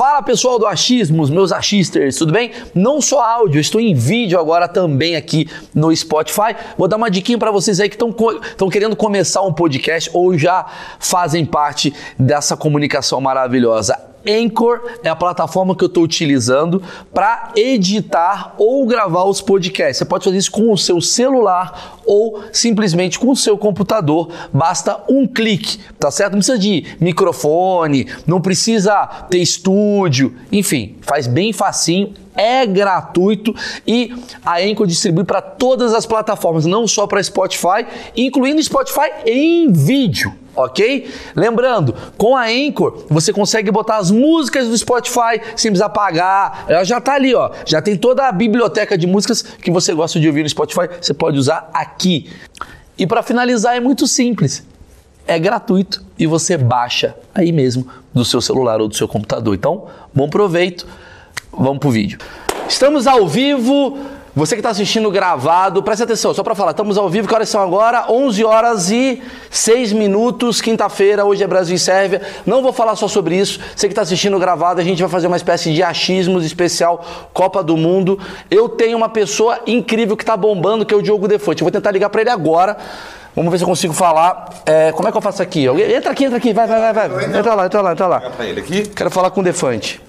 Fala 0.00 0.22
pessoal 0.22 0.58
do 0.58 0.66
Achismos, 0.66 1.28
meus 1.28 1.52
achisters, 1.52 2.16
tudo 2.16 2.32
bem? 2.32 2.52
Não 2.74 3.02
só 3.02 3.22
áudio, 3.22 3.60
estou 3.60 3.78
em 3.78 3.92
vídeo 3.92 4.40
agora 4.40 4.66
também 4.66 5.14
aqui 5.14 5.46
no 5.74 5.94
Spotify. 5.94 6.56
Vou 6.78 6.88
dar 6.88 6.96
uma 6.96 7.10
diquinha 7.10 7.36
para 7.36 7.50
vocês 7.50 7.78
aí 7.80 7.86
que 7.90 7.96
estão 7.96 8.70
querendo 8.70 8.96
começar 8.96 9.42
um 9.42 9.52
podcast 9.52 10.08
ou 10.14 10.38
já 10.38 10.64
fazem 10.98 11.44
parte 11.44 11.92
dessa 12.18 12.56
comunicação 12.56 13.20
maravilhosa. 13.20 14.09
Anchor 14.26 14.80
é 15.02 15.08
a 15.08 15.16
plataforma 15.16 15.74
que 15.74 15.84
eu 15.84 15.88
estou 15.88 16.02
utilizando 16.02 16.82
para 17.12 17.52
editar 17.56 18.54
ou 18.58 18.86
gravar 18.86 19.24
os 19.24 19.40
podcasts. 19.40 19.98
Você 19.98 20.04
pode 20.04 20.24
fazer 20.24 20.36
isso 20.36 20.50
com 20.50 20.72
o 20.72 20.78
seu 20.78 21.00
celular 21.00 21.98
ou 22.04 22.42
simplesmente 22.52 23.18
com 23.18 23.30
o 23.30 23.36
seu 23.36 23.56
computador. 23.56 24.30
Basta 24.52 25.02
um 25.08 25.26
clique, 25.26 25.78
tá 25.98 26.10
certo? 26.10 26.32
Não 26.32 26.38
precisa 26.38 26.58
de 26.58 26.96
microfone, 27.00 28.06
não 28.26 28.40
precisa 28.40 29.06
ter 29.30 29.38
estúdio, 29.38 30.34
enfim, 30.50 30.96
faz 31.02 31.26
bem 31.26 31.52
facinho 31.52 32.12
é 32.40 32.64
gratuito 32.64 33.54
e 33.86 34.14
a 34.44 34.58
Anchor 34.58 34.86
distribui 34.86 35.24
para 35.24 35.42
todas 35.42 35.92
as 35.92 36.06
plataformas, 36.06 36.64
não 36.64 36.88
só 36.88 37.06
para 37.06 37.22
Spotify, 37.22 37.86
incluindo 38.16 38.62
Spotify 38.62 39.10
em 39.26 39.70
vídeo 39.70 40.34
ok? 40.56 41.08
Lembrando, 41.34 41.94
com 42.18 42.36
a 42.36 42.46
Anchor 42.46 43.04
você 43.08 43.32
consegue 43.32 43.70
botar 43.70 43.96
as 43.96 44.10
músicas 44.10 44.68
do 44.68 44.76
Spotify 44.76 45.40
sem 45.56 45.70
precisar 45.70 45.90
pagar. 45.90 46.66
Ela 46.68 46.84
já 46.84 46.98
está 46.98 47.14
ali, 47.14 47.34
ó. 47.34 47.50
Já 47.64 47.80
tem 47.80 47.96
toda 47.96 48.26
a 48.26 48.32
biblioteca 48.32 48.98
de 48.98 49.06
músicas 49.06 49.42
que 49.42 49.70
você 49.70 49.94
gosta 49.94 50.18
de 50.18 50.26
ouvir 50.26 50.42
no 50.42 50.48
Spotify, 50.48 50.88
você 51.00 51.14
pode 51.14 51.38
usar 51.38 51.70
aqui. 51.72 52.30
E 52.98 53.06
para 53.06 53.22
finalizar 53.22 53.76
é 53.76 53.80
muito 53.80 54.06
simples. 54.06 54.64
É 55.26 55.38
gratuito 55.38 56.04
e 56.18 56.26
você 56.26 56.56
baixa 56.56 57.14
aí 57.34 57.52
mesmo 57.52 57.86
do 58.12 58.24
seu 58.24 58.40
celular 58.40 58.80
ou 58.80 58.88
do 58.88 58.96
seu 58.96 59.06
computador. 59.06 59.54
Então, 59.54 59.86
bom 60.12 60.28
proveito. 60.28 60.86
Vamos 61.52 61.78
pro 61.78 61.90
vídeo. 61.90 62.18
Estamos 62.68 63.06
ao 63.06 63.26
vivo 63.26 63.98
você 64.34 64.54
que 64.54 64.60
está 64.60 64.70
assistindo 64.70 65.10
gravado, 65.10 65.82
preste 65.82 66.04
atenção, 66.04 66.32
só 66.32 66.44
para 66.44 66.54
falar, 66.54 66.70
estamos 66.70 66.96
ao 66.96 67.10
vivo, 67.10 67.26
que 67.26 67.34
horas 67.34 67.48
são 67.48 67.60
agora? 67.60 68.04
11 68.08 68.44
horas 68.44 68.90
e 68.90 69.20
6 69.50 69.92
minutos, 69.92 70.60
quinta-feira, 70.60 71.24
hoje 71.24 71.42
é 71.42 71.46
Brasil 71.48 71.74
e 71.74 71.78
Sérvia. 71.78 72.22
Não 72.46 72.62
vou 72.62 72.72
falar 72.72 72.94
só 72.94 73.08
sobre 73.08 73.36
isso, 73.36 73.58
você 73.74 73.88
que 73.88 73.92
está 73.92 74.02
assistindo 74.02 74.38
gravado, 74.38 74.80
a 74.80 74.84
gente 74.84 75.02
vai 75.02 75.10
fazer 75.10 75.26
uma 75.26 75.36
espécie 75.36 75.74
de 75.74 75.82
achismos 75.82 76.44
especial 76.44 77.04
Copa 77.34 77.60
do 77.60 77.76
Mundo. 77.76 78.20
Eu 78.48 78.68
tenho 78.68 78.96
uma 78.96 79.08
pessoa 79.08 79.58
incrível 79.66 80.16
que 80.16 80.22
está 80.22 80.36
bombando, 80.36 80.86
que 80.86 80.94
é 80.94 80.96
o 80.96 81.02
Diogo 81.02 81.26
Defante. 81.26 81.62
Eu 81.62 81.64
vou 81.64 81.72
tentar 81.72 81.90
ligar 81.90 82.08
para 82.08 82.20
ele 82.20 82.30
agora. 82.30 82.76
Vamos 83.34 83.50
ver 83.50 83.58
se 83.58 83.64
eu 83.64 83.68
consigo 83.68 83.92
falar. 83.92 84.62
É, 84.64 84.92
como 84.92 85.08
é 85.08 85.10
que 85.12 85.18
eu 85.18 85.22
faço 85.22 85.42
aqui? 85.42 85.66
Entra 85.66 86.12
aqui, 86.12 86.24
entra 86.24 86.38
aqui, 86.38 86.52
vai, 86.52 86.68
vai, 86.68 86.92
vai, 86.92 87.08
vai. 87.08 87.24
Entra 87.24 87.54
lá, 87.54 87.66
entra 87.66 87.80
lá, 87.80 87.92
entra 87.92 88.06
lá. 88.06 88.22
Quero 88.94 89.10
falar 89.10 89.30
com 89.32 89.40
o 89.40 89.44
Defante. 89.44 90.00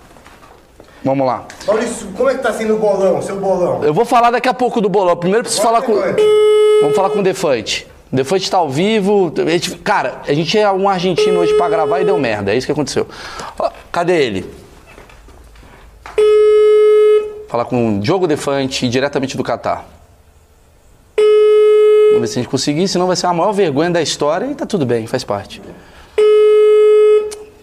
Vamos 1.04 1.26
lá. 1.26 1.46
Maurício, 1.66 2.08
como 2.16 2.30
é 2.30 2.36
que 2.36 2.44
tá 2.44 2.54
sendo 2.54 2.76
o 2.76 2.80
bolão, 2.80 3.22
seu 3.22 3.40
bolão? 3.40 3.84
Eu 3.84 3.94
vou 3.94 4.06
falar 4.06 4.30
daqui 4.30 4.48
a 4.48 4.54
pouco 4.54 4.80
do 4.80 4.88
bolão. 4.88 5.16
Primeiro 5.18 5.44
preciso 5.44 5.64
falar 5.64 5.82
com. 5.82 5.94
Vamos 5.94 6.96
falar 6.96 7.10
com 7.10 7.20
o 7.20 7.24
Defante. 7.24 7.88
O 8.12 8.16
Defante 8.16 8.50
tá 8.52 8.58
ao 8.58 8.70
vivo. 8.70 9.34
A 9.36 9.50
gente... 9.50 9.76
Cara, 9.78 10.22
a 10.28 10.34
gente 10.34 10.58
é 10.58 10.70
um 10.72 10.88
argentino 10.88 11.40
hoje 11.40 11.54
pra 11.56 11.70
gravar 11.70 12.02
e 12.02 12.06
deu 12.06 12.18
merda. 12.20 12.54
É 12.54 12.58
isso 12.58 12.68
que 12.68 12.72
aconteceu. 12.72 13.08
Cadê 13.92 14.24
ele? 14.24 14.54
Falar 17.48 17.66
com 17.66 17.98
o 17.98 18.00
Diogo 18.00 18.28
Defante, 18.28 18.88
diretamente 18.88 19.36
do 19.36 19.44
Catar. 19.44 19.86
Vamos 21.18 22.22
ver 22.22 22.28
se 22.28 22.40
a 22.40 22.42
gente 22.42 22.52
conseguir, 22.52 22.88
senão 22.88 23.08
vai 23.08 23.16
ser 23.16 23.28
a 23.28 23.34
maior 23.34 23.54
vergonha 23.54 23.90
da 23.90 24.02
história 24.02 24.46
e 24.46 24.56
tá 24.56 24.66
tudo 24.66 24.86
bem, 24.86 25.08
faz 25.08 25.24
parte. 25.24 25.62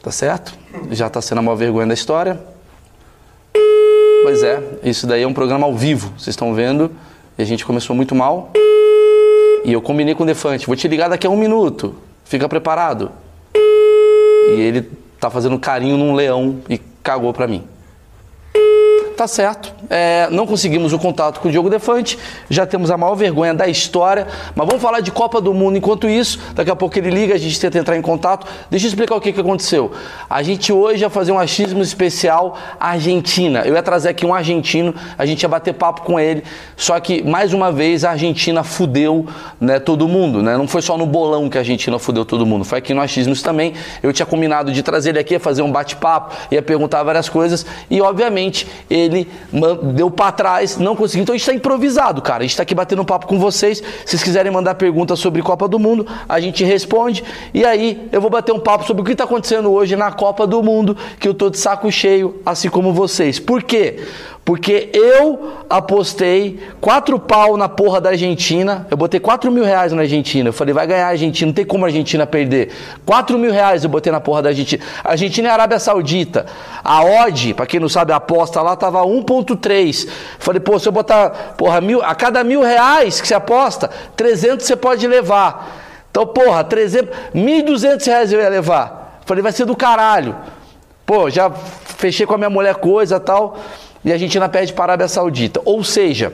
Tá 0.02 0.10
certo? 0.10 0.54
Já 0.90 1.08
tá 1.08 1.20
sendo 1.20 1.38
a 1.38 1.42
maior 1.42 1.56
vergonha 1.56 1.86
da 1.86 1.94
história. 1.94 2.40
Pois 4.22 4.42
é, 4.42 4.62
isso 4.82 5.06
daí 5.06 5.22
é 5.22 5.26
um 5.26 5.32
programa 5.32 5.66
ao 5.66 5.74
vivo, 5.74 6.12
vocês 6.16 6.28
estão 6.28 6.54
vendo. 6.54 6.90
E 7.36 7.42
a 7.42 7.44
gente 7.44 7.64
começou 7.64 7.94
muito 7.94 8.14
mal. 8.14 8.50
E 9.64 9.72
eu 9.72 9.80
combinei 9.80 10.14
com 10.14 10.22
o 10.22 10.26
Defante, 10.26 10.66
vou 10.66 10.76
te 10.76 10.86
ligar 10.88 11.08
daqui 11.08 11.26
a 11.26 11.30
um 11.30 11.36
minuto, 11.36 11.94
fica 12.24 12.48
preparado. 12.48 13.10
E 13.54 14.60
ele 14.60 14.90
tá 15.20 15.30
fazendo 15.30 15.58
carinho 15.58 15.96
num 15.96 16.14
leão 16.14 16.60
e 16.68 16.78
cagou 17.02 17.32
pra 17.32 17.46
mim 17.46 17.64
tá 19.18 19.26
certo. 19.26 19.74
É, 19.90 20.28
não 20.30 20.46
conseguimos 20.46 20.92
o 20.92 20.98
contato 20.98 21.40
com 21.40 21.48
o 21.48 21.50
Diogo 21.50 21.68
Defante, 21.68 22.18
já 22.48 22.66
temos 22.66 22.90
a 22.90 22.96
maior 22.96 23.14
vergonha 23.14 23.52
da 23.52 23.68
história, 23.68 24.26
mas 24.54 24.66
vamos 24.66 24.82
falar 24.82 25.00
de 25.00 25.10
Copa 25.10 25.40
do 25.40 25.52
Mundo 25.52 25.76
enquanto 25.76 26.08
isso. 26.08 26.38
Daqui 26.54 26.70
a 26.70 26.76
pouco 26.76 26.98
ele 26.98 27.10
liga, 27.10 27.34
a 27.34 27.38
gente 27.38 27.58
tenta 27.58 27.78
entrar 27.78 27.96
em 27.96 28.02
contato. 28.02 28.46
Deixa 28.70 28.86
eu 28.86 28.88
explicar 28.88 29.16
o 29.16 29.20
que, 29.20 29.32
que 29.32 29.40
aconteceu. 29.40 29.92
A 30.28 30.42
gente 30.42 30.72
hoje 30.72 31.02
ia 31.02 31.10
fazer 31.10 31.32
um 31.32 31.38
achismo 31.38 31.82
especial 31.82 32.56
Argentina. 32.78 33.62
Eu 33.64 33.74
ia 33.74 33.82
trazer 33.82 34.10
aqui 34.10 34.24
um 34.24 34.34
argentino, 34.34 34.94
a 35.16 35.26
gente 35.26 35.42
ia 35.42 35.48
bater 35.48 35.74
papo 35.74 36.02
com 36.02 36.18
ele, 36.18 36.42
só 36.76 36.98
que 36.98 37.22
mais 37.22 37.52
uma 37.52 37.70
vez 37.70 38.04
a 38.04 38.10
Argentina 38.10 38.62
fudeu 38.64 39.26
né, 39.60 39.78
todo 39.78 40.08
mundo. 40.08 40.42
Né? 40.42 40.56
Não 40.56 40.66
foi 40.66 40.82
só 40.82 40.96
no 40.96 41.06
bolão 41.06 41.48
que 41.48 41.58
a 41.58 41.60
Argentina 41.60 41.98
fudeu 41.98 42.24
todo 42.24 42.46
mundo, 42.46 42.64
foi 42.64 42.78
aqui 42.78 42.94
no 42.94 43.00
achismos 43.00 43.42
também. 43.42 43.74
Eu 44.02 44.12
tinha 44.12 44.26
combinado 44.26 44.72
de 44.72 44.82
trazer 44.82 45.10
ele 45.10 45.18
aqui, 45.18 45.38
fazer 45.38 45.62
um 45.62 45.70
bate-papo, 45.70 46.34
ia 46.50 46.62
perguntar 46.62 47.02
várias 47.02 47.28
coisas 47.28 47.64
e 47.90 48.00
obviamente 48.00 48.66
ele 48.88 49.08
ele 49.08 49.28
deu 49.76 50.10
para 50.10 50.32
trás, 50.32 50.76
não 50.78 50.94
conseguiu. 50.94 51.22
Então 51.22 51.34
a 51.34 51.36
gente 51.36 51.42
está 51.48 51.54
improvisado, 51.54 52.20
cara. 52.20 52.38
A 52.38 52.42
gente 52.42 52.52
está 52.52 52.62
aqui 52.62 52.74
batendo 52.74 53.02
um 53.02 53.04
papo 53.04 53.26
com 53.26 53.38
vocês. 53.38 53.78
Se 53.78 53.84
vocês 54.06 54.22
quiserem 54.22 54.52
mandar 54.52 54.74
perguntas 54.74 55.18
sobre 55.18 55.42
Copa 55.42 55.68
do 55.68 55.78
Mundo, 55.78 56.06
a 56.28 56.40
gente 56.40 56.64
responde. 56.64 57.24
E 57.52 57.64
aí 57.64 58.08
eu 58.12 58.20
vou 58.20 58.30
bater 58.30 58.52
um 58.52 58.60
papo 58.60 58.84
sobre 58.84 59.02
o 59.02 59.04
que 59.04 59.12
está 59.12 59.24
acontecendo 59.24 59.70
hoje 59.72 59.96
na 59.96 60.10
Copa 60.12 60.46
do 60.46 60.62
Mundo, 60.62 60.96
que 61.18 61.28
eu 61.28 61.34
tô 61.34 61.50
de 61.50 61.58
saco 61.58 61.90
cheio, 61.90 62.40
assim 62.44 62.68
como 62.68 62.92
vocês. 62.92 63.38
Por 63.38 63.62
quê? 63.62 64.00
Porque 64.48 64.88
eu 64.94 65.58
apostei 65.68 66.58
quatro 66.80 67.18
pau 67.18 67.54
na 67.58 67.68
porra 67.68 68.00
da 68.00 68.08
Argentina. 68.08 68.86
Eu 68.90 68.96
botei 68.96 69.20
quatro 69.20 69.52
mil 69.52 69.62
reais 69.62 69.92
na 69.92 70.00
Argentina. 70.00 70.48
Eu 70.48 70.54
falei, 70.54 70.72
vai 70.72 70.86
ganhar 70.86 71.04
a 71.04 71.10
Argentina, 71.10 71.48
não 71.48 71.52
tem 71.52 71.66
como 71.66 71.84
a 71.84 71.88
Argentina 71.88 72.26
perder. 72.26 72.70
Quatro 73.04 73.38
mil 73.38 73.52
reais 73.52 73.84
eu 73.84 73.90
botei 73.90 74.10
na 74.10 74.22
porra 74.22 74.40
da 74.40 74.48
Argentina. 74.48 74.82
Argentina 75.04 75.48
e 75.48 75.50
Arábia 75.50 75.78
Saudita. 75.78 76.46
A 76.82 77.04
odd, 77.04 77.52
pra 77.52 77.66
quem 77.66 77.78
não 77.78 77.90
sabe, 77.90 78.10
a 78.10 78.16
aposta 78.16 78.62
lá 78.62 78.74
tava 78.74 79.02
1.3. 79.02 80.08
Falei, 80.38 80.60
pô, 80.60 80.78
se 80.78 80.88
eu 80.88 80.92
botar, 80.92 81.28
porra, 81.58 81.82
mil, 81.82 82.02
a 82.02 82.14
cada 82.14 82.42
mil 82.42 82.62
reais 82.62 83.20
que 83.20 83.28
você 83.28 83.34
aposta, 83.34 83.90
300 84.16 84.64
você 84.64 84.76
pode 84.76 85.06
levar. 85.06 85.76
Então, 86.10 86.26
porra, 86.26 86.64
300, 86.64 87.14
1.200 87.34 88.06
reais 88.06 88.32
eu 88.32 88.40
ia 88.40 88.48
levar. 88.48 89.20
Falei, 89.26 89.42
vai 89.42 89.52
ser 89.52 89.66
do 89.66 89.76
caralho. 89.76 90.34
Pô, 91.04 91.28
já 91.28 91.50
fechei 91.50 92.24
com 92.24 92.32
a 92.32 92.38
minha 92.38 92.48
mulher 92.48 92.76
coisa 92.76 93.20
tal 93.20 93.58
e 94.04 94.10
a 94.10 94.14
Argentina 94.14 94.48
perde 94.48 94.72
para 94.72 94.84
a 94.84 94.86
Arábia 94.94 95.08
Saudita. 95.08 95.60
Ou 95.64 95.82
seja, 95.82 96.32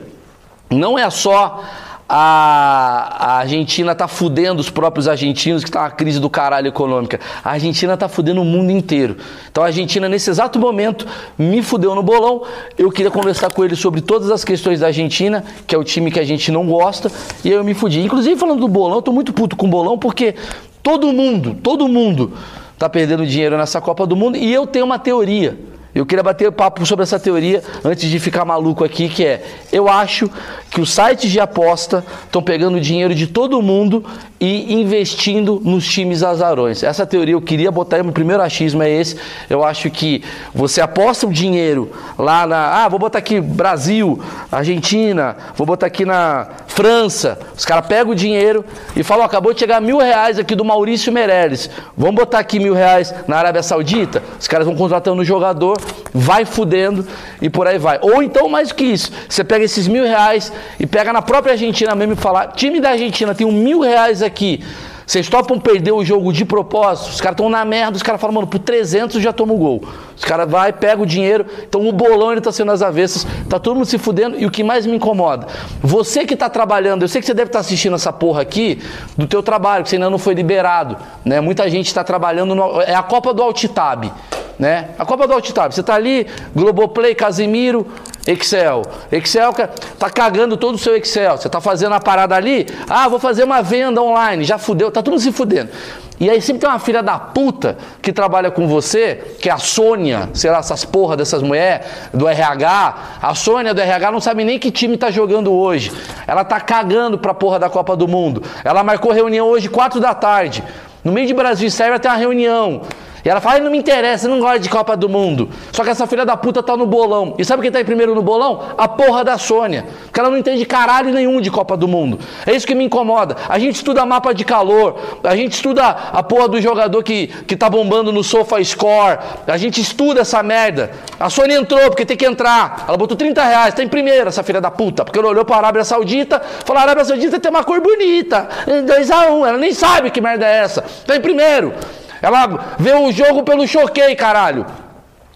não 0.69 0.97
é 0.97 1.09
só 1.09 1.63
a, 2.07 3.39
Argentina 3.39 3.95
tá 3.95 4.07
fudendo 4.07 4.61
os 4.61 4.69
próprios 4.69 5.07
argentinos, 5.07 5.63
que 5.63 5.71
tá 5.71 5.81
uma 5.81 5.89
crise 5.91 6.19
do 6.19 6.29
caralho 6.29 6.67
econômica. 6.67 7.19
A 7.43 7.51
Argentina 7.51 7.97
tá 7.97 8.07
fudendo 8.07 8.41
o 8.41 8.45
mundo 8.45 8.71
inteiro. 8.71 9.17
Então 9.51 9.63
a 9.63 9.67
Argentina, 9.67 10.07
nesse 10.07 10.29
exato 10.29 10.59
momento, 10.59 11.07
me 11.37 11.61
fudeu 11.61 11.95
no 11.95 12.03
bolão. 12.03 12.43
Eu 12.77 12.91
queria 12.91 13.11
conversar 13.11 13.51
com 13.51 13.63
ele 13.63 13.75
sobre 13.75 14.01
todas 14.01 14.29
as 14.29 14.43
questões 14.43 14.79
da 14.79 14.87
Argentina, 14.87 15.43
que 15.65 15.73
é 15.73 15.77
o 15.77 15.83
time 15.83 16.11
que 16.11 16.19
a 16.19 16.25
gente 16.25 16.51
não 16.51 16.65
gosta, 16.67 17.11
e 17.43 17.49
eu 17.49 17.63
me 17.63 17.73
fudi. 17.73 18.01
Inclusive, 18.01 18.39
falando 18.39 18.59
do 18.59 18.67
bolão, 18.67 18.97
eu 18.97 19.01
tô 19.01 19.11
muito 19.11 19.33
puto 19.33 19.55
com 19.55 19.65
o 19.65 19.69
bolão, 19.69 19.97
porque 19.97 20.35
todo 20.83 21.11
mundo, 21.11 21.57
todo 21.61 21.87
mundo 21.87 22.33
tá 22.77 22.87
perdendo 22.87 23.25
dinheiro 23.25 23.57
nessa 23.57 23.81
Copa 23.81 24.05
do 24.05 24.15
Mundo, 24.15 24.37
e 24.37 24.53
eu 24.53 24.67
tenho 24.67 24.85
uma 24.85 24.99
teoria. 24.99 25.57
Eu 25.95 26.05
queria 26.05 26.21
bater 26.21 26.51
papo 26.51 26.85
sobre 26.85 27.03
essa 27.03 27.17
teoria 27.17 27.63
antes 27.81 28.09
de 28.09 28.19
ficar 28.19 28.43
maluco 28.43 28.83
aqui, 28.83 29.07
que 29.07 29.25
é, 29.25 29.41
eu 29.71 29.87
acho 29.87 30.29
que 30.69 30.81
os 30.81 30.93
sites 30.93 31.31
de 31.31 31.39
aposta 31.39 32.05
estão 32.25 32.43
pegando 32.43 32.81
dinheiro 32.81 33.15
de 33.15 33.27
todo 33.27 33.61
mundo 33.61 34.03
e 34.39 34.73
investindo 34.73 35.61
nos 35.63 35.87
times 35.87 36.21
azarões. 36.21 36.83
Essa 36.83 37.05
teoria 37.05 37.33
eu 37.33 37.41
queria 37.41 37.71
botar, 37.71 38.03
meu 38.03 38.11
primeiro 38.11 38.43
achismo 38.43 38.83
é 38.83 38.89
esse. 38.89 39.15
Eu 39.49 39.63
acho 39.63 39.89
que 39.89 40.23
você 40.53 40.81
aposta 40.81 41.25
o 41.25 41.31
dinheiro 41.31 41.91
lá 42.17 42.45
na, 42.45 42.83
ah, 42.83 42.89
vou 42.89 42.99
botar 42.99 43.19
aqui 43.19 43.39
Brasil, 43.39 44.19
Argentina, 44.51 45.37
vou 45.55 45.65
botar 45.65 45.87
aqui 45.87 46.05
na 46.05 46.47
França. 46.67 47.39
Os 47.55 47.63
caras 47.63 47.85
pegam 47.87 48.11
o 48.11 48.15
dinheiro 48.15 48.65
e 48.95 49.03
falam, 49.03 49.25
acabou 49.25 49.53
de 49.53 49.59
chegar 49.59 49.81
mil 49.81 49.97
reais 49.97 50.37
aqui 50.37 50.53
do 50.53 50.65
Maurício 50.65 51.13
Meirelles. 51.13 51.69
Vamos 51.97 52.15
botar 52.15 52.39
aqui 52.39 52.59
mil 52.59 52.73
reais 52.73 53.13
na 53.27 53.37
Arábia 53.37 53.63
Saudita? 53.63 54.21
Os 54.39 54.47
caras 54.47 54.67
vão 54.67 54.75
contratando 54.75 55.21
o 55.21 55.25
jogador 55.25 55.77
vai 56.15 56.45
fudendo 56.45 57.05
e 57.41 57.49
por 57.49 57.67
aí 57.67 57.77
vai. 57.77 57.99
Ou 58.01 58.23
então, 58.23 58.47
mais 58.47 58.69
do 58.69 58.75
que 58.75 58.85
isso, 58.85 59.11
você 59.27 59.43
pega 59.43 59.65
esses 59.65 59.85
mil 59.85 60.05
reais 60.05 60.51
e 60.79 60.87
pega 60.87 61.11
na 61.11 61.21
própria 61.21 61.51
Argentina 61.51 61.93
mesmo 61.93 62.13
e 62.13 62.15
fala: 62.15 62.47
time 62.47 62.79
da 62.79 62.91
Argentina 62.91 63.35
tem 63.35 63.45
um 63.45 63.51
mil 63.51 63.81
reais 63.81 64.21
aqui. 64.25 64.63
Vocês 65.05 65.29
topam 65.29 65.59
perder 65.59 65.91
o 65.91 66.03
jogo 66.03 66.33
de 66.33 66.43
propósito? 66.43 67.11
Os 67.11 67.21
caras 67.21 67.35
estão 67.35 67.47
na 67.47 67.63
merda, 67.63 67.95
os 67.95 68.01
caras 68.01 68.19
falam, 68.19 68.33
mano, 68.33 68.47
por 68.47 68.57
300 68.57 69.21
já 69.21 69.31
toma 69.31 69.53
o 69.53 69.57
gol. 69.57 69.83
Os 70.17 70.25
caras 70.25 70.49
vai, 70.49 70.73
pega 70.73 71.01
o 71.01 71.05
dinheiro, 71.05 71.45
então 71.67 71.87
o 71.87 71.91
bolão 71.91 72.31
ele 72.31 72.41
tá 72.41 72.51
sendo 72.51 72.71
às 72.71 72.81
avessas, 72.81 73.25
tá 73.47 73.59
todo 73.59 73.75
mundo 73.75 73.85
se 73.85 73.99
fudendo. 73.99 74.35
E 74.39 74.47
o 74.47 74.51
que 74.51 74.63
mais 74.63 74.85
me 74.87 74.95
incomoda, 74.95 75.45
você 75.79 76.25
que 76.25 76.35
tá 76.35 76.49
trabalhando, 76.49 77.03
eu 77.03 77.07
sei 77.07 77.21
que 77.21 77.27
você 77.27 77.35
deve 77.35 77.49
estar 77.49 77.59
tá 77.59 77.61
assistindo 77.61 77.95
essa 77.95 78.11
porra 78.11 78.41
aqui 78.41 78.81
do 79.15 79.27
teu 79.27 79.43
trabalho, 79.43 79.83
que 79.83 79.91
você 79.91 79.97
ainda 79.97 80.09
não 80.09 80.17
foi 80.17 80.33
liberado, 80.33 80.97
né? 81.23 81.39
Muita 81.39 81.69
gente 81.69 81.85
está 81.85 82.03
trabalhando, 82.03 82.55
no, 82.55 82.81
é 82.81 82.95
a 82.95 83.03
Copa 83.03 83.31
do 83.31 83.43
Altitab 83.43 84.11
né? 84.57 84.89
A 84.97 85.05
Copa 85.05 85.27
do 85.27 85.33
Altitab, 85.33 85.73
você 85.73 85.83
tá 85.83 85.95
ali, 85.95 86.25
Globoplay, 86.55 87.13
Casimiro, 87.13 87.85
Excel. 88.25 88.81
Excel 89.11 89.53
tá 89.99 90.09
cagando 90.09 90.57
todo 90.57 90.75
o 90.75 90.77
seu 90.77 90.95
Excel. 90.95 91.37
Você 91.37 91.49
tá 91.49 91.61
fazendo 91.61 91.93
a 91.93 91.99
parada 91.99 92.35
ali, 92.35 92.67
ah, 92.89 93.07
vou 93.07 93.19
fazer 93.19 93.43
uma 93.43 93.61
venda 93.61 94.01
online, 94.01 94.43
já 94.43 94.57
fudeu, 94.57 94.91
tá 94.91 95.01
tudo 95.01 95.19
se 95.19 95.31
fudendo. 95.31 95.69
E 96.17 96.29
aí 96.29 96.41
sempre 96.41 96.61
tem 96.61 96.69
uma 96.69 96.79
filha 96.79 97.03
da 97.03 97.19
puta 97.19 97.77
que 98.01 98.13
trabalha 98.13 98.49
com 98.49 98.67
você, 98.67 99.35
que 99.39 99.49
é 99.49 99.51
a 99.51 99.57
Sônia, 99.57 100.29
sei 100.33 100.49
lá, 100.49 100.59
essas 100.59 100.85
porra 100.85 101.17
dessas 101.17 101.41
mulheres 101.41 101.85
do 102.13 102.25
RH. 102.25 102.95
A 103.21 103.35
Sônia 103.35 103.73
do 103.73 103.81
RH 103.81 104.11
não 104.11 104.21
sabe 104.21 104.45
nem 104.45 104.57
que 104.57 104.71
time 104.71 104.95
tá 104.95 105.11
jogando 105.11 105.51
hoje. 105.51 105.91
Ela 106.25 106.45
tá 106.45 106.59
cagando 106.61 107.17
pra 107.17 107.33
porra 107.33 107.59
da 107.59 107.69
Copa 107.69 107.97
do 107.97 108.07
Mundo. 108.07 108.41
Ela 108.63 108.81
marcou 108.81 109.11
reunião 109.11 109.47
hoje, 109.47 109.67
quatro 109.67 109.99
da 109.99 110.13
tarde. 110.13 110.63
No 111.05 111.11
meio 111.11 111.27
de 111.27 111.35
Brasil 111.35 111.67
e 111.67 111.71
Sérvia 111.71 111.99
tem 111.99 112.09
uma 112.09 112.17
reunião. 112.17 112.81
E 113.25 113.29
ela 113.29 113.41
fala, 113.41 113.59
não 113.59 113.71
me 113.71 113.79
interessa, 113.79 114.27
não 114.27 114.39
gosto 114.39 114.59
de 114.59 114.69
Copa 114.69 114.95
do 114.95 115.09
Mundo. 115.09 115.49
Só 115.71 115.83
que 115.83 115.89
essa 115.89 116.05
filha 116.05 116.23
da 116.23 116.37
puta 116.37 116.61
tá 116.61 116.77
no 116.77 116.85
bolão. 116.85 117.33
E 117.39 117.43
sabe 117.43 117.63
quem 117.63 117.71
tá 117.71 117.81
em 117.81 117.85
primeiro 117.85 118.13
no 118.13 118.21
bolão? 118.21 118.61
A 118.77 118.87
porra 118.87 119.23
da 119.23 119.35
Sônia. 119.35 119.83
Porque 120.03 120.19
ela 120.19 120.29
não 120.29 120.37
entende 120.37 120.63
caralho 120.63 121.11
nenhum 121.11 121.41
de 121.41 121.49
Copa 121.49 121.75
do 121.75 121.87
Mundo. 121.87 122.19
É 122.45 122.53
isso 122.53 122.67
que 122.67 122.75
me 122.75 122.83
incomoda. 122.83 123.35
A 123.49 123.57
gente 123.57 123.77
estuda 123.77 124.05
mapa 124.05 124.31
de 124.31 124.45
calor, 124.45 124.99
a 125.23 125.35
gente 125.35 125.53
estuda 125.53 125.87
a 125.87 126.21
porra 126.21 126.47
do 126.47 126.61
jogador 126.61 127.01
que, 127.01 127.25
que 127.47 127.57
tá 127.57 127.67
bombando 127.67 128.11
no 128.11 128.23
Sofa 128.23 128.63
Score, 128.63 129.17
a 129.47 129.57
gente 129.57 129.81
estuda 129.81 130.21
essa 130.21 130.43
merda. 130.43 130.91
A 131.19 131.27
Sônia 131.27 131.55
entrou 131.55 131.81
porque 131.87 132.05
tem 132.05 132.15
que 132.15 132.27
entrar. 132.27 132.85
Ela 132.87 132.95
botou 132.95 133.17
30 133.17 133.43
reais, 133.43 133.73
tá 133.73 133.81
em 133.81 133.87
primeiro 133.87 134.29
essa 134.29 134.43
filha 134.43 134.61
da 134.61 134.69
puta. 134.69 135.03
Porque 135.03 135.17
ela 135.17 135.29
olhou 135.29 135.43
pra 135.43 135.57
Arábia 135.57 135.83
Saudita, 135.83 136.39
falou: 136.63 136.79
a 136.79 136.83
Arábia 136.83 137.03
Saudita 137.03 137.39
tem 137.39 137.49
uma 137.49 137.63
cor 137.63 137.81
bonita. 137.81 138.47
2x1. 138.67 139.31
Um. 139.31 139.45
Ela 139.47 139.57
nem 139.57 139.73
sabe 139.73 140.11
que 140.11 140.21
merda 140.21 140.45
é 140.45 140.57
essa. 140.57 140.85
Tá 141.05 141.15
em 141.15 141.21
primeiro. 141.21 141.73
Ela 142.21 142.75
vê 142.79 142.93
o 142.93 143.11
jogo 143.11 143.43
pelo 143.43 143.67
choquei, 143.67 144.15
caralho. 144.15 144.65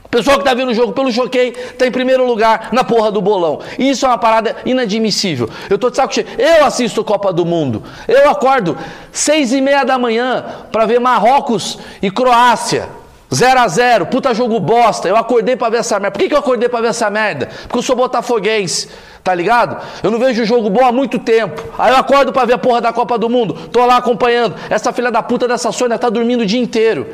O 0.04 0.10
pessoal 0.10 0.40
que 0.40 0.44
tá 0.44 0.56
vendo 0.56 0.70
o 0.70 0.74
jogo 0.74 0.92
pelo 0.92 1.12
choquei 1.12 1.52
tá 1.52 1.86
em 1.86 1.92
primeiro 1.92 2.26
lugar 2.26 2.70
na 2.72 2.84
porra 2.84 3.12
do 3.12 3.22
bolão. 3.22 3.60
E 3.78 3.92
isso 3.92 4.08
é 4.08 4.10
uma 4.10 4.18
parada 4.18 4.56
inadmissível. 4.66 5.48
Eu 5.70 5.78
tô 5.78 5.92
de 5.92 5.96
saco 5.98 6.12
cheio. 6.12 6.26
Eu 6.36 6.66
assisto 6.66 7.04
Copa 7.04 7.32
do 7.32 7.46
Mundo. 7.46 7.84
Eu 8.08 8.28
acordo 8.28 8.76
seis 9.12 9.54
e 9.54 9.62
meia 9.62 9.84
da 9.84 10.00
manhã 10.00 10.44
para 10.72 10.88
ver 10.88 11.00
Marrocos 11.00 11.78
e 12.02 12.10
Croácia. 12.10 12.90
0 13.34 13.60
a 13.60 13.68
0 13.68 14.06
puta 14.08 14.34
jogo 14.34 14.60
bosta. 14.60 15.08
Eu 15.08 15.16
acordei 15.16 15.56
para 15.56 15.70
ver 15.70 15.78
essa 15.78 16.00
merda. 16.00 16.12
Por 16.12 16.20
que, 16.20 16.30
que 16.30 16.34
eu 16.34 16.40
acordei 16.40 16.68
para 16.68 16.82
ver 16.82 16.88
essa 16.88 17.10
merda? 17.10 17.50
Porque 17.64 17.78
eu 17.78 17.84
sou 17.84 17.96
botafoguense, 17.96 18.90
tá 19.24 19.34
ligado? 19.34 19.78
Eu 20.02 20.10
não 20.10 20.20
vejo 20.20 20.44
jogo 20.46 20.70
bom 20.70 20.84
há 20.84 20.92
muito 20.92 21.20
tempo. 21.20 21.62
Aí 21.78 21.92
eu 21.92 21.98
acordo 21.98 22.34
para 22.34 22.46
ver 22.46 22.54
a 22.54 22.58
porra 22.58 22.82
da 22.82 22.92
Copa 22.92 23.18
do 23.18 23.30
Mundo. 23.30 23.54
Tô 23.72 23.86
lá 23.86 23.98
acompanhando. 23.98 24.56
Essa 24.70 24.92
filha 24.92 25.12
da 25.12 25.22
puta 25.22 25.48
dessa 25.48 25.72
Sônia 25.72 25.98
tá 25.98 26.10
dormindo 26.10 26.42
o 26.42 26.46
dia 26.46 26.60
inteiro. 26.60 27.08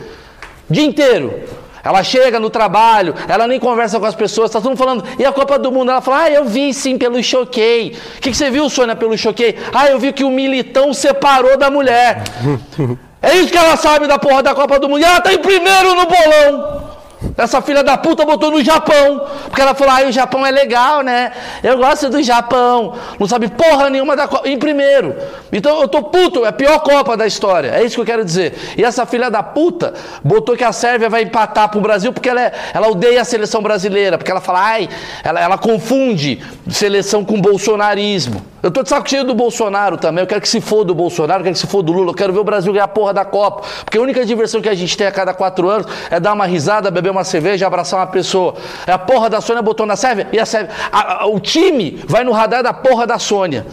Dia 0.70 0.86
inteiro. 0.86 1.44
Ela 1.84 2.02
chega 2.02 2.40
no 2.40 2.50
trabalho, 2.50 3.14
ela 3.28 3.48
nem 3.48 3.60
conversa 3.60 4.00
com 4.00 4.08
as 4.08 4.16
pessoas, 4.16 4.50
tá 4.50 4.60
todo 4.60 4.70
mundo 4.70 4.78
falando, 4.80 5.04
e 5.20 5.24
a 5.24 5.32
Copa 5.32 5.60
do 5.60 5.72
Mundo? 5.72 5.92
Ela 5.92 6.02
fala, 6.02 6.24
ah, 6.24 6.32
eu 6.32 6.44
vi 6.46 6.74
sim 6.74 6.98
pelo 6.98 7.22
choquei. 7.22 7.96
O 8.18 8.22
que, 8.22 8.32
que 8.32 8.36
você 8.36 8.50
viu, 8.50 8.68
Sônia, 8.72 8.96
pelo 8.96 9.16
choquei? 9.16 9.56
Ah, 9.72 9.88
eu 9.88 10.00
vi 10.00 10.12
que 10.12 10.24
o 10.24 10.32
militão 10.32 10.96
separou 10.96 11.60
da 11.60 11.70
mulher. 11.70 12.24
É 13.26 13.38
isso 13.38 13.52
que 13.52 13.58
ela 13.58 13.76
sabe 13.76 14.06
da 14.06 14.20
porra 14.20 14.44
da 14.44 14.54
Copa 14.54 14.80
do 14.80 14.88
Mundo. 14.88 15.02
E 15.02 15.04
ela 15.04 15.20
tá 15.20 15.34
em 15.34 15.40
primeiro 15.40 15.96
no 15.96 16.06
bolão. 16.06 16.85
Essa 17.38 17.62
filha 17.62 17.84
da 17.84 17.98
puta 17.98 18.26
botou 18.26 18.52
no 18.52 18.64
Japão. 18.64 19.26
Porque 19.46 19.62
ela 19.62 19.74
falou, 19.74 19.94
ah, 19.96 20.08
o 20.08 20.12
Japão 20.12 20.46
é 20.46 20.52
legal, 20.52 21.02
né? 21.02 21.32
Eu 21.64 21.78
gosto 21.78 22.10
do 22.10 22.22
Japão. 22.22 22.94
Não 23.20 23.28
sabe 23.28 23.48
porra 23.50 23.90
nenhuma 23.90 24.16
da 24.16 24.28
Copa. 24.28 24.48
Em 24.48 24.58
primeiro. 24.58 25.16
Então 25.52 25.82
eu 25.82 25.88
tô 25.88 26.04
puto, 26.04 26.46
é 26.46 26.50
a 26.50 26.54
pior 26.54 26.80
Copa 26.80 27.18
da 27.18 27.26
história. 27.26 27.70
É 27.70 27.84
isso 27.84 27.96
que 27.96 28.02
eu 28.02 28.06
quero 28.06 28.24
dizer. 28.24 28.54
E 28.78 28.84
essa 28.84 29.06
filha 29.06 29.30
da 29.30 29.44
puta 29.44 29.94
botou 30.24 30.56
que 30.56 30.64
a 30.64 30.72
Sérvia 30.72 31.10
vai 31.10 31.24
empatar 31.24 31.70
pro 31.70 31.82
Brasil 31.82 32.12
porque 32.14 32.30
ela, 32.30 32.42
é, 32.42 32.54
ela 32.74 32.88
odeia 32.88 33.22
a 33.22 33.26
seleção 33.26 33.62
brasileira. 33.62 34.18
Porque 34.18 34.32
ela 34.32 34.42
fala, 34.42 34.62
ai, 34.62 34.90
ela, 35.24 35.40
ela 35.40 35.58
confunde 35.58 36.42
seleção 36.70 37.24
com 37.24 37.40
bolsonarismo. 37.40 38.56
Eu 38.66 38.72
tô 38.72 38.82
de 38.82 38.90
saco 38.90 39.08
cheio 39.08 39.24
do 39.24 39.36
Bolsonaro 39.36 39.96
também. 39.96 40.24
Eu 40.24 40.28
quero 40.28 40.42
que 40.42 40.50
se 40.50 40.60
for 40.60 40.84
do 40.84 40.96
Bolsonaro, 40.96 41.42
eu 41.42 41.44
quero 41.44 41.54
que 41.54 41.60
se 41.60 41.68
for 41.68 41.84
do 41.84 41.94
Lula. 41.94 42.10
Eu 42.10 42.16
quero 42.16 42.34
ver 42.34 42.40
o 42.40 42.44
Brasil 42.44 42.74
ganhar 42.74 42.86
a 42.86 42.88
porra 42.88 43.14
da 43.14 43.24
Copa. 43.24 43.62
Porque 43.84 43.96
a 43.96 44.02
única 44.02 44.26
diversão 44.26 44.60
que 44.60 44.68
a 44.68 44.74
gente 44.74 44.98
tem 44.98 45.06
a 45.06 45.12
cada 45.12 45.36
quatro 45.36 45.70
anos 45.70 45.86
é 46.10 46.20
dar 46.20 46.34
uma 46.34 46.48
risada, 46.48 46.90
beber 46.90 47.05
uma 47.12 47.24
cerveja, 47.24 47.68
abraçar 47.68 48.00
uma 48.00 48.08
pessoa. 48.08 48.56
É 48.86 48.92
a 48.92 48.98
porra 48.98 49.30
da 49.30 49.42
Sônia 49.42 49.62
botou 49.62 49.86
na 49.86 49.96
Sérvia 49.96 50.28
e 50.32 50.40
a 50.40 50.46
a, 50.92 51.26
o 51.28 51.40
time 51.40 52.04
vai 52.08 52.24
no 52.24 52.32
radar 52.32 52.64
da 52.64 52.74
porra 52.74 53.06
da 53.06 53.20
Sônia. 53.20 53.66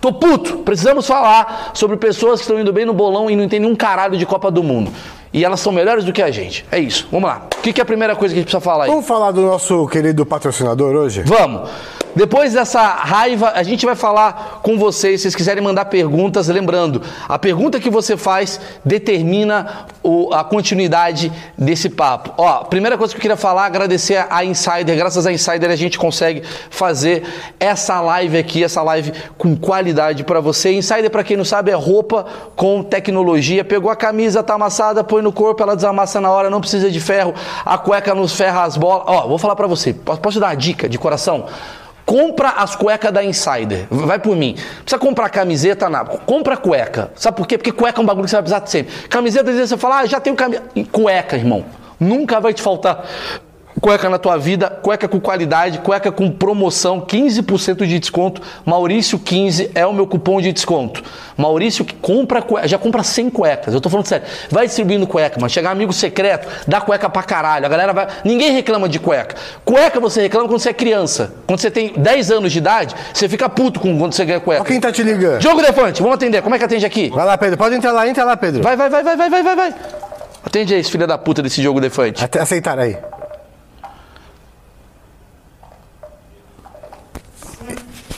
Tô 0.00 0.12
puto. 0.12 0.58
Precisamos 0.58 1.06
falar 1.06 1.72
sobre 1.74 1.96
pessoas 1.96 2.40
que 2.40 2.44
estão 2.44 2.58
indo 2.58 2.72
bem 2.72 2.86
no 2.86 2.94
bolão 2.94 3.30
e 3.30 3.36
não 3.36 3.44
entendem 3.44 3.70
um 3.70 3.76
caralho 3.76 4.16
de 4.16 4.24
Copa 4.24 4.50
do 4.50 4.62
Mundo. 4.62 4.90
E 5.32 5.44
elas 5.44 5.60
são 5.60 5.72
melhores 5.72 6.04
do 6.04 6.12
que 6.12 6.22
a 6.22 6.30
gente. 6.30 6.64
É 6.72 6.78
isso. 6.78 7.06
Vamos 7.10 7.28
lá. 7.28 7.46
O 7.56 7.62
que, 7.62 7.72
que 7.72 7.80
é 7.80 7.82
a 7.82 7.86
primeira 7.86 8.16
coisa 8.16 8.34
que 8.34 8.38
a 8.38 8.42
gente 8.42 8.46
precisa 8.50 8.60
falar 8.60 8.84
aí? 8.84 8.90
Vamos 8.90 9.06
falar 9.06 9.30
do 9.30 9.42
nosso 9.42 9.86
querido 9.86 10.26
patrocinador 10.26 10.94
hoje? 10.96 11.22
Vamos. 11.22 11.68
Depois 12.14 12.52
dessa 12.52 12.80
raiva, 12.80 13.52
a 13.54 13.62
gente 13.62 13.86
vai 13.86 13.94
falar 13.94 14.60
com 14.62 14.76
vocês. 14.76 15.20
Se 15.20 15.22
vocês 15.22 15.34
quiserem 15.34 15.62
mandar 15.62 15.84
perguntas, 15.84 16.48
lembrando, 16.48 17.02
a 17.28 17.38
pergunta 17.38 17.78
que 17.78 17.88
você 17.88 18.16
faz 18.16 18.60
determina 18.84 19.86
o, 20.02 20.32
a 20.32 20.42
continuidade 20.42 21.32
desse 21.56 21.88
papo. 21.88 22.34
Ó, 22.36 22.64
primeira 22.64 22.98
coisa 22.98 23.12
que 23.12 23.18
eu 23.18 23.22
queria 23.22 23.36
falar, 23.36 23.66
agradecer 23.66 24.26
a 24.28 24.44
Insider. 24.44 24.96
Graças 24.96 25.26
a 25.26 25.32
Insider 25.32 25.70
a 25.70 25.76
gente 25.76 25.98
consegue 25.98 26.42
fazer 26.68 27.22
essa 27.60 28.00
live 28.00 28.38
aqui, 28.38 28.64
essa 28.64 28.82
live 28.82 29.12
com 29.38 29.56
qualidade 29.56 30.24
para 30.24 30.40
você. 30.40 30.72
Insider, 30.72 31.10
para 31.10 31.22
quem 31.22 31.36
não 31.36 31.44
sabe, 31.44 31.70
é 31.70 31.74
roupa 31.74 32.26
com 32.56 32.82
tecnologia. 32.82 33.64
Pegou 33.64 33.90
a 33.90 33.96
camisa, 33.96 34.42
tá 34.42 34.54
amassada, 34.54 35.04
põe 35.04 35.19
no 35.22 35.32
corpo, 35.32 35.62
ela 35.62 35.74
desamassa 35.74 36.20
na 36.20 36.30
hora, 36.30 36.50
não 36.50 36.60
precisa 36.60 36.90
de 36.90 37.00
ferro. 37.00 37.34
A 37.64 37.78
cueca 37.78 38.14
nos 38.14 38.34
ferra 38.34 38.64
as 38.64 38.76
bolas. 38.76 39.04
Ó, 39.06 39.28
vou 39.28 39.38
falar 39.38 39.56
para 39.56 39.66
você. 39.66 39.92
Posso 39.92 40.40
dar 40.40 40.48
uma 40.48 40.54
dica 40.54 40.88
de 40.88 40.98
coração? 40.98 41.46
Compra 42.04 42.50
as 42.50 42.74
cuecas 42.74 43.12
da 43.12 43.22
Insider. 43.22 43.86
Vai 43.90 44.18
por 44.18 44.36
mim. 44.36 44.54
Precisa 44.82 44.98
comprar 44.98 45.28
camiseta, 45.28 45.88
na... 45.88 46.04
compra 46.04 46.56
cueca. 46.56 47.12
Sabe 47.14 47.36
por 47.36 47.46
quê? 47.46 47.56
Porque 47.56 47.72
cueca 47.72 48.00
é 48.00 48.02
um 48.02 48.06
bagulho 48.06 48.24
que 48.24 48.30
você 48.30 48.36
vai 48.36 48.42
precisar 48.42 48.66
sempre. 48.66 48.92
Camiseta, 49.08 49.50
às 49.50 49.56
vezes 49.56 49.70
você 49.70 49.76
fala, 49.76 49.98
ah, 49.98 50.06
já 50.06 50.18
tenho 50.20 50.34
camiseta. 50.34 50.66
Cueca, 50.90 51.36
irmão. 51.36 51.64
Nunca 51.98 52.40
vai 52.40 52.52
te 52.52 52.62
faltar 52.62 53.04
cueca 53.80 54.08
na 54.08 54.18
tua 54.18 54.36
vida, 54.36 54.68
cueca 54.68 55.08
com 55.08 55.18
qualidade, 55.18 55.78
cueca 55.78 56.12
com 56.12 56.30
promoção, 56.30 57.00
15% 57.00 57.86
de 57.86 57.98
desconto. 57.98 58.42
Maurício 58.64 59.18
15 59.18 59.70
é 59.74 59.86
o 59.86 59.92
meu 59.92 60.06
cupom 60.06 60.40
de 60.40 60.52
desconto. 60.52 61.02
Maurício 61.36 61.84
que 61.84 61.94
compra 61.94 62.42
cueca, 62.42 62.68
já 62.68 62.78
compra 62.78 63.02
100 63.02 63.30
cuecas. 63.30 63.74
Eu 63.74 63.80
tô 63.80 63.88
falando 63.88 64.06
sério. 64.06 64.26
Vai 64.50 64.66
distribuindo 64.66 65.06
cueca, 65.06 65.38
mas 65.40 65.52
chegar 65.52 65.70
amigo 65.70 65.92
secreto, 65.92 66.46
dá 66.66 66.80
cueca 66.80 67.08
pra 67.08 67.22
caralho. 67.22 67.66
A 67.66 67.68
galera 67.68 67.92
vai, 67.92 68.08
ninguém 68.24 68.52
reclama 68.52 68.88
de 68.88 68.98
cueca. 68.98 69.36
Cueca 69.64 69.98
você 69.98 70.22
reclama 70.22 70.46
quando 70.46 70.60
você 70.60 70.70
é 70.70 70.74
criança. 70.74 71.32
Quando 71.46 71.60
você 71.60 71.70
tem 71.70 71.92
10 71.96 72.30
anos 72.30 72.52
de 72.52 72.58
idade, 72.58 72.94
você 73.12 73.28
fica 73.28 73.48
puto 73.48 73.80
com 73.80 73.98
quando 73.98 74.12
você 74.12 74.24
ganha 74.24 74.40
cueca. 74.40 74.62
Ó 74.62 74.64
quem 74.64 74.80
tá 74.80 74.92
te 74.92 75.02
ligando. 75.02 75.40
Diogo 75.40 75.62
Defante, 75.62 76.02
vamos 76.02 76.16
atender. 76.16 76.42
Como 76.42 76.54
é 76.54 76.58
que 76.58 76.64
atende 76.64 76.84
aqui? 76.84 77.08
Vai 77.10 77.24
lá, 77.24 77.38
Pedro. 77.38 77.56
Pode 77.56 77.74
entrar 77.74 77.92
lá, 77.92 78.06
entra 78.06 78.24
lá, 78.24 78.36
Pedro. 78.36 78.62
Vai, 78.62 78.76
vai, 78.76 78.90
vai, 78.90 79.02
vai, 79.02 79.16
vai, 79.16 79.42
vai, 79.42 79.56
vai. 79.56 79.74
Atende 80.44 80.74
aí, 80.74 80.82
filho 80.84 81.06
da 81.06 81.18
puta 81.18 81.42
desse 81.42 81.60
Diogo 81.60 81.80
Defante. 81.80 82.24
Até 82.24 82.40
aceitar 82.40 82.78
aí. 82.78 82.96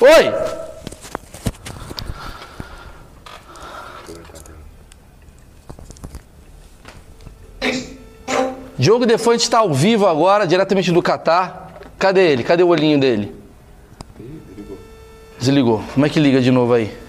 Oi! 0.03 0.33
Diogo 8.77 9.07
Defante 9.07 9.45
está 9.45 9.59
ao 9.59 9.73
vivo 9.73 10.09
agora, 10.09 10.45
diretamente 10.45 10.91
do 10.91 11.01
Catar. 11.01 11.79
Cadê 12.01 12.33
ele? 12.33 12.43
Cadê 12.43 12.65
o 12.65 12.69
olhinho 12.69 12.99
dele? 12.99 13.33
Desligou. 15.39 15.81
Como 15.95 16.05
é 16.05 16.09
que 16.09 16.19
liga 16.19 16.41
de 16.41 16.51
novo 16.51 16.73
aí? 16.73 17.02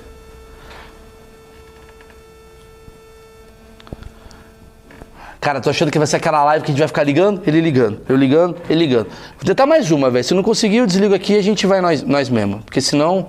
Cara, 5.44 5.60
tô 5.60 5.70
achando 5.70 5.92
que 5.92 5.98
vai 5.98 6.08
ser 6.08 6.16
aquela 6.16 6.42
live 6.46 6.64
que 6.64 6.72
a 6.72 6.74
gente 6.74 6.80
vai 6.80 6.88
ficar 6.88 7.04
ligando, 7.04 7.42
ele 7.46 7.60
ligando, 7.60 8.00
eu 8.08 8.16
ligando, 8.16 8.56
ele 8.70 8.80
ligando. 8.86 9.08
Vou 9.36 9.46
tentar 9.46 9.66
mais 9.66 9.92
uma, 9.92 10.10
velho. 10.10 10.24
Se 10.24 10.34
não 10.34 10.42
conseguir, 10.42 10.78
eu 10.78 10.88
desligo 10.88 11.14
aqui 11.14 11.34
e 11.34 11.38
a 11.38 11.42
gente 11.44 11.68
vai 11.68 11.82
nós, 11.82 12.02
nós 12.02 12.30
mesmo. 12.30 12.62
Porque 12.64 12.80
senão. 12.80 13.28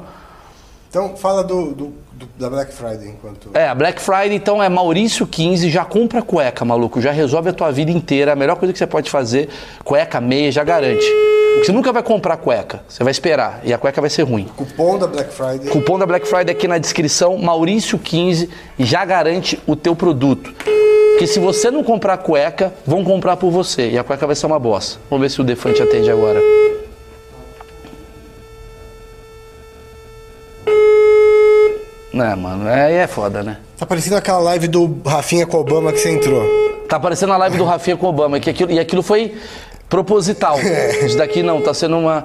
Então, 0.89 1.17
fala 1.17 1.43
do, 1.43 1.73
do, 1.73 1.93
do- 2.13 2.29
da 2.39 2.49
Black 2.49 2.73
Friday 2.73 3.09
enquanto. 3.09 3.51
É, 3.53 3.67
a 3.67 3.75
Black 3.75 4.01
Friday 4.01 4.37
então 4.37 4.63
é 4.63 4.69
Maurício 4.69 5.27
15, 5.27 5.69
já 5.69 5.85
compra 5.85 6.23
cueca, 6.23 6.65
maluco. 6.65 7.01
Já 7.01 7.11
resolve 7.11 7.49
a 7.49 7.53
tua 7.53 7.73
vida 7.73 7.91
inteira. 7.91 8.35
A 8.35 8.37
melhor 8.37 8.55
coisa 8.55 8.73
que 8.73 8.79
você 8.79 8.87
pode 8.87 9.11
fazer, 9.11 9.49
cueca, 9.83 10.21
meia, 10.21 10.53
já 10.53 10.63
garante. 10.63 11.05
Você 11.65 11.73
nunca 11.73 11.93
vai 11.93 12.05
comprar 12.05 12.37
cueca, 12.37 12.85
você 12.89 13.03
vai 13.03 13.11
esperar. 13.11 13.61
E 13.65 13.75
a 13.75 13.79
cueca 13.79 14.01
vai 14.01 14.09
ser 14.09 14.23
ruim. 14.23 14.49
Cupom 14.57 14.99
da 15.01 15.09
Black 15.09 15.33
Friday. 15.35 15.69
Cupom 15.69 15.99
da 15.99 16.07
Black 16.07 16.29
Friday 16.29 16.55
aqui 16.55 16.69
na 16.69 16.79
descrição, 16.79 17.37
Maurício15, 17.41 18.49
e 18.79 18.85
já 18.85 19.05
garante 19.05 19.61
o 19.67 19.75
teu 19.75 19.97
produto. 19.97 20.55
Porque 21.15 21.29
se 21.29 21.39
você 21.39 21.71
não 21.71 21.85
comprar 21.85 22.17
cueca, 22.19 22.73
vão 22.85 23.05
comprar 23.05 23.37
por 23.37 23.49
você. 23.51 23.91
E 23.91 23.99
a 23.99 24.03
cueca 24.03 24.27
vai 24.27 24.35
ser 24.35 24.47
uma 24.47 24.59
bosta. 24.59 24.99
Vamos 25.09 25.23
ver 25.23 25.31
se 25.31 25.41
o 25.41 25.45
Defante 25.45 25.81
atende 25.81 26.11
agora. 26.11 26.41
Não, 32.13 32.37
mano, 32.37 32.69
aí 32.69 32.95
é 32.95 33.07
foda, 33.09 33.43
né? 33.43 33.57
Tá 33.77 33.85
parecendo 33.85 34.17
aquela 34.17 34.39
live 34.39 34.69
do 34.69 35.01
Rafinha 35.05 35.47
com 35.47 35.57
Obama 35.57 35.93
que 35.93 35.99
você 35.99 36.11
entrou. 36.11 36.45
Tá 36.89 36.97
aparecendo 36.97 37.33
a 37.33 37.37
live 37.37 37.57
do 37.57 37.65
Rafinha 37.65 37.97
com 37.97 38.07
o 38.07 38.09
Obama. 38.09 38.39
Que 38.39 38.51
aquilo, 38.51 38.71
e 38.71 38.79
aquilo 38.79 39.03
foi 39.03 39.35
proposital. 39.89 40.57
Isso 41.05 41.17
daqui 41.19 41.43
não, 41.43 41.61
tá 41.61 41.75
sendo 41.75 41.99
uma. 41.99 42.25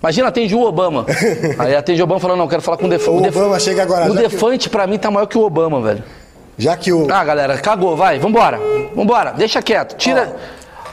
Imagina, 0.00 0.28
atende 0.28 0.54
o 0.54 0.62
Obama. 0.62 1.04
Aí 1.58 1.74
atende 1.74 2.00
o 2.00 2.04
Obama 2.04 2.20
falando, 2.20 2.38
não, 2.38 2.46
quero 2.48 2.62
falar 2.62 2.76
com 2.76 2.86
o 2.86 2.88
Defante. 2.88 3.24
O 3.24 3.28
Obama 3.28 3.58
chega 3.58 3.82
agora, 3.82 4.04
O 4.04 4.14
já 4.14 4.22
que- 4.22 4.28
Defante, 4.28 4.70
pra 4.70 4.86
mim, 4.86 4.96
tá 4.98 5.10
maior 5.10 5.26
que 5.26 5.36
o 5.36 5.42
Obama, 5.42 5.80
velho. 5.80 6.04
Já 6.58 6.76
que 6.76 6.92
o, 6.92 7.06
Ah, 7.12 7.22
galera, 7.24 7.58
cagou, 7.58 7.96
vai, 7.96 8.18
vambora. 8.18 8.58
Vambora, 8.94 9.32
deixa 9.32 9.60
quieto. 9.62 9.96
Tira. 9.96 10.36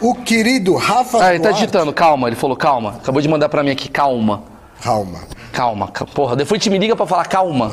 o 0.02 0.14
querido 0.16 0.76
Rafa 0.76 1.24
Ah, 1.24 1.30
ele 1.30 1.40
tá 1.40 1.50
Duarte- 1.50 1.60
digitando, 1.62 1.94
calma. 1.94 2.28
Ele 2.28 2.36
falou, 2.36 2.58
calma. 2.58 2.98
Acabou 3.02 3.22
de 3.22 3.28
mandar 3.30 3.48
pra 3.48 3.64
mim 3.64 3.72
aqui, 3.72 3.88
calma. 3.90 4.44
Calma. 4.82 5.20
Calma, 5.54 5.88
ca- 5.90 6.06
porra. 6.06 6.36
Depois 6.36 6.62
te 6.62 6.70
me 6.70 6.78
liga 6.78 6.96
pra 6.96 7.06
falar 7.08 7.26
calma. 7.28 7.72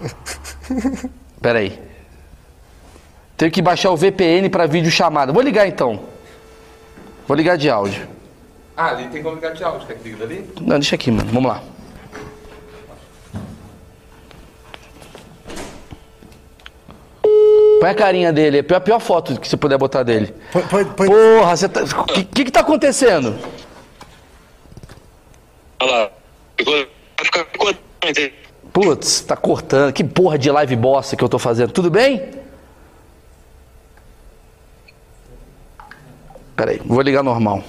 Pera 1.40 1.60
aí. 1.60 1.80
Tenho 3.36 3.50
que 3.52 3.62
baixar 3.62 3.90
o 3.90 3.96
VPN 3.96 4.48
pra 4.48 4.66
vídeo 4.66 4.90
chamada. 4.90 5.32
Vou 5.32 5.42
ligar 5.42 5.66
então. 5.68 6.00
Vou 7.28 7.36
ligar 7.36 7.56
de 7.56 7.70
áudio. 7.70 8.08
Ah, 8.76 8.88
ali 8.88 9.08
tem 9.08 9.22
como 9.22 9.36
ligar 9.36 9.52
de 9.52 9.62
áudio, 9.62 9.86
quer 9.86 9.94
que 9.98 10.08
liga 10.08 10.26
dali? 10.26 10.50
Não, 10.60 10.78
deixa 10.78 10.94
aqui, 10.96 11.10
mano. 11.10 11.30
Vamos 11.32 11.50
lá. 11.50 11.62
Põe 17.82 17.90
a 17.90 17.94
carinha 17.96 18.32
dele. 18.32 18.58
É 18.58 18.60
a 18.60 18.62
pior, 18.62 18.76
a 18.76 18.80
pior 18.80 19.00
foto 19.00 19.40
que 19.40 19.48
você 19.48 19.56
puder 19.56 19.76
botar 19.76 20.04
dele. 20.04 20.32
Põe, 20.52 20.62
põe, 20.62 20.84
põe- 20.84 21.08
Porra, 21.08 21.56
você 21.56 21.68
tá. 21.68 21.82
O 21.82 22.04
que, 22.04 22.22
que 22.22 22.44
que 22.44 22.50
tá 22.52 22.60
acontecendo? 22.60 23.36
Olha 25.80 25.90
lá. 25.90 26.10
Ficou, 26.56 26.74
vai 26.74 27.24
ficar 27.24 27.44
cortando. 27.58 28.32
Putz, 28.72 29.22
tá 29.22 29.36
cortando. 29.36 29.92
Que 29.92 30.04
porra 30.04 30.38
de 30.38 30.48
live 30.48 30.76
bosta 30.76 31.16
que 31.16 31.24
eu 31.24 31.28
tô 31.28 31.40
fazendo. 31.40 31.72
Tudo 31.72 31.90
bem? 31.90 32.22
Peraí, 36.54 36.80
vou 36.84 37.00
ligar 37.00 37.24
normal. 37.24 37.64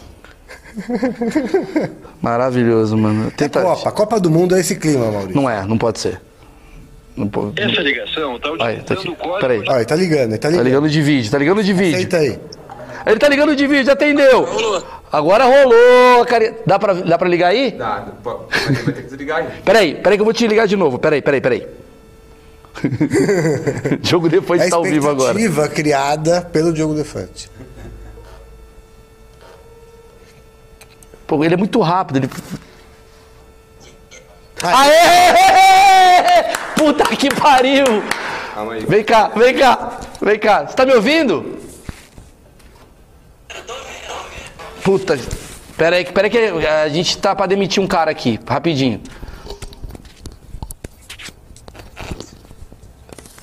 Maravilhoso, 2.22 2.96
mano. 2.96 3.30
É 3.30 3.32
Tenta... 3.32 3.64
Copa. 3.64 3.92
Copa 3.92 4.20
do 4.20 4.30
Mundo 4.30 4.56
é 4.56 4.60
esse 4.60 4.76
clima, 4.76 5.10
Maurício. 5.10 5.36
Não 5.36 5.50
é, 5.50 5.66
não 5.66 5.76
pode 5.80 5.98
ser. 6.00 6.22
Não. 7.16 7.30
Essa 7.56 7.82
ligação 7.82 8.40
tá 8.40 8.50
Aí, 8.50 8.78
tá 8.82 8.94
aqui. 8.96 9.08
utilizando 9.10 9.12
o 9.14 9.16
código 9.16 9.40
Peraí. 9.40 9.58
Ele 9.60 9.86
tá 9.86 9.96
ligando, 9.96 10.30
ele 10.32 10.38
tá 10.38 10.42
Tá 10.42 10.50
ligando. 10.50 10.66
ligando 10.66 10.90
de 10.90 11.02
vídeo, 11.02 11.32
tá 11.32 11.38
ligando 11.38 11.64
de 11.64 11.74
vídeo. 11.74 11.96
Aceita 11.96 12.18
aí. 12.18 12.40
Ele 13.06 13.20
tá 13.20 13.28
ligando 13.30 13.56
de 13.56 13.68
vídeo, 13.68 13.92
atendeu. 13.92 14.44
Rolou. 14.46 14.84
Agora 15.12 15.44
rolou, 15.46 16.26
cara. 16.26 16.56
Dá 16.66 16.80
pra, 16.80 16.94
dá 16.94 17.18
pra 17.18 17.30
ligar 17.30 17.50
aí? 17.50 17.72
Dá, 17.72 18.08
pô, 18.24 18.46
mas 18.50 18.84
vai 18.84 18.94
ter 18.94 19.02
que 19.04 19.10
desligar 19.10 19.38
aí. 19.40 19.48
Peraí, 19.64 19.96
peraí 19.96 20.18
que 20.18 20.22
eu 20.22 20.26
vou 20.26 20.34
te 20.34 20.48
ligar 20.48 20.66
de 20.68 20.76
novo. 20.76 20.98
Peraí, 20.98 21.22
peraí, 21.22 21.40
peraí. 21.42 21.68
Jogo 24.02 24.28
depois 24.30 24.60
É 24.60 24.64
a 24.64 24.66
estar 24.66 24.78
ao 24.78 24.84
vivo 24.84 25.08
agora. 25.10 25.38
expectativa 25.40 25.68
criada 25.70 26.42
pelo 26.42 26.74
Diogo 26.74 26.96
Defante. 26.96 27.52
Pô, 31.28 31.44
ele 31.44 31.54
é 31.54 31.58
muito 31.58 31.80
rápido. 31.82 32.18
Ele... 32.18 32.30
Aê! 34.64 35.63
Puta 36.84 37.16
que 37.16 37.34
pariu! 37.34 37.86
Calma 38.54 38.74
aí. 38.74 38.86
Vem 38.86 39.06
cá, 39.06 39.32
vem 39.34 39.56
cá, 39.56 40.00
vem 40.22 40.38
cá. 40.38 40.68
Você 40.68 40.76
tá 40.76 40.86
me 40.86 40.94
ouvindo? 40.94 41.58
Puta. 44.84 45.18
Pera 45.78 45.96
aí, 45.96 46.04
pera 46.04 46.28
aí 46.28 46.30
que 46.30 46.68
a 46.68 46.90
gente 46.90 47.18
tá 47.20 47.34
pra 47.34 47.46
demitir 47.46 47.82
um 47.82 47.88
cara 47.88 48.12
aqui, 48.12 48.38
rapidinho. 48.46 49.02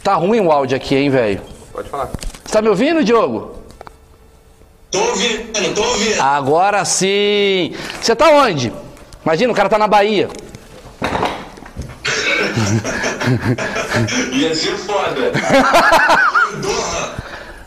Tá 0.02 0.16
ruim 0.16 0.40
o 0.40 0.52
áudio 0.52 0.76
aqui, 0.76 0.94
hein, 0.94 1.09
velho? 1.09 1.40
Pode 1.73 1.88
falar. 1.88 2.11
Você 2.44 2.52
tá 2.52 2.61
me 2.61 2.68
ouvindo, 2.68 3.02
Diogo? 3.02 3.59
Tô 4.90 4.99
ouvindo, 4.99 5.75
tô 5.75 5.82
ouvindo. 5.82 6.20
Agora 6.20 6.85
sim! 6.85 7.75
Você 8.02 8.14
tá 8.14 8.28
onde? 8.32 8.70
Imagina, 9.25 9.50
o 9.50 9.56
cara 9.56 9.70
tá 9.70 9.78
na 9.78 9.88
Bahia. 9.88 10.28
Ia 14.33 14.54
ser 14.54 14.76
foda. 14.76 15.33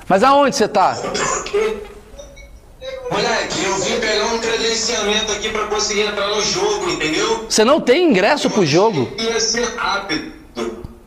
Mas 0.07 0.23
aonde 0.23 0.55
você 0.55 0.67
tá? 0.67 0.95
Moleque, 3.09 3.63
eu 3.63 3.75
vim 3.75 3.99
pegar 3.99 4.25
um 4.33 4.39
credenciamento 4.39 5.31
aqui 5.31 5.49
pra 5.49 5.67
conseguir 5.67 6.01
entrar 6.01 6.27
no 6.27 6.41
jogo, 6.41 6.89
entendeu? 6.89 7.45
Você 7.49 7.63
não 7.63 7.79
tem 7.79 8.09
ingresso 8.09 8.49
pro 8.49 8.65
jogo? 8.65 9.11
Ia 9.19 9.39
ser 9.39 9.65
rápido. 9.75 10.33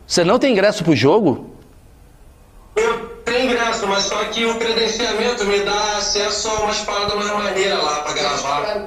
Você 0.05 0.23
não 0.23 0.39
tem 0.39 0.53
ingresso 0.53 0.83
pro 0.83 0.95
jogo? 0.95 1.51
Eu 2.75 3.06
ingresso, 3.47 3.87
mas 3.87 4.03
só 4.03 4.15
que 4.25 4.45
o 4.45 4.55
credenciamento 4.55 5.45
me 5.45 5.59
dá 5.61 5.97
acesso 5.97 6.49
a 6.49 6.53
umas 6.61 6.79
paradas 6.79 7.15
mais 7.15 7.31
maneiras 7.31 7.83
lá 7.83 7.95
pra 8.01 8.13
gravar. 8.13 8.85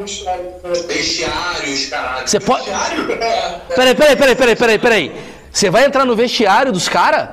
Vestiários, 0.86 1.86
caralho. 1.86 2.28
Você 2.28 2.40
pode- 2.40 2.64
Vestiário? 2.64 3.12
É. 3.22 3.60
Peraí, 3.74 3.94
peraí, 3.94 4.16
peraí, 4.16 4.36
peraí, 4.36 4.56
peraí, 4.56 4.78
peraí. 4.78 5.30
Você 5.52 5.70
vai 5.70 5.84
entrar 5.84 6.04
no 6.04 6.14
vestiário 6.14 6.72
dos 6.72 6.88
caras? 6.88 7.28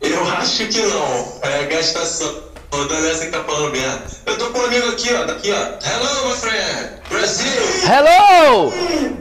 Eu 0.00 0.26
acho 0.32 0.66
que 0.68 0.80
não. 0.82 1.38
É 1.42 1.64
gastação. 1.64 2.49
O 2.72 2.84
Dan 2.84 3.08
essa 3.08 3.26
que 3.26 3.32
tá 3.32 3.42
falando 3.42 3.72
merda. 3.72 4.02
Eu 4.26 4.38
tô 4.38 4.46
com 4.50 4.58
um 4.60 4.64
amigo 4.64 4.88
aqui, 4.90 5.12
ó. 5.12 5.24
Daqui, 5.24 5.50
ó. 5.52 5.56
Hello, 5.56 6.28
my 6.28 6.36
friend. 6.36 6.90
Brasil. 7.08 7.62
Hello! 7.84 8.72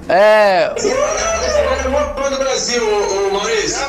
É. 0.07 0.71
Cara 0.75 1.81
é 1.83 1.87
mó 1.87 2.13
fã 2.15 2.29
do 2.29 2.37
Brasil, 2.37 2.83
o, 2.83 3.27
o 3.27 3.33
Maurício. 3.33 3.79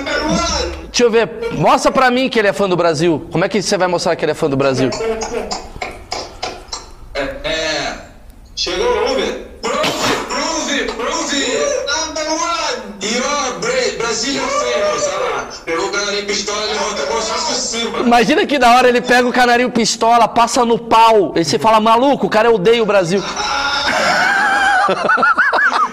Deixa 0.87 1.05
eu 1.05 1.11
ver. 1.11 1.53
Mostra 1.53 1.93
pra 1.93 2.11
mim 2.11 2.29
que 2.31 2.39
ele 2.39 2.49
é 2.49 2.53
fã 2.53 2.67
do 2.69 2.77
Brasil. 2.77 3.29
Como 3.31 3.45
é 3.45 3.49
que 3.49 3.61
você 3.63 3.77
vai 3.77 3.87
mostrar 3.89 4.17
que 4.17 4.25
ele 4.25 4.33
é 4.33 4.35
fã 4.35 4.49
do 4.49 4.57
Brasil? 4.57 4.89
É, 7.15 7.21
é. 7.45 7.99
Chegou 8.57 8.87
o 8.87 9.13
Uber. 9.13 9.47
Prove, 9.61 10.15
prove, 10.29 10.85
prove. 10.93 11.45
Number 11.87 12.29
one. 12.31 12.95
You're 13.03 13.61
Bra 13.61 13.99
Brazilian 13.99 14.49
famous. 14.49 15.07
Olha 15.07 15.35
lá. 15.35 15.49
Pegou 15.67 15.87
o 15.89 15.91
canarinho 16.21 16.27
pistola 16.27 16.67
levantou 16.67 17.07
como 17.07 17.23
se 17.23 17.31
fosse 17.31 17.53
o 17.53 17.55
Simba. 17.55 17.99
Imagina 18.01 18.47
que 18.47 18.59
da 18.59 18.75
hora 18.75 18.89
ele 18.89 19.01
pega 19.01 19.29
o 19.29 19.33
canarinho 19.33 19.71
pistola, 19.71 20.29
passa 20.29 20.65
no 20.65 20.79
pau. 20.79 21.33
E 21.37 21.45
você 21.45 21.59
fala, 21.59 21.81
maluco, 21.81 22.27
o 22.27 22.31
cara 22.31 22.51
odeia 22.51 22.83
o 22.83 22.87
Brasil. 22.87 23.23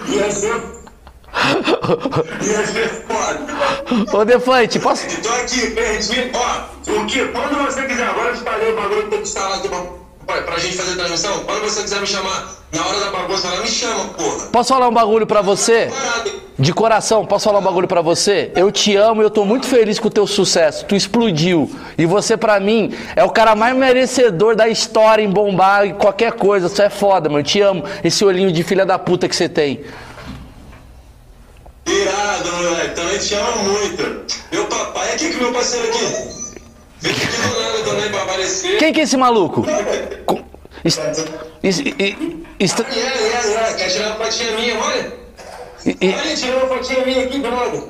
Ia 0.08 0.30
ser... 0.30 0.78
Ia 2.42 2.66
ser 2.66 3.06
foda. 3.06 4.16
Ô 4.16 4.24
Defante, 4.24 4.78
posso. 4.78 5.06
Tô 5.22 5.28
aqui, 5.28 5.70
perdi. 5.70 6.30
Ó, 6.34 6.92
o 6.92 7.06
que? 7.06 7.26
Quando 7.28 7.64
você 7.64 7.86
quiser, 7.86 8.08
agora 8.08 8.30
eu 8.30 8.36
te 8.36 8.42
falei 8.42 8.72
o 8.72 8.76
bagulho 8.76 9.04
que 9.04 9.10
tem 9.10 9.18
que 9.20 9.28
instalar 9.28 9.58
aqui 9.58 9.68
pra, 10.28 10.42
pra 10.42 10.58
gente 10.58 10.76
fazer 10.76 10.94
transmissão. 10.94 11.42
Quando 11.44 11.62
você 11.62 11.82
quiser 11.82 12.00
me 12.00 12.06
chamar 12.06 12.46
na 12.70 12.86
hora 12.86 13.00
da 13.00 13.10
bagunça, 13.10 13.48
lá 13.48 13.60
me 13.60 13.66
chama, 13.66 14.04
porra. 14.08 14.46
Posso 14.52 14.68
falar 14.68 14.88
um 14.88 14.92
bagulho 14.92 15.26
pra 15.26 15.40
você? 15.40 15.90
De 16.58 16.72
coração, 16.72 17.24
posso 17.24 17.44
falar 17.44 17.60
um 17.60 17.62
bagulho 17.62 17.88
pra 17.88 18.02
você? 18.02 18.52
Eu 18.54 18.70
te 18.70 18.94
amo 18.94 19.22
e 19.22 19.24
eu 19.24 19.30
tô 19.30 19.44
muito 19.44 19.66
feliz 19.66 19.98
com 19.98 20.08
o 20.08 20.10
teu 20.10 20.26
sucesso. 20.26 20.84
Tu 20.84 20.94
explodiu. 20.94 21.70
E 21.96 22.04
você, 22.04 22.36
pra 22.36 22.60
mim, 22.60 22.94
é 23.16 23.24
o 23.24 23.30
cara 23.30 23.54
mais 23.56 23.74
merecedor 23.74 24.54
da 24.54 24.68
história 24.68 25.22
em 25.22 25.30
bombar 25.30 25.86
em 25.86 25.94
qualquer 25.94 26.32
coisa. 26.32 26.68
Você 26.68 26.82
é 26.82 26.90
foda, 26.90 27.28
mano. 27.28 27.40
Eu 27.40 27.44
te 27.44 27.60
amo. 27.60 27.84
Esse 28.04 28.24
olhinho 28.24 28.52
de 28.52 28.62
filha 28.62 28.84
da 28.84 28.98
puta 28.98 29.28
que 29.28 29.36
você 29.36 29.48
tem. 29.48 29.84
Irado, 31.86 32.52
moleque. 32.52 32.94
Também 32.94 33.18
te 33.18 33.34
amo 33.34 33.62
muito. 33.62 34.34
Meu 34.52 34.66
papai, 34.66 35.14
aqui 35.14 35.30
que 35.30 35.36
meu 35.36 35.52
parceiro 35.52 35.88
aqui. 35.88 36.47
Quem 38.78 38.92
que 38.92 39.00
é 39.00 39.02
esse 39.04 39.16
maluco? 39.16 39.64
Est- 40.84 41.00
est- 41.62 41.84
est-. 42.60 42.84
Quer 42.84 43.88
tirar 43.90 44.16
uma 44.16 44.24
fotinha 44.24 44.52
minha, 44.52 44.78
olha. 44.78 45.12
Olha, 45.86 46.36
tirou 46.36 46.58
uma 46.60 46.68
fotinha 46.76 47.04
minha 47.06 47.24
aqui, 47.24 47.38
droga. 47.38 47.82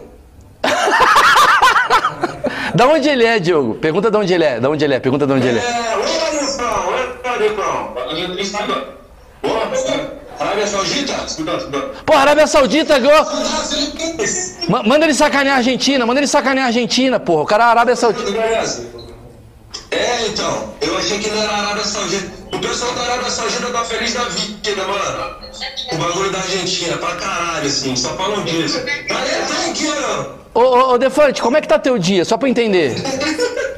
Da 2.75 2.87
onde 2.87 3.09
ele 3.09 3.25
é, 3.25 3.39
Diogo? 3.39 3.75
Pergunta 3.77 4.11
de 4.11 4.17
onde 4.17 4.33
ele 4.35 4.45
é. 4.45 4.61
Da 4.61 4.69
onde 4.69 4.85
ele 4.85 4.95
é? 4.95 5.01
Pergunta 5.01 5.27
de 5.27 5.33
onde 5.33 5.49
ele 5.49 5.59
é. 5.59 5.63
É, 5.63 5.97
ô, 5.97 6.01
Nilson, 6.01 6.63
ô, 6.65 8.13
Nilson. 8.15 8.35
Triste 8.35 8.57
agora. 8.63 8.99
Boa, 9.43 9.63
Arábia 10.41 10.67
Saudita? 10.67 11.15
Pô, 12.05 12.13
Arábia 12.15 12.47
Saudita 12.47 12.99
ganhou. 12.99 13.27
Manda 14.87 15.05
ele 15.07 15.15
sacanear 15.15 15.55
a 15.57 15.59
Argentina, 15.59 16.05
manda 16.07 16.21
ele 16.21 16.27
sacanear 16.27 16.67
a 16.67 16.69
Argentina, 16.69 17.19
porra. 17.19 17.43
O 17.43 17.47
cara 17.47 17.65
é 17.65 17.67
Arábia 17.69 17.97
Saudita. 17.97 18.31
É, 19.91 20.27
então, 20.27 20.75
eu 20.83 20.97
achei 20.99 21.19
que 21.19 21.31
não 21.31 21.43
era 21.43 21.53
Arábia 21.53 21.85
Saudita. 21.85 22.31
O 22.53 22.59
pessoal 22.59 22.93
da 22.95 23.03
Arábia 23.03 23.31
Saudita 23.31 23.67
tá 23.69 23.85
feliz 23.85 24.13
da 24.15 24.25
vida, 24.25 24.85
mano. 24.87 25.37
O 25.93 25.97
bagulho 25.97 26.31
da 26.31 26.39
Argentina, 26.39 26.97
pra 26.99 27.15
caralho, 27.17 27.67
assim, 27.67 27.97
só 27.97 28.11
falam 28.11 28.43
disso. 28.45 28.79
Valeu, 29.09 29.47
thank 29.47 29.83
you! 29.83 29.93
Ô, 30.55 30.61
ô, 30.61 30.93
ô, 30.95 30.99
Defante, 30.99 31.41
como 31.41 31.57
é 31.57 31.61
que 31.61 31.69
tá 31.69 31.79
teu 31.79 31.99
dia? 31.99 32.25
Só 32.25 32.37
pra 32.37 32.49
eu 32.49 32.51
entender. 32.51 32.95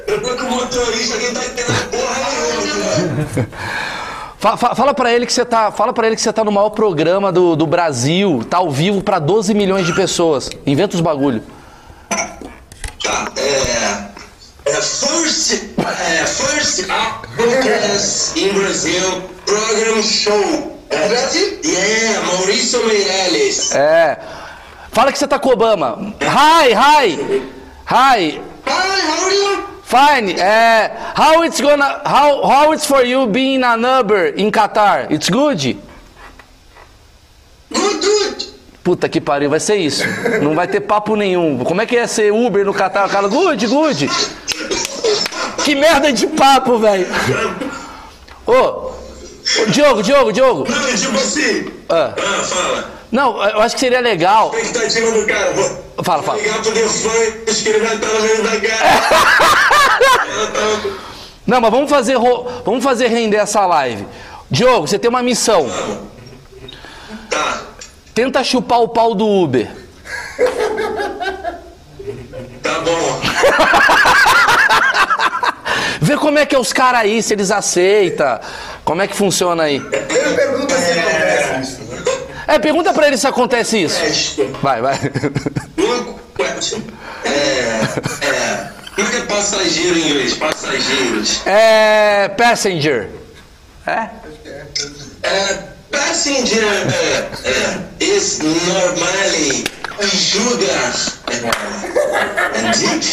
Eu 0.07 0.21
tô 0.21 0.35
com 0.35 0.43
o 0.43 0.51
motorista, 0.51 1.17
quem 1.17 1.33
tá 1.33 1.45
entendendo 1.45 1.89
porra 1.91 2.15
nenhuma, 2.29 3.25
cara. 3.25 3.49
Fa- 4.37 4.57
fa- 4.57 4.75
fala 4.75 4.93
pra 4.93 5.13
ele 5.13 5.25
que 5.27 5.31
você 5.33 5.45
tá, 5.45 5.71
fala 5.71 5.93
para 5.93 6.07
ele 6.07 6.15
que 6.15 6.21
você 6.21 6.33
tá 6.33 6.43
no 6.43 6.51
maior 6.51 6.71
programa 6.71 7.31
do, 7.31 7.55
do 7.55 7.67
Brasil, 7.67 8.43
tá 8.49 8.57
ao 8.57 8.71
vivo 8.71 9.01
pra 9.03 9.19
12 9.19 9.53
milhões 9.53 9.85
de 9.85 9.93
pessoas. 9.93 10.49
Inventa 10.65 10.95
os 10.95 11.01
bagulho. 11.01 11.43
Tá, 12.09 13.31
é. 13.37 14.10
First. 14.81 15.75
É, 15.77 16.25
first 16.25 16.87
podcast 17.37 18.39
in 18.39 18.51
Brazil 18.53 19.21
program 19.45 20.01
show. 20.01 20.79
É 20.89 21.07
Brasil? 21.07 21.59
Yeah, 21.63 22.21
Maurício 22.25 22.83
Meirelles. 22.87 23.75
É. 23.75 24.17
Fala 24.91 25.11
que 25.11 25.19
você 25.19 25.27
tá 25.27 25.37
com 25.37 25.49
Obama. 25.49 26.15
Hi, 26.19 26.73
hi. 26.73 27.43
Hi. 27.85 28.41
Hi, 28.65 29.01
how 29.07 29.25
are 29.25 29.35
you? 29.35 29.63
Fine. 29.83 30.39
É, 30.39 30.91
how 31.15 31.43
it's 31.43 31.61
gonna 31.61 32.01
how 32.03 32.41
how 32.43 32.73
it's 32.73 32.87
for 32.87 33.05
you 33.05 33.27
being 33.27 33.63
a 33.63 33.75
Uber 33.75 34.33
in 34.35 34.49
Qatar? 34.49 35.11
It's 35.11 35.29
good? 35.29 35.77
Good, 37.71 38.01
good. 38.01 38.20
Puta 38.83 39.07
que 39.07 39.21
pariu, 39.21 39.49
vai 39.49 39.59
ser 39.59 39.75
isso. 39.75 40.03
Não 40.41 40.55
vai 40.55 40.67
ter 40.67 40.79
papo 40.81 41.15
nenhum. 41.15 41.63
Como 41.63 41.81
é 41.81 41.85
que 41.85 41.95
ia 41.95 42.07
ser 42.07 42.33
Uber 42.33 42.65
no 42.65 42.73
Qatar? 42.73 43.05
O 43.07 43.09
cara, 43.09 43.27
good, 43.27 43.67
good. 43.67 44.09
Que 45.63 45.75
merda 45.75 46.11
de 46.11 46.25
papo, 46.27 46.79
velho. 46.79 47.05
Ô, 48.47 48.53
ô, 48.53 48.91
Diogo, 49.67 50.01
Diogo, 50.01 50.31
Diogo. 50.33 50.65
Não, 50.67 50.87
é 50.87 50.93
tipo 50.93 51.15
assim. 51.15 51.67
Ah. 51.89 52.13
Ah, 52.17 52.43
fala. 52.43 52.91
Não, 53.11 53.43
eu 53.43 53.61
acho 53.61 53.75
que 53.75 53.81
seria 53.81 53.99
legal. 53.99 54.51
Expectativa 54.55 55.11
do 55.11 55.25
cara. 55.27 55.51
Vou 55.51 55.81
Fala, 56.03 56.23
fala. 56.23 56.41
ligar 56.41 56.59
pro 56.63 56.71
Defante 56.71 57.63
que 57.63 57.69
ele 57.69 57.79
vai 57.85 57.95
estar 57.95 58.07
no 58.07 58.21
meio 58.21 58.43
da 58.43 58.59
cara. 58.61 59.01
Não, 61.45 61.59
mas 61.61 61.71
vamos 61.71 61.89
fazer, 61.89 62.15
ro- 62.15 62.47
vamos 62.65 62.83
fazer 62.83 63.07
render 63.07 63.37
essa 63.37 63.65
live. 63.67 64.07
Diogo, 64.49 64.87
você 64.87 64.97
tem 64.97 65.09
uma 65.09 65.21
missão. 65.21 65.69
Tá, 67.29 67.61
Tenta 68.21 68.43
chupar 68.43 68.79
o 68.81 68.87
pau 68.87 69.15
do 69.15 69.27
Uber. 69.27 69.67
tá 72.61 72.79
bom. 72.81 73.19
Vê 75.99 76.15
como 76.17 76.37
é 76.37 76.45
que 76.45 76.53
é 76.53 76.59
os 76.59 76.71
caras 76.71 77.01
aí, 77.01 77.23
se 77.23 77.33
eles 77.33 77.49
aceitam. 77.49 78.39
Como 78.85 79.01
é 79.01 79.07
que 79.07 79.15
funciona 79.15 79.63
aí? 79.63 79.77
Ele 79.77 80.35
pergunta 80.35 80.75
se 80.77 80.91
acontece 80.91 81.61
isso. 81.63 81.81
né? 81.81 82.03
É, 82.45 82.59
pergunta 82.59 82.93
pra 82.93 83.07
ele 83.07 83.17
se 83.17 83.25
acontece 83.25 83.81
isso. 83.81 83.99
Teste. 83.99 84.43
Vai, 84.61 84.81
vai. 84.81 84.99
É, 87.25 87.29
é. 87.29 88.69
Como 88.95 89.07
é 89.07 89.11
que 89.11 89.17
é 89.17 89.21
passageiro 89.21 89.97
em 89.97 90.09
inglês? 90.09 90.35
Passageiros. 90.35 91.41
É. 91.47 92.29
Passenger. 92.29 93.09
É? 93.87 94.09
É, 95.23 95.63
passenger 95.91 96.63
é, 96.63 97.29
é, 97.45 98.03
is 98.03 98.39
normally 98.39 99.63
sugar 100.01 100.93
and 102.55 102.73
dick. 102.73 103.03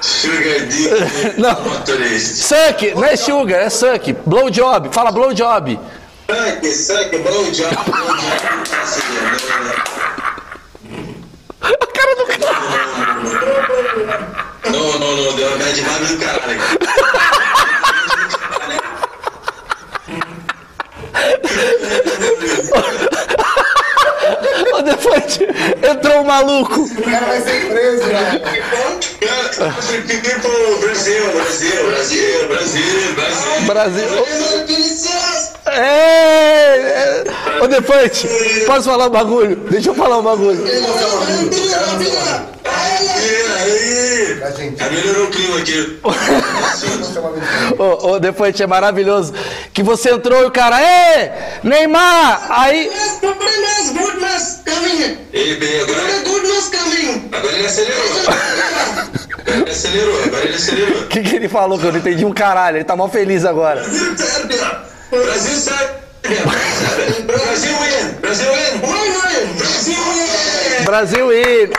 Sugar 0.00 0.66
dick. 0.66 1.38
Não. 1.38 1.56
Suck, 2.20 2.94
não 2.94 3.04
é 3.04 3.16
sugar, 3.16 3.60
é 3.62 3.70
suck. 3.70 4.12
Blow 4.26 4.50
job. 4.50 4.90
Fala 4.92 5.10
blow 5.10 5.32
job. 5.32 5.78
Suck, 6.30 6.66
suck, 6.72 7.18
blow 7.18 7.50
job, 7.50 7.74
blow. 7.86 8.14
A 11.60 11.86
cara 11.86 12.16
do 12.16 12.26
cara. 12.26 12.53
Não, 14.70 14.98
não, 14.98 15.16
não, 15.16 15.32
deu 15.34 15.48
uma 15.48 15.56
bad 15.56 15.80
vibe 15.80 16.06
do 16.06 16.18
caralho. 16.18 16.60
Ô, 24.72 24.82
entrou 25.90 26.20
um 26.20 26.24
maluco. 26.24 26.80
O 26.80 27.02
cara 27.02 27.26
vai 27.26 27.40
ser 27.40 27.68
preso, 27.68 28.06
né? 28.06 28.40
Pro 30.40 30.78
Brasil, 30.80 31.32
Brasil, 31.32 31.86
Brasil, 31.86 32.48
Brasil, 32.48 33.14
Brasil. 33.14 33.64
Brasil. 33.66 34.24
É, 35.66 36.76
é. 36.76 37.24
Ô, 37.62 37.66
Defante, 37.68 38.28
posso 38.66 38.90
falar 38.90 39.06
um 39.06 39.10
bagulho? 39.10 39.56
Deixa 39.70 39.90
eu 39.90 39.94
falar 39.94 40.18
um 40.18 40.22
bagulho. 40.22 40.64
Aí, 42.64 44.42
aí 44.80 44.90
melhorou 44.90 45.24
o 45.26 45.30
clima 45.30 45.58
aqui. 45.58 46.00
Ô 47.78 48.18
Defante, 48.18 48.62
é 48.62 48.66
maravilhoso. 48.66 49.34
Que 49.72 49.82
você 49.82 50.10
entrou 50.10 50.42
e 50.42 50.46
o 50.46 50.50
cara, 50.50 50.80
ê, 50.80 51.30
Neymar, 51.62 52.46
aí. 52.50 52.90
Ele 55.32 55.56
bem, 55.56 55.80
agora, 55.80 56.00
agora 57.32 57.56
ele 57.56 57.66
acelerou. 57.66 58.04
Ele 59.46 59.70
acelerou, 59.70 60.24
agora 60.24 60.44
ele 60.44 60.56
acelerou. 60.56 61.02
O 61.02 61.08
que, 61.08 61.22
que 61.22 61.36
ele 61.36 61.48
falou 61.48 61.78
que 61.78 61.86
eu 61.86 61.92
não 61.92 61.98
entendi 61.98 62.24
um 62.24 62.32
caralho? 62.32 62.78
Ele 62.78 62.84
tá 62.84 62.96
mal 62.96 63.08
feliz 63.08 63.44
agora. 63.44 63.82
Brasil, 63.82 64.16
Sérvia. 64.16 64.82
Brasil, 65.10 65.56
Sérvia. 65.56 66.04
Brasil 67.26 67.76
win. 67.78 68.20
Brasil 68.20 68.50
win. 68.52 68.78
Brasil 69.58 69.96
win. 69.96 70.84
Brasil 70.84 71.32
e. 71.32 71.70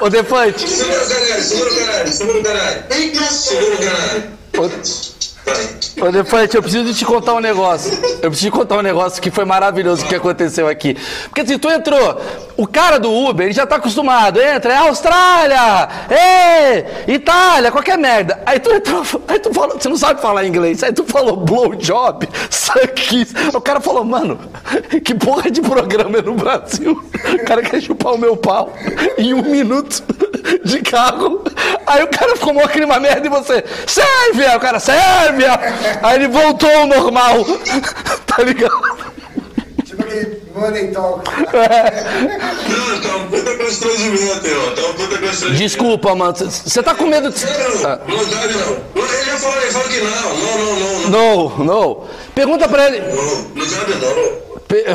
Ô, 0.00 0.08
Defante, 0.08 0.68
Segura 0.68 1.02
o 1.02 1.08
caralho, 1.08 1.42
segura 1.42 1.70
o 1.70 1.76
caralho, 1.76 2.12
segura 2.12 2.38
o 2.38 2.42
caralho. 2.42 2.84
Segura 3.30 3.74
o 3.74 3.78
caralho. 3.78 5.17
Ô, 6.00 6.10
Defante, 6.10 6.56
eu 6.56 6.62
preciso 6.62 6.92
te 6.94 7.04
contar 7.04 7.34
um 7.34 7.40
negócio. 7.40 7.92
Eu 8.22 8.30
preciso 8.30 8.50
te 8.50 8.50
contar 8.50 8.78
um 8.78 8.82
negócio 8.82 9.20
que 9.20 9.30
foi 9.30 9.44
maravilhoso 9.44 10.04
que 10.06 10.14
aconteceu 10.14 10.68
aqui. 10.68 10.96
Porque 11.24 11.46
se 11.46 11.58
tu 11.58 11.70
entrou, 11.70 12.20
o 12.56 12.66
cara 12.66 12.98
do 12.98 13.12
Uber, 13.12 13.46
ele 13.46 13.54
já 13.54 13.66
tá 13.66 13.76
acostumado. 13.76 14.40
Entra, 14.40 14.72
é 14.72 14.76
Austrália, 14.76 15.88
é 16.10 17.04
Itália, 17.06 17.70
qualquer 17.70 17.98
merda. 17.98 18.40
Aí 18.44 18.58
tu 18.58 18.72
entrou, 18.72 19.02
aí 19.28 19.38
tu 19.38 19.52
falou, 19.52 19.78
você 19.78 19.88
não 19.88 19.96
sabe 19.96 20.20
falar 20.20 20.44
inglês. 20.44 20.82
Aí 20.82 20.92
tu 20.92 21.04
falou 21.04 21.36
blowjob, 21.36 22.28
it. 22.76 23.34
O 23.54 23.60
cara 23.60 23.80
falou, 23.80 24.04
mano, 24.04 24.38
que 25.04 25.14
porra 25.14 25.50
de 25.50 25.60
programa 25.60 26.18
é 26.18 26.22
no 26.22 26.34
Brasil? 26.34 27.02
O 27.32 27.44
cara 27.44 27.62
quer 27.62 27.80
chupar 27.80 28.14
o 28.14 28.18
meu 28.18 28.36
pau 28.36 28.72
em 29.16 29.34
um 29.34 29.42
minuto 29.42 30.02
de 30.64 30.80
carro. 30.80 31.42
Aí 31.86 32.02
o 32.02 32.08
cara 32.08 32.36
ficou 32.36 32.52
mó 32.52 32.66
clima 32.66 32.98
merda 33.00 33.26
e 33.26 33.30
você, 33.30 33.64
Sérvia! 33.86 34.56
O 34.56 34.60
cara, 34.60 34.78
Sérvia! 35.42 36.00
Aí 36.02 36.14
ele 36.16 36.28
voltou 36.28 36.70
ao 36.70 36.86
normal. 36.86 37.36
Tá 38.26 38.42
ligado? 38.44 38.80
Tipo 39.84 40.02
aquele 40.02 40.42
money 40.54 40.92
talk. 40.92 41.28
Não, 41.28 43.00
tá 43.00 43.16
um 43.16 43.26
puta 43.28 43.56
constrangimento, 43.56 44.46
irmão. 44.46 44.74
Tá 44.76 44.82
um 44.82 44.94
puta 44.94 45.18
constrangimento. 45.18 45.54
Desculpa, 45.56 46.14
mano. 46.14 46.34
Você 46.36 46.82
tá 46.82 46.94
com 46.94 47.06
medo 47.06 47.30
de. 47.32 47.44
Não, 47.44 47.52
Ah, 47.90 47.98
não 48.06 48.18
sabe 48.20 48.54
não. 48.54 49.02
Ele 49.02 49.24
já 49.24 49.36
falou, 49.38 49.56
ele 49.60 49.70
falou 49.72 49.88
que 49.88 50.00
não. 50.00 50.36
Não, 50.38 50.58
não, 50.58 50.76
não. 50.76 51.10
Não, 51.10 51.48
Não, 51.58 51.64
não. 51.64 52.04
Pergunta 52.34 52.68
pra 52.68 52.86
ele. 52.86 53.00
não, 53.00 53.42
não 53.54 53.64
sabe 53.66 53.94
não. 53.94 54.60
Pe- 54.68 54.84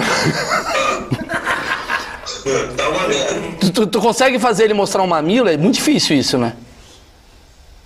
Tá 2.77 2.89
uma 2.89 3.08
merda. 3.08 3.41
Tu, 3.60 3.71
tu- 3.71 3.88
tu 3.88 3.99
consegue 4.01 4.38
fazer 4.39 4.65
ele 4.65 4.73
mostrar 4.73 5.01
um 5.01 5.08
mamilo? 5.08 5.49
É 5.49 5.58
muito 5.58 5.75
difícil 5.75 6.15
isso, 6.17 6.38
né? 6.38 6.53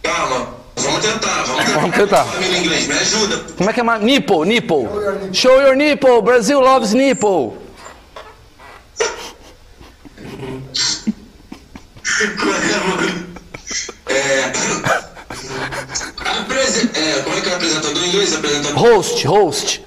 Calma. 0.04 0.56
Vamos 0.78 1.02
tentar, 1.06 1.44
vamos 1.44 1.66
tentar. 1.66 1.80
Vamos 1.82 1.96
tentar. 1.96 2.26
Família 2.26 2.60
inglês, 2.60 2.88
me 2.88 2.94
ajuda. 2.94 3.38
Como 3.58 3.70
é 3.70 3.74
que 3.74 3.82
é? 3.82 4.00
Nipple, 4.00 4.46
nipple. 4.46 4.88
Show 5.34 5.62
your 5.62 5.76
nipple. 5.76 6.22
Brasil 6.22 6.60
loves 6.60 6.94
nipple. 6.94 7.54
É. 14.08 14.52
aprese- 16.40 16.90
é, 16.94 17.22
como 17.24 17.38
é 17.38 17.42
que 17.42 17.50
é 17.50 17.52
o 17.52 17.56
apresentador 17.56 18.04
em 18.04 18.08
inglês? 18.10 18.34
Apresentador. 18.36 18.78
Host, 18.80 19.28
host. 19.28 19.82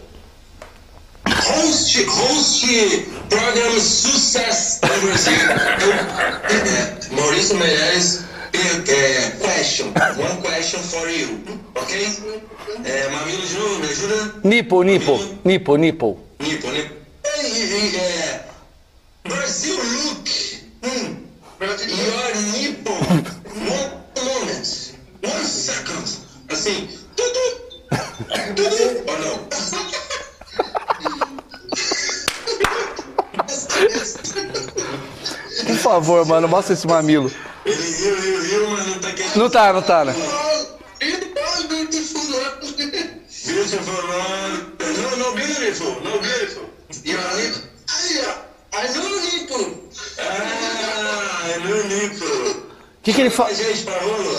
Host, 1.29 2.05
host 2.05 3.09
program 3.29 3.81
Success 3.81 4.81
no 4.83 5.07
Brasil. 5.07 5.33
Eu, 5.81 5.93
é, 6.57 7.21
Maurício 7.21 7.57
Meirelles, 7.57 8.21
é, 8.53 8.93
é, 8.93 9.31
question. 9.39 9.87
One 9.89 10.43
question 10.43 10.81
for 10.81 11.09
you. 11.09 11.41
Ok? 11.75 11.93
É, 12.85 13.09
Mamilo 13.09 13.47
de 13.47 13.55
novo, 13.55 13.79
me 13.81 13.87
ajuda? 13.89 14.35
Nipple. 14.45 14.85
Nipple, 14.85 15.19
nipple. 15.45 15.45
Nipo, 15.45 15.77
Nipo. 15.79 16.19
E, 17.43 17.49
e, 17.49 17.97
é, 17.97 18.45
Brasil 19.29 19.77
look. 19.77 20.29
Hum. 20.85 21.17
Your 21.61 22.37
nipple. 22.53 22.93
One 22.93 24.01
moment. 24.25 24.95
One 25.23 25.45
second. 25.45 26.09
Assim. 26.51 26.89
Tudo. 27.17 27.41
Tudo. 28.57 29.11
Ou 29.11 29.19
não? 29.19 29.51
Por 35.67 35.77
favor, 35.77 36.27
mano, 36.27 36.49
mostra 36.49 36.75
esse 36.75 36.87
mamilo. 36.87 37.31
Ele 37.65 37.75
riu, 37.77 38.21
riu, 38.21 38.43
riu, 38.43 38.71
mas 38.71 38.87
não 39.37 39.51
tá. 39.51 39.73
Não 39.73 39.83
tá, 39.83 40.05
não 40.05 40.13
né? 40.13 40.15
Beautiful, 43.47 44.03
no, 44.03 44.93
no, 44.93 45.17
no 45.17 45.33
beautiful, 45.33 46.01
no 46.03 46.21
beautiful. 46.21 46.71
Nipple. 47.05 47.71
Mas 48.73 48.95
no 48.95 49.21
Nico. 49.21 49.89
Ah, 50.19 51.49
é 51.49 51.59
Nico. 51.89 52.25
O 52.25 53.03
que, 53.03 53.13
que 53.13 53.21
ele 53.23 53.31
fala? 53.31 53.51
Rolo. 53.51 54.31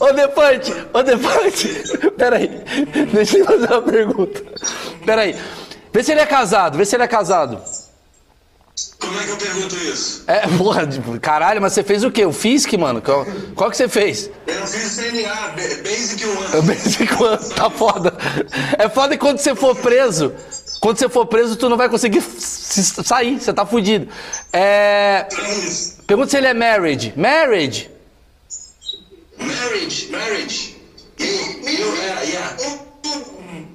Ô 0.00 0.12
Defante, 0.12 0.72
ô 0.92 1.02
Defante, 1.02 1.68
peraí, 2.16 2.48
deixa 3.12 3.38
eu 3.38 3.44
fazer 3.44 3.66
uma 3.66 3.82
pergunta. 3.82 4.42
Peraí, 5.04 5.36
vê 5.92 6.02
se 6.02 6.12
ele 6.12 6.20
é 6.20 6.26
casado, 6.26 6.76
vê 6.78 6.84
se 6.84 6.94
ele 6.96 7.02
é 7.04 7.08
casado. 7.08 7.60
Como 8.98 9.18
é 9.18 9.24
que 9.24 9.30
eu 9.30 9.36
pergunto 9.36 9.76
isso? 9.76 10.24
É, 10.26 10.46
porra, 10.56 10.86
caralho, 11.20 11.60
mas 11.60 11.72
você 11.72 11.82
fez 11.82 12.02
o 12.04 12.10
quê? 12.10 12.24
O 12.24 12.32
FISC, 12.32 12.76
mano? 12.78 13.02
Qual, 13.02 13.26
qual 13.54 13.70
que 13.70 13.76
você 13.76 13.88
fez? 13.88 14.30
Eu 14.46 14.66
fiz 14.66 14.96
CNA, 14.96 15.28
Ba- 15.34 15.82
Basic 15.82 16.24
One. 16.24 16.66
pensei 16.66 17.06
quando, 17.06 17.54
tá 17.54 17.68
foda. 17.70 18.14
É 18.78 18.88
foda 18.88 19.16
que 19.16 19.20
quando 19.20 19.38
você 19.38 19.54
for 19.54 19.74
preso, 19.76 20.32
quando 20.80 20.98
você 20.98 21.08
for 21.08 21.26
preso, 21.26 21.56
tu 21.56 21.68
não 21.68 21.76
vai 21.76 21.88
conseguir 21.88 22.20
se- 22.22 23.04
sair, 23.04 23.38
você 23.40 23.52
tá 23.52 23.66
fudido. 23.66 24.08
É, 24.52 25.26
pergunta 26.06 26.30
se 26.30 26.36
ele 26.38 26.46
é 26.46 26.54
married. 26.54 27.12
Married? 27.16 27.90
Marriage, 29.38 30.08
marriage. 30.10 30.76
You, 31.18 31.26
you, 31.26 31.96
yeah, 31.96 32.22
yeah. 32.22 32.56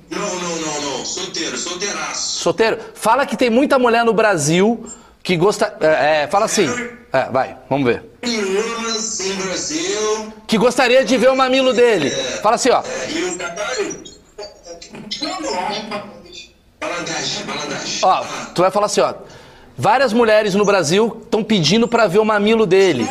Não, 0.09 0.35
não, 0.35 0.55
não, 0.57 0.81
não. 0.81 1.05
Solteiro, 1.45 1.57
solteiraço. 1.57 2.39
Solteiro? 2.39 2.79
Fala 2.93 3.25
que 3.25 3.37
tem 3.37 3.49
muita 3.49 3.77
mulher 3.77 4.03
no 4.03 4.13
Brasil 4.13 4.85
que 5.21 5.37
gosta. 5.37 5.75
É, 5.79 6.23
é, 6.23 6.27
fala 6.27 6.45
assim. 6.45 6.67
É, 7.11 7.29
vai, 7.31 7.57
vamos 7.69 7.85
ver. 7.85 8.03
Meninas 8.23 9.19
em 9.19 9.35
Brasil. 9.35 10.33
Que 10.47 10.57
gostaria 10.57 11.05
de 11.05 11.17
ver 11.17 11.29
o 11.29 11.35
mamilo 11.35 11.73
dele. 11.73 12.09
Fala 12.41 12.55
assim, 12.55 12.69
ó. 12.69 12.81
É, 12.81 13.11
e 13.11 13.23
o 13.25 13.37
trabalho? 13.37 14.03
Balandagem. 16.79 17.45
Ó, 18.03 18.25
tu 18.53 18.61
vai 18.61 18.71
falar 18.71 18.85
assim, 18.87 19.01
ó. 19.01 19.13
Várias 19.77 20.13
mulheres 20.13 20.55
no 20.55 20.63
Brasil 20.63 21.21
estão 21.23 21.43
pedindo 21.43 21.87
pra 21.87 22.07
ver 22.07 22.19
o 22.19 22.25
mamilo 22.25 22.65
dele. 22.65 23.07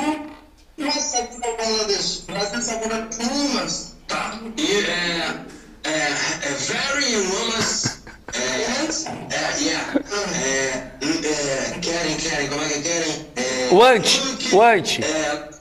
Nossa, 0.79 1.23
que 1.23 1.41
Bangladesh. 1.41 2.25
Brasil 2.27 2.79
come 2.79 3.03
plumas. 3.15 3.97
Tá. 4.09 4.39
E 4.57 4.77
é. 4.87 5.35
É. 5.85 5.91
É 5.91 6.49
very 6.59 7.17
womas. 7.17 7.94
Querem, 11.81 12.17
querem, 12.17 12.49
como 12.49 12.65
é 12.65 12.69
que 12.69 12.81
querem? 12.83 13.27
É. 13.37 13.69
O 13.73 13.85
look, 13.85 14.55
o 14.55 14.63
ante. 14.63 15.05
É. 15.05 15.55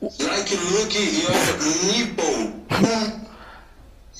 Like 0.00 0.54
look 0.56 0.94
your 0.94 1.30
nipple. 1.92 2.52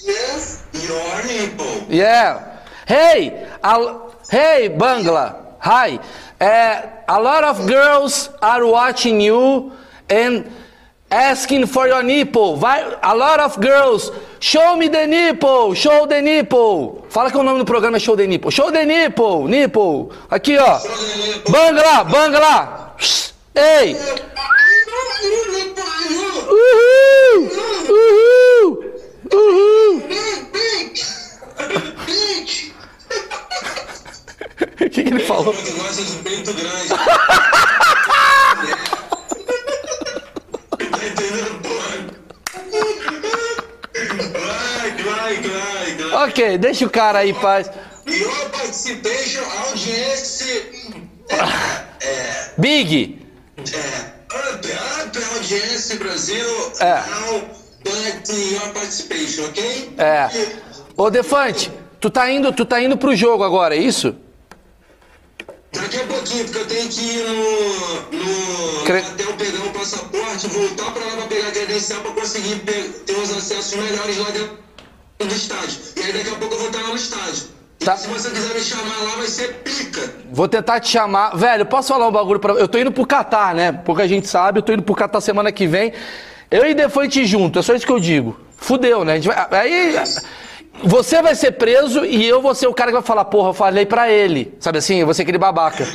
Yes. 0.03 0.65
Your 0.73 1.25
nipple. 1.27 1.87
Yeah. 1.89 2.63
Hey, 2.87 3.47
a, 3.63 4.11
hey, 4.31 4.69
Bangla. 4.71 5.57
Hi. 5.61 5.99
Uh, 6.41 6.83
a 7.09 7.21
lot 7.21 7.45
of 7.45 7.67
girls 7.67 8.31
are 8.41 8.67
watching 8.67 9.21
you 9.21 9.73
and 10.09 10.51
asking 11.15 11.67
for 11.67 11.87
your 11.87 12.03
nipple. 12.03 12.57
Vai, 12.57 12.83
a 13.03 13.15
lot 13.15 13.41
of 13.41 13.61
girls. 13.61 14.11
Show 14.41 14.77
me 14.77 14.89
the 14.89 15.07
nipple. 15.07 15.75
Show 15.75 16.07
the 16.07 16.21
nipple. 16.21 17.05
Fala 17.09 17.31
que 17.31 17.37
o 17.39 17.43
nome 17.43 17.59
do 17.61 17.65
programa 17.65 17.97
é 17.97 18.01
Show 18.01 18.17
the 18.17 18.27
Nipple. 18.27 18.51
Show 18.51 18.73
the 18.73 18.85
nipple. 18.85 19.47
Nipple. 19.49 20.11
Aqui, 20.31 20.59
ó. 20.59 20.81
Bangla, 21.49 22.05
Bangla. 22.05 22.97
Ei. 23.55 23.97
Uhul. 26.49 27.49
Uhul. 27.89 28.85
Uhul. 29.33 30.03
O 34.75 34.77
que, 34.77 34.89
que 34.91 35.01
ele 35.01 35.21
falou? 35.21 35.53
que 35.53 35.71
gosta 35.73 36.03
de 36.03 36.17
peito 36.23 36.53
grande. 36.53 36.89
tá 40.79 41.07
entendendo, 41.07 41.63
porra? 41.63 41.95
Like, 42.73 43.05
like, 43.11 44.17
like, 44.17 44.39
like. 44.39 44.74
Ok, 46.25 46.59
deixa 46.59 46.85
o 46.87 46.91
cara 46.91 47.21
aí, 47.21 47.33
paz. 47.33 47.71
Your 48.07 48.51
participation, 48.51 49.43
audiência. 49.67 50.63
É, 51.31 52.51
Big, 52.59 53.19
é, 53.59 54.15
up, 54.37 54.69
up, 55.07 55.19
audiência, 55.37 55.97
Brasil. 55.97 56.73
É. 56.81 57.03
Now, 57.09 57.43
your 58.29 58.73
participation, 58.73 59.45
ok? 59.47 59.95
é. 59.99 60.29
Ô 60.97 61.11
Defante, 61.11 61.73
tu 62.01 62.11
tá 62.11 62.31
indo, 62.31 62.53
tu 62.53 62.65
tá 62.65 62.81
indo 62.81 62.97
pro 62.97 63.17
jogo 63.17 63.43
agora, 63.43 63.75
é 63.75 63.79
isso? 63.79 64.15
Daqui 65.75 65.97
a 66.01 66.05
pouquinho, 66.07 66.45
porque 66.45 66.59
eu 66.59 66.67
tenho 66.67 66.89
que 66.89 67.01
ir 67.01 67.25
no, 67.27 68.19
no, 68.19 68.85
Cre- 68.85 69.01
hotel 69.01 69.33
pegar 69.37 69.65
o 69.65 69.71
passaporte, 69.71 70.47
voltar 70.49 70.91
pra 70.93 71.05
lá 71.05 71.13
pra 71.17 71.27
pegar 71.27 71.49
a 71.49 71.51
credencial 71.51 72.01
pra 72.01 72.11
conseguir 72.13 72.57
ter 72.61 73.13
os 73.13 73.37
acessos 73.37 73.75
melhores 73.75 74.17
lá 74.19 74.31
dentro 74.31 74.59
do 75.19 75.35
estádio. 75.35 75.79
E 75.97 76.01
aí 76.01 76.13
daqui 76.13 76.31
a 76.31 76.35
pouco 76.37 76.55
eu 76.55 76.59
vou 76.59 76.69
estar 76.69 76.83
lá 76.83 76.89
no 76.89 76.97
estádio. 76.97 77.55
Tá. 77.85 77.97
se 77.99 78.09
você 78.09 78.31
quiser 78.31 78.55
me 78.55 78.61
chamar 78.61 78.97
lá, 79.03 79.17
vai 79.17 79.27
ser 79.27 79.55
pica. 79.63 80.15
Vou 80.33 80.49
tentar 80.49 80.81
te 80.81 80.89
chamar. 80.89 81.37
Velho, 81.37 81.67
posso 81.67 81.89
falar 81.89 82.09
um 82.09 82.13
bagulho 82.13 82.41
pra. 82.41 82.55
Eu 82.55 82.67
tô 82.67 82.79
indo 82.79 82.91
pro 82.91 83.05
Catar, 83.07 83.55
né? 83.55 83.73
Pouca 83.73 84.09
gente 84.09 84.27
sabe, 84.27 84.59
eu 84.61 84.63
tô 84.63 84.73
indo 84.73 84.83
pro 84.83 84.95
Catar 84.95 85.21
semana 85.21 85.53
que 85.53 85.67
vem. 85.67 85.93
Eu 86.51 86.65
e 86.67 86.73
Defante 86.73 87.27
junto, 87.27 87.59
é 87.59 87.63
só 87.63 87.75
isso 87.75 87.85
que 87.85 87.93
eu 87.93 88.01
digo. 88.01 88.39
Fudeu, 88.57 89.05
né? 89.05 89.13
A 89.13 89.17
gente 89.17 89.27
vai- 89.29 89.47
Aí. 89.51 89.95
Você 90.83 91.23
vai 91.23 91.35
ser 91.35 91.53
preso 91.53 92.05
e 92.05 92.27
eu 92.27 92.43
vou 92.43 92.55
ser 92.55 92.67
o 92.67 92.75
cara 92.75 92.91
que 92.91 92.95
vai 92.97 93.03
falar, 93.03 93.25
porra, 93.27 93.51
eu 93.51 93.55
falei 93.55 93.87
pra 93.87 94.11
ele. 94.11 94.55
Sabe 94.61 94.79
assim? 94.79 94.97
Eu 94.97 95.07
vou 95.07 95.15
ser 95.15 95.23
aquele 95.23 95.39
babaca. 95.39 95.87
Por 95.87 95.93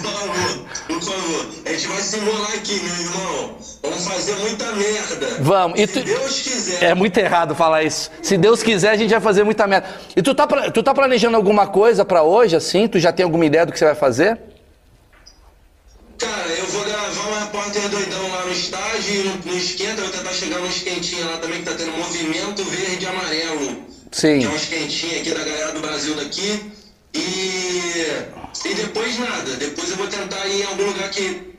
favor, 0.00 0.64
por 0.88 1.00
favor. 1.02 1.46
A 1.66 1.70
gente 1.70 1.86
vai 1.88 2.00
se 2.00 2.18
embolar 2.18 2.52
aqui, 2.54 2.80
meu 2.82 2.94
irmão. 2.94 3.54
Vamos 3.82 4.08
fazer 4.08 4.34
muita 4.36 4.72
merda. 4.72 5.36
Vamos. 5.40 5.78
E 5.78 5.86
Se 5.86 5.92
tu- 6.00 6.04
Deus 6.04 6.40
quiser. 6.42 6.82
É 6.82 6.94
muito 6.94 7.16
errado 7.18 7.54
falar 7.54 7.82
isso. 7.84 8.10
Se 8.22 8.36
Deus 8.36 8.62
quiser, 8.62 8.90
a 8.90 8.96
gente 8.96 9.10
vai 9.10 9.20
fazer 9.20 9.44
muita 9.44 9.66
merda. 9.66 9.86
E 10.16 10.22
tu 10.22 10.34
tá, 10.34 10.46
tu 10.46 10.82
tá 10.82 10.94
planejando 10.94 11.36
alguma 11.36 11.66
coisa 11.66 12.04
pra 12.04 12.22
hoje, 12.22 12.56
assim? 12.56 12.88
Tu 12.88 12.98
já 12.98 13.12
tem 13.12 13.24
alguma 13.24 13.44
ideia 13.44 13.66
do 13.66 13.72
que 13.72 13.78
você 13.78 13.84
vai 13.84 13.94
fazer? 13.94 14.38
Cara, 16.18 16.48
eu 16.58 16.66
vou 16.66 16.82
gravar 16.84 17.28
um 17.30 17.40
repórter 17.40 17.88
doidão 17.88 18.33
estádio, 18.54 19.14
e 19.14 19.48
no, 19.48 19.56
esquenta, 19.56 20.00
eu 20.00 20.04
vou 20.04 20.10
tentar 20.10 20.32
chegar 20.32 20.58
no 20.58 20.66
esquentinho 20.66 21.26
lá 21.26 21.36
também, 21.38 21.58
que 21.58 21.64
tá 21.64 21.74
tendo 21.76 21.92
movimento 21.92 22.64
verde 22.64 23.04
e 23.04 23.08
amarelo. 23.08 23.84
Sim. 24.10 24.38
Que 24.38 24.46
é 24.46 24.48
um 24.48 24.56
esquentinho 24.56 25.20
aqui 25.20 25.30
da 25.30 25.44
galera 25.44 25.72
do 25.72 25.80
Brasil 25.80 26.14
daqui. 26.14 26.72
E, 27.12 28.06
e 28.64 28.74
depois 28.74 29.18
nada, 29.18 29.54
depois 29.56 29.90
eu 29.90 29.96
vou 29.96 30.06
tentar 30.08 30.46
ir 30.46 30.62
em 30.62 30.64
algum 30.64 30.86
lugar 30.86 31.10
que, 31.10 31.54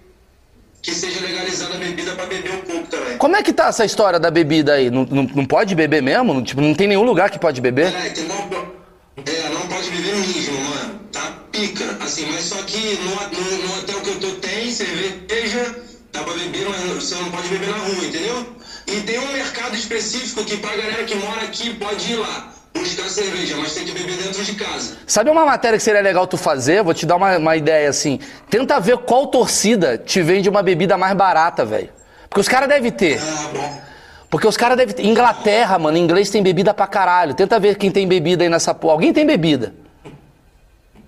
que 0.82 0.94
seja 0.94 1.22
legalizada 1.22 1.76
a 1.76 1.78
bebida 1.78 2.14
pra 2.14 2.26
beber 2.26 2.54
um 2.54 2.62
pouco 2.62 2.88
também. 2.88 3.18
Como 3.18 3.36
é 3.36 3.44
que 3.44 3.54
tá 3.54 3.68
essa 3.68 3.86
história 3.86 4.20
da 4.20 4.30
bebida 4.30 4.74
aí? 4.74 4.90
Não, 4.90 5.06
não, 5.06 5.24
não 5.24 5.46
pode 5.46 5.74
beber 5.76 6.02
mesmo? 6.02 6.34
Não, 6.34 6.44
Tipo, 6.44 6.62
não 6.62 6.74
tem 6.74 6.88
nenhum 6.88 7.04
lugar 7.04 7.30
que 7.30 7.40
pode 7.40 7.62
beber? 7.62 7.94
É, 7.94 8.10
que 8.10 8.22
não, 8.22 8.36
é, 8.36 9.50
não 9.50 9.68
pode 9.68 9.90
beber 9.92 10.16
mesmo, 10.16 10.60
mano. 10.60 11.00
Tá 11.12 11.40
pica. 11.52 11.98
Assim, 12.02 12.26
mas 12.32 12.44
só 12.46 12.62
que 12.64 12.98
no, 12.98 13.12
no, 13.12 13.68
no 13.68 13.78
hotel 13.80 14.02
que 14.02 14.10
eu 14.10 14.20
tô 14.20 14.32
tem 14.36 14.72
cerveja, 14.72 15.76
dá 16.16 16.24
pra 16.24 16.34
beber, 16.34 16.68
mas 16.70 17.04
você 17.04 17.16
não 17.16 17.32
pode 17.32 17.48
beber 17.50 17.70
na 17.70 17.78
rua, 17.78 18.06
entendeu? 18.06 18.46
E 18.88 19.02
tem 19.02 19.20
um 19.20 19.34
mercado 19.34 19.76
específico 19.76 20.44
que 20.44 20.58
pra 20.58 20.76
galera 20.76 21.04
que 21.04 21.16
mora 21.16 21.42
aqui 21.42 21.74
pode 21.74 22.14
ir 22.14 22.16
lá 22.16 22.52
buscar 22.74 23.10
cerveja, 23.10 23.56
mas 23.58 23.74
tem 23.74 23.86
que 23.86 23.92
beber 23.94 24.18
dentro 24.18 24.44
de 24.44 24.54
casa. 24.54 24.98
Sabe 25.08 25.30
uma 25.30 25.46
matéria 25.46 25.78
que 25.78 25.84
seria 25.84 26.02
legal 26.02 26.28
tu 26.28 26.38
fazer? 26.38 26.84
Vou 26.84 26.94
te 26.94 27.06
dar 27.06 27.16
uma, 27.16 27.38
uma 27.38 27.56
ideia 27.56 27.90
assim. 27.90 28.20
Tenta 28.50 28.80
ver 28.80 28.98
qual 28.98 29.28
torcida 29.28 29.98
te 29.98 30.22
vende 30.22 30.50
uma 30.50 30.62
bebida 30.62 30.98
mais 30.98 31.16
barata, 31.16 31.66
velho. 31.66 31.90
Porque 32.30 32.42
os 32.42 32.48
caras 32.48 32.68
devem 32.68 32.92
ter. 32.92 33.20
Ah, 33.20 33.50
bom. 33.54 33.82
Porque 34.30 34.48
os 34.48 34.58
caras 34.58 34.78
devem 34.78 34.94
ter. 34.94 35.06
Inglaterra, 35.06 35.80
mano, 35.80 35.98
inglês 35.98 36.30
tem 36.30 36.44
bebida 36.44 36.74
pra 36.74 36.86
caralho. 36.86 37.34
Tenta 37.34 37.60
ver 37.60 37.78
quem 37.78 37.90
tem 37.90 38.08
bebida 38.08 38.44
aí 38.44 38.50
nessa 38.50 38.74
porra. 38.74 38.94
Alguém 38.96 39.14
tem 39.14 39.26
bebida? 39.26 39.74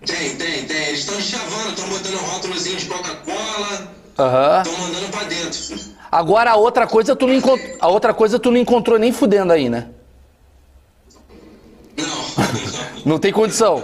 Tem, 0.06 0.36
tem, 0.36 0.63
tem. 0.63 0.84
Eles 0.88 1.00
estão 1.00 1.20
chavando, 1.20 1.70
estão 1.70 1.89
botando 1.89 2.15
rótulozinho 2.15 2.78
de 2.78 2.86
Coca-Cola, 2.86 3.93
Aham. 4.18 4.62
estão 4.66 4.78
mandando 4.88 5.08
pra 5.12 5.24
dentro. 5.24 5.98
Agora 6.12 6.52
a 6.52 6.56
outra 6.56 6.88
coisa 6.88 7.16
tu 7.16 7.28
não 7.28 7.34
encontrou. 7.34 7.78
A 7.80 7.88
outra 7.88 8.14
coisa 8.14 8.40
tu 8.40 8.50
não 8.52 8.58
encontrou 8.58 8.98
nem 8.98 9.12
fudendo 9.12 9.54
aí, 9.54 9.70
né? 9.70 9.88
Não, 11.98 12.06
Não 13.14 13.20
tem 13.20 13.32
condição. 13.32 13.84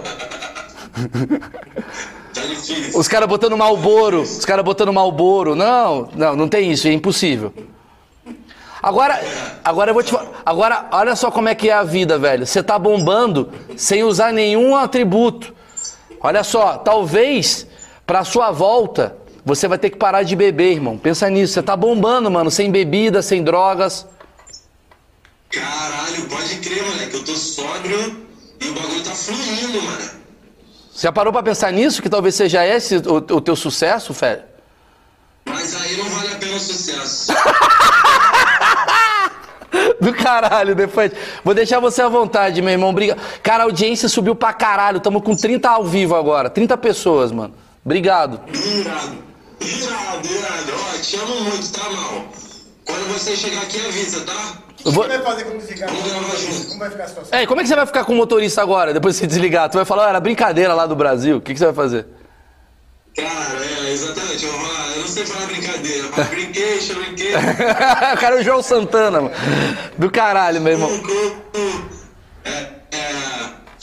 tá 2.34 2.40
difícil. 2.42 2.98
Os 2.98 3.08
caras 3.08 3.28
botando 3.28 3.56
Malboro, 3.56 4.22
os 4.22 4.44
caras 4.44 4.64
botando 4.64 4.92
Malboro. 4.92 5.54
Não, 5.54 6.08
não, 6.14 6.36
não 6.36 6.48
tem 6.48 6.72
isso, 6.72 6.88
é 6.88 6.92
impossível. 6.92 7.52
Agora, 8.82 9.18
agora 9.64 9.90
eu 9.90 9.94
vou 9.94 10.02
te 10.02 10.10
falar. 10.10 10.28
Agora, 10.44 10.88
olha 10.92 11.16
só 11.16 11.30
como 11.30 11.48
é 11.48 11.54
que 11.54 11.70
é 11.70 11.72
a 11.72 11.82
vida, 11.82 12.18
velho. 12.18 12.46
Você 12.46 12.62
tá 12.62 12.78
bombando 12.78 13.50
sem 13.76 14.04
usar 14.04 14.32
nenhum 14.32 14.76
atributo. 14.76 15.54
Olha 16.20 16.44
só, 16.44 16.76
talvez 16.78 17.66
pra 18.06 18.24
sua 18.24 18.50
volta 18.50 19.16
você 19.44 19.68
vai 19.68 19.76
ter 19.76 19.90
que 19.90 19.96
parar 19.96 20.22
de 20.22 20.34
beber, 20.34 20.72
irmão. 20.72 20.96
Pensa 20.96 21.28
nisso. 21.28 21.52
Você 21.52 21.62
tá 21.62 21.76
bombando, 21.76 22.30
mano, 22.30 22.50
sem 22.50 22.70
bebida, 22.70 23.20
sem 23.20 23.44
drogas. 23.44 24.06
Caralho, 25.50 26.26
pode 26.28 26.56
crer, 26.56 26.82
moleque. 26.82 27.14
Eu 27.16 27.24
tô 27.24 27.34
sóbrio 27.34 28.26
e 28.60 28.68
o 28.68 28.74
bagulho 28.74 29.04
tá 29.04 29.10
fluindo, 29.10 29.82
mano. 29.82 30.10
Você 30.92 31.06
já 31.06 31.12
parou 31.12 31.32
pra 31.32 31.42
pensar 31.42 31.72
nisso? 31.72 32.00
Que 32.00 32.08
talvez 32.08 32.34
seja 32.34 32.64
esse 32.66 32.96
o, 32.96 33.16
o 33.16 33.40
teu 33.40 33.54
sucesso, 33.54 34.14
Fé? 34.14 34.44
Mas 35.44 35.74
aí 35.82 35.96
não 35.98 36.08
vale 36.08 36.28
a 36.28 36.36
pena 36.36 36.56
o 36.56 36.60
sucesso. 36.60 37.32
Do 40.00 40.14
caralho, 40.14 40.74
Defante. 40.74 41.16
Vou 41.42 41.52
deixar 41.52 41.80
você 41.80 42.00
à 42.00 42.08
vontade, 42.08 42.62
meu 42.62 42.72
irmão. 42.72 42.94
Briga. 42.94 43.18
Cara, 43.42 43.64
a 43.64 43.66
audiência 43.66 44.08
subiu 44.08 44.34
pra 44.34 44.52
caralho. 44.52 45.00
Tamo 45.00 45.20
com 45.20 45.36
30 45.36 45.68
ao 45.68 45.84
vivo 45.84 46.14
agora. 46.14 46.48
30 46.48 46.76
pessoas, 46.78 47.30
mano. 47.32 47.54
Obrigado. 47.84 48.40
Irado. 48.48 49.33
Irado, 49.60 50.28
irado. 50.28 50.72
Ó, 50.94 50.98
te 51.00 51.16
amo 51.16 51.40
muito, 51.42 51.72
tá, 51.72 51.88
mal? 51.90 52.24
Quando 52.84 53.12
você 53.12 53.36
chegar 53.36 53.62
aqui, 53.62 53.78
avisa, 53.86 54.20
tá? 54.24 54.58
O 54.70 54.74
que 54.76 54.90
vou- 54.90 55.04
você 55.04 55.08
vai 55.18 55.22
fazer 55.22 55.44
quando 55.44 55.58
desligar? 55.60 55.88
Vamos 55.90 56.10
gravar 56.10 56.36
junto. 56.36 56.66
Como 56.66 56.78
vai 56.78 56.90
ficar 56.90 57.04
a 57.04 57.08
situação? 57.08 57.38
Ei, 57.38 57.46
como 57.46 57.60
é 57.60 57.64
que 57.64 57.68
você 57.68 57.76
vai 57.76 57.86
ficar 57.86 58.04
com 58.04 58.12
o 58.12 58.16
motorista 58.16 58.60
agora, 58.62 58.92
depois 58.92 59.14
de 59.14 59.20
se 59.20 59.26
desligar? 59.26 59.70
Tu 59.70 59.76
vai 59.76 59.84
falar, 59.86 60.06
"Ah, 60.06 60.08
era 60.10 60.20
brincadeira 60.20 60.74
lá 60.74 60.86
do 60.86 60.94
Brasil. 60.94 61.38
O 61.38 61.40
que, 61.40 61.52
que 61.54 61.58
você 61.58 61.64
vai 61.66 61.74
fazer? 61.74 62.06
Cara, 63.16 63.58
é, 63.86 63.92
exatamente. 63.92 64.44
Eu, 64.44 64.52
vou 64.52 64.60
falar- 64.60 64.90
eu 64.96 65.00
não 65.00 65.08
sei 65.08 65.24
falar 65.26 65.46
brincadeira. 65.46 66.08
Mas 66.16 66.28
brinquei, 66.28 66.78
eu 66.90 66.94
brinquei. 66.96 67.32
o 68.14 68.18
cara 68.18 68.36
é 68.36 68.40
o 68.40 68.42
João 68.44 68.62
Santana, 68.62 69.20
mano. 69.22 69.34
Do 69.96 70.10
caralho, 70.10 70.60
meu 70.60 70.72
irmão. 70.72 70.90
É, 72.44 72.50
é, 72.96 73.00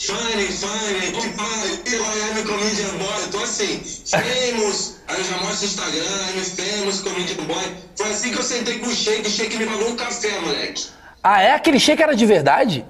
funny, 0.06 0.46
funny, 0.46 1.12
am 1.12 2.40
a 2.40 2.42
comedian 2.44 2.96
boy. 2.98 3.22
Eu 3.22 3.30
tô 3.30 3.38
assim, 3.42 3.80
famous. 4.06 4.96
Aí 5.08 5.18
eu 5.18 5.24
já 5.24 5.36
mostro 5.38 5.62
o 5.62 5.68
Instagram, 5.68 6.04
am 6.36 6.44
famous 6.44 7.00
comedian 7.00 7.44
boy. 7.44 7.64
Foi 7.96 8.10
assim 8.10 8.30
que 8.32 8.38
eu 8.38 8.42
sentei 8.42 8.78
com 8.78 8.86
o 8.86 8.94
Shake, 8.94 9.28
o 9.28 9.30
Shake 9.30 9.56
me 9.56 9.66
pagou 9.66 9.88
um 9.90 9.96
café, 9.96 10.38
moleque. 10.40 10.86
Ah, 11.22 11.40
é? 11.42 11.52
Aquele 11.52 11.78
shake 11.78 12.02
era 12.02 12.16
de 12.16 12.26
verdade? 12.26 12.84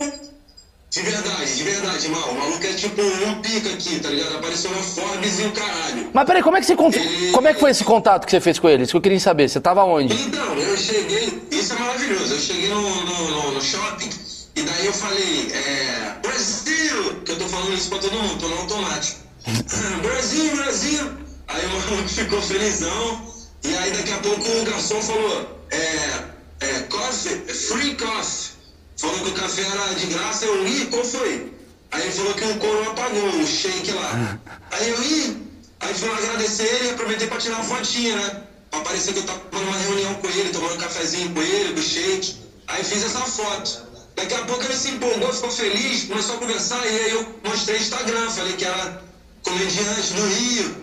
De 0.00 1.00
verdade, 1.00 1.56
de 1.56 1.62
verdade, 1.64 2.08
mal. 2.08 2.30
O 2.30 2.34
maluco 2.38 2.64
é 2.66 2.72
tipo 2.74 3.00
um 3.02 3.40
pica 3.40 3.68
aqui, 3.70 3.98
tá 4.00 4.08
ligado? 4.10 4.36
Apareceu 4.36 4.70
na 4.70 4.76
Forbes 4.82 5.38
e 5.38 5.42
o 5.44 5.52
caralho. 5.52 6.10
Mas 6.12 6.26
peraí, 6.26 6.42
como 6.42 6.56
é 6.56 6.60
que 6.60 6.66
você 6.66 6.76
cont- 6.76 6.96
como 7.32 7.48
é 7.48 7.54
que 7.54 7.60
foi 7.60 7.70
esse 7.70 7.82
contato 7.84 8.24
que 8.26 8.30
você 8.30 8.40
fez 8.40 8.58
com 8.58 8.68
ele? 8.68 8.82
Isso 8.82 8.92
que 8.92 8.96
eu 8.98 9.00
queria 9.02 9.18
saber. 9.20 9.48
Você 9.48 9.58
tava 9.60 9.84
onde? 9.84 10.12
Então, 10.14 10.54
eu 10.54 10.76
cheguei, 10.76 11.42
isso 11.50 11.72
é 11.74 11.78
maravilhoso. 11.78 12.34
Eu 12.34 12.38
cheguei 12.40 12.68
no, 12.68 12.80
no, 12.82 13.30
no- 13.30 13.50
no 13.52 13.60
shopping 13.62 14.10
e 14.54 14.62
daí 14.62 14.86
eu 14.86 14.92
falei, 14.92 15.50
é, 15.52 16.18
Brasil! 16.22 17.22
Que 17.24 17.32
eu 17.32 17.38
tô 17.38 17.48
falando 17.48 17.74
isso 17.74 17.88
pra 17.88 17.98
todo 17.98 18.12
mundo, 18.12 18.38
tô 18.38 18.48
no 18.48 18.58
automático. 18.58 19.20
Brasil, 20.02 20.56
Brasil! 20.56 21.12
Aí 21.48 21.66
o 21.66 21.68
maluco 21.70 22.08
ficou 22.08 22.40
felizão. 22.42 23.32
E 23.64 23.74
aí 23.76 23.90
daqui 23.92 24.12
a 24.12 24.18
pouco 24.18 24.42
o 24.42 24.64
garçom 24.64 25.00
falou, 25.00 25.60
é, 25.70 26.24
é, 26.60 26.80
coffee, 26.88 27.38
free 27.54 27.94
coffee. 27.96 28.52
Falou 28.96 29.18
que 29.20 29.30
o 29.30 29.32
café 29.32 29.62
era 29.62 29.94
de 29.94 30.06
graça, 30.06 30.44
eu 30.44 30.64
li, 30.64 30.86
qual 30.86 31.04
foi? 31.04 31.52
Aí 31.90 32.02
ele 32.02 32.12
falou 32.12 32.34
que 32.34 32.44
o 32.44 32.58
coro 32.58 32.90
apagou, 32.90 33.28
o 33.40 33.46
shake 33.46 33.90
lá. 33.92 34.38
Aí 34.70 34.88
eu 34.88 35.00
li, 35.00 35.46
aí 35.80 35.94
fui 35.94 36.08
lá 36.08 36.18
agradecer 36.18 36.64
ele 36.64 36.88
e 36.88 36.90
aproveitei 36.90 37.26
pra 37.26 37.38
tirar 37.38 37.56
uma 37.56 37.64
fotinha, 37.64 38.16
né? 38.16 38.42
Pra 38.70 38.80
parecer 38.80 39.12
que 39.12 39.20
eu 39.20 39.24
tava 39.24 39.40
numa 39.52 39.76
reunião 39.76 40.14
com 40.14 40.28
ele, 40.28 40.50
tomando 40.50 40.74
um 40.74 40.78
cafezinho 40.78 41.34
com 41.34 41.42
ele, 41.42 41.74
com 41.74 41.80
o 41.80 41.82
shake. 41.82 42.36
Aí 42.68 42.84
fiz 42.84 43.02
essa 43.02 43.20
foto. 43.20 43.91
Daqui 44.22 44.34
a 44.34 44.44
pouco 44.44 44.62
ele 44.62 44.76
se 44.76 44.88
empolgou, 44.90 45.32
ficou 45.32 45.50
feliz, 45.50 46.04
começou 46.04 46.36
a 46.36 46.38
conversar 46.38 46.86
e 46.86 46.88
aí 46.88 47.10
eu 47.10 47.40
mostrei 47.42 47.76
o 47.76 47.82
Instagram, 47.82 48.30
falei 48.30 48.52
que 48.52 48.64
era 48.64 49.02
comediante 49.42 50.12
do 50.12 50.26
Rio, 50.28 50.76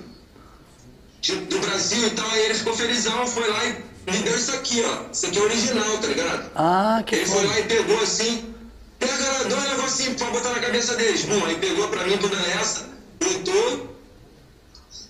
do 1.47 1.60
Brasil 1.60 2.06
e 2.06 2.10
tal. 2.10 2.30
Aí 2.32 2.41
ele 2.43 2.54
ficou 2.56 2.75
felizão, 2.75 3.25
foi 3.25 3.49
lá 3.49 3.65
e 3.65 4.12
me 4.12 4.17
deu 4.23 4.36
isso 4.36 4.52
aqui, 4.52 4.84
ó. 4.84 5.10
Isso 5.10 5.25
aqui 5.28 5.39
é 5.39 5.41
original, 5.41 5.97
tá 5.99 6.08
ligado? 6.08 6.52
Ah, 6.54 7.02
que 7.06 7.15
Ele 7.15 7.25
foi 7.28 7.47
lá 7.47 7.60
e 7.60 7.63
pegou 7.63 8.02
assim, 8.02 8.54
pega 8.99 9.32
lá, 9.32 9.43
dá 9.43 9.56
um 9.56 9.78
negocinho 9.78 10.15
pra 10.15 10.32
botar 10.32 10.52
na 10.52 10.60
cabeça 10.60 10.95
deles. 10.97 11.23
Bum, 11.23 11.45
aí 11.45 11.56
pegou 11.56 11.88
pra 11.88 12.04
mim 12.04 12.17
toda 12.17 12.36
essa, 12.36 12.89
botou. 13.21 13.95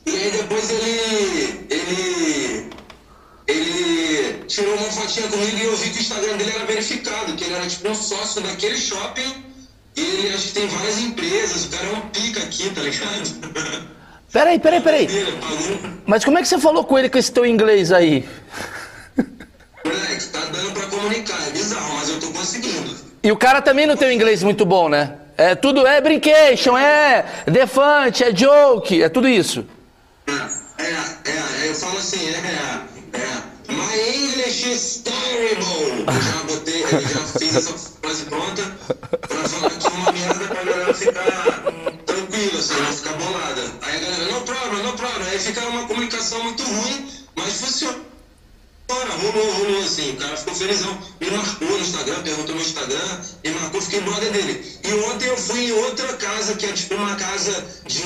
E 0.05 0.11
aí 0.15 0.31
depois 0.31 0.69
ele. 0.69 1.65
ele. 1.67 2.69
Ele 3.49 4.43
tirou 4.47 4.75
uma 4.75 4.91
fotinha 4.91 5.27
comigo 5.27 5.57
e 5.57 5.65
eu 5.65 5.75
vi 5.75 5.89
que 5.89 5.97
o 5.97 6.01
Instagram 6.01 6.37
dele 6.37 6.51
era 6.55 6.65
verificado, 6.65 7.33
que 7.33 7.43
ele 7.43 7.53
era 7.55 7.67
tipo 7.67 7.89
um 7.89 7.95
sócio 7.95 8.41
daquele 8.41 8.77
shopping. 8.77 9.43
E 9.95 10.01
ele 10.01 10.33
acho 10.33 10.47
que 10.47 10.53
tem 10.53 10.67
várias 10.67 10.99
empresas, 10.99 11.65
o 11.65 11.69
cara 11.69 11.87
é 11.87 11.93
um 11.93 12.01
pica 12.09 12.41
aqui, 12.41 12.69
tá 12.69 12.81
ligado? 12.81 13.89
Peraí, 14.31 14.59
peraí, 14.59 14.79
peraí. 14.79 15.07
Mas 16.05 16.23
como 16.23 16.37
é 16.37 16.41
que 16.43 16.47
você 16.47 16.59
falou 16.59 16.83
com 16.83 16.99
ele 16.99 17.09
com 17.09 17.17
esse 17.17 17.31
teu 17.31 17.47
inglês 17.47 17.91
aí? 17.91 18.29
Moleque, 19.83 20.25
tá 20.27 20.39
dando 20.51 20.71
pra 20.71 20.85
comunicar, 20.85 21.47
é 21.47 21.49
bizarro, 21.49 21.95
mas 21.95 22.09
eu 22.09 22.19
tô 22.19 22.27
conseguindo. 22.27 22.95
E 23.23 23.31
o 23.31 23.35
cara 23.35 23.59
também 23.59 23.87
não 23.87 23.97
tem 23.97 24.07
um 24.07 24.11
inglês 24.11 24.43
muito 24.43 24.67
bom, 24.67 24.87
né? 24.87 25.15
É 25.35 25.55
tudo, 25.55 25.87
é 25.87 25.99
brincation, 25.99 26.77
é 26.77 27.25
defante, 27.47 28.23
é 28.23 28.31
joke, 28.31 29.01
é 29.01 29.09
tudo 29.09 29.27
isso. 29.27 29.65
É, 30.27 30.31
é, 30.83 31.65
é, 31.65 31.69
eu 31.69 31.73
falo 31.73 31.97
assim, 31.97 32.27
é, 32.27 32.37
é, 32.37 32.98
my 33.69 33.95
English 34.13 34.65
is 34.67 35.03
terrible. 35.03 36.05
Eu 36.07 36.21
já 36.21 36.43
botei, 36.43 36.83
eu 36.83 37.01
já 37.01 37.39
fiz 37.39 37.55
essa 37.55 37.73
frase 38.01 38.25
pronta 38.25 38.63
pra 39.27 39.49
falar 39.49 39.69
que 39.69 39.87
é 39.87 39.89
uma 39.89 40.11
merda 40.11 40.47
pra 40.47 40.63
galera 40.63 40.93
ficar 40.93 41.63
tranquila, 42.05 42.59
assim, 42.59 42.73
não 42.81 42.93
ficar 42.93 43.13
bolada. 43.13 43.61
Aí 43.81 43.95
a 43.95 43.99
galera, 43.99 44.31
no 44.31 44.41
problem, 44.41 44.83
no 44.83 44.93
problem. 44.93 45.29
Aí 45.29 45.39
fica 45.39 45.67
uma 45.67 45.87
comunicação 45.87 46.43
muito 46.43 46.63
ruim, 46.63 47.09
mas 47.35 47.53
funciona. 47.61 48.09
Rolou, 48.89 49.51
rolou 49.51 49.83
assim, 49.83 50.11
o 50.11 50.15
cara 50.15 50.35
ficou 50.35 50.55
felizão. 50.55 50.97
Me 51.19 51.29
marcou 51.29 51.69
no 51.69 51.79
Instagram, 51.79 52.23
perguntou 52.23 52.55
no 52.55 52.61
Instagram, 52.61 53.19
me 53.43 53.51
marcou, 53.51 53.81
fiquei 53.81 54.01
brother 54.01 54.31
dele. 54.31 54.79
E 54.83 54.93
ontem 55.11 55.27
eu 55.27 55.37
fui 55.37 55.65
em 55.65 55.71
outra 55.73 56.13
casa, 56.13 56.55
que 56.55 56.65
é 56.65 56.71
tipo 56.71 56.95
uma 56.95 57.15
casa 57.15 57.65
de 57.85 58.01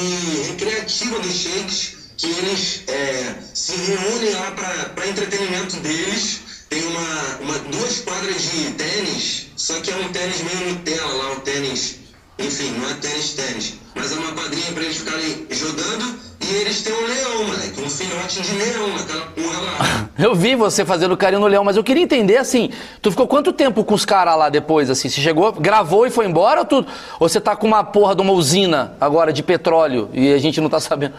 recreativa 0.50 1.20
dos 1.20 1.34
shakes, 1.34 2.03
que 2.18 2.28
eles 2.28 2.84
é, 2.88 3.36
se 3.54 3.76
reúnem 3.76 4.34
lá 4.34 4.52
para 4.52 5.08
entretenimento 5.08 5.78
deles. 5.78 6.42
Tem 6.70 6.84
uma, 6.88 7.38
uma, 7.42 7.60
duas 7.70 8.00
quadras 8.00 8.42
de 8.42 8.72
tênis, 8.72 9.48
só 9.56 9.80
que 9.80 9.92
é 9.92 9.96
um 9.96 10.10
tênis 10.10 10.42
meio 10.42 10.72
Nutella 10.72 11.14
lá, 11.14 11.32
um 11.34 11.40
tênis, 11.42 12.00
enfim, 12.40 12.72
não 12.72 12.90
é 12.90 12.96
tênis 12.96 13.34
tênis, 13.34 13.74
mas 13.94 14.12
é 14.12 14.16
uma 14.16 14.32
quadrinha 14.32 14.72
para 14.72 14.84
eles 14.84 14.98
ficarem 14.98 15.48
jogando. 15.52 16.24
E 16.42 16.56
eles 16.56 16.82
têm 16.82 16.94
um 16.94 17.08
leão, 17.08 17.46
moleque, 17.46 17.82
um 17.82 17.90
filhote 17.90 18.42
de 18.42 18.54
leão 18.56 18.88
naquela 18.98 19.26
porra 19.28 19.62
lá. 19.62 20.10
Eu 20.20 20.36
vi 20.36 20.56
você 20.56 20.84
fazendo 20.84 21.16
carinho 21.16 21.40
no 21.40 21.48
leão, 21.48 21.64
mas 21.64 21.76
eu 21.76 21.84
queria 21.84 22.04
entender 22.04 22.38
assim, 22.38 22.70
tu 23.02 23.10
ficou 23.10 23.28
quanto 23.28 23.52
tempo 23.52 23.84
com 23.84 23.96
os 23.96 24.06
caras 24.06 24.38
lá 24.38 24.48
depois, 24.48 24.90
assim? 24.90 25.10
Você 25.10 25.20
chegou, 25.20 25.52
gravou 25.54 26.06
e 26.06 26.12
foi 26.12 26.28
embora 26.28 26.60
ou, 26.60 26.66
tu, 26.66 26.86
ou 27.20 27.28
você 27.28 27.42
tá 27.42 27.56
com 27.56 27.66
uma 27.66 27.84
porra 27.84 28.16
de 28.16 28.22
uma 28.22 28.32
usina 28.32 28.94
agora 29.02 29.34
de 29.34 29.42
petróleo 29.42 30.10
e 30.14 30.32
a 30.32 30.38
gente 30.38 30.62
não 30.62 30.70
tá 30.70 30.80
sabendo? 30.80 31.16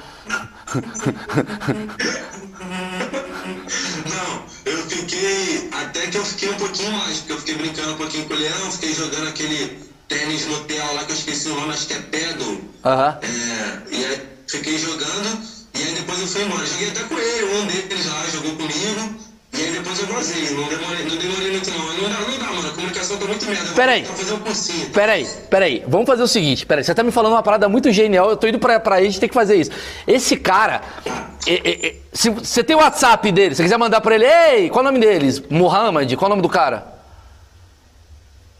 Não, 4.08 4.44
eu 4.64 4.78
fiquei. 4.88 5.68
Até 5.72 6.06
que 6.06 6.16
eu 6.18 6.24
fiquei 6.24 6.50
um 6.50 6.56
pouquinho 6.56 6.92
mais, 6.92 7.18
porque 7.18 7.32
eu 7.32 7.38
fiquei 7.38 7.54
brincando 7.56 7.92
um 7.92 7.96
pouquinho 7.96 8.26
com 8.26 8.34
o 8.34 8.36
Leão, 8.36 8.72
fiquei 8.72 8.94
jogando 8.94 9.28
aquele 9.28 9.78
tênis 10.08 10.46
Nutella 10.46 10.92
lá 10.92 11.04
que 11.04 11.12
eu 11.12 11.16
esqueci 11.16 11.48
o 11.48 11.54
nome, 11.54 11.72
acho 11.72 11.86
que 11.86 11.94
é 11.94 12.00
Pedal. 12.00 12.56
Aham. 12.84 13.18
É, 13.22 13.82
e 13.94 14.04
aí 14.04 14.22
fiquei 14.48 14.78
jogando, 14.78 15.38
e 15.74 15.82
aí 15.82 15.94
depois 15.94 16.20
eu 16.20 16.26
fui 16.26 16.42
embora. 16.42 16.66
Joguei 16.66 16.90
até 16.90 17.02
com 17.04 17.18
ele, 17.18 17.44
um 17.56 17.66
deles 17.66 18.06
lá 18.06 18.26
jogou 18.30 18.56
comigo, 18.56 19.16
e 19.56 19.62
aí 19.62 19.72
depois 19.72 19.98
eu 20.00 20.06
vazei. 20.06 20.50
Não 20.50 20.68
demorei, 20.68 21.04
não 21.04 21.16
demorei 21.16 21.50
muito 21.52 21.70
não. 21.70 21.78
Não 21.94 22.08
dá, 22.10 22.20
não 22.20 22.38
dá, 22.38 22.52
mano. 22.52 22.68
A 22.68 22.72
comunicação 22.72 23.16
tá 23.16 23.26
muito 23.26 23.46
merda. 23.46 23.72
Peraí. 23.74 24.04
Fazer 24.04 24.32
um. 24.34 24.90
Peraí, 24.92 25.26
peraí, 25.50 25.84
vamos 25.88 26.06
fazer 26.06 26.22
o 26.22 26.28
seguinte, 26.28 26.64
peraí, 26.66 26.84
você 26.84 26.94
tá 26.94 27.02
me 27.02 27.10
falando 27.10 27.32
uma 27.32 27.42
parada 27.42 27.68
muito 27.68 27.90
genial, 27.92 28.30
eu 28.30 28.36
tô 28.36 28.46
indo 28.46 28.58
pra, 28.58 28.78
pra 28.78 29.02
gente 29.02 29.18
tem 29.18 29.28
que 29.28 29.34
fazer 29.34 29.56
isso. 29.56 29.70
Esse 30.06 30.36
cara, 30.36 30.82
é- 31.46 31.54
é- 31.64 31.86
é- 31.88 31.94
se 32.12 32.30
você 32.30 32.62
tem 32.62 32.76
o 32.76 32.78
WhatsApp 32.78 33.30
dele, 33.32 33.54
se 33.54 33.56
você 33.58 33.62
quiser 33.64 33.78
mandar 33.78 34.00
pra 34.00 34.14
ele, 34.14 34.26
ei, 34.26 34.70
qual 34.70 34.82
o 34.82 34.86
nome 34.86 34.98
deles? 34.98 35.42
Muhammad, 35.50 36.12
qual 36.16 36.26
o 36.26 36.30
nome 36.30 36.42
do 36.42 36.48
cara? 36.48 36.86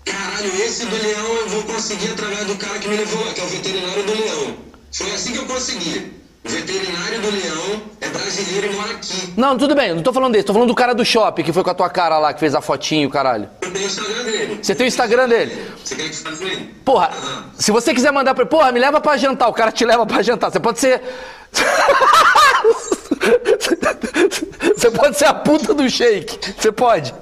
Caralho, 0.04 0.62
esse 0.62 0.84
do 0.86 0.96
leão 0.96 1.26
eu 1.36 1.48
vou 1.48 1.62
conseguir 1.62 2.10
através 2.10 2.46
do 2.46 2.56
cara 2.56 2.78
que 2.78 2.88
me 2.88 2.96
levou 2.96 3.24
que 3.32 3.40
é 3.40 3.44
o 3.44 3.46
veterinário 3.46 4.02
do 4.02 4.12
leão. 4.12 4.56
Foi 4.92 5.10
assim 5.12 5.32
que 5.32 5.38
eu 5.38 5.46
consegui. 5.46 6.12
O 6.44 6.48
veterinário 6.48 7.20
do 7.20 7.30
leão 7.30 7.82
é 8.00 8.08
brasileiro 8.08 8.72
e 8.72 8.76
mora 8.76 8.92
aqui. 8.92 9.32
Não, 9.36 9.56
tudo 9.56 9.74
bem, 9.74 9.94
não 9.94 10.02
tô 10.02 10.12
falando 10.12 10.32
desse, 10.32 10.44
tô 10.44 10.52
falando 10.52 10.68
do 10.68 10.74
cara 10.74 10.94
do 10.94 11.04
shopping, 11.04 11.42
que 11.42 11.52
foi 11.52 11.64
com 11.64 11.70
a 11.70 11.74
tua 11.74 11.88
cara 11.88 12.18
lá, 12.18 12.34
que 12.34 12.40
fez 12.40 12.54
a 12.54 12.60
fotinho, 12.60 13.08
caralho. 13.08 13.48
Eu 13.62 13.72
tenho 13.72 13.84
o 13.84 13.88
Instagram 13.88 14.24
dele. 14.24 14.58
Você 14.62 14.74
tem 14.74 14.86
o 14.86 14.88
Instagram 14.88 15.28
dele? 15.28 15.66
Você 15.82 15.96
quer 15.96 16.08
que 16.08 16.16
faça 16.16 16.44
ele? 16.44 16.74
Porra, 16.84 17.06
Aham. 17.08 17.44
se 17.58 17.70
você 17.70 17.94
quiser 17.94 18.12
mandar 18.12 18.34
pra 18.34 18.42
ele, 18.42 18.50
porra, 18.50 18.70
me 18.72 18.78
leva 18.78 19.00
pra 19.00 19.16
jantar, 19.16 19.48
o 19.48 19.52
cara 19.54 19.72
te 19.72 19.84
leva 19.84 20.04
pra 20.04 20.22
jantar. 20.22 20.50
Você 20.52 20.60
pode 20.60 20.78
ser. 20.78 21.02
Você 24.76 24.90
pode 24.90 25.16
ser 25.16 25.24
a 25.26 25.34
puta 25.34 25.72
do 25.72 25.88
shake. 25.88 26.38
Você 26.58 26.70
pode. 26.70 27.14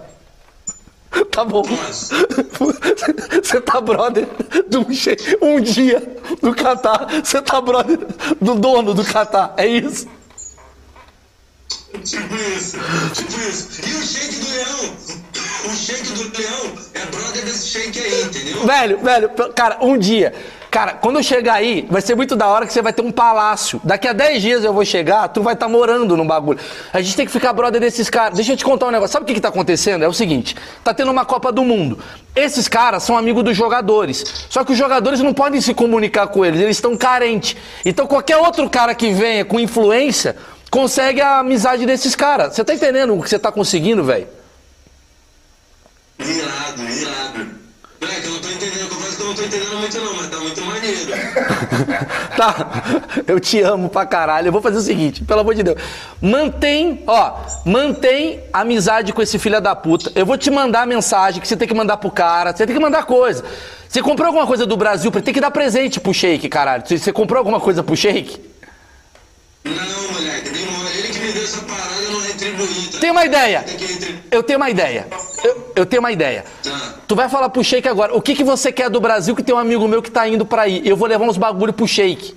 Tá 1.31 1.45
bom. 1.45 1.63
Você 3.43 3.61
tá 3.61 3.81
brother 3.81 4.27
do 4.69 4.93
shake. 4.93 5.37
Um 5.43 5.61
dia 5.61 6.17
do 6.41 6.55
Catar, 6.55 7.07
você 7.23 7.41
tá 7.43 7.61
brother 7.61 7.99
do 8.41 8.55
dono 8.55 8.95
do 8.95 9.05
Catar. 9.05 9.55
É 9.57 9.67
isso. 9.67 10.09
Tipo 12.05 12.35
isso, 12.35 12.79
tipo 13.15 13.41
isso. 13.41 13.81
E 13.87 13.95
o 13.95 14.03
shake 14.03 14.37
do 14.41 14.51
leão? 14.51 14.97
O 15.67 15.77
shake 15.77 16.13
do 16.13 16.39
leão 16.39 16.73
é 16.95 17.07
brother 17.07 17.45
desse 17.45 17.67
shake 17.69 17.99
aí, 17.99 18.23
entendeu? 18.23 18.67
Velho, 18.67 18.99
velho, 18.99 19.31
cara, 19.55 19.79
um 19.83 19.99
dia. 19.99 20.35
Cara, 20.73 20.95
quando 20.95 21.17
eu 21.19 21.23
chegar 21.23 21.53
aí, 21.53 21.87
vai 21.91 22.01
ser 22.01 22.15
muito 22.15 22.35
da 22.35 22.49
hora 22.49 22.67
que 22.67 22.73
você 22.73 22.81
vai 22.81 22.95
ter 22.95 23.03
um 23.03 23.13
palácio. 23.13 23.79
Daqui 23.85 24.09
a 24.09 24.15
10 24.15 24.41
dias 24.41 24.65
eu 24.65 24.73
vou 24.73 24.87
chegar, 24.87 25.29
tu 25.29 25.43
vai 25.43 25.53
estar 25.53 25.69
morando 25.69 26.17
num 26.17 26.27
bagulho. 26.27 26.59
A 26.95 27.03
gente 27.03 27.15
tem 27.15 27.27
que 27.27 27.31
ficar 27.31 27.53
brother 27.53 27.79
desses 27.79 28.09
caras. 28.09 28.37
Deixa 28.37 28.55
eu 28.55 28.57
te 28.57 28.65
contar 28.65 28.87
um 28.87 28.91
negócio. 28.91 29.13
Sabe 29.13 29.25
o 29.25 29.27
que, 29.27 29.35
que 29.35 29.41
tá 29.41 29.49
acontecendo? 29.49 30.03
É 30.03 30.09
o 30.09 30.15
seguinte: 30.15 30.57
tá 30.83 30.95
tendo 30.95 31.11
uma 31.11 31.27
Copa 31.27 31.53
do 31.53 31.63
Mundo. 31.63 31.99
Esses 32.35 32.69
caras 32.69 33.03
são 33.03 33.19
amigos 33.19 33.45
dos 33.45 33.55
jogadores. 33.55 34.47
Só 34.49 34.65
que 34.65 34.73
os 34.73 34.79
jogadores 34.79 35.21
não 35.21 35.35
podem 35.35 35.61
se 35.61 35.75
comunicar 35.75 36.29
com 36.29 36.43
eles, 36.43 36.59
eles 36.59 36.79
estão 36.79 36.97
carentes. 36.97 37.55
Então 37.85 38.07
qualquer 38.07 38.39
outro 38.39 38.71
cara 38.71 38.95
que 38.95 39.13
venha 39.13 39.45
com 39.45 39.61
influência 39.61 40.37
consegue 40.71 41.21
a 41.21 41.41
amizade 41.41 41.85
desses 41.85 42.17
caras. 42.17 42.55
Você 42.55 42.65
tá 42.65 42.73
entendendo 42.73 43.15
o 43.15 43.23
que 43.23 43.29
você 43.29 43.39
tá 43.39 43.53
conseguindo, 43.53 44.03
velho? 44.03 44.27
Irado, 46.19 46.83
irado. 46.83 47.62
Não 49.33 49.37
tô 49.37 49.43
entendendo 49.45 49.77
muito 49.79 50.01
não, 50.01 50.15
mas 50.17 50.29
tá 50.29 50.37
muito 50.39 50.61
maneiro. 50.65 50.99
Tá, 52.37 52.83
eu 53.27 53.39
te 53.39 53.61
amo 53.61 53.89
pra 53.91 54.07
caralho. 54.07 54.49
Eu 54.49 54.53
vou 54.53 54.63
fazer 54.63 54.79
o 54.79 54.81
seguinte, 54.81 55.23
pelo 55.23 55.41
amor 55.41 55.55
de 55.55 55.63
Deus. 55.63 55.77
Mantém, 56.21 57.03
ó, 57.07 57.35
mantém 57.65 58.41
amizade 58.53 59.13
com 59.13 59.21
esse 59.21 59.39
filho 59.39 59.61
da 59.61 59.77
puta. 59.77 60.11
Eu 60.15 60.25
vou 60.25 60.39
te 60.39 60.51
mandar 60.51 60.87
mensagem 60.87 61.41
que 61.41 61.47
você 61.47 61.57
tem 61.57 61.69
que 61.69 61.75
mandar 61.75 61.99
pro 61.99 62.11
cara, 62.11 62.55
você 62.57 62.67
tem 62.67 62.75
que 62.75 62.81
mandar 62.83 63.05
coisa. 63.05 63.45
Você 63.89 64.01
comprou 64.03 64.27
alguma 64.29 64.47
coisa 64.47 64.65
do 64.65 64.77
Brasil, 64.77 65.13
pra- 65.13 65.21
tem 65.21 65.35
que 65.35 65.41
dar 65.41 65.51
presente 65.51 66.01
pro 66.01 66.13
Sheik, 66.15 66.49
caralho. 66.49 66.83
Você- 66.87 67.13
comprou 67.13 67.39
alguma 67.39 67.61
coisa 67.61 67.83
pro 67.83 67.95
Sheik? 67.95 68.41
Não, 69.65 70.13
moleque, 70.13 70.51
demora. 70.51 70.89
Ele 70.97 71.09
que 71.09 71.19
me 71.21 71.32
deu 71.32 71.32
essa 71.43 71.61
parada, 71.63 72.01
não 72.11 72.21
retribuí, 72.21 72.89
tá? 72.93 72.99
Tem 72.99 73.11
uma 73.11 73.25
ideia. 73.25 73.65
Eu 74.31 74.43
tenho 74.43 74.59
uma 74.59 74.71
ideia. 74.71 75.07
Eu, 75.45 75.73
eu 75.77 75.87
tenho 75.87 76.01
uma 76.01 76.13
ideia. 76.13 76.45
Tá. 76.63 76.95
Tu 77.07 77.15
vai 77.17 77.29
falar 77.29 77.49
pro 77.51 77.63
Sheik 77.65 77.87
agora, 77.89 78.15
o 78.17 78.23
que, 78.23 78.35
que 78.35 78.45
você 78.45 78.71
quer 78.73 78.89
do 78.89 79.01
Brasil 79.01 79.35
que 79.37 79.43
tem 79.43 79.55
um 79.55 79.59
amigo 79.59 79.87
meu 79.89 80.03
que 80.03 80.11
tá 80.11 80.27
indo 80.29 80.47
pra 80.47 80.63
aí? 80.63 80.81
Eu 80.85 80.97
vou 80.97 81.07
levar 81.09 81.25
uns 81.25 81.37
bagulho 81.37 81.73
pro 81.73 81.87
Sheik. 81.87 82.35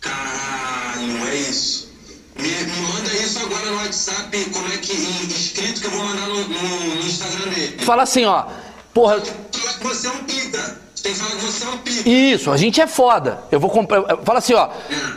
Caralho, 0.00 1.28
é 1.28 1.34
isso. 1.36 1.92
Me, 2.38 2.48
me 2.48 2.80
manda 2.82 3.12
isso 3.14 3.38
agora 3.40 3.66
no 3.66 3.76
WhatsApp, 3.76 4.44
como 4.52 4.72
é 4.72 4.76
que. 4.78 4.92
escrito 4.92 5.80
que 5.80 5.86
eu 5.86 5.90
vou 5.90 6.04
mandar 6.04 6.26
no, 6.28 6.36
no- 6.48 6.94
no 6.96 7.00
Instagram 7.06 7.50
dele. 7.50 7.76
Fala 7.84 8.02
assim, 8.02 8.24
ó. 8.24 8.46
Porra, 8.92 9.20
Fala 9.20 9.72
que 9.78 9.84
você 9.84 10.06
é 10.06 10.10
um 10.10 10.24
pica. 10.24 10.83
Tem 11.04 11.12
que 11.12 11.18
falar 11.18 11.30
que 11.32 11.44
você 11.44 11.64
é 11.64 11.68
um 11.68 11.78
pica. 11.78 12.08
Isso, 12.08 12.50
a 12.50 12.56
gente 12.56 12.80
é 12.80 12.86
foda. 12.86 13.40
Eu 13.52 13.60
vou 13.60 13.68
comprar. 13.68 14.02
Fala 14.24 14.38
assim, 14.38 14.54
ó. 14.54 14.70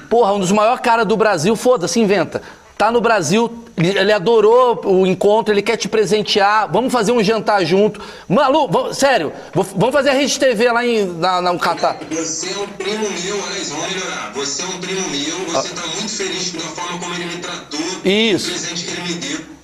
Porra, 0.09 0.33
um 0.33 0.39
dos 0.39 0.51
maiores 0.51 0.81
caras 0.81 1.05
do 1.05 1.15
Brasil, 1.15 1.55
foda-se, 1.55 1.97
inventa. 1.99 2.41
Tá 2.77 2.91
no 2.91 3.01
Brasil, 3.01 3.63
ele 3.75 4.11
adorou 4.11 4.79
o 4.85 5.07
encontro, 5.07 5.51
ele 5.51 5.63
quer 5.63 5.77
te 5.77 5.87
presentear. 5.87 6.69
Vamos 6.71 6.93
fazer 6.93 7.11
um 7.11 7.23
jantar 7.23 7.65
junto. 7.65 7.99
Malu, 8.29 8.67
vamos- 8.69 8.97
sério, 8.97 9.31
vamos 9.53 9.91
fazer 9.93 10.09
a 10.09 10.13
Rede 10.13 10.37
TV 10.37 10.71
lá 10.71 10.85
em, 10.85 11.05
na, 11.05 11.41
na, 11.41 11.53
no 11.53 11.57
Catar. 11.59 11.97
Você 12.11 12.47
é 12.53 12.57
um 12.59 12.67
primo 12.67 13.09
meu, 13.09 13.35
olha 13.41 13.57
isso, 13.59 13.73
vamos 13.73 13.93
melhorar. 13.95 14.31
Você 14.35 14.61
é 14.61 14.65
um 14.65 14.77
primo 14.79 15.09
meu, 15.09 15.37
você 15.47 15.69
tá 15.69 15.81
muito 15.87 16.09
feliz 16.09 16.51
com 16.51 16.57
a 16.59 16.61
forma 16.83 16.99
como 16.99 17.13
ele 17.15 17.25
me 17.25 17.37
tratou. 17.37 17.79
Isso. 18.05 18.47
O 18.49 18.51
presente 18.51 18.85
que 18.85 18.91
ele 18.91 19.01
me 19.07 19.13
deu. 19.15 19.56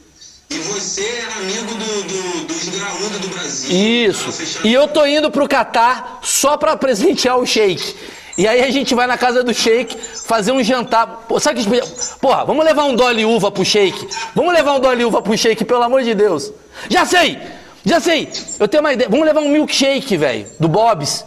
E 0.54 0.60
você 0.60 1.02
é 1.02 1.34
amigo 1.40 1.74
do, 1.74 2.04
do, 2.04 2.46
dos 2.46 2.70
graúdos 2.70 3.20
do 3.20 3.28
Brasil. 3.30 3.76
Isso. 3.76 4.62
Tá? 4.62 4.68
E 4.68 4.72
eu 4.72 4.88
tô 4.88 5.04
indo 5.04 5.32
pro 5.32 5.48
Catar 5.48 6.20
só 6.22 6.58
pra 6.58 6.78
presentear 6.78 7.40
o 7.40 7.46
Sheik. 7.46 7.96
E 8.38 8.48
aí 8.48 8.62
a 8.62 8.70
gente 8.70 8.94
vai 8.94 9.08
na 9.08 9.18
casa 9.18 9.44
do 9.44 9.52
Sheik 9.52 9.98
fazer 9.98 10.52
um 10.52 10.64
jantar. 10.64 11.26
Pô, 11.28 11.40
sabe 11.40 11.64
que 11.64 11.68
a 11.68 11.82
gente. 11.82 11.90
Porra, 12.22 12.46
vamos 12.46 12.64
levar 12.64 12.84
um 12.84 12.96
dole 12.96 13.26
uva 13.26 13.52
pro 13.52 13.66
Sheik. 13.66 14.08
Vamos 14.36 14.54
levar 14.54 14.76
um 14.76 14.80
dole 14.80 15.04
uva 15.04 15.24
pro 15.24 15.36
Sheik, 15.36 15.66
pelo 15.66 15.82
amor 15.82 16.04
de 16.04 16.14
Deus. 16.14 16.52
Já 16.88 17.04
sei! 17.04 17.40
Já 17.84 18.00
sei! 18.00 18.32
Eu 18.60 18.68
tenho 18.68 18.82
uma 18.82 18.94
ideia. 18.94 19.10
Vamos 19.10 19.26
levar 19.26 19.42
um 19.42 19.50
milkshake, 19.50 20.18
velho, 20.18 20.48
do 20.60 20.68
Bob's. 20.68 21.26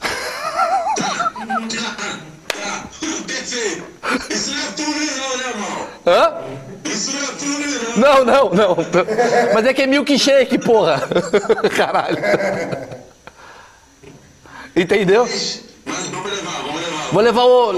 Tá, 2.52 2.84
perfeito. 3.26 3.84
Isso 4.28 4.50
não 4.50 4.60
é 4.60 5.16
não, 5.16 5.36
né, 5.36 5.54
mal? 5.56 5.88
Hã? 6.06 6.69
Isso 6.84 7.12
não 7.96 8.24
não. 8.24 8.24
Não, 8.24 8.24
não, 8.24 8.50
não. 8.50 8.76
Mas 9.54 9.66
é 9.66 9.74
que 9.74 9.82
é 9.82 9.86
milkshake, 9.86 10.58
porra. 10.58 11.02
Caralho. 11.76 12.18
Entendeu? 14.74 15.26
Mas 15.84 16.06
vamos 16.08 16.30
levar, 16.30 16.62
vamos 16.62 16.80
levar. 16.80 17.10
Vou 17.12 17.22
levar 17.22 17.44
o. 17.44 17.72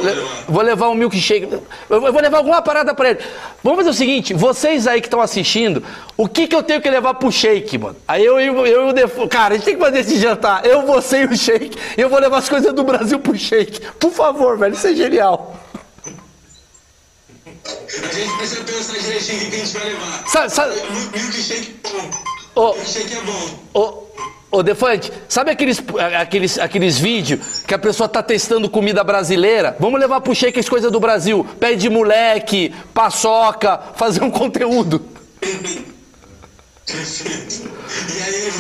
Vou 0.49 0.63
levar 0.63 0.89
um 0.91 0.95
milkshake. 0.95 1.49
Eu 1.89 2.01
vou 2.01 2.21
levar 2.21 2.39
alguma 2.39 2.61
parada 2.61 2.95
pra 2.95 3.11
ele. 3.11 3.21
Vamos 3.63 3.79
fazer 3.79 3.91
o 3.91 3.95
seguinte, 3.95 4.35
vocês 4.35 4.87
aí 4.87 5.01
que 5.01 5.07
estão 5.07 5.21
assistindo, 5.21 5.83
o 6.17 6.29
que 6.29 6.47
que 6.47 6.55
eu 6.55 6.63
tenho 6.63 6.81
que 6.81 6.91
levar 6.91 7.15
pro 7.15 7.33
shake, 7.33 7.79
mano? 7.79 7.97
Aí 8.07 8.25
eu, 8.25 8.39
eu, 8.39 8.67
eu 8.67 8.91
e 8.91 8.93
Defo. 8.93 9.27
Cara, 9.29 9.55
a 9.55 9.57
gente 9.57 9.65
tem 9.65 9.75
que 9.75 9.81
fazer 9.81 10.01
esse 10.01 10.19
jantar. 10.19 10.67
Eu, 10.67 10.83
você 10.83 11.23
e 11.23 11.25
o 11.27 11.37
shake. 11.37 11.79
Eu 11.97 12.09
vou 12.09 12.19
levar 12.19 12.39
as 12.39 12.49
coisas 12.49 12.73
do 12.73 12.85
Brasil 12.85 13.19
pro 13.19 13.37
shake. 13.37 13.81
Por 13.99 14.11
favor, 14.11 14.59
velho, 14.59 14.75
isso 14.75 14.87
é 14.87 14.95
genial. 14.95 15.57
A 17.65 18.15
gente 18.15 18.37
precisa 18.39 18.65
pensar 18.65 18.99
direitinho 18.99 19.47
o 19.47 19.51
que 19.51 19.57
a 19.57 19.59
gente 19.59 19.73
vai 19.75 19.85
levar. 19.85 20.25
Sabe, 20.27 20.51
sabe, 20.53 20.75
Milkshake 21.15 21.75
é 21.85 21.89
bom. 21.89 22.11
Ô. 22.55 22.75
Milkshake 22.75 23.15
é 23.15 23.21
bom. 23.21 23.59
Ô, 23.73 24.59
ô 24.59 24.63
Defante, 24.63 25.13
sabe 25.29 25.51
aqueles, 25.51 25.83
aqueles, 26.21 26.59
aqueles 26.59 26.99
vídeos 26.99 27.63
que 27.67 27.75
a 27.75 27.79
pessoa 27.79 28.09
tá 28.09 28.23
testando 28.23 28.69
comida 28.69 29.05
brasileira? 29.05 29.77
Vamos 29.79 30.01
levar 30.01 30.21
pro 30.21 30.35
shake 30.35 30.59
as 30.59 30.69
coisas 30.69 30.91
do 30.91 30.99
Brasil. 30.99 31.47
Pé 31.61 31.75
de 31.75 31.89
moleque, 31.89 32.75
paçoca, 32.93 33.79
fazer 33.97 34.23
um 34.23 34.31
conteúdo. 34.31 35.01
Perfeito. 35.41 35.93
E 36.89 38.23
aí, 38.23 38.53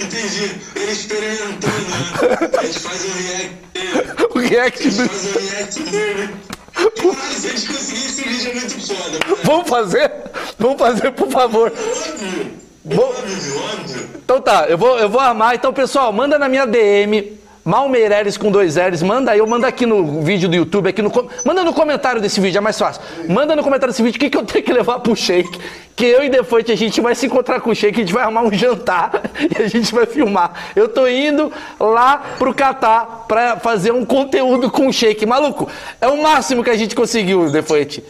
entendi. 0.02 0.60
Ele 0.76 0.92
experimentando, 0.92 1.88
né? 1.90 2.50
A 2.58 2.64
gente 2.64 2.78
faz 2.78 3.04
um 3.04 3.12
react 3.12 3.54
dele. 3.74 4.14
O 4.34 4.38
react 4.38 4.88
A 4.88 4.90
gente 4.90 5.08
faz 5.08 5.36
um 5.36 5.48
react 5.50 5.82
dele. 5.82 6.34
Se 6.74 7.46
a 7.46 7.50
gente 7.50 7.66
conseguir 7.68 8.06
esse 8.06 8.22
vídeo 8.22 8.50
é 8.50 8.54
muito 8.54 8.86
foda. 8.86 9.18
Vamos 9.44 9.68
fazer? 9.68 10.12
Vamos 10.58 10.78
fazer, 10.78 11.10
por 11.12 11.30
favor. 11.30 11.72
Óbvio. 11.72 12.50
Vou- 12.84 13.04
Óbvio, 13.08 13.60
óbvio. 13.72 14.10
Então 14.24 14.40
tá, 14.40 14.66
eu 14.68 14.76
vou, 14.76 14.98
eu 14.98 15.08
vou 15.08 15.20
armar. 15.20 15.54
Então, 15.54 15.72
pessoal, 15.72 16.12
manda 16.12 16.38
na 16.38 16.48
minha 16.48 16.66
DM. 16.66 17.38
Malmeireles 17.64 18.36
com 18.36 18.50
dois 18.50 18.76
L's, 18.76 19.02
manda 19.02 19.30
aí, 19.30 19.38
eu 19.38 19.46
mando 19.46 19.64
aqui 19.64 19.86
no 19.86 20.20
vídeo 20.20 20.50
do 20.50 20.54
YouTube, 20.54 20.90
aqui 20.90 21.00
no 21.00 21.10
manda 21.46 21.64
no 21.64 21.72
comentário 21.72 22.20
desse 22.20 22.38
vídeo, 22.38 22.58
é 22.58 22.60
mais 22.60 22.78
fácil. 22.78 23.00
Manda 23.26 23.56
no 23.56 23.62
comentário 23.62 23.90
desse 23.90 24.02
vídeo 24.02 24.18
o 24.18 24.20
que, 24.20 24.28
que 24.28 24.36
eu 24.36 24.44
tenho 24.44 24.62
que 24.62 24.70
levar 24.70 25.00
pro 25.00 25.16
Shake, 25.16 25.58
que 25.96 26.04
eu 26.04 26.22
e 26.22 26.28
Defante 26.28 26.70
a 26.70 26.76
gente 26.76 27.00
vai 27.00 27.14
se 27.14 27.24
encontrar 27.24 27.62
com 27.62 27.70
o 27.70 27.74
Shake, 27.74 27.96
a 27.96 28.04
gente 28.04 28.12
vai 28.12 28.22
arrumar 28.24 28.42
um 28.42 28.52
jantar 28.52 29.22
e 29.58 29.62
a 29.62 29.66
gente 29.66 29.94
vai 29.94 30.04
filmar. 30.04 30.52
Eu 30.76 30.88
tô 30.88 31.08
indo 31.08 31.50
lá 31.80 32.18
pro 32.38 32.52
Catar 32.52 33.24
pra 33.26 33.56
fazer 33.56 33.92
um 33.92 34.04
conteúdo 34.04 34.70
com 34.70 34.88
o 34.88 34.92
Shake. 34.92 35.24
Maluco, 35.24 35.66
é 36.02 36.08
o 36.08 36.22
máximo 36.22 36.62
que 36.62 36.68
a 36.68 36.76
gente 36.76 36.94
conseguiu, 36.94 37.50
Defante. 37.50 38.04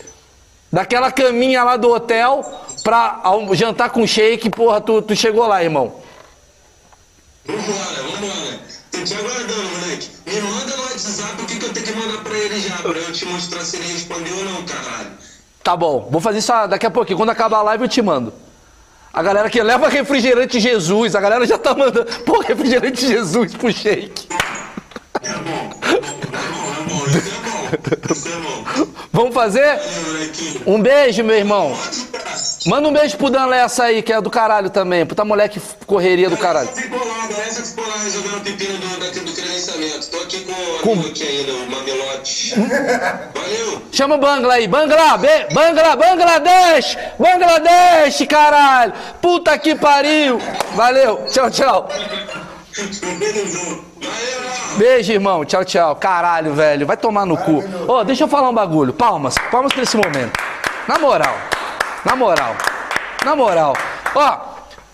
Daquela 0.72 1.12
caminha 1.12 1.62
lá 1.62 1.76
do 1.76 1.92
hotel 1.92 2.44
pra 2.82 3.22
jantar 3.52 3.90
com 3.90 4.02
o 4.02 4.08
Shake, 4.08 4.50
porra, 4.50 4.80
tu, 4.80 5.00
tu 5.00 5.14
chegou 5.14 5.46
lá, 5.46 5.62
irmão. 5.62 5.94
Vambora, 7.46 8.02
vambora. 8.02 8.73
Tô 8.94 9.02
te 9.02 9.14
aguardando, 9.14 9.62
moleque. 9.80 10.09
Me 10.24 10.40
manda 10.40 10.76
no 10.76 10.83
WhatsApp 10.85 11.42
o 11.42 11.46
que, 11.46 11.59
que 11.59 11.66
eu 11.66 11.72
tenho 11.72 11.87
que 11.87 11.92
mandar 11.94 12.22
pra 12.22 12.38
ele 12.38 12.61
já, 12.61 12.76
pra 12.76 12.92
eu 12.92 13.12
te 13.12 13.26
mostrar 13.26 13.61
se 13.64 13.76
ele 13.76 13.92
respondeu 13.92 14.37
ou 14.37 14.44
não, 14.44 14.62
caralho. 14.62 15.11
Tá 15.64 15.76
bom, 15.76 16.09
vou 16.09 16.20
fazer 16.20 16.38
isso 16.38 16.52
daqui 16.68 16.87
a 16.87 16.90
pouquinho. 16.90 17.16
Quando 17.16 17.30
acabar 17.30 17.59
a 17.59 17.62
live 17.62 17.85
eu 17.85 17.88
te 17.88 18.00
mando. 18.00 18.33
A 19.12 19.20
galera 19.20 19.50
que 19.50 19.61
leva 19.61 19.88
refrigerante 19.88 20.61
Jesus, 20.61 21.16
a 21.16 21.20
galera 21.20 21.44
já 21.44 21.59
tá 21.59 21.74
mandando. 21.74 22.07
Pô, 22.24 22.38
refrigerante 22.40 23.04
Jesus 23.04 23.54
pro 23.57 23.72
shake. 23.72 24.28
É 25.22 25.33
bom, 25.33 25.93
Vamos 29.12 29.34
fazer? 29.34 29.78
Um 30.66 30.80
beijo, 30.80 31.22
meu 31.24 31.36
irmão. 31.36 31.76
Manda 32.66 32.88
um 32.88 32.92
beijo 32.92 33.16
pro 33.16 33.30
Dan 33.30 33.46
Lessa 33.46 33.84
aí, 33.84 34.03
que 34.03 34.12
é 34.12 34.20
do 34.20 34.30
caralho 34.30 34.70
também. 34.70 35.05
Puta 35.07 35.24
moleque 35.24 35.61
correria 35.86 36.28
do 36.30 36.36
caralho. 36.36 36.68
Com. 40.82 40.96
Chama 43.92 44.14
o 44.16 44.18
Bangla 44.18 44.55
aí. 44.55 44.66
Bangla, 44.66 45.16
be- 45.18 45.46
Bangla, 45.53 45.96
Bangladesh! 45.96 46.96
Bangladesh, 47.18 48.26
caralho! 48.28 48.92
Puta 49.20 49.57
que 49.59 49.74
pariu! 49.74 50.38
Valeu, 50.74 51.26
tchau, 51.30 51.51
tchau. 51.51 51.88
Beijo, 54.76 55.12
irmão. 55.12 55.44
Tchau, 55.44 55.64
tchau. 55.64 55.96
Caralho, 55.96 56.52
velho. 56.55 56.86
Vai 56.86 56.96
tomar 56.96 57.24
no 57.24 57.36
cu. 57.36 57.62
Ô, 57.86 58.02
deixa 58.05 58.24
eu 58.24 58.28
falar 58.28 58.48
um 58.48 58.55
bagulho. 58.55 58.92
Palmas. 58.92 59.34
Palmas 59.50 59.72
pra 59.72 59.82
esse 59.82 59.96
momento. 59.96 60.32
Na 60.88 60.98
moral. 60.98 61.36
Na 62.05 62.16
moral. 62.16 62.57
Na 63.24 63.36
moral. 63.36 63.74
Ó, 64.14 64.38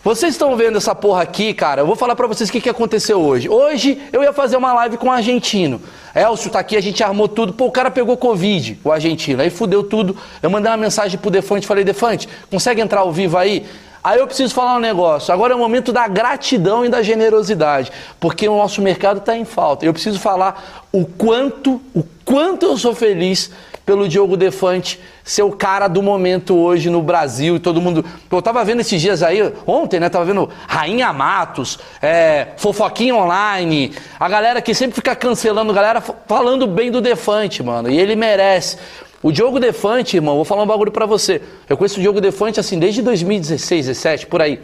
Vocês 0.02 0.32
estão 0.32 0.56
vendo 0.56 0.78
essa 0.78 0.94
porra 0.94 1.22
aqui, 1.22 1.52
cara? 1.52 1.82
Eu 1.82 1.86
vou 1.86 1.94
falar 1.94 2.16
pra 2.16 2.26
vocês 2.26 2.48
o 2.48 2.52
que, 2.52 2.60
que 2.60 2.70
aconteceu 2.70 3.20
hoje. 3.20 3.50
Hoje 3.50 4.00
eu 4.10 4.22
ia 4.22 4.32
fazer 4.32 4.56
uma 4.56 4.72
live 4.72 4.96
com 4.96 5.08
um 5.08 5.12
argentino. 5.12 5.78
Elcio 6.14 6.50
tá 6.50 6.58
aqui, 6.58 6.74
a 6.74 6.80
gente 6.80 7.02
armou 7.04 7.28
tudo. 7.28 7.52
Pô, 7.52 7.66
o 7.66 7.70
cara 7.70 7.90
pegou 7.90 8.16
Covid, 8.16 8.80
o 8.82 8.90
argentino. 8.90 9.42
Aí 9.42 9.50
fudeu 9.50 9.82
tudo. 9.82 10.16
Eu 10.42 10.48
mandei 10.48 10.70
uma 10.70 10.78
mensagem 10.78 11.18
pro 11.18 11.30
Defante, 11.30 11.66
falei, 11.66 11.84
Defante, 11.84 12.26
consegue 12.50 12.80
entrar 12.80 13.00
ao 13.00 13.12
vivo 13.12 13.36
aí? 13.36 13.66
Aí 14.02 14.18
eu 14.18 14.26
preciso 14.26 14.54
falar 14.54 14.76
um 14.76 14.80
negócio. 14.80 15.32
Agora 15.32 15.52
é 15.52 15.56
o 15.56 15.58
momento 15.58 15.92
da 15.92 16.08
gratidão 16.08 16.84
e 16.84 16.88
da 16.88 17.02
generosidade, 17.02 17.92
porque 18.18 18.48
o 18.48 18.56
nosso 18.56 18.80
mercado 18.80 19.18
está 19.18 19.36
em 19.36 19.44
falta. 19.44 19.84
Eu 19.84 19.92
preciso 19.92 20.18
falar 20.18 20.86
o 20.90 21.04
quanto, 21.04 21.80
o 21.94 22.02
quanto 22.24 22.64
eu 22.64 22.78
sou 22.78 22.94
feliz 22.94 23.50
pelo 23.84 24.08
Diogo 24.08 24.36
Defante 24.36 25.00
ser 25.24 25.42
o 25.42 25.52
cara 25.52 25.88
do 25.88 26.02
momento 26.02 26.56
hoje 26.56 26.88
no 26.88 27.02
Brasil 27.02 27.56
e 27.56 27.58
todo 27.58 27.80
mundo. 27.80 28.04
Eu 28.30 28.40
tava 28.40 28.64
vendo 28.64 28.80
esses 28.80 29.00
dias 29.00 29.22
aí, 29.22 29.52
ontem, 29.66 30.00
né? 30.00 30.08
Tava 30.08 30.24
vendo 30.24 30.48
Rainha 30.66 31.12
Matos, 31.12 31.78
é, 32.00 32.48
Fofoquinha 32.56 33.14
Online, 33.14 33.92
a 34.18 34.28
galera 34.28 34.62
que 34.62 34.74
sempre 34.74 34.94
fica 34.94 35.14
cancelando, 35.14 35.72
galera 35.72 36.00
falando 36.00 36.66
bem 36.66 36.90
do 36.90 37.00
Defante, 37.00 37.62
mano. 37.62 37.90
E 37.90 37.98
ele 37.98 38.16
merece. 38.16 38.78
O 39.22 39.30
Diogo 39.30 39.60
Defante, 39.60 40.16
irmão, 40.16 40.36
vou 40.36 40.44
falar 40.44 40.62
um 40.62 40.66
bagulho 40.66 40.90
pra 40.90 41.04
você. 41.04 41.42
Eu 41.68 41.76
conheço 41.76 41.98
o 41.98 42.02
Diogo 42.02 42.20
Defante 42.20 42.58
assim 42.58 42.78
desde 42.78 43.02
2016, 43.02 43.86
17, 43.86 44.26
por 44.26 44.40
aí. 44.40 44.60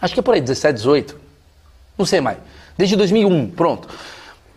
Acho 0.00 0.14
que 0.14 0.20
é 0.20 0.22
por 0.22 0.34
aí, 0.34 0.40
17, 0.40 0.74
18. 0.74 1.16
Não 1.98 2.06
sei 2.06 2.20
mais. 2.20 2.38
Desde 2.76 2.94
2001, 2.96 3.50
pronto. 3.50 3.88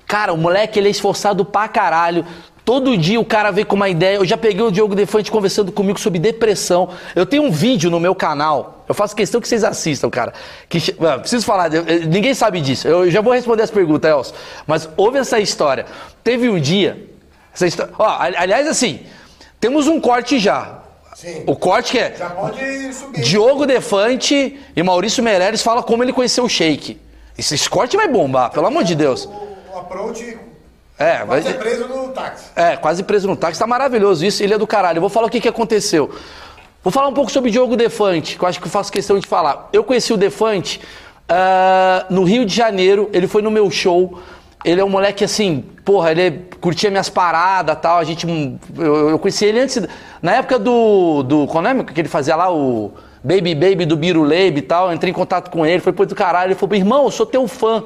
Cara, 0.06 0.34
o 0.34 0.38
moleque 0.38 0.80
ele 0.80 0.88
é 0.88 0.92
esforçado 0.92 1.44
pra 1.44 1.68
caralho. 1.68 2.26
Todo 2.64 2.98
dia 2.98 3.20
o 3.20 3.26
cara 3.26 3.50
vem 3.50 3.66
com 3.66 3.76
uma 3.76 3.90
ideia. 3.90 4.18
Eu 4.18 4.26
já 4.26 4.38
peguei 4.38 4.62
o 4.62 4.72
Diogo 4.72 4.94
Defante 4.94 5.32
conversando 5.32 5.72
comigo 5.72 6.00
sobre 6.00 6.20
depressão. 6.20 6.90
Eu 7.16 7.26
tenho 7.26 7.44
um 7.44 7.52
vídeo 7.52 7.90
no 7.90 8.00
meu 8.00 8.14
canal. 8.14 8.86
Eu 8.88 8.94
faço 8.94 9.16
questão 9.16 9.42
que 9.42 9.48
vocês 9.48 9.64
assistam, 9.64 10.10
cara. 10.10 10.34
Que, 10.70 10.96
ah, 11.00 11.18
preciso 11.18 11.46
falar, 11.46 11.74
eu, 11.74 11.84
ninguém 12.08 12.34
sabe 12.34 12.62
disso. 12.62 12.88
Eu 12.88 13.10
já 13.10 13.22
vou 13.22 13.34
responder 13.34 13.64
as 13.64 13.72
perguntas, 13.72 14.12
Elcio. 14.12 14.36
Mas 14.68 14.90
ouve 14.96 15.18
essa 15.18 15.40
história. 15.40 15.86
Teve 16.24 16.50
um 16.50 16.60
dia. 16.60 17.17
Essa 17.58 17.66
história, 17.66 17.92
ó, 17.98 18.06
aliás, 18.20 18.68
assim, 18.68 19.00
temos 19.60 19.88
um 19.88 20.00
corte 20.00 20.38
já. 20.38 20.78
Sim. 21.16 21.44
O 21.48 21.56
corte 21.56 21.94
que 21.94 21.98
é. 21.98 22.16
Já 22.16 22.30
pode 22.30 22.94
subir. 22.94 23.22
Diogo 23.22 23.66
Defante 23.66 24.60
e 24.76 24.84
Maurício 24.84 25.24
Meirelles 25.24 25.64
fala 25.64 25.82
como 25.82 26.04
ele 26.04 26.14
conheceu 26.14 26.44
o 26.44 26.50
Shake. 26.50 27.02
Esse, 27.36 27.56
esse 27.56 27.68
corte 27.68 27.98
vai 27.98 28.08
bombar, 28.08 28.52
pelo 28.52 28.68
amor 28.68 28.84
de 28.84 28.94
Deus. 28.94 29.26
O, 29.26 29.74
o 29.74 29.80
approach 29.80 30.38
É, 31.00 31.26
vai 31.26 31.42
ser 31.42 31.58
preso 31.58 31.88
no 31.88 32.10
táxi. 32.10 32.46
É, 32.56 32.78
quase 32.78 33.02
preso 33.02 33.28
no 33.28 33.36
táxi. 33.36 33.60
Tá 33.60 33.66
maravilhoso 33.66 34.24
isso. 34.24 34.44
Ele 34.44 34.54
é 34.54 34.58
do 34.60 34.68
caralho. 34.68 34.98
Eu 34.98 35.02
vou 35.02 35.10
falar 35.10 35.26
o 35.26 35.30
que, 35.32 35.42
que 35.42 35.50
aconteceu. 35.50 36.14
Vou 36.84 36.92
falar 36.92 37.08
um 37.08 37.14
pouco 37.14 37.32
sobre 37.32 37.50
Diogo 37.50 37.76
Defante, 37.76 38.38
que 38.38 38.44
eu 38.44 38.48
acho 38.48 38.60
que 38.60 38.68
eu 38.68 38.72
faço 38.72 38.92
questão 38.92 39.18
de 39.18 39.26
falar. 39.26 39.70
Eu 39.74 39.84
conheci 39.84 40.14
o 40.14 40.18
Defante 40.18 40.80
ah, 41.28 42.06
no 42.12 42.24
Rio 42.24 42.46
de 42.46 42.54
Janeiro. 42.56 43.10
Ele 43.12 43.28
foi 43.28 43.42
no 43.42 43.50
meu 43.50 43.72
show. 43.72 44.22
Ele 44.66 44.82
é 44.82 44.84
um 44.84 44.90
moleque 44.90 45.24
assim, 45.24 45.64
porra, 45.86 46.12
ele 46.12 46.46
curtia 46.60 46.90
minhas 46.90 47.10
paradas 47.10 47.78
tal. 47.82 48.00
A 48.00 48.04
gente. 48.04 48.28
Eu, 48.78 49.10
eu 49.12 49.20
conheci 49.20 49.46
ele 49.46 49.60
antes. 49.60 49.88
Na 50.22 50.34
época 50.36 50.60
do. 50.60 51.24
do 51.24 51.48
qual 51.48 51.66
é 51.66 51.84
que 51.84 52.02
ele 52.02 52.10
fazia 52.10 52.36
lá? 52.36 52.52
O. 52.52 52.92
Baby 53.24 53.56
Baby 53.56 53.86
do 53.86 53.98
Biruleibe 53.98 54.60
e 54.60 54.62
tal. 54.62 54.94
Entrei 54.94 55.12
em 55.12 55.14
contato 55.14 55.50
com 55.52 55.66
ele. 55.66 55.82
Foi 55.82 55.92
pô 55.92 56.06
do 56.06 56.16
caralho. 56.16 56.50
Ele 56.50 56.56
falou, 56.56 56.76
irmão, 56.76 57.06
eu 57.06 57.12
sou 57.12 57.26
teu 57.26 57.48
fã. 57.48 57.84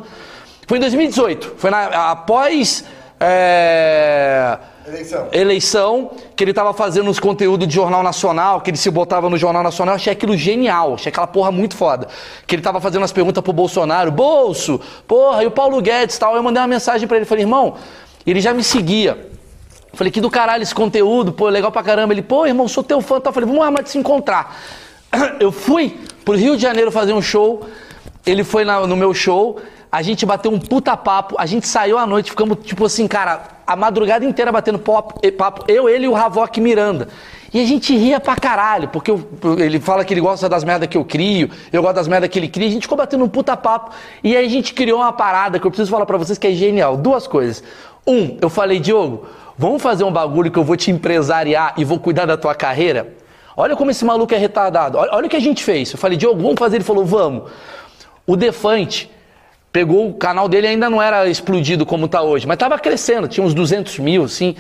Foi 0.67 0.78
em 0.78 0.82
2018. 0.82 1.55
Foi 1.57 1.72
na, 1.72 2.11
após. 2.11 2.86
é, 3.19 4.57
Eleição. 4.92 5.28
eleição, 5.32 6.12
que 6.36 6.44
ele 6.44 6.54
tava 6.54 6.74
fazendo 6.74 7.10
uns 7.10 7.20
conteúdos 7.20 7.68
de 7.68 7.74
Jornal 7.76 8.04
Nacional, 8.04 8.62
que 8.62 8.70
ele 8.70 8.78
se 8.78 8.89
botava 8.89 9.30
no 9.30 9.38
Jornal 9.38 9.64
Nacional, 9.64 9.96
achei 9.96 10.12
aquilo 10.14 10.36
genial, 10.38 10.94
achei 10.96 11.10
aquela 11.10 11.28
porra 11.28 11.52
muito 11.52 11.76
foda. 11.76 12.08
Que 12.46 12.56
ele 12.56 12.62
tava 12.62 12.80
fazendo 12.82 13.04
as 13.04 13.12
perguntas 13.12 13.44
pro 13.44 13.54
Bolsonaro, 13.54 14.12
Bolso, 14.12 14.80
porra, 15.08 15.44
e 15.44 15.48
o 15.48 15.52
Paulo 15.52 15.82
Guedes 15.82 16.18
tal. 16.18 16.36
Eu 16.36 16.44
mandei 16.44 16.62
uma 16.62 16.68
mensagem 16.68 17.08
pra 17.08 17.18
ele, 17.18 17.26
falei, 17.26 17.44
irmão, 17.44 17.76
ele 18.26 18.39
já 18.39 18.54
me 18.54 18.64
seguia. 18.64 19.30
Falei, 19.94 20.10
que 20.12 20.22
do 20.22 20.30
caralho 20.30 20.64
esse 20.64 20.74
conteúdo, 20.74 21.34
pô, 21.34 21.50
legal 21.50 21.72
pra 21.72 21.84
caramba. 21.84 22.14
Ele, 22.14 22.22
pô, 22.22 22.46
irmão, 22.46 22.68
sou 22.68 22.82
teu 22.84 23.02
fã, 23.02 23.20
tá? 23.20 23.32
Falei, 23.32 23.48
vamos 23.48 23.64
armar 23.64 23.84
de 23.84 23.89
se 23.89 23.98
encontrar. 23.98 24.58
Eu 25.39 25.52
fui 25.52 26.00
pro 26.24 26.36
Rio 26.36 26.56
de 26.56 26.62
Janeiro 26.62 26.92
fazer 26.92 27.12
um 27.14 27.22
show, 27.22 27.66
ele 28.26 28.44
foi 28.44 28.64
na- 28.64 28.88
no 28.88 28.96
meu 28.96 29.14
show, 29.14 29.60
a 29.92 30.02
gente 30.02 30.26
bateu 30.26 30.50
um 30.50 30.60
puta 30.60 30.96
papo, 30.96 31.36
a 31.38 31.46
gente 31.46 31.68
saiu 31.68 31.98
à 31.98 32.06
noite, 32.06 32.30
ficamos 32.32 32.60
tipo 32.64 32.86
assim, 32.86 33.06
cara, 33.08 33.42
a 33.72 33.76
madrugada 33.76 34.26
inteira 34.26 34.51
batendo 34.51 34.80
pop- 34.80 35.32
papo, 35.34 35.63
eu, 35.67 35.88
ele 35.89 36.05
e 36.05 36.07
o 36.07 36.15
Havok 36.15 36.59
Miranda. 36.59 37.07
E 37.53 37.61
a 37.61 37.65
gente 37.65 37.95
ria 37.97 38.19
pra 38.19 38.36
caralho, 38.36 38.88
porque 38.88 39.11
eu- 39.11 39.28
ele 39.59 39.80
fala 39.80 40.05
que 40.05 40.13
ele 40.13 40.22
gosta 40.22 40.47
das 40.47 40.63
merdas 40.63 40.88
que 40.88 40.97
eu 40.97 41.03
crio, 41.03 41.49
eu 41.72 41.82
gosto 41.82 41.95
das 41.95 42.07
merdas 42.07 42.30
que 42.30 42.39
ele 42.39 42.47
cria, 42.47 42.67
a 42.67 42.72
gente 42.72 42.84
ficou 42.84 42.97
batendo 42.97 43.24
um 43.24 43.28
puta 43.28 43.57
papo. 43.57 43.91
E 44.24 44.36
aí 44.38 44.45
a 44.45 44.49
gente 44.49 44.74
criou 44.74 44.99
uma 44.99 45.11
parada 45.11 45.59
que 45.59 45.67
eu 45.67 45.72
preciso 45.72 45.91
falar 45.91 46.05
pra 46.05 46.17
vocês 46.17 46.38
que 46.38 46.47
é 46.47 46.51
genial. 46.51 46.95
Duas 46.95 47.28
coisas. 47.28 47.63
Um, 48.07 48.38
eu 48.41 48.49
falei, 48.49 48.80
Diogo, 48.80 49.26
vamos 49.57 49.82
fazer 49.82 50.03
um 50.05 50.11
bagulho 50.11 50.49
que 50.49 50.57
eu 50.57 50.63
vou 50.63 50.78
te 50.78 50.89
empresariar 50.91 51.74
e 51.78 51.84
vou 51.84 51.99
cuidar 51.99 52.26
da 52.26 52.38
tua 52.38 52.55
carreira? 52.55 53.13
Olha 53.57 53.76
como 53.76 53.91
esse 53.91 54.05
maluco 54.05 54.34
é 54.34 54.38
retardado. 54.38 54.97
Olha, 54.97 55.09
olha 55.13 55.28
o 55.28 55.30
que 55.30 55.36
a 55.36 55.41
gente 55.41 55.61
fez. 55.63 55.91
Eu 55.91 55.97
falei, 55.97 56.17
Diogo, 56.17 56.41
vamos 56.41 56.57
fazer? 56.57 56.78
Ele 56.78 56.84
falou, 56.86 57.03
vamos. 57.05 57.51
O 58.26 58.36
Defante 58.38 59.11
pegou 59.72 60.09
o 60.09 60.13
canal 60.13 60.49
dele, 60.49 60.67
ainda 60.67 60.89
não 60.89 61.01
era 61.01 61.28
explodido 61.28 61.86
como 61.86 62.05
está 62.05 62.22
hoje, 62.22 62.45
mas 62.45 62.55
estava 62.55 62.78
crescendo, 62.78 63.28
tinha 63.28 63.45
uns 63.45 63.53
200 63.53 63.99
mil, 63.99 64.24
assim. 64.24 64.55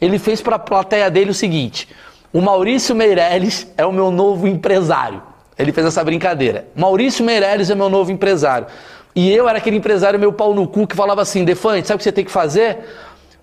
Ele 0.00 0.18
fez 0.18 0.40
para 0.40 0.56
a 0.56 0.58
plateia 0.58 1.10
dele 1.10 1.30
o 1.30 1.34
seguinte: 1.34 1.88
o 2.32 2.40
Maurício 2.40 2.94
Meirelles 2.94 3.72
é 3.76 3.86
o 3.86 3.92
meu 3.92 4.10
novo 4.10 4.46
empresário. 4.48 5.22
Ele 5.56 5.72
fez 5.72 5.86
essa 5.86 6.02
brincadeira. 6.02 6.66
Maurício 6.74 7.24
Meirelles 7.24 7.70
é 7.70 7.74
meu 7.74 7.88
novo 7.88 8.10
empresário. 8.10 8.66
E 9.14 9.30
eu 9.30 9.48
era 9.48 9.58
aquele 9.58 9.76
empresário 9.76 10.18
meu 10.18 10.32
pau 10.32 10.52
no 10.52 10.66
cu 10.66 10.86
que 10.86 10.96
falava 10.96 11.22
assim: 11.22 11.44
Defante, 11.44 11.86
sabe 11.86 11.96
o 11.96 11.98
que 11.98 12.04
você 12.04 12.12
tem 12.12 12.24
que 12.24 12.32
fazer? 12.32 12.78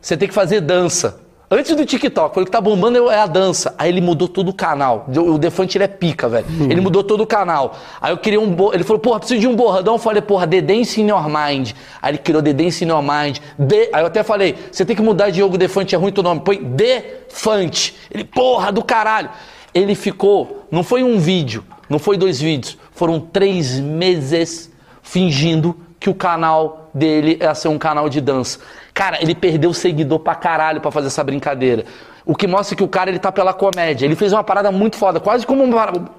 Você 0.01 0.17
tem 0.17 0.27
que 0.27 0.33
fazer 0.33 0.59
dança. 0.59 1.21
Antes 1.53 1.75
do 1.75 1.85
TikTok, 1.85 2.39
o 2.39 2.45
que 2.45 2.49
tá 2.49 2.61
bombando 2.61 3.11
é 3.11 3.19
a 3.19 3.25
dança. 3.25 3.75
Aí 3.77 3.89
ele 3.89 3.99
mudou 3.99 4.29
todo 4.29 4.47
o 4.47 4.53
canal. 4.53 5.05
O 5.09 5.37
Defante 5.37 5.77
ele 5.77 5.83
é 5.83 5.87
pica, 5.87 6.29
velho. 6.29 6.45
Ele 6.69 6.79
mudou 6.79 7.03
todo 7.03 7.19
o 7.19 7.27
canal. 7.27 7.75
Aí 7.99 8.13
eu 8.13 8.17
queria 8.17 8.39
um. 8.39 8.49
Bo... 8.49 8.73
Ele 8.73 8.85
falou, 8.85 8.99
porra, 8.99 9.19
preciso 9.19 9.41
de 9.41 9.47
um 9.47 9.53
borradão. 9.53 9.95
Eu 9.95 9.99
falei, 9.99 10.21
porra, 10.21 10.47
The 10.47 10.61
Dance 10.61 11.01
in 11.01 11.09
Your 11.09 11.27
Mind. 11.27 11.73
Aí 12.01 12.11
ele 12.11 12.19
criou 12.19 12.41
The 12.41 12.53
Dance 12.53 12.85
in 12.85 12.87
Your 12.87 13.03
Mind. 13.03 13.39
De... 13.59 13.89
Aí 13.91 14.01
eu 14.01 14.05
até 14.05 14.23
falei, 14.23 14.55
você 14.71 14.85
tem 14.85 14.95
que 14.95 15.01
mudar 15.01 15.29
Diogo 15.29 15.57
Defante, 15.57 15.93
é 15.93 15.97
ruim 15.97 16.13
teu 16.13 16.23
nome. 16.23 16.39
Põe 16.39 16.63
Defante. 16.63 17.97
Ele, 18.09 18.23
porra, 18.23 18.71
do 18.71 18.81
caralho. 18.81 19.29
Ele 19.73 19.93
ficou. 19.93 20.65
Não 20.71 20.83
foi 20.83 21.03
um 21.03 21.19
vídeo, 21.19 21.65
não 21.89 21.99
foi 21.99 22.15
dois 22.15 22.39
vídeos. 22.39 22.77
Foram 22.93 23.19
três 23.19 23.77
meses 23.77 24.71
fingindo 25.01 25.75
que 25.99 26.09
o 26.09 26.15
canal 26.15 26.89
dele 26.93 27.37
ia 27.41 27.53
ser 27.53 27.67
um 27.67 27.77
canal 27.77 28.07
de 28.07 28.21
dança. 28.21 28.59
Cara, 28.93 29.21
ele 29.21 29.33
perdeu 29.33 29.73
seguidor 29.73 30.19
pra 30.19 30.35
caralho 30.35 30.81
pra 30.81 30.91
fazer 30.91 31.07
essa 31.07 31.23
brincadeira. 31.23 31.85
O 32.25 32.35
que 32.35 32.45
mostra 32.45 32.75
que 32.75 32.83
o 32.83 32.87
cara 32.87 33.09
ele 33.09 33.19
tá 33.19 33.31
pela 33.31 33.53
comédia. 33.53 34.05
Ele 34.05 34.15
fez 34.15 34.31
uma 34.31 34.43
parada 34.43 34.71
muito 34.71 34.95
foda, 34.95 35.19
quase 35.19 35.45
como 35.45 35.63
um, 35.63 35.71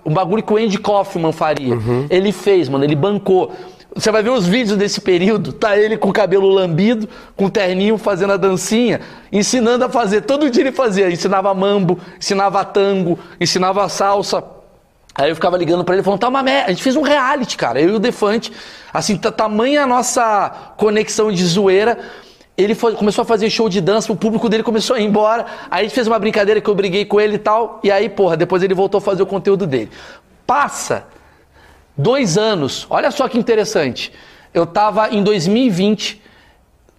um 0.04 0.12
bagulho 0.12 0.42
que 0.42 0.52
o 0.52 0.56
Andy 0.56 0.78
Kaufman 0.78 1.32
faria. 1.32 1.76
Ele 2.10 2.32
fez, 2.32 2.68
mano, 2.68 2.84
ele 2.84 2.96
bancou. 2.96 3.52
Você 3.94 4.10
vai 4.10 4.22
ver 4.22 4.30
os 4.30 4.46
vídeos 4.46 4.78
desse 4.78 5.02
período, 5.02 5.52
tá 5.52 5.76
ele 5.76 5.98
com 5.98 6.08
o 6.08 6.12
cabelo 6.12 6.48
lambido, 6.48 7.06
com 7.36 7.44
o 7.44 7.50
terninho 7.50 7.98
fazendo 7.98 8.32
a 8.32 8.36
dancinha, 8.38 9.00
ensinando 9.30 9.84
a 9.84 9.88
fazer. 9.88 10.22
Todo 10.22 10.50
dia 10.50 10.62
ele 10.62 10.72
fazia, 10.72 11.10
ensinava 11.10 11.52
mambo, 11.52 11.98
ensinava 12.18 12.64
tango, 12.64 13.18
ensinava 13.38 13.86
salsa. 13.90 14.42
Aí 15.14 15.28
eu 15.30 15.34
ficava 15.34 15.58
ligando 15.58 15.84
pra 15.84 15.94
ele 15.94 16.02
falando, 16.02 16.20
tá 16.20 16.28
uma 16.28 16.42
merda. 16.42 16.68
A 16.68 16.70
gente 16.70 16.82
fez 16.82 16.96
um 16.96 17.02
reality, 17.02 17.56
cara. 17.56 17.78
Eu 17.78 17.90
e 17.90 17.92
o 17.92 17.98
Defante. 17.98 18.50
Assim, 18.94 19.16
tamanha 19.16 19.82
a 19.82 19.86
nossa 19.86 20.50
conexão 20.78 21.30
de 21.30 21.44
zoeira. 21.44 21.98
Ele 22.56 22.74
foi- 22.74 22.94
começou 22.94 23.22
a 23.22 23.24
fazer 23.24 23.48
show 23.48 23.68
de 23.68 23.80
dança, 23.80 24.12
o 24.12 24.16
público 24.16 24.48
dele 24.48 24.62
começou 24.62 24.94
a 24.96 25.00
ir 25.00 25.04
embora. 25.04 25.46
Aí 25.70 25.80
a 25.80 25.82
gente 25.84 25.94
fez 25.94 26.06
uma 26.06 26.18
brincadeira 26.18 26.60
que 26.60 26.68
eu 26.68 26.74
briguei 26.74 27.04
com 27.04 27.20
ele 27.20 27.36
e 27.36 27.38
tal. 27.38 27.80
E 27.82 27.90
aí, 27.90 28.08
porra, 28.08 28.36
depois 28.36 28.62
ele 28.62 28.74
voltou 28.74 28.98
a 28.98 29.00
fazer 29.00 29.22
o 29.22 29.26
conteúdo 29.26 29.66
dele. 29.66 29.90
Passa 30.46 31.04
dois 31.96 32.36
anos. 32.36 32.86
Olha 32.90 33.10
só 33.10 33.26
que 33.28 33.38
interessante. 33.38 34.12
Eu 34.52 34.66
tava 34.66 35.08
em 35.10 35.22
2020, 35.22 36.20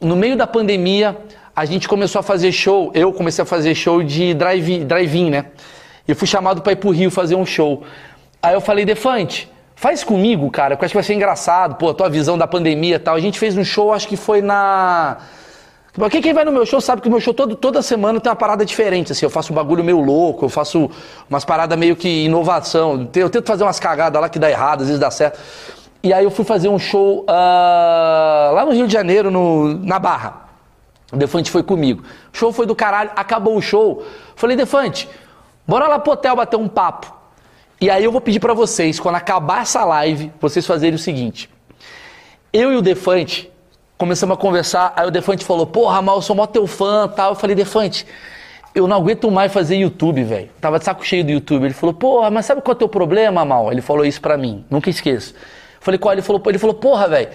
no 0.01 0.15
meio 0.15 0.35
da 0.35 0.47
pandemia, 0.47 1.15
a 1.55 1.65
gente 1.65 1.87
começou 1.87 2.19
a 2.19 2.23
fazer 2.23 2.51
show. 2.51 2.91
Eu 2.95 3.13
comecei 3.13 3.43
a 3.43 3.45
fazer 3.45 3.75
show 3.75 4.01
de 4.01 4.33
drive- 4.33 4.83
drive-in, 4.83 5.29
né? 5.29 5.45
E 6.07 6.15
fui 6.15 6.27
chamado 6.27 6.61
pra 6.63 6.73
ir 6.73 6.77
pro 6.77 6.89
Rio 6.89 7.11
fazer 7.11 7.35
um 7.35 7.45
show. 7.45 7.83
Aí 8.41 8.55
eu 8.55 8.59
falei, 8.59 8.85
Defante, 8.85 9.47
faz 9.75 10.03
comigo, 10.03 10.49
cara, 10.49 10.75
que 10.75 10.81
eu 10.83 10.85
acho 10.85 10.91
que 10.93 10.97
vai 10.97 11.03
ser 11.03 11.13
engraçado, 11.13 11.75
pô, 11.75 11.89
a 11.89 11.93
tua 11.93 12.09
visão 12.09 12.37
da 12.37 12.47
pandemia 12.47 12.95
e 12.95 12.99
tal. 12.99 13.15
A 13.15 13.19
gente 13.19 13.37
fez 13.37 13.55
um 13.55 13.63
show, 13.63 13.93
acho 13.93 14.07
que 14.07 14.17
foi 14.17 14.41
na. 14.41 15.17
Porque 15.93 16.21
quem 16.21 16.33
vai 16.33 16.43
no 16.43 16.51
meu 16.51 16.65
show 16.65 16.81
sabe 16.81 17.01
que 17.03 17.07
o 17.07 17.11
meu 17.11 17.19
show 17.19 17.35
todo, 17.35 17.55
toda 17.55 17.81
semana 17.83 18.19
tem 18.19 18.29
uma 18.29 18.35
parada 18.35 18.65
diferente, 18.65 19.11
assim, 19.11 19.25
eu 19.25 19.29
faço 19.29 19.53
um 19.53 19.55
bagulho 19.55 19.83
meio 19.83 20.01
louco, 20.01 20.45
eu 20.45 20.49
faço 20.49 20.89
umas 21.29 21.45
paradas 21.45 21.77
meio 21.77 21.95
que 21.95 22.25
inovação, 22.25 23.07
eu 23.15 23.29
tento 23.29 23.45
fazer 23.45 23.63
umas 23.63 23.79
cagadas 23.79 24.19
lá 24.19 24.27
que 24.27 24.39
dá 24.39 24.49
errado, 24.49 24.81
às 24.81 24.87
vezes 24.87 24.99
dá 24.99 25.11
certo. 25.11 25.39
E 26.01 26.11
aí 26.11 26.23
eu 26.23 26.31
fui 26.31 26.43
fazer 26.43 26.67
um 26.67 26.79
show 26.79 27.23
ah, 27.29 28.51
lá 28.55 28.65
no 28.65 28.73
Rio 28.73 28.87
de 28.87 28.93
Janeiro, 28.93 29.29
no, 29.29 29.75
na 29.85 29.99
Barra. 29.99 30.49
O 31.11 31.15
Defante 31.15 31.51
foi 31.51 31.61
comigo. 31.61 32.03
O 32.33 32.37
show 32.37 32.51
foi 32.51 32.65
do 32.65 32.75
caralho, 32.75 33.11
acabou 33.15 33.55
o 33.55 33.61
show. 33.61 34.03
Falei, 34.35 34.57
Defante, 34.57 35.07
bora 35.65 35.87
lá 35.87 35.99
pro 35.99 36.13
hotel 36.13 36.35
bater 36.35 36.57
um 36.57 36.67
papo. 36.67 37.13
E 37.79 37.89
aí 37.89 38.03
eu 38.03 38.11
vou 38.11 38.19
pedir 38.19 38.39
pra 38.39 38.55
vocês, 38.55 38.99
quando 38.99 39.15
acabar 39.15 39.61
essa 39.61 39.85
live, 39.85 40.31
vocês 40.41 40.65
fazerem 40.65 40.95
o 40.95 40.99
seguinte. 40.99 41.49
Eu 42.51 42.73
e 42.73 42.77
o 42.77 42.81
Defante 42.81 43.52
começamos 44.03 44.33
a 44.33 44.37
conversar, 44.37 44.91
aí 44.97 45.07
o 45.07 45.11
Defante 45.11 45.45
falou, 45.45 45.65
porra, 45.65 46.01
mal, 46.01 46.17
eu 46.17 46.21
sou 46.21 46.35
mó 46.35 46.45
teu 46.45 46.67
fã 46.67 47.07
tal. 47.07 47.31
Eu 47.31 47.35
falei, 47.35 47.55
Defante, 47.55 48.05
eu 48.75 48.85
não 48.85 48.97
aguento 48.97 49.31
mais 49.31 49.49
fazer 49.49 49.77
YouTube, 49.77 50.21
velho. 50.25 50.49
Tava 50.59 50.77
de 50.77 50.83
saco 50.83 51.05
cheio 51.05 51.23
do 51.23 51.31
YouTube. 51.31 51.63
Ele 51.63 51.73
falou, 51.73 51.93
porra, 51.93 52.29
mas 52.29 52.45
sabe 52.45 52.61
qual 52.61 52.73
é 52.73 52.75
o 52.75 52.79
teu 52.79 52.89
problema, 52.89 53.45
mal? 53.45 53.71
Ele 53.71 53.81
falou 53.81 54.03
isso 54.03 54.19
pra 54.19 54.35
mim, 54.35 54.65
nunca 54.69 54.89
esqueço. 54.89 55.33
Eu 55.33 55.39
falei, 55.79 55.97
qual? 55.97 56.11
Ele 56.11 56.21
falou, 56.21 56.43
ele 56.47 56.57
falou, 56.57 56.75
porra, 56.75 57.07
velho. 57.07 57.29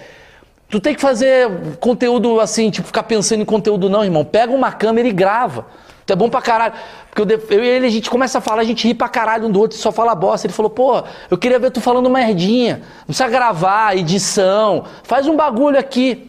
Tu 0.69 0.79
tem 0.79 0.93
que 0.93 1.01
fazer 1.01 1.49
conteúdo 1.79 2.39
assim, 2.39 2.69
tipo, 2.69 2.85
ficar 2.85 3.01
pensando 3.01 3.41
em 3.41 3.45
conteúdo, 3.45 3.89
não, 3.89 4.03
irmão. 4.03 4.23
Pega 4.23 4.53
uma 4.53 4.71
câmera 4.71 5.07
e 5.07 5.11
grava. 5.11 5.65
Tu 6.05 6.13
é 6.13 6.15
bom 6.15 6.29
pra 6.29 6.39
caralho. 6.39 6.75
Porque 7.09 7.33
eu, 7.33 7.57
eu 7.57 7.63
e 7.63 7.67
ele, 7.67 7.87
a 7.87 7.89
gente 7.89 8.11
começa 8.11 8.37
a 8.37 8.41
falar, 8.41 8.61
a 8.61 8.65
gente 8.65 8.87
ri 8.87 8.93
pra 8.93 9.09
caralho 9.09 9.47
um 9.47 9.51
do 9.51 9.59
outro, 9.59 9.75
só 9.75 9.91
fala 9.91 10.13
bosta. 10.13 10.45
Ele 10.45 10.53
falou, 10.53 10.69
pô, 10.69 11.01
eu 11.31 11.37
queria 11.39 11.57
ver 11.57 11.71
tu 11.71 11.81
falando 11.81 12.07
merdinha. 12.11 12.83
Não 12.99 13.05
precisa 13.07 13.27
gravar, 13.27 13.97
edição. 13.97 14.83
Faz 15.01 15.25
um 15.25 15.35
bagulho 15.35 15.79
aqui. 15.79 16.28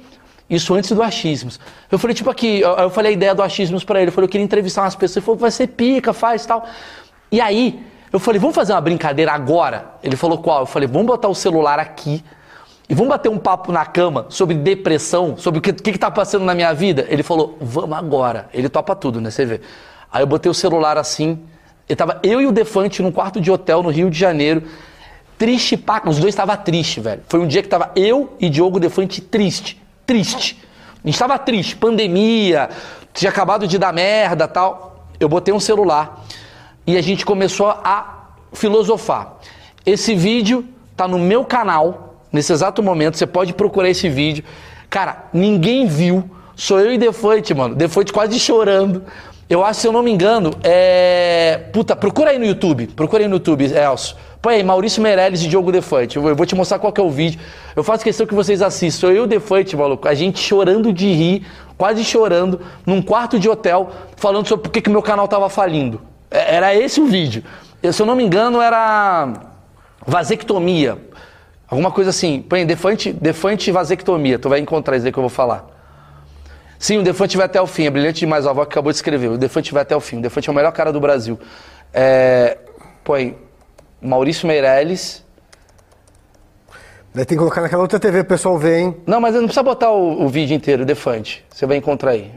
Isso 0.51 0.74
antes 0.74 0.90
do 0.90 1.01
achismos. 1.01 1.61
Eu 1.88 1.96
falei, 1.96 2.12
tipo 2.12 2.28
aqui, 2.28 2.61
eu, 2.61 2.70
eu 2.70 2.90
falei 2.90 3.12
a 3.12 3.14
ideia 3.14 3.34
do 3.34 3.42
achismos 3.42 3.84
pra 3.84 4.01
ele. 4.01 4.09
Eu 4.09 4.12
falei, 4.12 4.26
eu 4.26 4.30
queria 4.30 4.44
entrevistar 4.44 4.82
umas 4.82 4.96
pessoas. 4.96 5.18
Ele 5.18 5.24
falou, 5.24 5.38
vai 5.38 5.51
ser 5.53 5.68
pica, 5.68 6.12
faz 6.12 6.44
tal. 6.44 6.66
E 7.30 7.40
aí, 7.40 7.80
eu 8.12 8.18
falei, 8.18 8.40
vamos 8.40 8.57
fazer 8.57 8.72
uma 8.72 8.80
brincadeira 8.80 9.30
agora? 9.30 9.94
Ele 10.03 10.16
falou, 10.16 10.38
qual? 10.38 10.61
Eu 10.61 10.66
falei, 10.66 10.88
vamos 10.88 11.07
botar 11.07 11.28
o 11.28 11.34
celular 11.34 11.78
aqui. 11.78 12.24
E 12.88 12.94
vamos 12.94 13.11
bater 13.11 13.28
um 13.28 13.38
papo 13.38 13.70
na 13.70 13.86
cama 13.86 14.26
sobre 14.28 14.57
depressão, 14.57 15.36
sobre 15.36 15.61
o 15.61 15.62
que, 15.62 15.72
que, 15.72 15.92
que 15.92 15.98
tá 15.98 16.11
passando 16.11 16.44
na 16.44 16.53
minha 16.53 16.74
vida? 16.74 17.07
Ele 17.09 17.22
falou, 17.22 17.57
vamos 17.61 17.96
agora. 17.96 18.48
Ele 18.53 18.68
topa 18.68 18.96
tudo, 18.96 19.20
né? 19.20 19.30
Você 19.30 19.46
vê. 19.46 19.61
Aí 20.12 20.20
eu 20.20 20.26
botei 20.26 20.51
o 20.51 20.55
celular 20.55 20.98
assim. 20.98 21.38
E 21.88 21.94
tava 21.94 22.18
eu 22.24 22.40
e 22.40 22.46
o 22.48 22.53
Defante 22.53 23.01
num 23.01 23.12
quarto 23.12 23.40
de 23.40 23.53
hotel 23.53 23.84
no 23.84 23.90
Rio 23.90 24.11
de 24.11 24.18
Janeiro. 24.18 24.64
Triste 25.38 25.76
pra... 25.76 26.03
Os 26.07 26.18
dois 26.18 26.34
estavam 26.34 26.57
tristes, 26.57 27.03
velho. 27.03 27.22
Foi 27.28 27.38
um 27.38 27.46
dia 27.46 27.62
que 27.62 27.68
tava 27.68 27.92
eu 27.94 28.34
e 28.40 28.48
Diogo 28.48 28.80
Defante 28.80 29.20
triste. 29.20 29.80
Triste. 30.11 30.59
A 31.05 31.07
gente 31.07 31.17
tava 31.17 31.39
triste. 31.39 31.77
Pandemia, 31.77 32.69
tinha 33.15 33.31
acabado 33.31 33.69
de 33.69 33.79
dar 33.79 33.93
merda 33.93 34.49
tal. 34.49 35.07
Eu 35.21 35.29
botei 35.29 35.55
um 35.55 35.61
celular 35.61 36.27
e 36.85 36.97
a 36.97 37.01
gente 37.01 37.25
começou 37.25 37.69
a 37.69 38.33
filosofar. 38.53 39.37
Esse 39.87 40.17
vídeo 40.17 40.67
tá 40.97 41.07
no 41.07 41.17
meu 41.17 41.45
canal, 41.45 42.17
nesse 42.33 42.53
exato 42.53 42.83
momento, 42.83 43.19
você 43.19 43.25
pode 43.25 43.53
procurar 43.53 43.89
esse 43.89 44.09
vídeo. 44.09 44.43
Cara, 44.89 45.27
ninguém 45.33 45.87
viu, 45.87 46.29
sou 46.57 46.81
eu 46.81 46.93
e 46.93 46.99
Defante, 46.99 47.55
mano. 47.55 47.77
Defante 47.77 48.13
quase 48.13 48.37
chorando. 48.41 49.05
Eu 49.49 49.65
acho, 49.65 49.79
se 49.79 49.87
eu 49.87 49.93
não 49.93 50.03
me 50.03 50.11
engano, 50.11 50.51
é. 50.65 51.69
Puta, 51.73 51.95
procura 51.95 52.31
aí 52.31 52.39
no 52.41 52.47
YouTube. 52.47 52.89
Procura 52.89 53.23
aí 53.23 53.29
no 53.29 53.37
YouTube, 53.37 53.65
Elcio. 53.65 54.17
Põe 54.43 54.62
Maurício 54.62 55.03
Meirelles 55.03 55.43
e 55.43 55.49
Diogo 55.49 55.70
Defante. 55.70 56.16
Eu 56.16 56.34
vou- 56.34 56.47
te 56.47 56.55
mostrar 56.55 56.78
qual 56.78 56.93
que 56.93 57.01
é 57.01 57.05
o 57.05 57.11
vídeo. 57.11 57.38
Eu 57.76 57.84
faço 57.84 58.03
questão 58.03 58.26
que 58.26 58.34
vocês 58.34 58.62
assistam. 58.62 59.09
Eu 59.09 59.16
e 59.16 59.20
o 59.20 59.26
Defante, 59.26 59.76
maluco. 59.76 60.09
A 60.09 60.14
gente 60.14 60.38
chorando 60.41 60.93
de 60.93 61.12
rir, 61.12 61.47
quase 61.76 62.03
chorando, 62.05 62.59
num 62.86 63.03
quarto 63.03 63.38
de 63.38 63.49
hotel, 63.49 63.91
falando 64.16 64.47
sobre 64.49 64.62
por 64.64 64.70
que 64.70 64.80
que 64.80 64.88
meu 64.88 65.03
canal 65.03 65.28
tava 65.28 65.49
falindo. 65.51 66.01
É- 66.30 66.55
Era 66.57 66.74
esse 66.74 67.01
o 67.01 67.07
vídeo. 67.07 67.45
Eu, 67.82 67.93
se 67.93 68.01
eu 68.01 68.07
não 68.07 68.14
me 68.16 68.22
engano, 68.24 68.61
era 68.62 69.28
vasectomia. 70.07 70.97
Alguma 71.68 71.91
coisa 71.91 72.11
assim. 72.11 72.41
Põe 72.43 72.64
defante, 72.64 73.12
defante 73.12 73.70
vasectomia. 73.70 74.38
Tu 74.38 74.49
vai 74.49 74.59
encontrar 74.59 74.97
isso 74.97 75.07
aí 75.07 75.12
que 75.12 75.18
eu 75.18 75.22
vou 75.22 75.30
falar. 75.30 75.66
Sim, 76.78 76.97
o 76.99 77.03
Defante 77.03 77.36
vai 77.36 77.45
até 77.45 77.61
o 77.61 77.66
fim. 77.66 77.84
É 77.84 77.91
brilhante 77.91 78.20
demais. 78.20 78.47
A 78.47 78.51
avó 78.51 78.64
que 78.64 78.72
acabou 78.72 78.91
de 78.91 78.97
escrever. 78.97 79.28
O 79.28 79.36
Defante 79.36 79.70
vai 79.70 79.82
até 79.82 79.95
o 79.95 80.01
fim. 80.01 80.16
O 80.18 80.22
Defante 80.22 80.49
é 80.49 80.53
o 80.53 80.55
melhor 80.55 80.72
cara 80.72 80.91
do 80.91 80.99
Brasil. 80.99 81.38
É, 81.93 82.57
põe 83.05 83.36
Maurício 84.01 84.46
Meirelles. 84.46 85.24
Daí 87.14 87.24
tem 87.24 87.36
que 87.36 87.40
colocar 87.40 87.61
naquela 87.61 87.82
outra 87.82 87.98
TV, 87.98 88.20
o 88.20 88.24
pessoal 88.24 88.57
vê, 88.57 88.80
hein? 88.80 88.96
Não, 89.05 89.20
mas 89.20 89.34
não 89.34 89.42
precisa 89.42 89.62
botar 89.62 89.90
o, 89.90 90.24
o 90.24 90.28
vídeo 90.28 90.55
inteiro, 90.55 90.84
Defante. 90.84 91.44
Você 91.51 91.66
vai 91.66 91.76
encontrar 91.76 92.12
aí. 92.12 92.32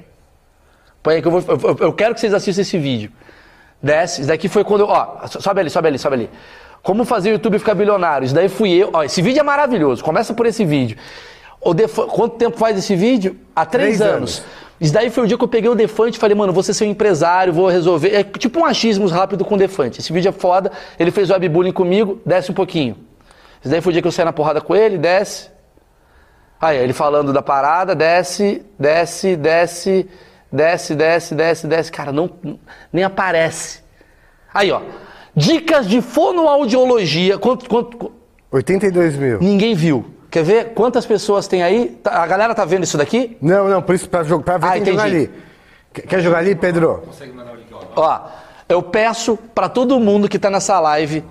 Põe 1.04 1.16
aí 1.16 1.22
que 1.22 1.28
eu 1.28 1.32
vou. 1.32 1.44
Eu, 1.48 1.78
eu 1.80 1.94
quero 1.94 2.16
que 2.16 2.22
vocês 2.22 2.34
assistam 2.34 2.62
esse 2.62 2.78
vídeo. 2.78 3.12
Desce. 3.82 4.22
Isso 4.22 4.30
daqui 4.30 4.48
foi 4.48 4.64
quando 4.64 4.82
eu. 4.82 4.88
Ó, 4.88 5.28
sobe 5.28 5.60
ali, 5.60 5.70
sobe 5.70 5.88
ali, 5.90 6.00
sobe 6.00 6.16
ali. 6.16 6.30
Como 6.82 7.06
fazer 7.06 7.30
o 7.30 7.34
YouTube 7.34 7.60
ficar 7.60 7.76
bilionário? 7.76 8.26
Isso 8.26 8.34
daí 8.34 8.50
fui 8.50 8.72
eu. 8.72 8.90
Ó, 8.94 9.04
esse 9.04 9.22
vídeo 9.22 9.42
é 9.42 9.44
maravilhoso. 9.44 10.04
Começa 10.04 10.34
por 10.34 10.46
esse 10.46 10.66
vídeo. 10.66 10.98
O 11.66 11.74
Quanto 12.08 12.36
tempo 12.38 12.58
faz 12.58 12.78
esse 12.78 12.96
vídeo? 12.96 13.38
Há 13.56 13.66
três, 13.66 13.98
Três 13.98 14.02
anos. 14.02 14.40
anos. 14.40 14.44
Isso 14.82 14.94
daí 14.94 15.10
foi 15.10 15.24
o 15.24 15.28
dia 15.28 15.38
que 15.38 15.44
eu 15.44 15.48
peguei 15.48 15.70
o 15.70 15.76
Defante 15.76 16.18
e 16.18 16.20
falei, 16.20 16.36
mano, 16.36 16.52
vou 16.52 16.62
ser 16.62 16.74
seu 16.74 16.86
empresário, 16.86 17.54
vou 17.54 17.70
resolver. 17.70 18.14
É 18.14 18.24
tipo 18.24 18.60
um 18.60 18.66
achismos 18.66 19.12
rápido 19.12 19.46
com 19.46 19.56
o 19.56 19.58
Defante. 19.58 20.02
Esse 20.02 20.12
vídeo 20.12 20.28
é 20.30 20.32
foda. 20.32 20.72
Ele 21.00 21.10
fez 21.10 21.30
webbullying 21.30 21.72
comigo, 21.72 22.20
desce 22.26 22.52
um 22.52 22.54
pouquinho. 22.54 22.98
Isso 23.62 23.70
daí 23.70 23.80
foi 23.80 23.92
o 23.92 23.94
dia 23.94 24.02
que 24.02 24.08
eu 24.08 24.12
saí 24.12 24.26
na 24.26 24.34
porrada 24.34 24.60
com 24.60 24.76
ele, 24.76 24.98
desce. 24.98 25.50
Aí, 26.60 26.78
ele 26.78 26.92
falando 26.94 27.32
da 27.32 27.42
parada, 27.42 27.94
desce, 27.96 28.66
desce, 28.80 29.36
desce, 29.36 30.10
desce, 30.52 30.96
desce, 30.96 31.36
desce, 31.36 31.68
desce. 31.68 31.92
Cara, 31.92 32.12
não, 32.12 32.30
nem 32.92 33.04
aparece. 33.04 33.82
Aí, 34.54 34.72
ó. 34.72 34.82
Dicas 35.36 35.88
de 35.88 36.02
fonoaudiologia. 36.02 37.38
Quanto, 37.38 37.70
quanto, 37.70 38.12
82 38.52 39.16
mil. 39.16 39.40
ninguém 39.42 39.76
viu. 39.76 40.13
Quer 40.34 40.44
ver 40.44 40.70
quantas 40.74 41.06
pessoas 41.06 41.48
tem 41.48 41.62
aí? 41.62 41.90
Tá- 42.02 42.24
A 42.24 42.26
galera 42.26 42.56
tá 42.56 42.66
vendo 42.66 42.84
isso 42.84 42.98
daqui? 42.98 43.38
Não, 43.40 43.70
não, 43.70 43.84
por 43.84 43.94
isso, 43.94 44.10
pra, 44.10 44.24
jogar, 44.24 44.44
pra 44.44 44.58
ver 44.58 44.66
Ah, 44.68 44.72
tem 44.72 44.82
que 44.84 44.90
jogar 44.90 45.04
ali. 45.04 45.30
Quer 45.94 46.22
jogar 46.22 46.38
ali, 46.40 46.56
Pedro? 46.56 47.04
Ó, 47.96 48.20
eu 48.68 48.82
peço 48.82 49.38
pra 49.54 49.70
todo 49.70 50.00
mundo 50.00 50.28
que 50.28 50.40
tá 50.40 50.50
nessa 50.50 50.80
live. 50.80 51.24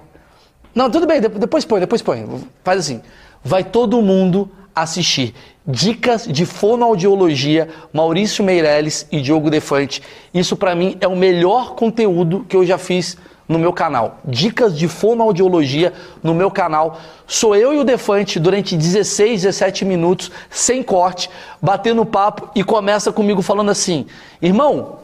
Não, 0.72 0.88
tudo 0.88 1.04
bem, 1.04 1.20
de- 1.20 1.26
depois 1.28 1.64
põe, 1.64 1.80
depois 1.80 2.00
põe. 2.00 2.24
Faz 2.62 2.78
assim. 2.78 3.02
Vai 3.42 3.64
todo 3.64 4.00
mundo 4.00 4.48
assistir. 4.72 5.34
Dicas 5.66 6.24
de 6.28 6.46
fonoaudiologia, 6.46 7.68
Maurício 7.92 8.44
Meirelles 8.44 9.04
e 9.10 9.20
Diogo 9.20 9.50
Defante. 9.50 10.00
Isso 10.32 10.56
pra 10.56 10.76
mim 10.76 10.96
é 11.00 11.08
o 11.08 11.16
melhor 11.16 11.74
conteúdo 11.74 12.46
que 12.48 12.54
eu 12.56 12.64
já 12.64 12.78
fiz 12.78 13.16
no 13.52 13.58
meu 13.58 13.72
canal. 13.72 14.18
Dicas 14.24 14.76
de 14.76 14.88
fonoaudiologia 14.88 15.92
no 16.22 16.34
meu 16.34 16.50
canal. 16.50 16.98
Sou 17.26 17.54
eu 17.54 17.72
e 17.74 17.78
o 17.78 17.84
Defante 17.84 18.40
durante 18.40 18.76
16, 18.76 19.42
17 19.42 19.84
minutos, 19.84 20.32
sem 20.50 20.82
corte, 20.82 21.30
batendo 21.60 22.04
papo 22.04 22.50
e 22.54 22.64
começa 22.64 23.12
comigo 23.12 23.42
falando 23.42 23.70
assim: 23.70 24.06
irmão, 24.40 24.98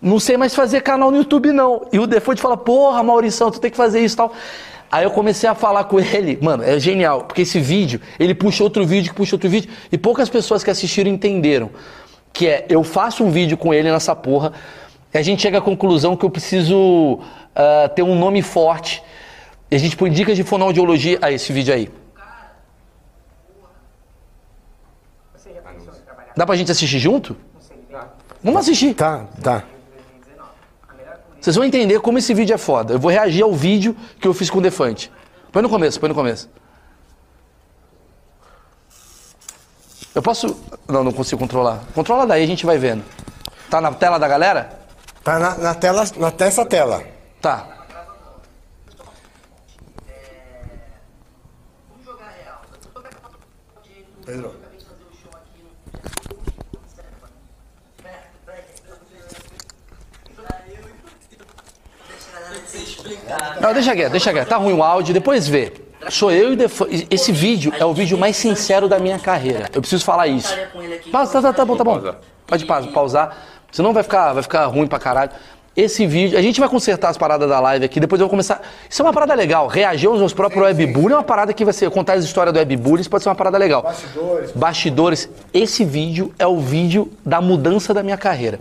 não 0.00 0.18
sei 0.18 0.36
mais 0.36 0.54
fazer 0.54 0.80
canal 0.80 1.10
no 1.10 1.18
YouTube, 1.18 1.52
não. 1.52 1.86
E 1.92 1.98
o 1.98 2.06
Defante 2.06 2.40
fala, 2.40 2.56
porra, 2.56 3.02
Maurição, 3.02 3.50
tu 3.50 3.60
tem 3.60 3.70
que 3.70 3.76
fazer 3.76 4.00
isso 4.00 4.14
e 4.14 4.16
tal. 4.16 4.32
Aí 4.90 5.04
eu 5.04 5.10
comecei 5.10 5.48
a 5.48 5.54
falar 5.54 5.84
com 5.84 6.00
ele, 6.00 6.36
mano, 6.42 6.64
é 6.64 6.78
genial, 6.80 7.22
porque 7.22 7.42
esse 7.42 7.60
vídeo, 7.60 8.00
ele 8.18 8.34
puxa 8.34 8.64
outro 8.64 8.84
vídeo, 8.84 9.10
que 9.10 9.16
puxa 9.16 9.36
outro 9.36 9.48
vídeo, 9.48 9.70
e 9.92 9.96
poucas 9.96 10.28
pessoas 10.28 10.64
que 10.64 10.70
assistiram 10.70 11.08
entenderam. 11.08 11.70
Que 12.32 12.48
é, 12.48 12.66
eu 12.68 12.82
faço 12.82 13.22
um 13.22 13.30
vídeo 13.30 13.56
com 13.56 13.72
ele 13.72 13.90
nessa 13.90 14.16
porra, 14.16 14.52
e 15.12 15.18
a 15.18 15.22
gente 15.22 15.42
chega 15.42 15.58
à 15.58 15.60
conclusão 15.60 16.16
que 16.16 16.24
eu 16.24 16.30
preciso 16.30 17.20
ah, 17.54 17.88
ter 17.94 18.02
um 18.02 18.18
nome 18.18 18.42
forte. 18.42 19.02
E 19.70 19.76
a 19.76 19.78
gente 19.78 19.96
põe 19.96 20.10
dicas 20.10 20.36
de 20.36 20.44
fonoaudiologia. 20.44 21.18
Ah, 21.20 21.30
esse 21.30 21.52
vídeo 21.52 21.74
aí. 21.74 21.90
Dá 26.36 26.46
pra 26.46 26.56
gente 26.56 26.70
assistir 26.70 26.98
junto? 26.98 27.36
Vamos 28.42 28.60
assistir. 28.60 28.94
Tá, 28.94 29.26
tá. 29.42 29.64
Vocês 31.40 31.56
vão 31.56 31.64
entender 31.64 32.00
como 32.00 32.18
esse 32.18 32.32
vídeo 32.32 32.54
é 32.54 32.58
foda. 32.58 32.94
Eu 32.94 32.98
vou 32.98 33.10
reagir 33.10 33.42
ao 33.42 33.52
vídeo 33.52 33.96
que 34.20 34.28
eu 34.28 34.34
fiz 34.34 34.48
com 34.48 34.58
o 34.58 34.62
Defante. 34.62 35.10
Põe 35.50 35.62
no 35.62 35.68
começo, 35.68 35.98
põe 35.98 36.08
no 36.08 36.14
começo. 36.14 36.48
Eu 40.14 40.22
posso. 40.22 40.56
Não, 40.88 41.02
não 41.02 41.12
consigo 41.12 41.40
controlar. 41.40 41.82
Controla 41.94 42.26
daí, 42.26 42.42
a 42.42 42.46
gente 42.46 42.64
vai 42.64 42.78
vendo. 42.78 43.04
Tá 43.68 43.80
na 43.80 43.92
tela 43.92 44.18
da 44.18 44.28
galera? 44.28 44.79
Tá 45.24 45.38
na, 45.38 45.54
na 45.58 45.74
tela, 45.74 46.04
na 46.16 46.30
dessa 46.30 46.64
tela. 46.64 47.04
Tá. 47.40 47.56
Pedro. 54.24 54.54
Não, 63.60 63.72
deixa 63.74 63.94
quieto, 63.94 64.10
deixa 64.10 64.32
quieto. 64.32 64.48
Tá 64.48 64.56
ruim 64.56 64.74
o 64.74 64.82
áudio, 64.82 65.12
depois 65.14 65.46
vê. 65.46 65.72
Sou 66.08 66.30
eu 66.30 66.52
e 66.52 66.56
Defante. 66.56 67.06
Esse 67.10 67.30
vídeo 67.30 67.72
é 67.78 67.84
o 67.84 67.92
vídeo 67.92 68.16
mais 68.16 68.36
sincero 68.36 68.88
da 68.88 68.98
minha 68.98 69.18
carreira. 69.18 69.68
Eu 69.72 69.80
preciso 69.80 70.04
falar 70.04 70.26
isso. 70.26 70.54
Pausa, 71.12 71.32
tá, 71.32 71.42
tá, 71.42 71.52
tá 71.52 71.64
bom, 71.64 71.76
tá 71.76 71.84
bom. 71.84 72.14
Pode 72.46 72.64
pa- 72.64 72.82
pausar. 72.82 73.36
Senão 73.70 73.92
vai 73.92 74.02
ficar, 74.02 74.32
vai 74.32 74.42
ficar 74.42 74.66
ruim 74.66 74.86
pra 74.86 74.98
caralho. 74.98 75.30
Esse 75.76 76.04
vídeo, 76.04 76.36
a 76.36 76.42
gente 76.42 76.58
vai 76.58 76.68
consertar 76.68 77.10
as 77.10 77.16
paradas 77.16 77.48
da 77.48 77.60
live 77.60 77.84
aqui, 77.84 78.00
depois 78.00 78.20
eu 78.20 78.26
vou 78.26 78.30
começar. 78.30 78.60
Isso 78.88 79.00
é 79.00 79.04
uma 79.04 79.12
parada 79.12 79.34
legal. 79.34 79.68
Reagir 79.68 80.08
aos 80.08 80.18
meus 80.18 80.32
próprios 80.32 80.62
webbullying 80.62 81.12
é 81.12 81.16
uma 81.16 81.22
parada 81.22 81.52
que 81.52 81.64
vai 81.64 81.72
ser. 81.72 81.88
Contar 81.90 82.14
as 82.14 82.24
histórias 82.24 82.52
do 82.52 82.58
webbullying, 82.58 83.02
isso 83.02 83.08
pode 83.08 83.22
ser 83.22 83.28
uma 83.28 83.36
parada 83.36 83.56
legal. 83.56 83.82
Bastidores. 83.82 84.52
Bastidores. 84.52 85.28
Esse 85.54 85.84
vídeo 85.84 86.34
é 86.40 86.46
o 86.46 86.58
vídeo 86.58 87.10
da 87.24 87.40
mudança 87.40 87.94
da 87.94 88.02
minha 88.02 88.18
carreira. 88.18 88.58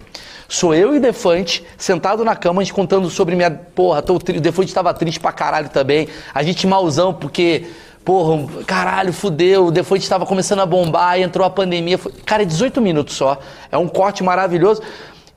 Sou 0.48 0.74
eu 0.74 0.96
e 0.96 1.00
Defante, 1.00 1.66
sentado 1.78 2.24
na 2.24 2.36
cama, 2.36 2.62
a 2.62 2.64
gente 2.64 2.74
contando 2.74 3.10
sobre 3.10 3.36
minha. 3.36 3.52
Porra, 3.52 4.04
tô, 4.04 4.16
o 4.16 4.20
Defante 4.20 4.72
tava 4.72 4.94
triste 4.94 5.20
pra 5.20 5.32
caralho 5.32 5.70
também. 5.70 6.08
A 6.34 6.44
gente 6.44 6.68
malzão, 6.68 7.12
porque. 7.14 7.66
Porra, 8.10 8.64
caralho, 8.66 9.14
fudeu. 9.14 9.68
O 9.68 9.72
Defante 9.72 10.10
tava 10.10 10.26
começando 10.26 10.62
a 10.62 10.66
bombar, 10.66 11.20
entrou 11.20 11.46
a 11.46 11.50
pandemia. 11.52 11.96
Foi- 11.96 12.12
Cara, 12.26 12.42
é 12.42 12.46
18 12.46 12.82
minutos 12.82 13.16
só. 13.16 13.38
É 13.72 13.78
um 13.78 13.88
corte 13.88 14.24
maravilhoso. 14.24 14.82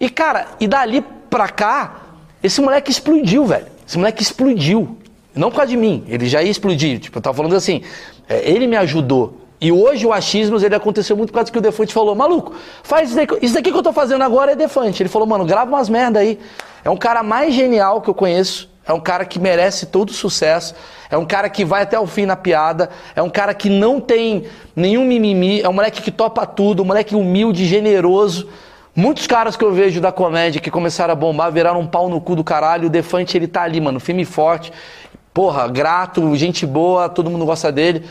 E, 0.01 0.09
cara, 0.09 0.47
e 0.59 0.67
dali 0.67 1.05
pra 1.29 1.51
cá, 1.51 1.97
esse 2.43 2.63
moleque 2.63 2.91
explodiu, 2.91 3.45
velho. 3.45 3.67
Esse 3.87 3.99
moleque 3.99 4.23
explodiu. 4.23 4.97
Não 5.35 5.51
por 5.51 5.57
causa 5.57 5.69
de 5.69 5.77
mim, 5.77 6.03
ele 6.09 6.25
já 6.27 6.43
ia 6.43 6.51
explodir. 6.51 6.99
Tipo, 6.99 7.19
eu 7.19 7.23
tava 7.23 7.37
falando 7.37 7.55
assim, 7.55 7.83
é, 8.27 8.51
ele 8.51 8.67
me 8.67 8.77
ajudou. 8.79 9.37
E 9.61 9.71
hoje 9.71 10.07
o 10.07 10.13
achismos 10.13 10.63
ele 10.63 10.75
aconteceu 10.75 11.15
muito 11.15 11.29
por 11.29 11.35
causa 11.41 11.53
que 11.53 11.59
o 11.59 11.61
Defante 11.61 11.93
falou, 11.93 12.15
maluco, 12.15 12.55
faz 12.83 13.11
isso 13.11 13.17
daqui, 13.17 13.37
isso 13.43 13.53
daqui 13.53 13.71
que 13.71 13.77
eu 13.77 13.83
tô 13.83 13.93
fazendo 13.93 14.25
agora 14.25 14.53
é 14.53 14.57
Defante. 14.57 15.03
Ele 15.03 15.11
falou, 15.11 15.29
mano, 15.29 15.45
grava 15.45 15.71
umas 15.71 15.91
merda 15.91 16.21
aí. 16.21 16.39
É 16.83 16.89
um 16.89 16.97
cara 16.97 17.23
mais 17.23 17.53
genial 17.53 18.01
que 18.01 18.09
eu 18.09 18.15
conheço. 18.15 18.72
É 18.87 18.93
um 18.93 19.01
cara 19.01 19.25
que 19.25 19.39
merece 19.39 19.87
todo 19.87 20.13
sucesso. 20.13 20.75
É 21.11 21.17
um 21.17 21.25
cara 21.25 21.49
que 21.49 21.65
vai 21.65 21.83
até 21.83 21.99
o 21.99 22.07
fim 22.07 22.27
na 22.27 22.37
piada. 22.37 22.91
É 23.15 23.23
um 23.23 23.31
cara 23.31 23.55
que 23.55 23.71
não 23.71 24.01
tem 24.01 24.45
nenhum 24.75 25.05
mimimi. 25.05 25.61
É 25.61 25.69
um 25.69 25.73
moleque 25.73 26.03
que 26.03 26.11
topa 26.11 26.45
tudo. 26.47 26.83
Um 26.83 26.87
moleque 26.87 27.15
humilde, 27.15 27.67
generoso. 27.67 28.49
Muitos 28.95 29.27
caras 29.27 29.57
que 29.57 29.65
eu 29.65 29.73
vejo 29.73 30.01
da 30.01 30.13
comédia 30.13 30.61
que 30.61 30.71
começaram 30.71 31.13
a 31.13 31.15
bombar 31.15 31.51
viraram 31.51 31.81
um 31.81 31.87
pau 31.87 32.09
no 32.09 32.21
cu 32.21 32.37
do 32.37 32.45
caralho. 32.45 32.89
O 32.89 32.91
Defante, 32.91 33.37
ele 33.37 33.47
tá 33.47 33.63
ali, 33.63 33.81
mano, 33.81 33.99
firme 34.01 34.23
e 34.23 34.27
forte. 34.27 34.73
Porra, 35.33 35.67
grato, 35.69 36.35
gente 36.37 36.67
boa, 36.67 37.09
todo 37.09 37.31
mundo 37.31 37.47
gosta 37.47 37.73
dele. 37.73 38.05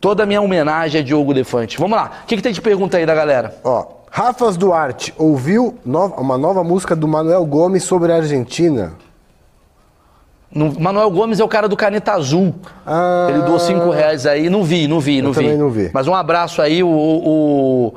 Toda 0.00 0.24
a 0.24 0.26
minha 0.26 0.42
homenagem 0.42 1.00
a 1.00 1.04
Diogo 1.04 1.32
Defante. 1.32 1.78
Vamos 1.78 1.96
lá. 1.96 2.20
O 2.24 2.26
que, 2.26 2.36
que 2.36 2.42
tem 2.42 2.52
de 2.52 2.60
pergunta 2.60 2.98
aí 2.98 3.06
da 3.06 3.14
galera? 3.14 3.56
Ó, 3.64 3.86
Rafas 4.10 4.56
Duarte 4.56 5.14
ouviu 5.16 5.78
uma 5.84 6.36
nova 6.36 6.62
música 6.62 6.94
do 6.94 7.08
Manuel 7.08 7.44
Gomes 7.46 7.84
sobre 7.84 8.12
a 8.12 8.16
Argentina. 8.16 8.92
No- 10.50 10.78
Manuel 10.80 11.10
Gomes 11.10 11.38
é 11.40 11.44
o 11.44 11.48
cara 11.48 11.68
do 11.68 11.76
Caneta 11.76 12.12
Azul. 12.12 12.54
Ah. 12.86 13.26
Ele 13.30 13.42
doou 13.42 13.58
cinco 13.58 13.90
reais 13.90 14.24
aí. 14.26 14.48
Não 14.48 14.64
vi, 14.64 14.88
não 14.88 14.98
vi, 15.00 15.20
não 15.20 15.32
vi. 15.32 15.40
também 15.42 15.58
não 15.58 15.70
vi. 15.70 15.90
Mas 15.92 16.06
um 16.08 16.14
abraço 16.14 16.62
aí. 16.62 16.82
O, 16.82 16.88
o, 16.88 17.94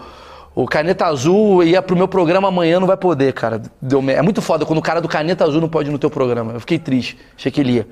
o 0.54 0.66
Caneta 0.68 1.06
Azul 1.06 1.64
ia 1.64 1.82
pro 1.82 1.96
meu 1.96 2.08
programa 2.08 2.50
amanhã, 2.50 2.80
não 2.80 2.88
vai 2.88 2.98
poder, 2.98 3.32
cara. 3.34 3.62
Deu 3.82 4.04
é 4.10 4.22
muito 4.22 4.42
foda 4.42 4.66
quando 4.66 4.80
o 4.80 4.82
cara 4.82 5.00
do 5.00 5.08
Caneta 5.08 5.46
Azul 5.46 5.62
não 5.62 5.70
pode 5.70 5.90
ir 5.90 5.92
no 5.92 6.00
teu 6.00 6.10
programa. 6.10 6.54
Eu 6.54 6.60
fiquei 6.60 6.78
triste. 6.78 7.18
Achei 7.38 7.52
que 7.52 7.62
ele 7.62 7.74
ia. 7.74 7.88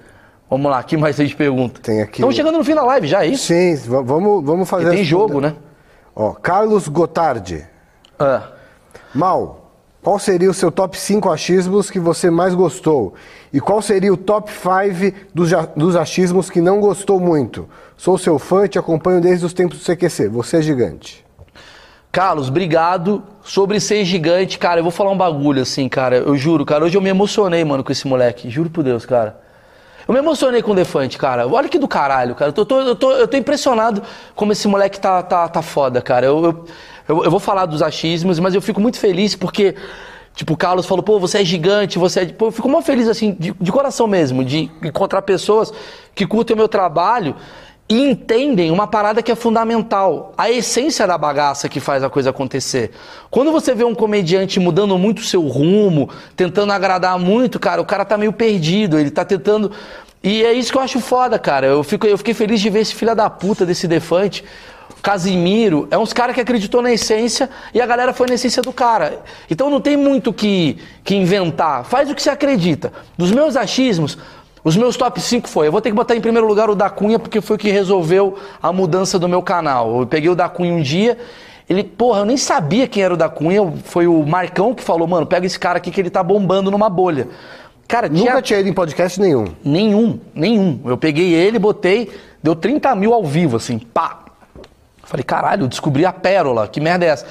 Vamos 0.49 0.69
lá, 0.71 0.81
que 0.83 0.97
mais 0.97 1.15
vocês 1.15 1.31
perguntam? 1.33 1.79
Tem 1.81 2.01
aqui 2.01 2.15
Estamos 2.15 2.35
chegando 2.35 2.57
no 2.57 2.63
fim 2.63 2.73
da 2.73 2.83
live 2.83 3.07
já, 3.07 3.23
é 3.23 3.27
isso? 3.27 3.45
Sim, 3.45 3.75
va- 3.87 4.01
vamos, 4.01 4.43
vamos 4.43 4.67
E 4.67 4.69
fazer 4.69 4.89
tem 4.89 5.01
as- 5.01 5.05
jogo, 5.07 5.39
né? 5.39 5.53
Ó, 6.15 6.31
Carlos 6.31 6.87
Gotardi. 6.87 7.63
Ah. 8.17 8.41
Mal, 9.13 9.68
qual 10.01 10.17
seria 10.17 10.49
o 10.49 10.53
seu 10.53 10.71
top 10.71 10.97
5 10.97 11.29
achismos 11.29 11.91
que 11.91 11.99
você 11.99 12.29
mais 12.29 12.53
gostou? 12.55 13.13
E 13.51 13.59
qual 13.59 13.81
seria 13.81 14.13
o 14.13 14.17
top 14.17 14.51
5 14.51 15.27
dos, 15.75 15.95
achismos 15.95 16.49
que 16.49 16.61
não 16.61 16.79
gostou 16.79 17.19
muito? 17.19 17.67
Sou 17.97 18.17
seu 18.17 18.39
fã 18.39 18.65
e 18.65 18.69
te 18.69 18.79
acompanho 18.79 19.19
desde 19.19 19.45
os 19.45 19.53
tempos 19.53 19.79
do 19.79 19.83
CQC. 19.83 20.29
Você 20.29 20.57
é 20.57 20.61
gigante. 20.61 21.25
Carlos, 22.11 22.47
obrigado. 22.47 23.23
Sobre 23.43 23.79
ser 23.79 24.05
gigante, 24.05 24.57
cara, 24.57 24.79
eu 24.79 24.83
vou 24.83 24.91
falar 24.91 25.11
um 25.11 25.17
bagulho 25.17 25.61
assim, 25.61 25.89
cara. 25.89 26.17
Eu 26.17 26.35
juro, 26.37 26.65
cara. 26.65 26.85
Hoje 26.85 26.95
eu 26.97 27.01
me 27.01 27.09
emocionei, 27.09 27.63
mano, 27.65 27.83
com 27.83 27.91
esse 27.91 28.07
moleque. 28.07 28.49
Juro 28.49 28.69
por 28.69 28.83
Deus, 28.83 29.05
cara. 29.05 29.39
Eu 30.07 30.13
me 30.13 30.19
emocionei 30.19 30.61
com 30.63 30.71
o 30.71 30.75
Defante, 30.75 31.17
cara. 31.19 31.47
Olha 31.47 31.69
que 31.69 31.77
do 31.77 31.87
caralho, 31.87 32.33
cara. 32.33 32.49
Eu 32.49 32.53
tô, 32.53 32.65
tô- 32.65 32.81
eu, 32.81 32.95
tô, 32.95 33.11
eu 33.11 33.27
tô 33.27 33.37
impressionado 33.37 34.01
como 34.35 34.51
esse 34.51 34.67
moleque 34.67 34.99
tá, 34.99 35.21
tá, 35.21 35.47
tá 35.47 35.61
foda, 35.61 36.01
cara. 36.01 36.25
Eu, 36.25 36.43
eu, 36.43 36.65
eu, 37.09 37.23
eu 37.23 37.31
vou 37.31 37.39
falar 37.39 37.65
dos 37.65 37.81
achismos, 37.81 38.39
mas 38.39 38.53
eu 38.53 38.61
fico 38.61 38.79
muito 38.79 38.99
feliz 38.99 39.35
porque, 39.35 39.75
tipo, 40.35 40.53
o 40.53 40.57
Carlos 40.57 40.85
falou, 40.85 41.03
pô, 41.03 41.19
você 41.19 41.39
é 41.39 41.43
gigante, 41.43 41.97
você 41.97 42.21
é. 42.21 42.25
Pô, 42.27 42.47
eu 42.47 42.51
fico 42.51 42.69
muito 42.69 42.85
feliz, 42.85 43.07
assim, 43.07 43.35
de, 43.37 43.51
de 43.59 43.71
coração 43.71 44.05
mesmo, 44.05 44.45
de 44.45 44.69
encontrar 44.83 45.23
pessoas 45.23 45.73
que 46.13 46.27
curtem 46.27 46.53
o 46.53 46.57
meu 46.57 46.67
trabalho 46.67 47.35
e 47.89 47.99
entendem 48.11 48.69
uma 48.69 48.85
parada 48.85 49.23
que 49.23 49.31
é 49.31 49.35
fundamental, 49.35 50.31
a 50.37 50.51
essência 50.51 51.07
da 51.07 51.17
bagaça 51.17 51.67
que 51.67 51.79
faz 51.79 52.03
a 52.03 52.09
coisa 52.11 52.29
acontecer. 52.29 52.91
Quando 53.31 53.51
você 53.51 53.73
vê 53.73 53.83
um 53.83 53.95
comediante 53.95 54.59
mudando 54.59 54.95
muito 54.95 55.19
o 55.19 55.25
seu 55.25 55.41
rumo, 55.47 56.07
tentando 56.35 56.71
agradar 56.71 57.17
muito, 57.17 57.59
cara, 57.59 57.81
o 57.81 57.85
cara 57.85 58.05
tá 58.05 58.15
meio 58.15 58.31
perdido, 58.31 58.99
ele 58.99 59.09
tá 59.09 59.25
tentando. 59.25 59.71
E 60.23 60.43
é 60.43 60.53
isso 60.53 60.71
que 60.71 60.77
eu 60.77 60.81
acho 60.83 60.99
foda, 60.99 61.39
cara. 61.39 61.65
Eu, 61.65 61.83
fico, 61.83 62.05
eu 62.05 62.19
fiquei 62.19 62.35
feliz 62.35 62.61
de 62.61 62.69
ver 62.69 62.81
esse 62.81 62.93
filho 62.93 63.15
da 63.15 63.27
puta 63.27 63.65
desse 63.65 63.87
Defante. 63.87 64.43
Casimiro, 65.01 65.87
é 65.89 65.97
uns 65.97 66.13
caras 66.13 66.35
que 66.35 66.41
acreditou 66.41 66.81
na 66.81 66.91
essência 66.91 67.49
e 67.73 67.81
a 67.81 67.85
galera 67.85 68.13
foi 68.13 68.27
na 68.27 68.33
essência 68.33 68.61
do 68.61 68.73
cara. 68.73 69.21
Então 69.49 69.69
não 69.69 69.79
tem 69.79 69.95
muito 69.95 70.33
que, 70.33 70.77
que 71.03 71.15
inventar. 71.15 71.85
Faz 71.85 72.09
o 72.09 72.15
que 72.15 72.21
você 72.21 72.29
acredita. 72.29 72.91
Dos 73.17 73.31
meus 73.31 73.55
achismos, 73.55 74.17
os 74.63 74.75
meus 74.75 74.97
top 74.97 75.19
5 75.21 75.47
foi. 75.47 75.67
Eu 75.67 75.71
vou 75.71 75.81
ter 75.81 75.89
que 75.89 75.95
botar 75.95 76.15
em 76.15 76.21
primeiro 76.21 76.47
lugar 76.47 76.69
o 76.69 76.75
da 76.75 76.89
Cunha, 76.89 77.17
porque 77.17 77.39
foi 77.41 77.55
o 77.55 77.59
que 77.59 77.69
resolveu 77.69 78.37
a 78.61 78.73
mudança 78.73 79.17
do 79.17 79.27
meu 79.29 79.41
canal. 79.41 80.01
Eu 80.01 80.07
peguei 80.07 80.29
o 80.29 80.35
da 80.35 80.49
Cunha 80.49 80.73
um 80.73 80.81
dia. 80.81 81.17
Ele, 81.69 81.83
porra, 81.83 82.19
eu 82.21 82.25
nem 82.25 82.37
sabia 82.37 82.87
quem 82.87 83.03
era 83.03 83.13
o 83.13 83.17
da 83.17 83.29
Cunha. 83.29 83.71
Foi 83.85 84.07
o 84.07 84.23
Marcão 84.25 84.73
que 84.73 84.83
falou, 84.83 85.07
mano, 85.07 85.25
pega 85.25 85.45
esse 85.45 85.57
cara 85.57 85.77
aqui 85.77 85.91
que 85.91 86.01
ele 86.01 86.09
tá 86.09 86.21
bombando 86.21 86.69
numa 86.69 86.89
bolha. 86.89 87.27
Cara, 87.87 88.09
tinha 88.09 88.31
Nunca 88.31 88.41
tinha 88.41 88.59
ido 88.59 88.69
em 88.69 88.73
podcast 88.73 89.19
nenhum. 89.19 89.45
nenhum, 89.63 90.19
nenhum. 90.35 90.79
Eu 90.85 90.97
peguei 90.97 91.33
ele, 91.33 91.57
botei, 91.57 92.09
deu 92.43 92.55
30 92.55 92.93
mil 92.95 93.13
ao 93.13 93.23
vivo, 93.23 93.57
assim, 93.57 93.79
pá. 93.79 94.28
Falei, 95.09 95.23
caralho, 95.23 95.67
descobri 95.67 96.05
a 96.05 96.13
pérola, 96.13 96.67
que 96.67 96.79
merda 96.79 97.03
é 97.03 97.09
essa? 97.09 97.25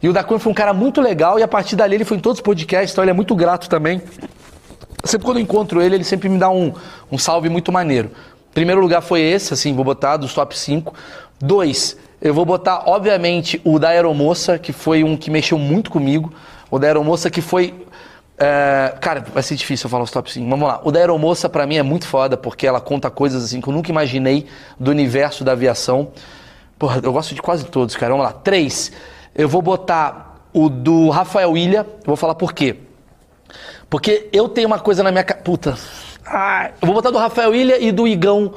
E 0.00 0.08
o 0.08 0.12
da 0.12 0.22
Cunha 0.22 0.38
foi 0.38 0.52
um 0.52 0.54
cara 0.54 0.72
muito 0.72 1.00
legal 1.00 1.36
e 1.36 1.42
a 1.42 1.48
partir 1.48 1.74
dali 1.74 1.96
ele 1.96 2.04
foi 2.04 2.16
em 2.16 2.20
todos 2.20 2.38
os 2.38 2.42
podcasts, 2.42 2.92
então 2.92 3.02
ele 3.02 3.10
é 3.10 3.14
muito 3.14 3.34
grato 3.34 3.68
também. 3.68 4.00
Sempre 5.02 5.24
quando 5.26 5.38
eu 5.38 5.42
encontro 5.42 5.82
ele, 5.82 5.96
ele 5.96 6.04
sempre 6.04 6.28
me 6.28 6.38
dá 6.38 6.48
um, 6.48 6.72
um 7.10 7.18
salve 7.18 7.48
muito 7.48 7.72
maneiro. 7.72 8.12
Primeiro 8.54 8.80
lugar 8.80 9.00
foi 9.02 9.20
esse, 9.20 9.52
assim, 9.52 9.74
vou 9.74 9.84
botar 9.84 10.16
dos 10.16 10.32
top 10.32 10.56
5. 10.56 10.94
Dois, 11.40 11.96
eu 12.22 12.32
vou 12.32 12.44
botar, 12.44 12.84
obviamente, 12.86 13.60
o 13.64 13.80
da 13.80 13.88
Aeromoça, 13.88 14.60
que 14.60 14.72
foi 14.72 15.02
um 15.02 15.16
que 15.16 15.28
mexeu 15.28 15.58
muito 15.58 15.90
comigo. 15.90 16.32
O 16.70 16.78
da 16.78 16.86
Aeromoça 16.86 17.28
que 17.28 17.40
foi. 17.40 17.74
é, 18.38 18.94
cara, 19.00 19.24
vai 19.34 19.42
ser 19.42 19.56
difícil 19.56 19.86
eu 19.86 19.90
falar 19.90 20.04
os 20.04 20.10
top 20.12 20.32
5. 20.32 20.48
Vamos 20.48 20.68
lá. 20.68 20.80
O 20.84 20.92
da 20.92 21.00
Aeromoça, 21.00 21.48
pra 21.48 21.66
mim, 21.66 21.78
é 21.78 21.82
muito 21.82 22.06
foda, 22.06 22.36
porque 22.36 22.64
ela 22.64 22.80
conta 22.80 23.10
coisas 23.10 23.42
assim 23.42 23.60
que 23.60 23.68
eu 23.68 23.72
nunca 23.72 23.90
imaginei 23.90 24.46
do 24.78 24.90
universo 24.92 25.42
da 25.42 25.52
aviação. 25.52 26.12
Porra, 26.78 27.00
eu 27.02 27.12
gosto 27.12 27.34
de 27.34 27.42
quase 27.42 27.64
todos, 27.66 27.96
cara. 27.96 28.12
Vamos 28.12 28.26
lá. 28.26 28.32
Três, 28.32 28.92
eu 29.34 29.48
vou 29.48 29.62
botar 29.62 30.46
o 30.52 30.68
do 30.68 31.10
Rafael 31.10 31.56
Ilha. 31.56 31.86
Eu 32.00 32.06
vou 32.06 32.16
falar 32.16 32.34
por 32.34 32.52
quê. 32.52 32.76
Porque 33.88 34.28
eu 34.32 34.48
tenho 34.48 34.66
uma 34.66 34.78
coisa 34.78 35.02
na 35.02 35.10
minha 35.10 35.24
ca... 35.24 35.34
Puta. 35.34 35.76
Eu 36.80 36.86
vou 36.86 36.94
botar 36.94 37.10
do 37.10 37.18
Rafael 37.18 37.54
Ilha 37.54 37.78
e 37.78 37.92
do 37.92 38.08
Igão 38.08 38.54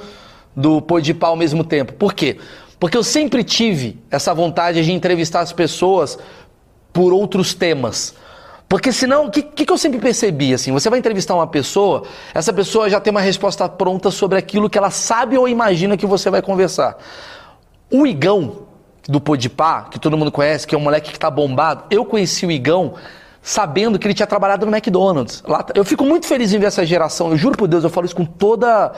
do 0.55 0.81
Podipá 0.81 1.27
ao 1.27 1.35
mesmo 1.35 1.63
tempo. 1.63 1.93
Por 1.93 2.13
quê? 2.13 2.39
Porque 2.79 2.97
eu 2.97 3.03
sempre 3.03 3.43
tive 3.43 3.99
essa 4.09 4.33
vontade 4.33 4.83
de 4.83 4.91
entrevistar 4.91 5.41
as 5.41 5.51
pessoas 5.51 6.17
por 6.93 7.13
outros 7.13 7.53
temas. 7.53 8.15
Porque 8.69 8.91
senão, 8.91 9.27
o 9.27 9.31
que, 9.31 9.41
que, 9.41 9.65
que 9.65 9.71
eu 9.71 9.77
sempre 9.77 9.99
percebi? 9.99 10.53
Assim, 10.53 10.71
você 10.71 10.89
vai 10.89 10.99
entrevistar 10.99 11.35
uma 11.35 11.47
pessoa, 11.47 12.03
essa 12.33 12.51
pessoa 12.51 12.89
já 12.89 12.99
tem 12.99 13.11
uma 13.11 13.21
resposta 13.21 13.67
pronta 13.69 14.11
sobre 14.11 14.37
aquilo 14.37 14.69
que 14.69 14.77
ela 14.77 14.91
sabe 14.91 15.37
ou 15.37 15.47
imagina 15.47 15.95
que 15.95 16.05
você 16.05 16.29
vai 16.29 16.41
conversar. 16.41 16.97
O 17.89 18.05
Igão, 18.05 18.67
do 19.07 19.21
Podipá, 19.21 19.83
que 19.83 19.99
todo 19.99 20.17
mundo 20.17 20.31
conhece, 20.31 20.67
que 20.67 20.75
é 20.75 20.77
um 20.77 20.81
moleque 20.81 21.11
que 21.11 21.19
tá 21.19 21.31
bombado, 21.31 21.85
eu 21.89 22.03
conheci 22.05 22.45
o 22.45 22.51
Igão 22.51 22.95
sabendo 23.41 23.97
que 23.97 24.05
ele 24.05 24.13
tinha 24.13 24.27
trabalhado 24.27 24.65
no 24.65 24.75
McDonald's. 24.75 25.41
Lá, 25.47 25.65
eu 25.73 25.85
fico 25.85 26.03
muito 26.03 26.27
feliz 26.27 26.53
em 26.53 26.59
ver 26.59 26.65
essa 26.65 26.85
geração, 26.85 27.29
eu 27.31 27.37
juro 27.37 27.57
por 27.57 27.67
Deus, 27.67 27.83
eu 27.83 27.89
falo 27.89 28.05
isso 28.05 28.15
com 28.15 28.25
toda, 28.25 28.91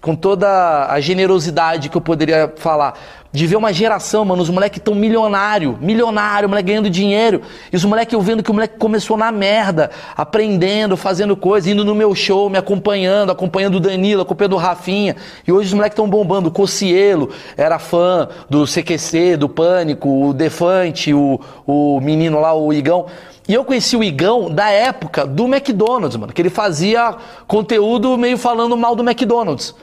com 0.00 0.14
toda 0.14 0.86
a 0.90 1.00
generosidade 1.00 1.88
que 1.88 1.96
eu 1.96 2.00
poderia 2.00 2.52
falar. 2.56 2.94
De 3.32 3.46
ver 3.46 3.56
uma 3.56 3.70
geração, 3.70 4.24
mano, 4.24 4.40
os 4.40 4.48
moleques 4.48 4.80
tão 4.82 4.94
milionário, 4.94 5.76
milionário, 5.80 6.48
moleque 6.48 6.68
ganhando 6.68 6.88
dinheiro. 6.88 7.42
E 7.70 7.76
os 7.76 7.84
moleques 7.84 8.14
eu 8.14 8.20
vendo 8.22 8.42
que 8.42 8.50
o 8.50 8.54
moleque 8.54 8.78
começou 8.78 9.14
na 9.14 9.30
merda, 9.30 9.90
aprendendo, 10.16 10.96
fazendo 10.96 11.36
coisa, 11.36 11.70
indo 11.70 11.84
no 11.84 11.94
meu 11.94 12.14
show, 12.14 12.48
me 12.48 12.56
acompanhando, 12.56 13.30
acompanhando 13.30 13.74
o 13.74 13.80
Danilo, 13.80 14.22
acompanhando 14.22 14.54
o 14.54 14.58
Rafinha. 14.58 15.16
E 15.46 15.52
hoje 15.52 15.68
os 15.68 15.74
moleques 15.74 15.94
estão 15.94 16.08
bombando. 16.08 16.48
O 16.48 16.52
Cocielo 16.52 17.30
era 17.58 17.78
fã 17.78 18.28
do 18.48 18.64
CQC, 18.64 19.36
do 19.36 19.50
Pânico, 19.50 20.28
o 20.28 20.32
Defante, 20.32 21.12
o, 21.12 21.38
o 21.66 22.00
menino 22.00 22.40
lá, 22.40 22.54
o 22.54 22.72
Igão. 22.72 23.06
E 23.48 23.54
eu 23.54 23.64
conheci 23.64 23.96
o 23.96 24.02
Igão 24.02 24.50
da 24.50 24.68
época 24.70 25.24
do 25.24 25.44
McDonald's, 25.44 26.16
mano, 26.16 26.32
que 26.32 26.42
ele 26.42 26.50
fazia 26.50 27.14
conteúdo 27.46 28.16
meio 28.18 28.36
falando 28.36 28.76
mal 28.76 28.96
do 28.96 29.02
McDonald's. 29.02 29.74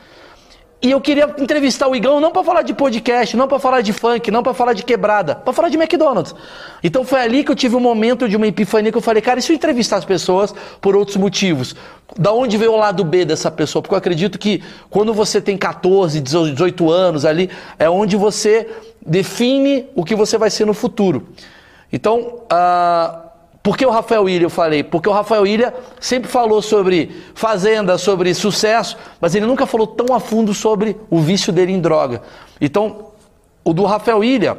E 0.83 0.91
eu 0.91 0.99
queria 0.99 1.33
entrevistar 1.37 1.87
o 1.87 1.95
Igão 1.95 2.19
não 2.19 2.29
para 2.29 2.43
falar 2.43 2.61
de 2.61 2.73
podcast, 2.73 3.37
não 3.37 3.47
para 3.47 3.57
falar 3.57 3.79
de 3.79 3.93
funk, 3.93 4.29
não 4.29 4.43
para 4.43 4.53
falar 4.53 4.73
de 4.73 4.83
quebrada, 4.83 5.33
para 5.33 5.53
falar 5.53 5.69
de 5.69 5.77
McDonald's. 5.77 6.35
Então 6.83 7.05
foi 7.05 7.21
ali 7.21 7.41
que 7.41 7.49
eu 7.49 7.55
tive 7.55 7.73
um 7.77 7.79
momento 7.79 8.27
de 8.27 8.35
uma 8.35 8.45
epifania 8.45 8.91
que 8.91 8.97
eu 8.97 9.01
falei, 9.01 9.21
cara, 9.21 9.39
e 9.39 9.41
se 9.41 9.49
eu 9.49 9.55
entrevistar 9.55 9.95
as 9.95 10.03
pessoas 10.03 10.53
por 10.81 10.93
outros 10.93 11.15
motivos? 11.15 11.73
Da 12.19 12.33
onde 12.33 12.57
veio 12.57 12.73
o 12.73 12.75
lado 12.75 13.01
B 13.05 13.23
dessa 13.23 13.49
pessoa? 13.49 13.81
Porque 13.81 13.93
eu 13.93 13.97
acredito 13.97 14.37
que 14.37 14.61
quando 14.89 15.13
você 15.13 15.39
tem 15.39 15.57
14, 15.57 16.19
18 16.19 16.91
anos 16.91 17.23
ali, 17.23 17.49
é 17.79 17.89
onde 17.89 18.17
você 18.17 18.67
define 19.05 19.85
o 19.95 20.03
que 20.03 20.15
você 20.15 20.37
vai 20.37 20.49
ser 20.49 20.65
no 20.65 20.73
futuro. 20.73 21.29
Então, 21.93 22.41
ah, 22.49 23.22
Por 23.63 23.77
que 23.77 23.85
o 23.85 23.89
Rafael 23.89 24.27
Ilha 24.27 24.43
eu 24.43 24.49
falei? 24.49 24.83
Porque 24.83 25.07
o 25.07 25.13
Rafael 25.13 25.47
Ilha 25.47 25.73
sempre 25.97 26.29
falou 26.29 26.61
sobre 26.61 27.23
fazenda, 27.33 27.97
sobre 27.97 28.33
sucesso, 28.33 28.97
mas 29.21 29.33
ele 29.33 29.45
nunca 29.45 29.65
falou 29.65 29.87
tão 29.87 30.13
a 30.13 30.19
fundo 30.19 30.53
sobre 30.53 30.97
o 31.09 31.19
vício 31.19 31.53
dele 31.53 31.71
em 31.71 31.79
droga. 31.79 32.21
Então, 32.59 33.07
o 33.63 33.73
do 33.73 33.85
Rafael 33.85 34.21
Ilha, 34.21 34.57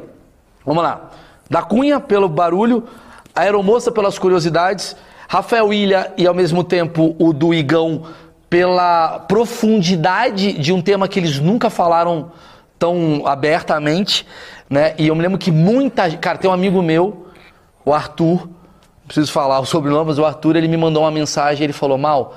vamos 0.64 0.82
lá. 0.82 1.10
Da 1.50 1.60
Cunha, 1.60 2.00
pelo 2.00 2.30
barulho, 2.30 2.84
a 3.34 3.42
Aeromoça 3.42 3.92
pelas 3.92 4.18
curiosidades, 4.18 4.96
Rafael 5.28 5.70
Ilha 5.70 6.10
e 6.16 6.26
ao 6.26 6.32
mesmo 6.32 6.64
tempo 6.64 7.14
o 7.18 7.34
do 7.34 7.52
Igão 7.52 8.04
pela 8.48 9.18
profundidade 9.18 10.54
de 10.54 10.72
um 10.72 10.80
tema 10.80 11.08
que 11.08 11.18
eles 11.18 11.38
nunca 11.38 11.68
falaram 11.68 12.32
tão 12.78 13.26
abertamente, 13.26 14.26
né? 14.70 14.94
E 14.96 15.08
eu 15.08 15.14
me 15.14 15.20
lembro 15.20 15.36
que 15.36 15.50
muita, 15.50 16.10
cara, 16.16 16.38
tem 16.38 16.48
um 16.48 16.54
amigo 16.54 16.80
meu, 16.80 17.26
o 17.84 17.92
Arthur, 17.92 18.48
preciso 19.06 19.32
falar 19.32 19.60
o 19.60 19.66
sobrenome, 19.66 20.06
mas 20.06 20.18
o 20.18 20.24
Arthur, 20.24 20.56
ele 20.56 20.68
me 20.68 20.76
mandou 20.76 21.02
uma 21.02 21.10
mensagem, 21.10 21.64
ele 21.64 21.72
falou: 21.72 21.98
"Mal, 21.98 22.34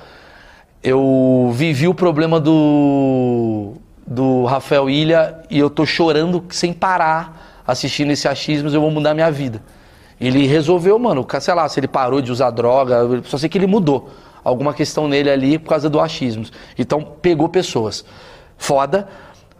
eu 0.83 1.51
vivi 1.53 1.87
o 1.87 1.93
problema 1.93 2.39
do 2.39 3.73
do 4.05 4.45
Rafael 4.45 4.89
Ilha 4.89 5.43
e 5.49 5.59
eu 5.59 5.69
tô 5.69 5.85
chorando 5.85 6.43
sem 6.49 6.71
parar 6.71 7.61
assistindo 7.67 8.11
esse 8.11 8.27
achismos, 8.27 8.73
eu 8.73 8.81
vou 8.81 8.91
mudar 8.91 9.13
minha 9.13 9.31
vida". 9.31 9.61
Ele 10.19 10.47
resolveu, 10.47 10.97
mano, 10.97 11.25
sei 11.39 11.53
lá, 11.53 11.69
se 11.69 11.79
ele 11.79 11.87
parou 11.87 12.21
de 12.21 12.31
usar 12.31 12.49
droga, 12.49 13.21
só 13.25 13.37
sei 13.37 13.47
que 13.47 13.57
ele 13.57 13.67
mudou 13.67 14.09
alguma 14.43 14.73
questão 14.73 15.07
nele 15.09 15.29
ali 15.29 15.59
por 15.59 15.69
causa 15.69 15.89
do 15.89 15.99
achismos. 15.99 16.53
Então 16.77 17.03
pegou 17.21 17.49
pessoas. 17.49 18.05
Foda. 18.57 19.07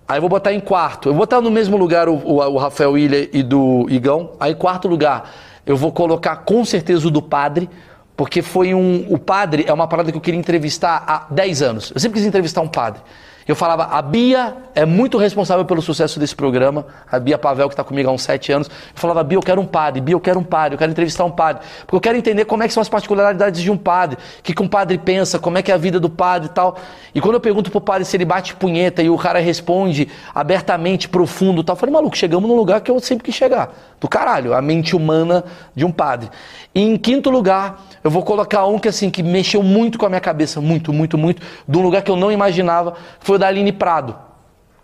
Aí 0.07 0.19
vou 0.21 0.29
botar 0.29 0.53
em 0.53 0.61
quarto. 0.61 1.09
Eu 1.09 1.13
vou 1.13 1.23
botar 1.23 1.41
no 1.41 1.51
mesmo 1.51 1.75
lugar 1.75 2.07
o, 2.07 2.15
o, 2.15 2.37
o 2.37 2.57
Rafael 2.57 2.97
Ilha 2.97 3.29
e 3.33 3.43
do 3.43 3.85
Igão. 3.89 4.31
Aí 4.39 4.55
quarto 4.55 4.87
lugar, 4.87 5.29
eu 5.67 5.75
vou 5.75 5.91
colocar 5.91 6.37
com 6.37 6.63
certeza 6.63 7.07
o 7.07 7.11
do 7.11 7.21
padre, 7.21 7.69
porque 8.15 8.41
foi 8.41 8.73
um. 8.73 9.05
O 9.09 9.19
padre 9.19 9.65
é 9.67 9.73
uma 9.73 9.87
parada 9.87 10.11
que 10.11 10.17
eu 10.17 10.21
queria 10.21 10.39
entrevistar 10.39 11.03
há 11.05 11.27
10 11.31 11.61
anos. 11.61 11.91
Eu 11.93 11.99
sempre 11.99 12.17
quis 12.17 12.25
entrevistar 12.25 12.61
um 12.61 12.67
padre. 12.67 13.01
Eu 13.47 13.55
falava, 13.55 13.85
a 13.85 14.01
Bia 14.01 14.57
é 14.75 14.85
muito 14.85 15.17
responsável 15.17 15.63
pelo 15.63 15.81
sucesso 15.81 16.19
desse 16.19 16.35
programa, 16.35 16.85
a 17.09 17.17
Bia 17.17 17.37
Pavel, 17.37 17.69
que 17.69 17.73
está 17.73 17.83
comigo 17.83 18.09
há 18.09 18.11
uns 18.11 18.23
sete 18.23 18.51
anos. 18.51 18.67
Eu 18.67 18.73
falava, 18.95 19.23
Bia, 19.23 19.37
eu 19.37 19.41
quero 19.41 19.61
um 19.61 19.65
padre, 19.65 20.01
Bia, 20.01 20.13
eu 20.13 20.19
quero 20.19 20.39
um 20.39 20.43
padre, 20.43 20.75
eu 20.75 20.77
quero 20.77 20.91
entrevistar 20.91 21.23
um 21.23 21.31
padre. 21.31 21.65
Porque 21.81 21.95
eu 21.95 22.01
quero 22.01 22.17
entender 22.17 22.43
como 22.43 22.63
é 22.63 22.67
que 22.67 22.73
são 22.73 22.81
as 22.81 22.89
particularidades 22.89 23.61
de 23.61 23.71
um 23.71 23.77
padre, 23.77 24.17
o 24.39 24.43
que, 24.43 24.53
que 24.53 24.61
um 24.61 24.67
padre 24.67 24.97
pensa, 24.97 25.39
como 25.39 25.57
é 25.57 25.61
que 25.61 25.71
é 25.71 25.73
a 25.73 25.77
vida 25.77 25.97
do 25.97 26.09
padre 26.09 26.49
e 26.49 26.51
tal. 26.51 26.77
E 27.15 27.21
quando 27.21 27.35
eu 27.35 27.39
pergunto 27.39 27.71
pro 27.71 27.79
padre 27.79 28.03
se 28.03 28.17
ele 28.17 28.25
bate 28.25 28.53
punheta 28.53 29.01
e 29.01 29.09
o 29.09 29.17
cara 29.17 29.39
responde 29.39 30.09
abertamente, 30.35 31.07
profundo 31.07 31.61
e 31.61 31.63
tal, 31.63 31.75
eu 31.75 31.79
falei, 31.79 31.93
maluco, 31.93 32.17
chegamos 32.17 32.49
num 32.49 32.55
lugar 32.55 32.81
que 32.81 32.91
eu 32.91 32.99
sempre 32.99 33.23
quis 33.23 33.35
chegar. 33.35 33.73
Do 33.99 34.07
caralho, 34.07 34.53
a 34.53 34.61
mente 34.61 34.95
humana 34.95 35.43
de 35.73 35.85
um 35.85 35.91
padre. 35.91 36.29
E 36.75 36.81
em 36.81 36.97
quinto 36.97 37.31
lugar, 37.31 37.83
eu 38.03 38.11
vou 38.11 38.21
colocar 38.21 38.67
um 38.67 38.77
que 38.77 38.87
assim, 38.87 39.09
que 39.09 39.23
mexeu 39.23 39.63
muito 39.63 39.97
com 39.97 40.05
a 40.05 40.09
minha 40.09 40.21
cabeça, 40.21 40.61
muito, 40.61 40.93
muito, 40.93 41.17
muito, 41.17 41.41
de 41.67 41.77
um 41.77 41.81
lugar 41.81 42.03
que 42.03 42.11
eu 42.11 42.15
não 42.15 42.31
imaginava, 42.31 42.93
foi 43.19 43.36
da 43.37 43.47
Aline 43.47 43.71
Prado. 43.71 44.15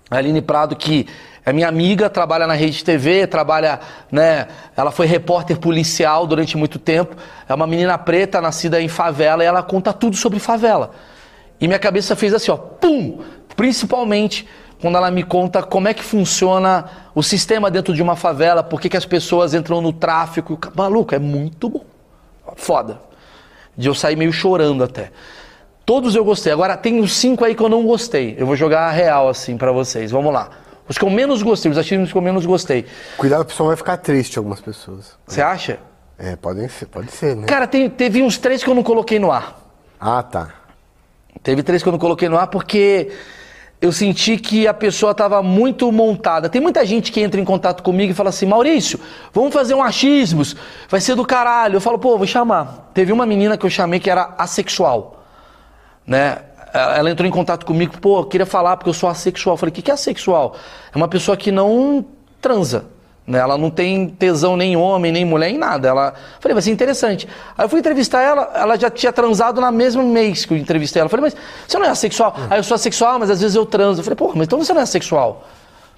A 0.09 0.17
Aline 0.17 0.41
Prado, 0.41 0.75
que 0.75 1.07
é 1.45 1.51
minha 1.51 1.67
amiga, 1.67 2.09
trabalha 2.09 2.47
na 2.47 2.53
rede 2.53 2.83
TV, 2.83 3.27
trabalha, 3.27 3.79
né? 4.11 4.47
Ela 4.77 4.91
foi 4.91 5.05
repórter 5.05 5.57
policial 5.57 6.25
durante 6.25 6.55
muito 6.55 6.79
tempo. 6.79 7.15
É 7.47 7.53
uma 7.53 7.67
menina 7.67 7.97
preta, 7.97 8.39
nascida 8.39 8.81
em 8.81 8.87
favela, 8.87 9.43
e 9.43 9.47
ela 9.47 9.61
conta 9.61 9.91
tudo 9.91 10.15
sobre 10.15 10.39
favela. 10.39 10.91
E 11.59 11.67
minha 11.67 11.79
cabeça 11.79 12.15
fez 12.15 12.33
assim, 12.33 12.51
ó, 12.51 12.57
pum! 12.57 13.19
Principalmente 13.55 14.47
quando 14.81 14.97
ela 14.97 15.11
me 15.11 15.23
conta 15.23 15.63
como 15.63 15.87
é 15.87 15.93
que 15.93 16.03
funciona 16.03 16.85
o 17.15 17.23
sistema 17.23 17.71
dentro 17.71 17.93
de 17.93 18.01
uma 18.01 18.15
favela, 18.15 18.61
por 18.61 18.81
que, 18.81 18.89
que 18.89 18.97
as 18.97 19.05
pessoas 19.05 19.53
entram 19.53 19.81
no 19.81 19.93
tráfico. 19.93 20.59
Maluco, 20.75 21.15
é 21.15 21.19
muito 21.19 21.69
bom. 21.69 21.85
Foda. 22.55 22.99
De 23.77 23.87
eu 23.87 23.95
sair 23.95 24.15
meio 24.15 24.33
chorando 24.33 24.83
até. 24.83 25.11
Todos 25.85 26.15
eu 26.15 26.23
gostei. 26.23 26.51
Agora 26.53 26.77
tem 26.77 26.99
os 26.99 27.13
cinco 27.13 27.43
aí 27.43 27.53
que 27.55 27.61
eu 27.61 27.69
não 27.69 27.83
gostei. 27.85 28.35
Eu 28.37 28.45
vou 28.45 28.55
jogar 28.55 28.87
a 28.87 28.91
real 28.91 29.27
assim 29.27 29.57
para 29.57 29.71
vocês. 29.71 30.11
Vamos 30.11 30.33
lá. 30.33 30.49
Os 30.87 30.97
que 30.97 31.03
eu 31.05 31.09
menos 31.09 31.41
gostei, 31.41 31.71
os 31.71 31.77
achismos 31.77 32.11
que 32.11 32.17
eu 32.17 32.21
menos 32.21 32.45
gostei. 32.45 32.85
Cuidado, 33.17 33.41
o 33.41 33.45
pessoal 33.45 33.67
vai 33.67 33.77
ficar 33.77 33.97
triste, 33.97 34.37
algumas 34.37 34.59
pessoas. 34.61 35.17
Você 35.25 35.41
acha? 35.41 35.79
É, 36.17 36.35
podem 36.35 36.67
ser, 36.67 36.85
pode 36.87 37.11
ser, 37.11 37.35
né? 37.35 37.47
Cara, 37.47 37.65
tem- 37.67 37.89
teve 37.89 38.21
uns 38.21 38.37
três 38.37 38.63
que 38.63 38.69
eu 38.69 38.75
não 38.75 38.83
coloquei 38.83 39.17
no 39.19 39.31
ar. 39.31 39.59
Ah, 39.99 40.21
tá. 40.21 40.49
Teve 41.41 41.63
três 41.63 41.81
que 41.81 41.87
eu 41.89 41.91
não 41.91 41.99
coloquei 41.99 42.29
no 42.29 42.37
ar 42.37 42.47
porque 42.47 43.11
eu 43.81 43.91
senti 43.91 44.37
que 44.37 44.67
a 44.67 44.73
pessoa 44.73 45.11
estava 45.11 45.41
muito 45.41 45.91
montada. 45.91 46.47
Tem 46.47 46.61
muita 46.61 46.85
gente 46.85 47.11
que 47.11 47.19
entra 47.21 47.39
em 47.41 47.45
contato 47.45 47.81
comigo 47.81 48.11
e 48.11 48.15
fala 48.15 48.29
assim: 48.29 48.45
Maurício, 48.45 48.99
vamos 49.33 49.53
fazer 49.53 49.73
um 49.73 49.81
achismos, 49.83 50.55
vai 50.89 51.01
ser 51.01 51.15
do 51.15 51.25
caralho. 51.25 51.77
Eu 51.77 51.81
falo, 51.81 51.97
pô, 51.97 52.17
vou 52.17 52.27
chamar. 52.27 52.91
Teve 52.93 53.11
uma 53.11 53.25
menina 53.25 53.57
que 53.57 53.65
eu 53.65 53.69
chamei 53.69 53.99
que 53.99 54.09
era 54.09 54.35
assexual, 54.37 55.22
né? 56.05 56.39
Ela 56.73 57.11
entrou 57.11 57.27
em 57.27 57.31
contato 57.31 57.65
comigo, 57.65 57.99
pô, 57.99 58.23
queria 58.23 58.47
falar 58.47 58.77
porque 58.77 58.89
eu 58.89 58.93
sou 58.93 59.07
assexual. 59.07 59.53
Eu 59.53 59.57
falei, 59.57 59.71
o 59.71 59.75
que, 59.75 59.81
que 59.81 59.91
é 59.91 59.93
assexual? 59.93 60.55
É 60.93 60.97
uma 60.97 61.07
pessoa 61.07 61.37
que 61.37 61.51
não 61.51 62.03
transa. 62.41 62.85
Né? 63.25 63.39
Ela 63.39 63.57
não 63.57 63.69
tem 63.69 64.09
tesão 64.09 64.57
nem 64.57 64.73
em 64.73 64.75
homem, 64.75 65.11
nem 65.11 65.21
em 65.21 65.25
mulher, 65.25 65.49
em 65.49 65.57
nada. 65.57 65.87
Ela... 65.87 66.13
Falei, 66.39 66.53
vai 66.53 66.61
ser 66.61 66.71
interessante. 66.71 67.27
Aí 67.57 67.65
eu 67.65 67.69
fui 67.69 67.79
entrevistar 67.79 68.21
ela, 68.21 68.51
ela 68.55 68.77
já 68.77 68.89
tinha 68.89 69.13
transado 69.13 69.61
na 69.61 69.71
mesma 69.71 70.03
mês 70.03 70.45
que 70.45 70.53
eu 70.53 70.57
entrevistei 70.57 70.99
ela. 70.99 71.05
Eu 71.05 71.09
falei, 71.11 71.25
mas 71.25 71.35
você 71.67 71.77
não 71.77 71.85
é 71.85 71.89
assexual? 71.89 72.35
Aí 72.49 72.59
eu 72.59 72.63
sou 72.63 72.75
assexual, 72.75 73.19
mas 73.19 73.29
às 73.29 73.39
vezes 73.39 73.55
eu 73.55 73.65
transo. 73.65 73.99
Eu 73.99 74.03
falei, 74.03 74.15
porra, 74.15 74.33
mas 74.35 74.47
então 74.47 74.57
você 74.57 74.73
não 74.73 74.81
é 74.81 74.83
assexual? 74.83 75.47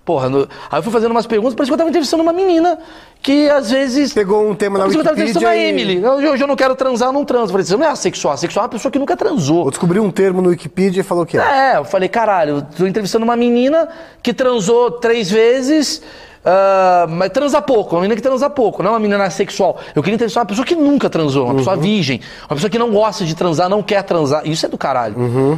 Porra, 0.06 0.30
no- 0.30 0.47
aí 0.70 0.78
eu 0.80 0.84
fui 0.84 0.91
fazendo 0.93 1.10
umas 1.12 1.26
perguntas, 1.26 1.56
parece 1.56 1.70
que 1.70 1.74
eu 1.74 1.78
tava 1.80 1.89
entrevistando 1.89 2.22
uma 2.22 2.32
menina 2.32 2.78
que 3.24 3.49
às 3.49 3.72
vezes. 3.72 4.14
Pegou 4.14 4.47
um 4.47 4.53
tema 4.53 4.78
na 4.78 4.84
Parece 4.84 4.95
que 4.97 5.01
eu 5.01 5.03
tava 5.03 5.16
entrevistando 5.16 5.47
a 5.47 5.49
Wikipedia 5.49 5.82
e- 5.84 5.91
Emily. 5.91 6.06
Eu, 6.24 6.32
hoje 6.32 6.43
eu 6.43 6.47
não 6.47 6.56
quero 6.56 6.76
transar, 6.76 7.10
eu 7.10 7.14
não 7.14 7.26
transo. 7.26 7.45
Eu 7.45 7.49
falei, 7.49 7.66
você 7.66 7.76
não 7.76 7.84
é 7.86 7.89
assexual. 7.89 8.36
Assexual 8.36 8.64
é 8.64 8.66
uma 8.66 8.70
pessoa 8.72 8.91
que 8.91 8.99
nunca 8.99 9.18
transou. 9.18 9.64
Ou 9.64 9.72
descobriu 9.72 10.03
um 10.03 10.12
termo 10.12 10.43
no 10.43 10.49
Wikipedia 10.49 11.01
e 11.01 11.03
falou 11.03 11.26
que 11.26 11.39
é. 11.39 11.74
É, 11.74 11.78
eu 11.78 11.86
falei, 11.86 12.08
caralho, 12.08 12.58
eu 12.58 12.62
tô 12.62 12.86
entrevistando 12.86 13.24
uma 13.26 13.36
menina 13.36 13.89
que 14.22 14.32
transou 14.32 14.91
três 14.91 15.32
vezes, 15.32 16.03
ah, 16.46 17.08
mas 17.10 17.30
transa 17.30 17.62
pouco, 17.62 17.96
uma 17.96 18.02
menina 18.02 18.16
que 18.16 18.22
transa 18.22 18.50
pouco, 18.50 18.84
não 18.84 18.91
uma 18.91 19.00
menina 19.00 19.30
sexual. 19.30 19.80
Eu 19.96 20.04
queria 20.04 20.16
entrevistar 20.16 20.41
uma 20.41 20.46
pessoa 20.46 20.66
que 20.66 20.76
nunca 20.76 21.10
transou, 21.10 21.46
uma 21.46 21.56
pessoa 21.56 21.76
virgem, 21.76 22.22
uma 22.43 22.56
pessoa 22.56 22.70
que 22.70 22.80
não 22.80 22.91
gosta 22.91 23.26
de 23.26 23.36
transar, 23.36 23.70
não 23.70 23.82
quer 23.82 24.04
transar. 24.04 24.48
Isso 24.48 24.66
é 24.66 24.70
do 24.70 24.78
caralho. 24.78 25.16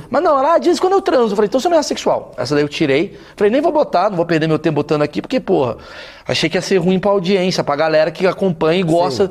Mas 0.09 0.23
não, 0.23 0.38
ela 0.38 0.57
diz 0.57 0.79
quando 0.79 0.93
eu 0.93 1.01
transo. 1.01 1.33
Eu 1.33 1.35
falei, 1.35 1.47
então 1.47 1.59
você 1.59 1.69
não 1.69 1.77
é 1.77 1.83
sexual. 1.83 2.31
Essa 2.38 2.55
daí 2.55 2.63
eu 2.63 2.69
tirei. 2.69 3.19
Falei, 3.35 3.51
nem 3.51 3.61
vou 3.61 3.71
botar, 3.71 4.09
não 4.09 4.17
vou 4.17 4.25
perder 4.25 4.47
meu 4.47 4.59
tempo 4.59 4.75
botando 4.75 5.01
aqui, 5.01 5.21
porque, 5.21 5.39
porra, 5.39 5.77
achei 6.27 6.49
que 6.49 6.57
ia 6.57 6.61
ser 6.61 6.77
ruim 6.77 6.99
pra 6.99 7.11
audiência, 7.11 7.63
pra 7.63 7.75
galera 7.75 8.11
que 8.11 8.25
acompanha 8.25 8.79
e 8.79 8.83
gosta. 8.83 9.29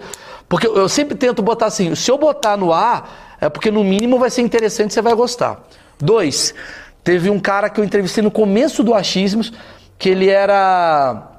Porque 0.48 0.66
eu 0.66 0.86
eu 0.86 0.88
sempre 0.88 1.16
tento 1.16 1.42
botar 1.42 1.66
assim, 1.66 1.94
se 1.96 2.09
eu 2.09 2.16
botar 2.16 2.57
no 2.57 2.72
ar, 2.72 3.36
é 3.40 3.48
porque 3.48 3.72
no 3.72 3.82
mínimo 3.82 4.18
vai 4.18 4.30
ser 4.30 4.42
interessante, 4.42 4.94
você 4.94 5.02
vai 5.02 5.14
gostar. 5.14 5.61
Dois, 5.98 6.54
teve 7.02 7.28
um 7.28 7.40
cara 7.40 7.68
que 7.68 7.80
eu 7.80 7.84
entrevistei 7.84 8.22
no 8.22 8.30
começo 8.30 8.84
do 8.84 8.94
Achismos, 8.94 9.52
que 9.98 10.09
ele 10.09 10.28
era. 10.28 11.32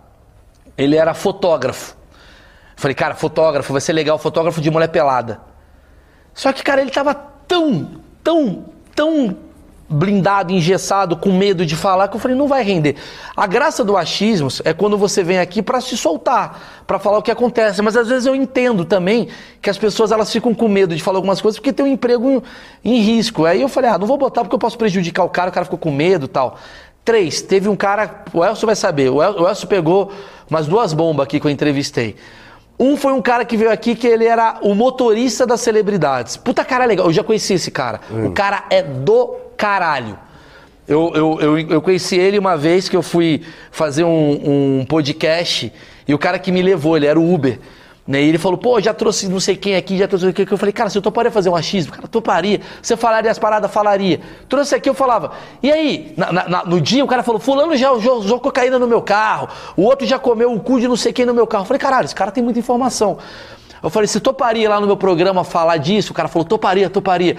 Ele 0.77 0.95
era 0.95 1.13
fotógrafo. 1.13 1.95
Falei, 2.75 2.93
cara, 2.93 3.15
fotógrafo, 3.15 3.71
vai 3.71 3.81
ser 3.81 3.93
legal, 3.93 4.19
fotógrafo 4.19 4.61
de 4.61 4.69
mulher 4.69 4.89
pelada. 4.89 5.41
Só 6.33 6.53
que, 6.53 6.63
cara, 6.63 6.81
ele 6.81 6.91
tava 6.91 7.15
tão, 7.15 8.01
tão, 8.23 8.65
tão 8.95 9.35
blindado, 9.89 10.51
engessado, 10.51 11.15
com 11.15 11.31
medo 11.31 11.65
de 11.65 11.75
falar, 11.75 12.07
que 12.09 12.15
eu 12.15 12.19
falei, 12.19 12.35
não 12.35 12.47
vai 12.47 12.61
render. 12.61 12.95
A 13.35 13.47
graça 13.47 13.83
do 13.83 13.95
achismos 13.95 14.61
é 14.65 14.73
quando 14.73 14.97
você 14.97 15.23
vem 15.23 15.39
aqui 15.39 15.61
para 15.61 15.79
se 15.79 15.95
soltar, 15.95 16.83
para 16.85 16.99
falar 16.99 17.19
o 17.19 17.21
que 17.21 17.31
acontece. 17.31 17.81
Mas 17.81 17.95
às 17.95 18.09
vezes 18.09 18.25
eu 18.25 18.35
entendo 18.35 18.83
também 18.83 19.29
que 19.61 19.69
as 19.69 19.77
pessoas 19.77 20.11
elas 20.11 20.31
ficam 20.31 20.53
com 20.53 20.67
medo 20.67 20.95
de 20.95 21.01
falar 21.01 21.17
algumas 21.17 21.39
coisas 21.39 21.57
porque 21.57 21.71
tem 21.71 21.85
um 21.85 21.89
emprego 21.89 22.43
em, 22.83 22.97
em 22.97 22.99
risco. 22.99 23.45
Aí 23.45 23.61
eu 23.61 23.69
falei, 23.69 23.89
ah, 23.89 23.97
não 23.97 24.07
vou 24.07 24.17
botar 24.17 24.41
porque 24.41 24.55
eu 24.55 24.59
posso 24.59 24.77
prejudicar 24.77 25.23
o 25.23 25.29
cara, 25.29 25.49
o 25.49 25.53
cara 25.53 25.65
ficou 25.65 25.79
com 25.79 25.91
medo 25.91 26.25
e 26.25 26.29
tal. 26.29 26.57
Três, 27.07 27.41
teve 27.41 27.69
um 27.69 27.75
cara, 27.77 28.25
o 28.33 28.43
Elcio 28.43 28.65
vai 28.65 28.75
saber, 28.75 29.09
o 29.09 29.23
El- 29.23 29.41
o 29.41 29.47
Elcio 29.47 29.65
pegou 29.65 30.11
umas 30.49 30.67
duas 30.67 30.91
bombas 30.91 31.23
aqui 31.23 31.39
que 31.39 31.47
eu 31.47 31.51
entrevistei. 31.51 32.17
Um 32.77 32.97
foi 32.97 33.13
um 33.13 33.21
cara 33.21 33.45
que 33.45 33.55
veio 33.55 33.71
aqui 33.71 33.95
que 33.95 34.05
ele 34.05 34.25
era 34.25 34.57
o 34.61 34.75
motorista 34.75 35.47
das 35.47 35.61
celebridades. 35.61 36.35
Puta 36.35 36.65
cara 36.65 36.83
legal, 36.83 37.05
eu 37.05 37.13
já 37.13 37.23
conheci 37.23 37.53
esse 37.53 37.71
cara. 37.71 38.01
O 38.11 38.31
cara 38.33 38.65
é 38.69 38.83
do 38.83 39.35
caralho. 39.55 40.19
Eu, 40.85 41.13
eu, 41.15 41.39
eu, 41.39 41.59
eu 41.59 41.81
conheci 41.81 42.17
ele 42.17 42.37
uma 42.37 42.57
vez 42.57 42.89
que 42.89 42.97
eu 42.97 43.01
fui 43.01 43.41
fazer 43.71 44.03
um, 44.03 44.79
um 44.81 44.85
podcast 44.85 45.71
e 46.05 46.13
o 46.13 46.17
cara 46.19 46.37
que 46.37 46.51
me 46.51 46.61
levou, 46.61 46.97
ele 46.97 47.05
era 47.05 47.17
o 47.17 47.33
Uber. 47.33 47.57
Né? 48.07 48.21
E 48.21 48.29
ele 48.29 48.37
falou, 48.37 48.57
pô, 48.57 48.79
já 48.79 48.93
trouxe 48.93 49.27
não 49.27 49.39
sei 49.39 49.57
quem 49.57 49.75
aqui, 49.75 49.97
já 49.97 50.07
trouxe 50.07 50.31
quem. 50.31 50.47
Eu 50.49 50.57
falei, 50.57 50.71
cara, 50.71 50.89
se 50.89 50.97
eu 50.97 51.01
toparia 51.01 51.29
fazer 51.29 51.49
um 51.49 51.55
achismo, 51.55 51.91
cara, 51.91 52.07
toparia. 52.07 52.61
Você 52.81 52.95
falaria 52.95 53.29
as 53.29 53.37
paradas, 53.37 53.69
falaria. 53.69 54.21
Trouxe 54.47 54.73
aqui, 54.75 54.87
eu 54.89 54.93
falava. 54.93 55.31
E 55.61 55.69
aí, 55.69 56.13
na- 56.15 56.31
na- 56.31 56.65
no 56.65 56.79
dia 56.79 57.03
o 57.03 57.07
cara 57.07 57.21
falou, 57.21 57.39
fulano 57.41 57.75
já 57.75 57.91
usou, 57.91 58.17
usou 58.19 58.39
cocaína 58.39 58.79
no 58.79 58.87
meu 58.87 59.01
carro, 59.01 59.49
o 59.75 59.81
outro 59.83 60.07
já 60.07 60.17
comeu 60.17 60.53
o 60.53 60.59
cu 60.59 60.79
de 60.79 60.87
não 60.87 60.95
sei 60.95 61.11
quem 61.11 61.25
no 61.25 61.33
meu 61.33 61.45
carro. 61.45 61.63
Eu 61.63 61.67
falei, 61.67 61.79
caralho, 61.79 62.05
esse 62.05 62.15
cara 62.15 62.31
tem 62.31 62.41
muita 62.41 62.59
informação. 62.59 63.17
Eu 63.83 63.89
falei, 63.89 64.07
você 64.07 64.19
toparia 64.21 64.69
lá 64.69 64.79
no 64.79 64.87
meu 64.87 64.95
programa 64.97 65.43
falar 65.43 65.75
disso? 65.77 66.11
O 66.11 66.15
cara 66.15 66.29
falou, 66.29 66.45
toparia, 66.45 66.89
toparia. 66.89 67.35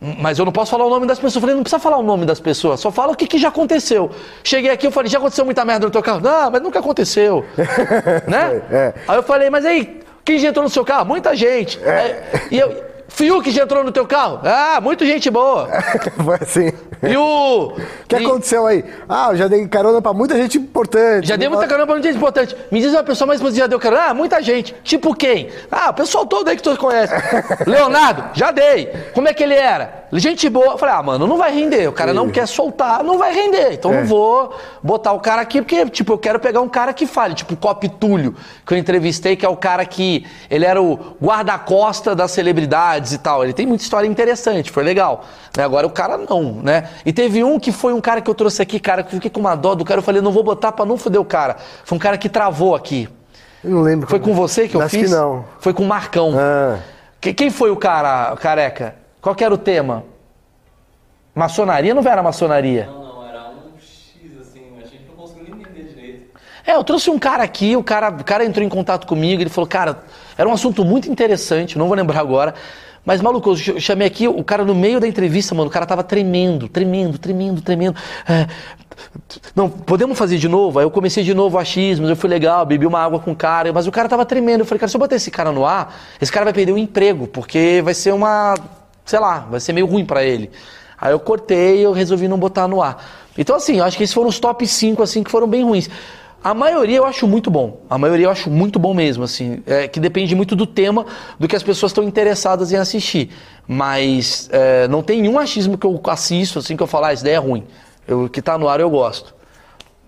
Mas 0.00 0.38
eu 0.38 0.44
não 0.44 0.52
posso 0.52 0.70
falar 0.70 0.84
o 0.84 0.90
nome 0.90 1.06
das 1.06 1.18
pessoas. 1.18 1.34
Eu 1.36 1.40
falei, 1.40 1.56
não 1.56 1.62
precisa 1.62 1.80
falar 1.80 1.96
o 1.98 2.02
nome 2.02 2.24
das 2.26 2.38
pessoas, 2.38 2.78
só 2.78 2.90
fala 2.92 3.12
o 3.12 3.16
que, 3.16 3.26
que 3.26 3.38
já 3.38 3.48
aconteceu. 3.48 4.10
Cheguei 4.42 4.70
aqui, 4.70 4.86
eu 4.86 4.92
falei, 4.92 5.10
já 5.10 5.18
aconteceu 5.18 5.44
muita 5.44 5.64
merda 5.64 5.86
no 5.86 5.90
teu 5.92 6.02
carro? 6.02 6.20
Não, 6.20 6.50
mas 6.50 6.62
nunca 6.62 6.78
aconteceu. 6.78 7.44
né? 8.28 8.62
É. 8.70 8.94
Aí 9.08 9.16
eu 9.16 9.22
falei, 9.22 9.50
mas 9.50 9.64
aí, 9.64 10.00
Quem 10.24 10.38
já 10.38 10.48
entrou 10.48 10.62
no 10.64 10.70
seu 10.70 10.84
carro? 10.84 11.04
Muita 11.06 11.34
gente. 11.36 11.78
É, 11.84 12.22
E 12.50 12.58
eu. 12.58 12.94
Fiuk 13.06 13.48
já 13.52 13.62
entrou 13.62 13.84
no 13.84 13.92
teu 13.92 14.04
carro? 14.06 14.40
Ah, 14.42 14.80
muita 14.80 15.06
gente 15.06 15.30
boa. 15.30 15.68
Foi 16.24 16.34
assim. 16.40 16.72
E 17.00 17.16
o. 17.16 17.66
O 17.68 17.76
que 18.08 18.16
e- 18.16 18.26
aconteceu 18.26 18.66
aí? 18.66 18.84
Ah, 19.08 19.28
eu 19.30 19.36
já 19.36 19.46
dei 19.46 19.68
carona 19.68 20.02
pra 20.02 20.12
muita 20.12 20.34
gente 20.36 20.58
importante. 20.58 21.28
Já 21.28 21.36
dei 21.36 21.48
muita 21.48 21.64
carona 21.68 21.86
pra 21.86 21.94
muita 21.94 22.08
gente 22.08 22.16
importante. 22.16 22.56
Me 22.72 22.80
diz 22.80 22.90
uma 22.92 23.04
pessoa 23.04 23.28
mais 23.28 23.40
que 23.40 23.52
já 23.52 23.68
deu 23.68 23.78
carona. 23.78 24.06
Ah, 24.08 24.14
muita 24.14 24.42
gente. 24.42 24.74
Tipo 24.82 25.14
quem? 25.14 25.48
Ah, 25.70 25.90
o 25.90 25.94
pessoal 25.94 26.26
todo 26.26 26.48
aí 26.48 26.56
que 26.56 26.62
tu 26.62 26.76
conhece. 26.76 27.12
Leonardo, 27.68 28.30
já 28.32 28.50
dei. 28.50 28.86
Como 29.12 29.28
é 29.28 29.34
que 29.34 29.44
ele 29.44 29.54
era? 29.54 30.03
Gente 30.16 30.48
boa. 30.48 30.66
Eu 30.72 30.78
falei, 30.78 30.94
ah, 30.94 31.02
mano, 31.02 31.26
não 31.26 31.36
vai 31.36 31.52
render. 31.52 31.88
O 31.88 31.92
cara 31.92 32.14
não 32.14 32.30
quer 32.30 32.46
soltar, 32.46 33.02
não 33.02 33.18
vai 33.18 33.34
render. 33.34 33.72
Então 33.72 33.92
É. 33.92 34.00
não 34.00 34.06
vou 34.06 34.54
botar 34.82 35.12
o 35.12 35.18
cara 35.18 35.42
aqui, 35.42 35.60
porque, 35.60 35.84
tipo, 35.90 36.12
eu 36.12 36.18
quero 36.18 36.38
pegar 36.38 36.60
um 36.60 36.68
cara 36.68 36.92
que 36.92 37.04
fale. 37.06 37.34
Tipo 37.34 37.54
o 37.54 37.56
Cop 37.56 37.88
Túlio, 37.88 38.34
que 38.64 38.72
eu 38.74 38.78
entrevistei, 38.78 39.34
que 39.34 39.44
é 39.44 39.48
o 39.48 39.56
cara 39.56 39.84
que. 39.84 40.24
Ele 40.48 40.64
era 40.64 40.80
o 40.80 41.16
guarda-costa 41.22 42.14
das 42.14 42.30
celebridades 42.30 43.12
e 43.12 43.18
tal. 43.18 43.42
Ele 43.42 43.52
tem 43.52 43.66
muita 43.66 43.82
história 43.82 44.06
interessante, 44.06 44.70
foi 44.70 44.84
legal. 44.84 45.24
Né? 45.56 45.64
Agora 45.64 45.86
o 45.86 45.90
cara 45.90 46.16
não, 46.16 46.60
né? 46.62 46.88
E 47.04 47.12
teve 47.12 47.42
um 47.42 47.58
que 47.58 47.72
foi 47.72 47.92
um 47.92 48.00
cara 48.00 48.20
que 48.20 48.30
eu 48.30 48.34
trouxe 48.34 48.62
aqui, 48.62 48.78
cara, 48.78 49.02
que 49.02 49.08
eu 49.08 49.18
fiquei 49.18 49.30
com 49.30 49.40
uma 49.40 49.54
dó 49.56 49.74
do 49.74 49.84
cara. 49.84 49.98
Eu 49.98 50.02
falei, 50.04 50.22
não 50.22 50.30
vou 50.32 50.42
botar 50.44 50.72
pra 50.72 50.84
não 50.86 50.96
foder 50.96 51.20
o 51.20 51.24
cara. 51.24 51.56
Foi 51.84 51.96
um 51.96 52.00
cara 52.00 52.16
que 52.16 52.28
travou 52.28 52.74
aqui. 52.74 53.08
Eu 53.64 53.70
não 53.70 53.80
lembro. 53.82 54.06
Foi 54.08 54.20
com 54.20 54.32
você 54.34 54.68
que 54.68 54.76
eu 54.76 54.80
Acho 54.80 54.90
fiz? 54.90 55.10
que 55.10 55.16
não. 55.16 55.44
Foi 55.58 55.72
com 55.72 55.82
o 55.82 55.86
Marcão. 55.86 56.34
Ah. 56.38 56.78
Que- 57.20 57.32
Quem 57.32 57.50
foi 57.50 57.70
o 57.70 57.76
cara, 57.76 58.36
careca? 58.36 59.02
Qual 59.24 59.34
que 59.34 59.42
era 59.42 59.54
o 59.54 59.56
tema? 59.56 60.04
Maçonaria? 61.34 61.94
Não 61.94 62.02
era 62.02 62.22
maçonaria? 62.22 62.84
Não, 62.84 63.02
não, 63.02 63.26
era 63.26 63.48
um 63.48 63.78
X 63.80 64.38
assim, 64.38 64.60
a 64.76 64.82
gente 64.86 65.06
não 65.08 65.14
conseguiu 65.16 65.54
nem 65.56 65.64
entender 65.64 65.84
direito. 65.94 66.24
É, 66.66 66.74
eu 66.74 66.84
trouxe 66.84 67.08
um 67.08 67.18
cara 67.18 67.42
aqui, 67.42 67.74
o 67.74 67.82
cara, 67.82 68.10
o 68.10 68.22
cara 68.22 68.44
entrou 68.44 68.62
em 68.62 68.68
contato 68.68 69.06
comigo, 69.06 69.40
ele 69.40 69.48
falou, 69.48 69.66
cara, 69.66 70.04
era 70.36 70.46
um 70.46 70.52
assunto 70.52 70.84
muito 70.84 71.10
interessante, 71.10 71.78
não 71.78 71.86
vou 71.88 71.96
lembrar 71.96 72.20
agora. 72.20 72.54
Mas, 73.02 73.22
maluco, 73.22 73.48
eu 73.50 73.56
ch- 73.56 73.80
chamei 73.80 74.06
aqui 74.06 74.28
o 74.28 74.44
cara 74.44 74.62
no 74.62 74.74
meio 74.74 75.00
da 75.00 75.08
entrevista, 75.08 75.54
mano. 75.54 75.68
O 75.68 75.72
cara 75.72 75.86
tava 75.86 76.02
tremendo, 76.04 76.68
tremendo, 76.68 77.16
tremendo, 77.18 77.62
tremendo. 77.62 77.96
É, 78.28 78.46
não, 79.56 79.70
podemos 79.70 80.18
fazer 80.18 80.36
de 80.36 80.48
novo? 80.48 80.78
Aí 80.78 80.84
eu 80.84 80.90
comecei 80.90 81.24
de 81.24 81.32
novo 81.32 81.56
o 81.56 81.60
achismos, 81.60 82.10
eu 82.10 82.16
fui 82.16 82.28
legal, 82.28 82.66
bebi 82.66 82.84
uma 82.86 83.00
água 83.00 83.18
com 83.20 83.32
o 83.32 83.36
cara, 83.36 83.72
mas 83.72 83.86
o 83.86 83.92
cara 83.92 84.06
tava 84.06 84.26
tremendo. 84.26 84.60
Eu 84.60 84.66
falei, 84.66 84.80
cara, 84.80 84.88
se 84.90 84.96
eu 84.96 85.00
botar 85.00 85.16
esse 85.16 85.30
cara 85.30 85.50
no 85.50 85.64
ar, 85.64 85.94
esse 86.20 86.30
cara 86.30 86.44
vai 86.44 86.52
perder 86.52 86.72
o 86.72 86.78
emprego, 86.78 87.26
porque 87.26 87.80
vai 87.82 87.94
ser 87.94 88.12
uma. 88.12 88.54
Sei 89.04 89.18
lá, 89.18 89.40
vai 89.50 89.60
ser 89.60 89.72
meio 89.72 89.86
ruim 89.86 90.04
pra 90.04 90.24
ele. 90.24 90.50
Aí 91.00 91.12
eu 91.12 91.20
cortei 91.20 91.80
e 91.80 91.82
eu 91.82 91.92
resolvi 91.92 92.28
não 92.28 92.38
botar 92.38 92.66
no 92.66 92.80
ar. 92.80 93.04
Então, 93.36 93.56
assim, 93.56 93.78
eu 93.78 93.84
acho 93.84 93.96
que 93.96 94.04
esses 94.04 94.14
foram 94.14 94.28
os 94.28 94.38
top 94.38 94.66
5, 94.66 95.02
assim, 95.02 95.22
que 95.22 95.30
foram 95.30 95.46
bem 95.46 95.64
ruins. 95.64 95.90
A 96.42 96.52
maioria 96.52 96.98
eu 96.98 97.06
acho 97.06 97.26
muito 97.26 97.50
bom. 97.50 97.80
A 97.88 97.96
maioria 97.96 98.26
eu 98.26 98.30
acho 98.30 98.50
muito 98.50 98.78
bom 98.78 98.92
mesmo, 98.94 99.24
assim. 99.24 99.62
É, 99.66 99.88
que 99.88 99.98
depende 99.98 100.34
muito 100.34 100.54
do 100.54 100.66
tema, 100.66 101.06
do 101.38 101.48
que 101.48 101.56
as 101.56 101.62
pessoas 101.62 101.90
estão 101.90 102.04
interessadas 102.04 102.70
em 102.70 102.76
assistir. 102.76 103.30
Mas 103.66 104.48
é, 104.52 104.86
não 104.88 105.02
tem 105.02 105.22
nenhum 105.22 105.38
achismo 105.38 105.78
que 105.78 105.86
eu 105.86 106.00
assisto, 106.06 106.58
assim, 106.58 106.76
que 106.76 106.82
eu 106.82 106.86
falo, 106.86 107.06
ah, 107.06 107.12
essa 107.12 107.22
ideia 107.22 107.36
é 107.36 107.38
ruim. 107.38 107.66
Eu, 108.06 108.28
que 108.28 108.42
tá 108.42 108.58
no 108.58 108.68
ar 108.68 108.78
eu 108.78 108.90
gosto. 108.90 109.34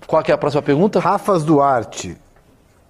Qual 0.07 0.23
é 0.27 0.33
a 0.33 0.39
próxima 0.39 0.63
pergunta? 0.63 1.01
Rafas 1.01 1.43
Duarte. 1.43 2.17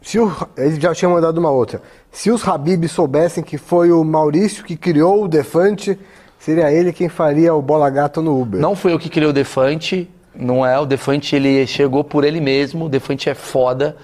Se 0.02 0.18
o, 0.18 0.30
ele 0.56 0.80
já 0.80 0.94
tinha 0.94 1.08
mandado 1.08 1.38
uma 1.38 1.50
outra. 1.50 1.80
Se 2.16 2.30
os 2.30 2.48
Habib 2.48 2.88
soubessem 2.88 3.44
que 3.44 3.58
foi 3.58 3.92
o 3.92 4.02
Maurício 4.02 4.64
que 4.64 4.74
criou 4.74 5.24
o 5.24 5.28
Defante, 5.28 5.98
seria 6.38 6.72
ele 6.72 6.90
quem 6.90 7.10
faria 7.10 7.54
o 7.54 7.60
Bola 7.60 7.90
Gato 7.90 8.22
no 8.22 8.40
Uber. 8.40 8.58
Não 8.58 8.74
foi 8.74 8.94
eu 8.94 8.98
que 8.98 9.10
criei 9.10 9.28
o 9.28 9.34
Defante, 9.34 10.08
não 10.34 10.64
é. 10.64 10.80
O 10.80 10.86
Defante 10.86 11.36
ele 11.36 11.66
chegou 11.66 12.02
por 12.02 12.24
ele 12.24 12.40
mesmo. 12.40 12.86
O 12.86 12.88
Defante 12.88 13.28
é 13.28 13.34
foda. 13.34 13.98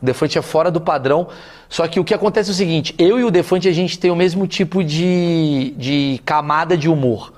O 0.00 0.06
Defante 0.06 0.38
é 0.38 0.42
fora 0.42 0.70
do 0.70 0.80
padrão. 0.80 1.28
Só 1.68 1.86
que 1.86 2.00
o 2.00 2.04
que 2.04 2.14
acontece 2.14 2.48
é 2.48 2.52
o 2.52 2.56
seguinte: 2.56 2.94
eu 2.98 3.20
e 3.20 3.24
o 3.24 3.30
Defante 3.30 3.68
a 3.68 3.72
gente 3.72 3.98
tem 3.98 4.10
o 4.10 4.16
mesmo 4.16 4.46
tipo 4.46 4.82
de, 4.82 5.74
de 5.76 6.22
camada 6.24 6.74
de 6.74 6.88
humor. 6.88 7.34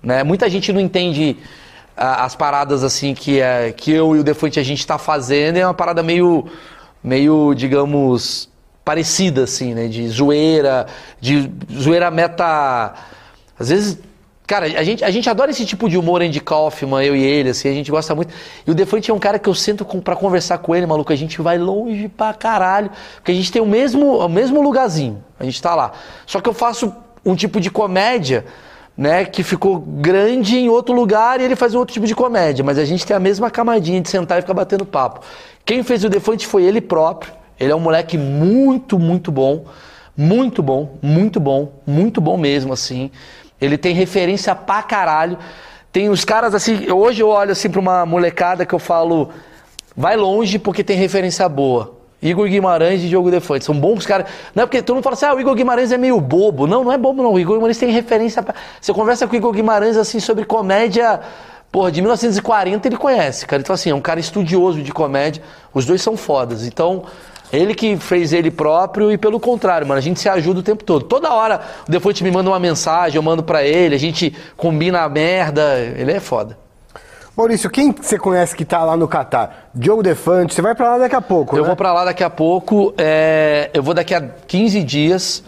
Né? 0.00 0.22
Muita 0.22 0.48
gente 0.48 0.72
não 0.72 0.80
entende 0.80 1.36
as 1.96 2.36
paradas 2.36 2.84
assim 2.84 3.14
que, 3.14 3.40
é, 3.40 3.72
que 3.72 3.90
eu 3.90 4.14
e 4.14 4.20
o 4.20 4.22
Defante 4.22 4.60
a 4.60 4.62
gente 4.62 4.78
está 4.78 4.96
fazendo. 4.96 5.56
É 5.56 5.66
uma 5.66 5.74
parada 5.74 6.04
meio, 6.04 6.46
meio 7.02 7.52
digamos, 7.52 8.48
parecida, 8.84 9.44
assim, 9.44 9.74
né? 9.74 9.88
De 9.88 10.08
zoeira, 10.08 10.86
de 11.20 11.50
zoeira 11.72 12.10
meta. 12.10 12.94
Às 13.58 13.68
vezes 13.68 13.98
Cara, 14.52 14.66
a 14.66 14.82
gente, 14.82 15.02
a 15.04 15.10
gente 15.10 15.30
adora 15.30 15.50
esse 15.50 15.64
tipo 15.64 15.88
de 15.88 15.96
humor, 15.96 16.20
Andy 16.20 16.40
Kaufman, 16.40 17.02
eu 17.02 17.16
e 17.16 17.22
ele, 17.22 17.48
assim, 17.48 17.68
a 17.68 17.72
gente 17.72 17.90
gosta 17.90 18.14
muito. 18.14 18.34
E 18.66 18.70
o 18.70 18.74
Defante 18.74 19.10
é 19.10 19.14
um 19.14 19.18
cara 19.18 19.38
que 19.38 19.48
eu 19.48 19.54
sento 19.54 19.82
com, 19.82 20.00
pra 20.00 20.14
conversar 20.14 20.58
com 20.58 20.74
ele, 20.74 20.84
maluco, 20.84 21.10
a 21.10 21.16
gente 21.16 21.40
vai 21.40 21.56
longe 21.56 22.08
pra 22.08 22.34
caralho, 22.34 22.90
porque 23.14 23.32
a 23.32 23.34
gente 23.34 23.50
tem 23.52 23.62
o 23.62 23.66
mesmo, 23.66 24.18
o 24.18 24.28
mesmo 24.28 24.60
lugarzinho, 24.60 25.24
a 25.40 25.44
gente 25.44 25.62
tá 25.62 25.74
lá. 25.74 25.92
Só 26.26 26.40
que 26.40 26.48
eu 26.48 26.52
faço 26.52 26.92
um 27.24 27.36
tipo 27.36 27.60
de 27.60 27.70
comédia, 27.70 28.44
né, 28.94 29.24
que 29.24 29.42
ficou 29.42 29.78
grande 29.78 30.58
em 30.58 30.68
outro 30.68 30.94
lugar 30.94 31.40
e 31.40 31.44
ele 31.44 31.56
faz 31.56 31.74
um 31.74 31.78
outro 31.78 31.94
tipo 31.94 32.06
de 32.06 32.14
comédia, 32.14 32.62
mas 32.62 32.76
a 32.78 32.84
gente 32.84 33.06
tem 33.06 33.16
a 33.16 33.20
mesma 33.20 33.50
camadinha 33.50 34.00
de 34.02 34.08
sentar 34.10 34.38
e 34.38 34.42
ficar 34.42 34.54
batendo 34.54 34.84
papo. 34.84 35.20
Quem 35.64 35.82
fez 35.82 36.04
o 36.04 36.10
Defante 36.10 36.46
foi 36.46 36.64
ele 36.64 36.80
próprio, 36.80 37.32
ele 37.62 37.72
é 37.72 37.76
um 37.76 37.80
moleque 37.80 38.18
muito, 38.18 38.98
muito 38.98 39.30
bom, 39.30 39.66
muito 40.16 40.62
bom, 40.62 40.98
muito 41.00 41.38
bom, 41.38 41.72
muito 41.86 42.20
bom 42.20 42.36
mesmo, 42.36 42.72
assim. 42.72 43.10
Ele 43.60 43.78
tem 43.78 43.94
referência 43.94 44.52
pra 44.54 44.82
caralho. 44.82 45.38
Tem 45.92 46.08
os 46.08 46.24
caras 46.24 46.54
assim, 46.54 46.90
hoje 46.90 47.20
eu 47.20 47.28
olho 47.28 47.52
assim 47.52 47.70
pra 47.70 47.78
uma 47.78 48.04
molecada 48.04 48.66
que 48.66 48.74
eu 48.74 48.78
falo, 48.80 49.30
vai 49.96 50.16
longe 50.16 50.58
porque 50.58 50.82
tem 50.82 50.96
referência 50.96 51.48
boa. 51.48 52.02
Igor 52.20 52.48
Guimarães 52.48 53.02
e 53.02 53.08
Diogo 53.08 53.30
Defante. 53.30 53.64
São 53.64 53.74
bons 53.74 54.06
caras. 54.06 54.28
Não 54.54 54.62
é 54.62 54.66
porque 54.66 54.80
todo 54.80 54.96
mundo 54.96 55.04
fala 55.04 55.14
assim, 55.14 55.26
ah, 55.26 55.34
o 55.34 55.40
Igor 55.40 55.54
Guimarães 55.54 55.92
é 55.92 55.98
meio 55.98 56.20
bobo. 56.20 56.66
Não, 56.66 56.82
não 56.82 56.92
é 56.92 56.98
bobo 56.98 57.22
não. 57.22 57.32
O 57.32 57.38
Igor 57.38 57.56
Guimarães 57.56 57.78
tem 57.78 57.90
referência. 57.90 58.42
Pra... 58.42 58.54
Você 58.80 58.92
conversa 58.92 59.26
com 59.26 59.34
o 59.34 59.36
Igor 59.36 59.52
Guimarães 59.52 59.96
assim 59.96 60.20
sobre 60.20 60.44
comédia, 60.44 61.20
porra, 61.70 61.90
de 61.90 62.00
1940 62.00 62.88
ele 62.88 62.96
conhece, 62.96 63.44
cara. 63.44 63.60
Então 63.60 63.74
assim, 63.74 63.90
é 63.90 63.94
um 63.94 64.00
cara 64.00 64.20
estudioso 64.20 64.82
de 64.82 64.92
comédia. 64.92 65.42
Os 65.74 65.84
dois 65.84 66.00
são 66.00 66.16
fodas. 66.16 66.64
Então, 66.64 67.04
ele 67.52 67.74
que 67.74 67.96
fez 67.96 68.32
ele 68.32 68.50
próprio 68.50 69.12
e 69.12 69.18
pelo 69.18 69.38
contrário, 69.38 69.86
mano, 69.86 69.98
a 69.98 70.02
gente 70.02 70.18
se 70.18 70.28
ajuda 70.28 70.60
o 70.60 70.62
tempo 70.62 70.82
todo. 70.84 71.04
Toda 71.04 71.32
hora 71.32 71.60
o 71.86 71.90
Defante 71.90 72.24
me 72.24 72.30
manda 72.30 72.48
uma 72.48 72.58
mensagem, 72.58 73.16
eu 73.16 73.22
mando 73.22 73.42
pra 73.42 73.62
ele, 73.62 73.94
a 73.94 73.98
gente 73.98 74.34
combina 74.56 75.02
a 75.02 75.08
merda. 75.08 75.78
Ele 75.96 76.12
é 76.12 76.20
foda. 76.20 76.56
Maurício, 77.36 77.70
quem 77.70 77.92
você 77.92 78.18
conhece 78.18 78.54
que 78.54 78.64
tá 78.64 78.84
lá 78.84 78.94
no 78.96 79.08
Catar? 79.08 79.70
Diogo 79.74 80.02
Defante, 80.02 80.52
você 80.54 80.60
vai 80.60 80.74
pra 80.74 80.90
lá 80.90 80.98
daqui 80.98 81.14
a 81.16 81.20
pouco, 81.20 81.56
Eu 81.56 81.62
né? 81.62 81.66
vou 81.66 81.76
pra 81.76 81.90
lá 81.92 82.04
daqui 82.04 82.22
a 82.22 82.28
pouco, 82.28 82.92
é, 82.98 83.70
eu 83.72 83.82
vou 83.82 83.94
daqui 83.94 84.14
a 84.14 84.20
15 84.20 84.82
dias. 84.82 85.42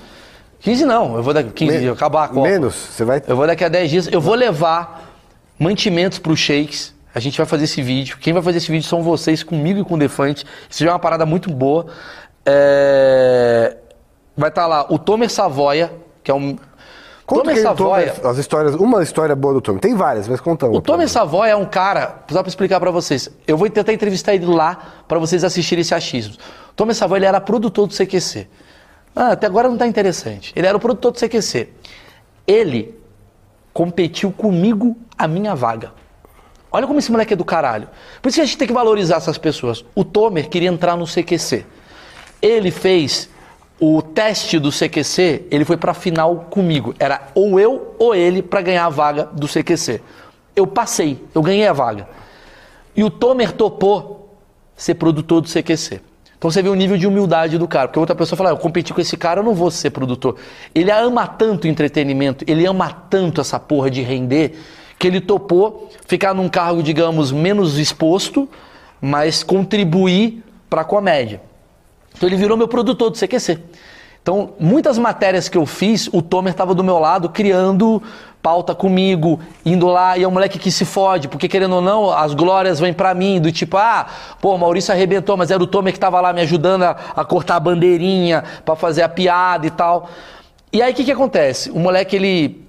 15 0.61 0.87
não, 0.87 1.17
eu 1.17 1.23
vou 1.23 1.35
daqui 1.35 1.51
a 1.51 1.53
15 1.53 1.73
Me- 1.75 1.81
dias, 1.81 1.93
acabar 1.95 2.25
a 2.25 2.29
Copa. 2.29 2.49
Menos? 2.49 2.75
Você 2.75 3.05
vai... 3.05 3.23
Eu 3.27 3.37
vou 3.37 3.47
daqui 3.47 3.63
a 3.65 3.69
10 3.69 3.91
dias, 3.91 4.09
eu 4.11 4.19
vou 4.19 4.35
levar 4.35 5.13
mantimentos 5.59 6.19
pros 6.19 6.39
shakes. 6.39 6.94
A 7.15 7.21
gente 7.21 7.37
vai 7.37 7.47
fazer 7.47 7.65
esse 7.65 7.81
vídeo. 7.81 8.19
Quem 8.19 8.33
vai 8.33 8.43
fazer 8.43 8.59
esse 8.59 8.71
vídeo 8.71 8.87
são 8.89 9.03
vocês, 9.03 9.43
comigo 9.43 9.81
e 9.81 9.85
com 9.85 9.95
o 9.95 9.99
Defante. 9.99 10.45
Isso 10.69 10.83
já 10.83 10.91
é 10.91 10.93
uma 10.93 10.99
parada 10.99 11.25
muito 11.25 11.51
boa. 11.51 11.87
É, 12.45 13.77
Vai 14.37 14.49
estar 14.49 14.67
lá 14.67 14.87
o 14.91 14.99
Tomer 14.99 15.31
Savoia, 15.31 15.93
que 16.23 16.31
é 16.31 16.35
um. 16.35 16.57
Conta 17.25 17.43
Tomer 17.43 17.63
Savoia. 17.63 18.13
toma 18.13 18.31
as 18.31 18.39
histórias, 18.39 18.75
uma 18.75 19.03
história 19.03 19.35
boa 19.35 19.55
do 19.55 19.61
Tommy. 19.61 19.79
Tem 19.79 19.95
várias, 19.95 20.29
mas 20.29 20.41
conta 20.41 20.67
uma. 20.67 20.79
O 20.79 20.83
Tomer 20.83 21.09
Savoy 21.09 21.49
é 21.49 21.57
um 21.57 21.65
cara, 21.65 22.23
só 22.29 22.43
pra 22.43 22.49
explicar 22.49 22.81
pra 22.81 22.91
vocês, 22.91 23.31
eu 23.47 23.57
vou 23.57 23.71
tentar 23.71 23.93
entrevistar 23.93 24.35
ele 24.35 24.45
lá 24.45 25.05
pra 25.09 25.19
vocês 25.19 25.45
assistirem 25.45 25.81
esse 25.83 25.95
achismo. 25.95 26.35
O 26.71 26.75
Tomer 26.75 26.95
Savoy 26.95 27.19
ele 27.19 27.27
era 27.27 27.41
produtor 27.41 27.87
do 27.87 27.95
CQC. 27.95 28.49
Ah, 29.15 29.31
até 29.31 29.47
agora 29.47 29.69
não 29.69 29.77
tá 29.77 29.87
interessante. 29.87 30.53
Ele 30.57 30.67
era 30.67 30.77
o 30.77 30.81
produtor 30.81 31.13
do 31.13 31.19
CQC. 31.19 31.69
Ele 32.47 32.99
competiu 33.73 34.33
comigo 34.33 34.97
a 35.17 35.29
minha 35.29 35.55
vaga. 35.55 35.93
Olha 36.75 36.89
como 36.89 36.99
esse 36.99 37.13
moleque 37.13 37.35
é 37.35 37.37
do 37.37 37.45
caralho. 37.45 37.89
Por 38.21 38.29
isso 38.29 38.35
que 38.35 38.43
a 38.43 38.45
gente 38.45 38.59
tem 38.59 38.67
que 38.67 38.75
valorizar 38.75 39.19
essas 39.19 39.39
pessoas. 39.39 39.85
O 39.95 40.05
Tomer 40.05 40.49
queria 40.49 40.69
entrar 40.69 40.97
no 40.97 41.07
CQC. 41.07 41.65
Ele 42.43 42.73
fez 42.73 43.31
o 43.79 44.03
teste 44.03 44.59
do 44.59 44.71
CQC, 44.73 45.45
ele 45.53 45.65
foi 45.65 45.77
pra 45.77 45.95
final 45.95 46.47
comigo. 46.51 46.93
Era 46.99 47.29
ou 47.33 47.61
eu 47.61 47.95
ou 47.97 48.13
ele 48.13 48.43
pra 48.43 48.61
ganhar 48.61 48.87
a 48.87 48.89
vaga 48.89 49.23
do 49.33 49.47
CQC. 49.47 50.01
Eu 50.57 50.67
passei, 50.67 51.25
eu 51.33 51.43
ganhei 51.43 51.65
a 51.65 51.73
vaga. 51.73 52.09
E 52.97 53.05
o 53.05 53.11
Tomer 53.11 53.53
topou 53.53 54.37
ser 54.75 54.95
produtor 54.95 55.43
do 55.43 55.49
CQC. 55.49 56.01
Então 56.37 56.51
você 56.51 56.61
vê 56.61 56.69
o 56.69 56.75
nível 56.75 56.99
de 56.99 57.07
humildade 57.07 57.57
do 57.57 57.69
cara. 57.69 57.87
Porque 57.87 58.01
outra 58.01 58.17
pessoa 58.17 58.37
fala, 58.37 58.51
"Ah, 58.51 58.53
eu 58.53 58.59
competi 58.59 58.93
com 58.93 59.01
esse 59.01 59.17
cara, 59.17 59.39
eu 59.39 59.45
não 59.45 59.55
vou 59.55 59.71
ser 59.71 59.91
produtor. 59.91 60.39
Ele 60.75 60.91
ama 60.91 61.25
tanto 61.29 61.69
entretenimento, 61.69 62.45
ele 62.49 62.67
ama 62.67 62.91
tanto 63.09 63.41
essa 63.41 63.61
porra 63.61 63.89
de 63.89 64.03
render, 64.03 64.59
que 65.05 65.09
ele 65.09 65.21
topou 65.21 65.91
ficar 66.07 66.33
num 66.33 66.49
cargo, 66.49 66.83
digamos, 66.83 67.31
menos 67.31 67.77
exposto, 67.77 68.49
mas 69.03 69.43
contribuir 69.43 70.43
para 70.71 70.81
a 70.81 70.85
comédia. 70.85 71.43
Então 72.17 72.27
ele 72.27 72.37
virou 72.37 72.57
meu 72.57 72.67
produtor 72.67 73.11
do 73.11 73.19
CQC. 73.19 73.59
Então, 74.23 74.55
muitas 74.59 74.97
matérias 74.97 75.47
que 75.47 75.59
eu 75.59 75.67
fiz, 75.67 76.09
o 76.11 76.23
Tomer 76.23 76.53
estava 76.55 76.75
do 76.75 76.83
meu 76.83 76.99
lado 76.99 77.29
criando 77.29 78.03
pauta 78.41 78.75
comigo, 78.75 79.39
indo 79.63 79.87
lá, 79.89 80.17
e 80.17 80.23
é 80.23 80.29
um 80.29 80.31
moleque 80.31 80.59
que 80.59 80.71
se 80.71 80.87
fode, 80.87 81.29
porque 81.29 81.49
querendo 81.49 81.75
ou 81.75 81.83
não, 81.83 82.11
as 82.11 82.33
glórias 82.33 82.81
vêm 82.81 82.95
pra 82.95 83.13
mim, 83.13 83.39
do 83.39 83.53
tipo, 83.53 83.77
ah, 83.77 84.07
pô, 84.41 84.57
Maurício 84.57 84.95
arrebentou, 84.95 85.37
mas 85.37 85.51
era 85.51 85.63
o 85.63 85.67
Tomer 85.67 85.93
que 85.93 86.01
tava 86.01 86.19
lá 86.19 86.33
me 86.33 86.41
ajudando 86.41 86.85
a, 86.85 86.97
a 87.15 87.25
cortar 87.27 87.57
a 87.57 87.61
bandeirinha, 87.61 88.43
pra 88.65 88.75
fazer 88.75 89.03
a 89.03 89.09
piada 89.11 89.67
e 89.67 89.71
tal. 89.71 90.09
E 90.73 90.81
aí 90.81 90.93
o 90.93 90.95
que 90.95 91.05
que 91.05 91.13
acontece? 91.13 91.71
O 91.71 91.79
moleque, 91.79 92.17
ele, 92.17 92.64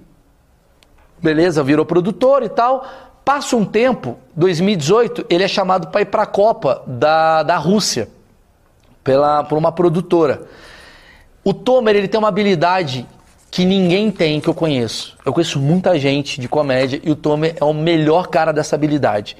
beleza, 1.22 1.63
virou 1.63 1.86
produtor 1.86 2.43
e 2.43 2.49
tal, 2.49 2.86
passa 3.24 3.55
um 3.55 3.66
tempo, 3.66 4.18
2018, 4.36 5.26
ele 5.30 5.43
é 5.43 5.47
chamado 5.47 5.88
pra 5.88 6.01
ir 6.01 6.05
pra 6.05 6.26
Copa 6.26 6.84
da, 6.86 7.43
da 7.43 7.57
Rússia, 7.57 8.07
pela, 9.03 9.43
por 9.43 9.57
uma 9.57 9.72
produtora. 9.72 10.43
O 11.43 11.53
Tomer, 11.53 11.95
ele 11.95 12.07
tem 12.07 12.20
uma 12.20 12.28
habilidade 12.28 13.05
que 13.51 13.63
ninguém 13.63 14.11
tem 14.11 14.41
que 14.41 14.47
eu 14.47 14.53
conheço. 14.53 15.18
Eu 15.26 15.32
conheço 15.32 15.59
muita 15.59 15.97
gente 15.97 16.41
de 16.41 16.47
comédia 16.47 16.99
e 17.03 17.09
o 17.09 17.16
Tomer 17.16 17.55
é 17.59 17.63
o 17.63 17.74
melhor 17.74 18.28
cara 18.28 18.51
dessa 18.51 18.76
habilidade. 18.76 19.38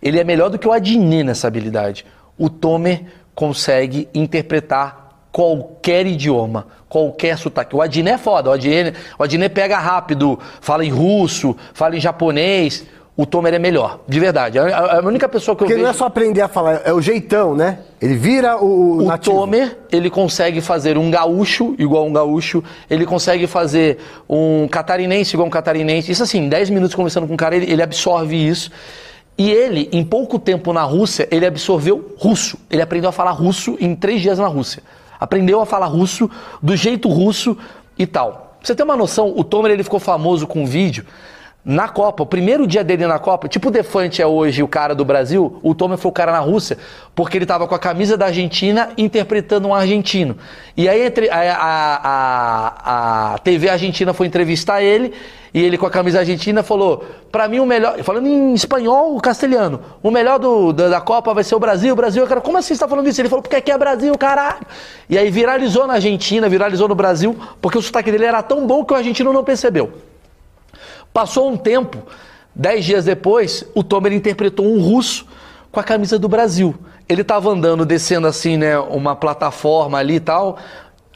Ele 0.00 0.20
é 0.20 0.24
melhor 0.24 0.48
do 0.48 0.58
que 0.58 0.68
o 0.68 0.72
Adnet 0.72 1.24
nessa 1.24 1.48
habilidade. 1.48 2.06
O 2.38 2.48
Tomer 2.48 3.04
consegue 3.34 4.08
interpretar 4.14 5.07
qualquer 5.32 6.06
idioma, 6.06 6.66
qualquer 6.88 7.36
sotaque. 7.38 7.74
O 7.76 7.82
Adnet 7.82 8.14
é 8.14 8.18
foda, 8.18 8.50
o 8.50 8.52
Adnet, 8.52 8.96
o 9.18 9.22
Adnet 9.22 9.52
pega 9.54 9.78
rápido, 9.78 10.38
fala 10.60 10.84
em 10.84 10.90
russo, 10.90 11.56
fala 11.72 11.96
em 11.96 12.00
japonês. 12.00 12.84
O 13.16 13.26
Tomer 13.26 13.52
é 13.52 13.58
melhor, 13.58 13.98
de 14.06 14.20
verdade. 14.20 14.60
A, 14.60 14.98
a- 14.98 15.00
única 15.00 15.28
pessoa 15.28 15.56
que 15.56 15.64
eu 15.64 15.66
Porque 15.66 15.74
vejo... 15.74 15.82
não 15.82 15.90
é 15.90 15.92
só 15.92 16.06
aprender 16.06 16.40
a 16.40 16.46
falar, 16.46 16.82
é 16.84 16.92
o 16.92 17.00
jeitão, 17.02 17.52
né? 17.52 17.80
Ele 18.00 18.14
vira 18.14 18.56
o, 18.62 18.98
O 18.98 19.02
nativo. 19.06 19.34
Tomer, 19.38 19.76
ele 19.90 20.08
consegue 20.08 20.60
fazer 20.60 20.96
um 20.96 21.10
gaúcho 21.10 21.74
igual 21.80 22.06
um 22.06 22.12
gaúcho, 22.12 22.62
ele 22.88 23.04
consegue 23.04 23.48
fazer 23.48 23.98
um 24.30 24.68
catarinense 24.68 25.34
igual 25.34 25.48
um 25.48 25.50
catarinense. 25.50 26.12
Isso 26.12 26.22
assim, 26.22 26.48
10 26.48 26.70
minutos 26.70 26.94
conversando 26.94 27.26
com 27.26 27.34
o 27.34 27.36
cara, 27.36 27.56
ele, 27.56 27.68
ele 27.72 27.82
absorve 27.82 28.36
isso. 28.36 28.70
E 29.36 29.50
ele, 29.50 29.88
em 29.92 30.04
pouco 30.04 30.38
tempo 30.38 30.72
na 30.72 30.82
Rússia, 30.82 31.26
ele 31.32 31.44
absorveu 31.44 32.14
russo. 32.18 32.56
Ele 32.70 32.82
aprendeu 32.82 33.10
a 33.10 33.12
falar 33.12 33.32
russo 33.32 33.76
em 33.80 33.96
três 33.96 34.20
dias 34.20 34.38
na 34.38 34.46
Rússia. 34.46 34.80
Aprendeu 35.18 35.60
a 35.60 35.66
falar 35.66 35.86
russo 35.86 36.30
do 36.62 36.76
jeito 36.76 37.08
russo 37.08 37.56
e 37.98 38.06
tal. 38.06 38.56
Pra 38.58 38.66
você 38.66 38.74
ter 38.74 38.82
uma 38.82 38.96
noção, 38.96 39.32
o 39.36 39.44
Tomer 39.44 39.72
ele 39.72 39.84
ficou 39.84 40.00
famoso 40.00 40.46
com 40.46 40.62
um 40.62 40.66
vídeo 40.66 41.04
na 41.68 41.86
Copa, 41.86 42.22
o 42.22 42.26
primeiro 42.26 42.66
dia 42.66 42.82
dele 42.82 43.06
na 43.06 43.18
Copa, 43.18 43.46
tipo 43.46 43.68
o 43.68 43.70
Defante 43.70 44.22
é 44.22 44.26
hoje 44.26 44.62
o 44.62 44.66
cara 44.66 44.94
do 44.94 45.04
Brasil, 45.04 45.60
o 45.62 45.74
Tomer 45.74 45.98
foi 45.98 46.08
o 46.08 46.12
cara 46.12 46.32
na 46.32 46.38
Rússia, 46.38 46.78
porque 47.14 47.36
ele 47.36 47.44
tava 47.44 47.68
com 47.68 47.74
a 47.74 47.78
camisa 47.78 48.16
da 48.16 48.24
Argentina 48.24 48.88
interpretando 48.96 49.68
um 49.68 49.74
argentino. 49.74 50.38
E 50.74 50.88
aí 50.88 51.12
a, 51.30 51.34
a, 51.60 53.34
a, 53.34 53.38
TV 53.40 53.68
argentina 53.68 54.14
foi 54.14 54.26
entrevistar 54.26 54.80
ele, 54.80 55.12
e 55.52 55.62
ele 55.62 55.76
com 55.76 55.84
a 55.84 55.90
camisa 55.90 56.20
argentina 56.20 56.62
falou: 56.62 57.04
pra 57.30 57.46
mim 57.46 57.58
o 57.58 57.66
melhor, 57.66 58.02
falando 58.02 58.26
em 58.26 58.54
espanhol, 58.54 59.20
castelhano, 59.20 59.78
o 60.02 60.10
melhor 60.10 60.38
do, 60.38 60.72
da, 60.72 60.88
da 60.88 61.02
Copa 61.02 61.34
vai 61.34 61.44
ser 61.44 61.54
o 61.54 61.60
Brasil, 61.60 61.92
o 61.92 61.96
Brasil. 61.96 62.26
Quero, 62.26 62.40
como 62.40 62.56
assim 62.56 62.74
você 62.74 62.80
tá 62.80 62.88
falando 62.88 63.06
isso? 63.08 63.20
Ele 63.20 63.28
falou: 63.28 63.42
porque 63.42 63.56
aqui 63.56 63.70
é 63.70 63.76
Brasil, 63.76 64.16
caralho. 64.16 64.66
E 65.06 65.18
aí 65.18 65.30
viralizou 65.30 65.86
na 65.86 65.94
Argentina, 65.94 66.48
viralizou 66.48 66.88
no 66.88 66.94
Brasil, 66.94 67.36
porque 67.60 67.76
o 67.76 67.82
sotaque 67.82 68.10
dele 68.10 68.24
era 68.24 68.42
tão 68.42 68.66
bom 68.66 68.82
que 68.86 68.94
o 68.94 68.96
argentino 68.96 69.34
não 69.34 69.44
percebeu. 69.44 70.07
Passou 71.18 71.50
um 71.50 71.56
tempo, 71.56 71.98
dez 72.54 72.84
dias 72.84 73.04
depois, 73.04 73.64
o 73.74 73.82
Tomer 73.82 74.12
interpretou 74.12 74.64
um 74.64 74.80
russo 74.80 75.26
com 75.72 75.80
a 75.80 75.82
camisa 75.82 76.16
do 76.16 76.28
Brasil. 76.28 76.76
Ele 77.08 77.22
estava 77.22 77.50
andando, 77.50 77.84
descendo 77.84 78.28
assim, 78.28 78.56
né, 78.56 78.78
uma 78.78 79.16
plataforma 79.16 79.98
ali 79.98 80.14
e 80.14 80.20
tal. 80.20 80.58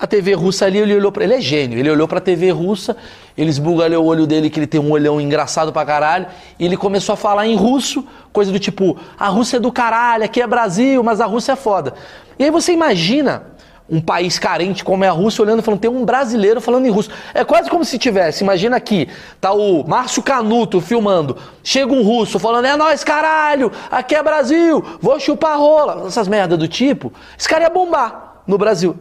A 0.00 0.04
TV 0.04 0.34
russa 0.34 0.66
ali, 0.66 0.78
ele 0.78 0.96
olhou 0.96 1.12
para 1.12 1.22
ele 1.22 1.34
é 1.34 1.40
gênio. 1.40 1.78
Ele 1.78 1.88
olhou 1.88 2.08
para 2.08 2.18
a 2.18 2.20
TV 2.20 2.50
russa, 2.50 2.96
ele 3.38 3.48
esbugalhou 3.48 4.04
o 4.04 4.08
olho 4.08 4.26
dele 4.26 4.50
que 4.50 4.58
ele 4.58 4.66
tem 4.66 4.80
um 4.80 4.90
olhão 4.90 5.20
engraçado 5.20 5.72
pra 5.72 5.84
caralho, 5.84 6.26
e 6.58 6.64
ele 6.64 6.76
começou 6.76 7.12
a 7.12 7.16
falar 7.16 7.46
em 7.46 7.54
russo, 7.54 8.04
coisa 8.32 8.50
do 8.50 8.58
tipo: 8.58 8.98
"A 9.16 9.28
Rússia 9.28 9.58
é 9.58 9.60
do 9.60 9.70
caralho, 9.70 10.24
aqui 10.24 10.42
é 10.42 10.46
Brasil, 10.48 11.00
mas 11.04 11.20
a 11.20 11.26
Rússia 11.26 11.52
é 11.52 11.56
foda". 11.56 11.94
E 12.40 12.42
aí 12.42 12.50
você 12.50 12.72
imagina 12.72 13.51
um 13.88 14.00
país 14.00 14.38
carente 14.38 14.84
como 14.84 15.04
é 15.04 15.08
a 15.08 15.12
Rússia 15.12 15.42
olhando 15.42 15.60
e 15.60 15.62
falando, 15.62 15.80
tem 15.80 15.90
um 15.90 16.04
brasileiro 16.04 16.60
falando 16.60 16.86
em 16.86 16.90
russo. 16.90 17.10
É 17.34 17.44
quase 17.44 17.68
como 17.68 17.84
se 17.84 17.98
tivesse, 17.98 18.42
imagina 18.42 18.76
aqui, 18.76 19.08
tá 19.40 19.52
o 19.52 19.86
Márcio 19.86 20.22
Canuto 20.22 20.80
filmando, 20.80 21.36
chega 21.62 21.92
um 21.92 22.02
russo 22.02 22.38
falando, 22.38 22.66
é 22.66 22.76
nós 22.76 23.04
caralho, 23.04 23.70
aqui 23.90 24.14
é 24.14 24.22
Brasil, 24.22 24.84
vou 25.00 25.18
chupar 25.20 25.58
rola, 25.58 26.06
essas 26.06 26.28
merdas 26.28 26.58
do 26.58 26.68
tipo, 26.68 27.12
esse 27.38 27.48
cara 27.48 27.64
ia 27.64 27.70
bombar 27.70 28.42
no 28.46 28.56
Brasil. 28.56 28.96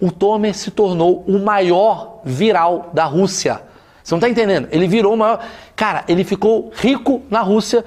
O 0.00 0.10
Tomer 0.10 0.54
se 0.54 0.70
tornou 0.70 1.24
o 1.26 1.38
maior 1.38 2.20
viral 2.24 2.90
da 2.92 3.04
Rússia. 3.04 3.62
Você 4.02 4.14
não 4.14 4.20
tá 4.20 4.28
entendendo? 4.28 4.68
Ele 4.70 4.86
virou 4.86 5.14
o 5.14 5.16
maior. 5.16 5.40
Cara, 5.74 6.04
ele 6.06 6.24
ficou 6.24 6.70
rico 6.74 7.22
na 7.30 7.40
Rússia. 7.40 7.84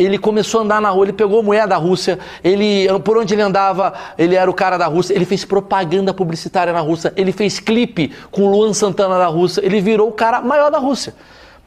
Ele 0.00 0.18
começou 0.18 0.60
a 0.60 0.64
andar 0.64 0.80
na 0.80 0.90
rua, 0.90 1.04
ele 1.04 1.12
pegou 1.12 1.40
a 1.40 1.42
mulher 1.42 1.66
da 1.66 1.76
Rússia, 1.76 2.18
ele, 2.42 2.86
por 3.04 3.18
onde 3.18 3.34
ele 3.34 3.42
andava, 3.42 3.92
ele 4.16 4.34
era 4.34 4.50
o 4.50 4.54
cara 4.54 4.78
da 4.78 4.86
Rússia, 4.86 5.14
ele 5.14 5.24
fez 5.24 5.44
propaganda 5.44 6.14
publicitária 6.14 6.72
na 6.72 6.80
Rússia, 6.80 7.12
ele 7.16 7.32
fez 7.32 7.60
clipe 7.60 8.12
com 8.30 8.42
o 8.42 8.50
Luan 8.50 8.72
Santana 8.72 9.18
da 9.18 9.26
Rússia, 9.26 9.64
ele 9.64 9.80
virou 9.80 10.08
o 10.08 10.12
cara 10.12 10.40
maior 10.40 10.70
da 10.70 10.78
Rússia. 10.78 11.14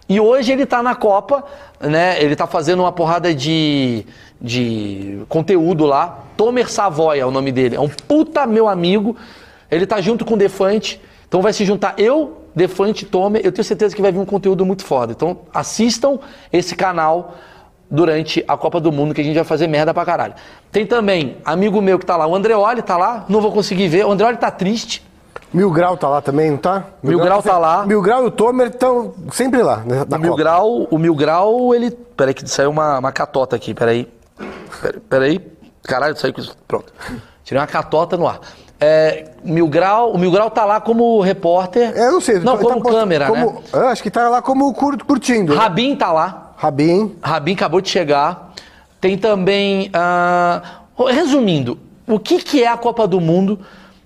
E 0.07 0.19
hoje 0.19 0.51
ele 0.51 0.65
tá 0.65 0.84
na 0.84 0.95
Copa, 0.95 1.43
né? 1.79 2.21
Ele 2.21 2.36
tá 2.36 2.45
fazendo 2.45 2.81
uma 2.81 2.91
porrada 2.91 3.34
de, 3.34 4.05
de 4.41 5.19
conteúdo 5.29 5.86
lá. 5.86 6.19
Tomer 6.36 6.69
Savoy 6.69 7.19
é 7.19 7.25
o 7.25 7.31
nome 7.31 7.51
dele, 7.51 7.75
é 7.75 7.79
um 7.79 7.89
puta 7.89 8.45
meu 8.45 8.67
amigo. 8.67 9.15
Ele 9.71 9.86
tá 9.86 10.01
junto 10.01 10.25
com 10.25 10.34
o 10.34 10.38
Defante, 10.38 11.01
então 11.27 11.41
vai 11.41 11.53
se 11.53 11.65
juntar 11.65 11.95
eu, 11.97 12.43
Defante 12.55 13.05
Tomer. 13.05 13.41
Eu 13.43 13.51
tenho 13.51 13.63
certeza 13.63 13.95
que 13.95 14.01
vai 14.01 14.11
vir 14.11 14.19
um 14.19 14.25
conteúdo 14.25 14.65
muito 14.65 14.84
foda. 14.84 15.13
Então 15.13 15.39
assistam 15.53 16.19
esse 16.51 16.75
canal 16.75 17.36
durante 17.94 18.44
a 18.48 18.58
Copa 18.58 18.80
do 18.82 18.91
Mundo, 18.91 19.14
que 19.14 19.22
a 19.22 19.24
gente 19.24 19.36
vai 19.36 19.44
fazer 19.44 19.68
merda 19.68 19.94
pra 19.94 20.04
caralho. 20.04 20.34
Tem 20.72 20.84
também 20.86 21.38
amigo 21.46 21.80
meu 21.80 22.00
que 22.00 22.06
tá 22.06 22.18
lá, 22.18 22.26
o 22.26 22.36
Andreoli 22.36 22.82
tá 22.82 22.98
lá, 22.98 23.24
não 23.30 23.39
vou 23.39 23.52
conseguir 23.52 23.88
ver. 23.88 24.04
O 24.06 24.12
Andreoli 24.12 24.36
tá 24.38 24.50
triste. 24.50 25.06
Mil 25.54 25.70
Grau 25.70 25.96
tá 25.96 26.10
lá 26.10 26.20
também, 26.20 26.50
não 26.50 26.58
tá? 26.58 26.86
Mil 27.04 27.20
Grau 27.20 27.39
tá 27.44 27.60
lá. 27.60 27.86
Mil 27.86 28.02
Grau 28.02 28.24
e 28.24 28.28
o 28.28 28.32
Tomer 28.32 28.68
estão 28.70 29.14
sempre 29.32 29.62
lá, 29.62 29.84
né, 29.86 30.04
na 30.10 30.18
O 30.18 30.20
Mil 30.20 30.32
Copa. 30.32 30.41
Grau, 30.44 30.88
o 30.89 30.98
Mil 30.98 31.14
Grau, 31.14 31.76
ele. 31.76 31.91
Peraí, 31.91 32.34
que 32.34 32.50
saiu 32.50 32.72
uma, 32.72 32.98
uma 32.98 33.12
catota 33.12 33.56
aqui, 33.56 33.72
peraí. 33.76 34.12
Peraí. 35.08 35.39
Caralho, 35.84 36.16
saiu 36.18 36.34
com 36.34 36.41
isso. 36.41 36.56
Pronto. 36.68 36.91
Tirei 37.44 37.62
uma 37.62 37.68
catota 37.68 38.18
no 38.18 38.28
ar. 38.28 38.39
É, 38.80 39.26
Mil 39.44 39.68
Grau, 39.68 40.12
o 40.12 40.18
Mil 40.18 40.32
Grau 40.32 40.50
tá 40.50 40.66
lá 40.66 40.82
como 40.82 41.22
repórter. 41.22 41.94
É, 41.96 42.08
eu 42.08 42.14
não 42.14 42.22
sei. 42.22 42.39
Não, 42.39 42.58
tá 42.58 42.64
como 42.64 42.82
post- 42.82 42.98
câmera, 42.98 43.28
como- 43.28 43.52
né? 43.54 43.60
Eu 43.74 43.88
acho 43.89 44.02
que 44.02 44.10
tá 44.10 44.28
lá 44.30 44.41
como 44.41 44.74
cur- 44.74 45.04
curtindo. 45.06 45.54
Rabin 45.54 45.96
tá 45.96 46.12
lá. 46.12 46.43
Rabin. 46.74 47.14
Rabin 47.22 47.53
acabou 47.55 47.82
de 47.82 47.89
chegar. 47.89 48.53
Tem 49.01 49.18
também. 49.18 49.89
ah, 49.93 50.61
resumindo, 51.09 51.78
o 52.07 52.18
que, 52.18 52.41
que 52.41 52.64
é 52.64 52.68
a 52.70 52.78
Copa 52.78 53.05
do 53.05 53.20
Mundo 53.20 53.59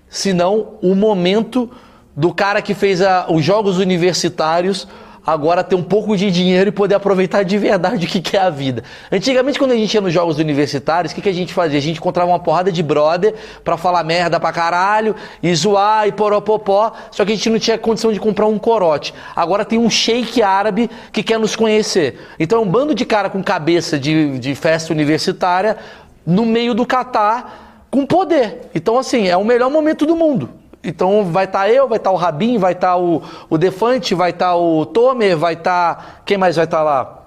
se 0.08 0.32
não 0.32 0.70
o 0.82 0.96
momento 0.96 1.70
do 2.16 2.34
cara 2.34 2.60
que 2.60 2.74
fez 2.74 3.00
a- 3.00 3.26
os 3.28 3.44
Jogos 3.44 3.78
Universitários 3.78 4.88
agora 5.32 5.62
ter 5.62 5.74
um 5.74 5.82
pouco 5.82 6.16
de 6.16 6.30
dinheiro 6.30 6.68
e 6.68 6.72
poder 6.72 6.94
aproveitar 6.94 7.42
de 7.42 7.58
verdade 7.58 8.06
o 8.06 8.08
que, 8.08 8.34
é 8.34 8.40
a 8.40 8.48
vida? 8.48 8.82
Antigamente, 9.12 9.58
quando 9.58 9.72
a 9.72 9.76
gente 9.76 9.92
ia 9.92 10.00
nos 10.00 10.12
Jogos 10.12 10.38
Universitários, 10.38 11.12
o 11.12 11.14
que, 11.14 11.20
que 11.20 11.28
a 11.28 11.34
gente 11.34 11.52
fazia? 11.52 11.78
A 11.78 11.82
gente 11.82 11.98
encontrava 11.98 12.30
uma 12.30 12.38
porrada 12.38 12.72
de 12.72 12.82
brother 12.82 13.34
pra 13.62 13.76
falar 13.76 14.02
merda 14.04 14.40
pra 14.40 14.52
caralho 14.52 15.14
e 15.42 15.54
zoar 15.54 16.08
e 16.08 16.12
poropopó, 16.12 16.92
só 17.10 17.26
que 17.26 17.32
a 17.32 17.34
gente 17.34 17.50
não 17.50 17.58
tinha 17.58 17.76
condição 17.76 18.10
de 18.10 18.18
comprar 18.18 18.46
um 18.46 18.58
corote. 18.58 19.12
Agora 19.36 19.66
tem 19.66 19.78
um 19.78 19.90
sheik 19.90 20.42
árabe 20.42 20.90
que 21.12 21.22
quer 21.22 21.38
nos 21.38 21.54
conhecer. 21.54 22.18
Então 22.38 22.60
é 22.60 22.62
um 22.62 22.68
bando 22.68 22.94
de 22.94 23.04
cara 23.04 23.28
com 23.28 23.42
cabeça 23.42 23.98
de, 23.98 24.38
de 24.38 24.54
festa 24.54 24.94
universitária 24.94 25.76
no 26.24 26.46
meio 26.46 26.72
do 26.72 26.86
Catar 26.86 27.86
com 27.90 28.06
poder. 28.06 28.70
Então, 28.74 28.98
assim, 28.98 29.28
é 29.28 29.36
o 29.36 29.44
melhor 29.44 29.70
momento 29.70 30.06
do 30.06 30.16
mundo. 30.16 30.50
Então 30.82 31.24
vai 31.24 31.44
estar 31.44 31.68
eu, 31.68 31.88
vai 31.88 31.98
estar 31.98 32.10
o 32.10 32.16
Rabin, 32.16 32.58
vai 32.58 32.72
estar 32.72 32.96
o, 32.96 33.22
o 33.50 33.58
Defante, 33.58 34.14
vai 34.14 34.30
estar 34.30 34.56
o 34.56 34.86
Tomer, 34.86 35.36
vai 35.36 35.54
estar. 35.54 36.22
Quem 36.24 36.38
mais 36.38 36.56
vai 36.56 36.64
estar 36.64 36.82
lá? 36.82 37.26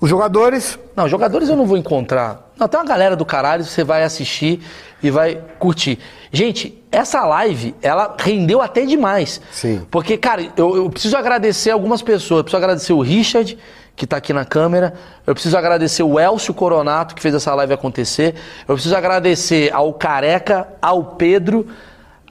Os 0.00 0.08
jogadores, 0.08 0.78
Não, 0.96 1.08
jogadores 1.08 1.48
eu 1.48 1.56
não 1.56 1.66
vou 1.66 1.76
encontrar. 1.76 2.50
Não, 2.58 2.66
tem 2.66 2.80
uma 2.80 2.86
galera 2.86 3.14
do 3.14 3.24
caralho, 3.24 3.64
você 3.64 3.84
vai 3.84 4.02
assistir 4.02 4.62
e 5.02 5.10
vai 5.10 5.42
curtir. 5.58 5.98
Gente, 6.32 6.82
essa 6.90 7.24
live, 7.24 7.74
ela 7.80 8.14
rendeu 8.18 8.60
até 8.60 8.84
demais. 8.84 9.40
Sim. 9.50 9.86
Porque, 9.90 10.16
cara, 10.16 10.46
eu, 10.56 10.76
eu 10.76 10.90
preciso 10.90 11.16
agradecer 11.16 11.70
algumas 11.70 12.02
pessoas. 12.02 12.38
Eu 12.38 12.44
preciso 12.44 12.62
agradecer 12.62 12.92
o 12.92 13.00
Richard, 13.00 13.58
que 13.96 14.06
tá 14.06 14.16
aqui 14.16 14.32
na 14.32 14.44
câmera. 14.44 14.94
Eu 15.26 15.34
preciso 15.34 15.56
agradecer 15.56 16.02
o 16.02 16.18
Elcio 16.18 16.52
Coronato, 16.52 17.14
que 17.14 17.22
fez 17.22 17.34
essa 17.34 17.54
live 17.54 17.72
acontecer. 17.72 18.34
Eu 18.66 18.74
preciso 18.74 18.96
agradecer 18.96 19.72
ao 19.72 19.92
Careca, 19.94 20.68
ao 20.80 21.04
Pedro, 21.04 21.66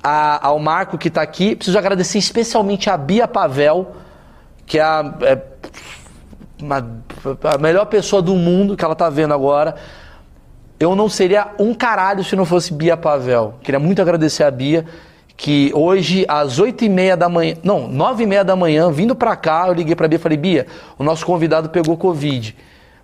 a- 0.03 0.47
ao 0.47 0.59
Marco, 0.59 0.97
que 0.97 1.09
tá 1.09 1.21
aqui. 1.21 1.55
Preciso 1.55 1.77
agradecer 1.77 2.17
especialmente 2.17 2.89
a 2.89 2.97
Bia 2.97 3.27
Pavel, 3.27 3.95
que 4.65 4.79
é 4.79 4.81
a. 4.81 5.13
é 5.21 5.41
uma- 6.61 6.85
a 7.53 7.57
melhor 7.57 7.85
pessoa 7.85 8.21
do 8.21 8.35
mundo 8.35 8.75
que 8.75 8.83
ela 8.83 8.95
tá 8.95 9.09
vendo 9.09 9.33
agora. 9.33 9.75
Eu 10.79 10.95
não 10.95 11.09
seria 11.09 11.49
um 11.59 11.73
caralho 11.73 12.23
se 12.23 12.35
não 12.35 12.45
fosse 12.45 12.73
Bia 12.73 12.95
Pavel. 12.95 13.55
Queria 13.61 13.79
muito 13.79 14.01
agradecer 14.01 14.43
a 14.43 14.51
Bia, 14.51 14.85
que 15.35 15.71
hoje, 15.73 16.25
às 16.27 16.59
8 16.59 16.83
e 16.85 16.89
meia 16.89 17.15
da 17.15 17.27
manhã, 17.29 17.55
não, 17.63 17.87
9 17.87 18.23
e 18.23 18.27
meia 18.27 18.43
da 18.43 18.55
manhã, 18.55 18.91
vindo 18.91 19.15
pra 19.15 19.35
cá, 19.35 19.65
eu 19.67 19.73
liguei 19.73 19.95
pra 19.95 20.07
Bia 20.07 20.17
e 20.17 20.21
falei, 20.21 20.37
Bia, 20.37 20.67
o 20.97 21.03
nosso 21.03 21.25
convidado 21.25 21.69
pegou 21.69 21.97
Covid. 21.97 22.55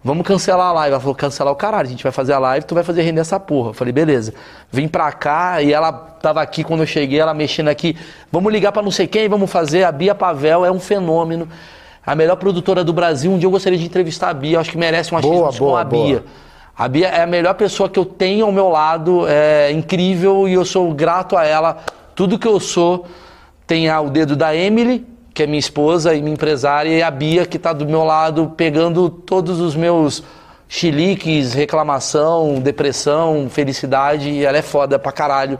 Vamos 0.06 0.24
cancelar 0.28 0.68
a 0.68 0.72
live. 0.72 0.94
Ela 0.94 1.00
falou, 1.00 1.16
cancelar 1.16 1.52
o 1.52 1.56
caralho, 1.56 1.88
a 1.88 1.90
gente 1.90 2.04
vai 2.04 2.12
fazer 2.12 2.34
a 2.34 2.38
live, 2.38 2.64
tu 2.64 2.76
vai 2.76 2.84
fazer 2.84 3.02
render 3.02 3.22
essa 3.22 3.40
porra. 3.40 3.70
Eu 3.72 3.74
falei, 3.74 3.92
beleza. 3.92 4.36
Vim 4.72 4.88
pra 4.88 5.12
cá 5.12 5.64
e 5.64 5.74
ela 5.74 5.92
tava 5.92 6.44
aqui 6.44 6.64
quando 6.64 6.82
eu 6.82 6.86
cheguei, 6.86 7.20
ela 7.20 7.34
mexendo 7.34 7.70
aqui. 7.70 7.98
Vamos 8.32 8.54
ligar 8.54 8.72
pra 8.72 8.84
não 8.84 8.92
sei 8.92 9.08
quem, 9.08 9.28
vamos 9.28 9.50
fazer. 9.50 9.84
A 9.84 9.92
Bia 9.92 10.14
Pavel 10.14 10.64
é 10.64 10.72
um 10.72 10.80
fenômeno. 10.80 11.50
A 12.06 12.14
melhor 12.14 12.36
produtora 12.36 12.84
do 12.84 12.94
Brasil. 12.94 13.32
Um 13.32 13.40
dia 13.40 13.48
eu 13.48 13.52
gostaria 13.52 13.80
de 13.80 13.86
entrevistar 13.86 14.30
a 14.30 14.34
Bia, 14.36 14.60
acho 14.60 14.70
que 14.70 14.78
merece 14.78 15.10
um 15.14 15.20
Boa, 15.20 15.50
achismo 15.50 15.66
com 15.66 15.72
boa, 15.72 15.82
a 15.82 15.84
Bia. 15.84 16.20
boa. 16.20 16.24
A 16.78 16.88
Bia 16.88 17.08
é 17.08 17.24
a 17.24 17.28
melhor 17.28 17.56
pessoa 17.56 17.90
que 17.90 17.98
eu 17.98 18.06
tenho 18.06 18.46
ao 18.46 18.52
meu 18.52 18.70
lado, 18.70 19.26
é 19.28 19.72
incrível 19.72 20.48
e 20.48 20.54
eu 20.54 20.64
sou 20.66 20.94
grato 20.94 21.36
a 21.36 21.44
ela. 21.44 21.78
Tudo 22.14 22.38
que 22.38 22.48
eu 22.48 22.60
sou 22.60 23.08
tem 23.66 23.90
o 23.90 24.10
dedo 24.12 24.36
da 24.36 24.56
Emily, 24.56 25.04
que 25.36 25.44
é 25.44 25.46
minha 25.46 25.60
esposa 25.60 26.16
e 26.16 26.22
minha 26.22 26.34
empresária, 26.34 26.90
e 26.90 27.04
a 27.04 27.12
Bia, 27.12 27.46
que 27.46 27.58
está 27.58 27.74
do 27.74 27.86
meu 27.86 28.06
lado, 28.06 28.54
pegando 28.56 29.10
todos 29.10 29.60
os 29.60 29.76
meus 29.76 30.24
chiliques, 30.70 31.54
reclamação, 31.54 32.56
depressão, 32.62 33.48
felicidade, 33.50 34.30
e 34.30 34.46
ela 34.46 34.58
é 34.58 34.62
foda 34.62 34.98
pra 34.98 35.12
caralho. 35.12 35.60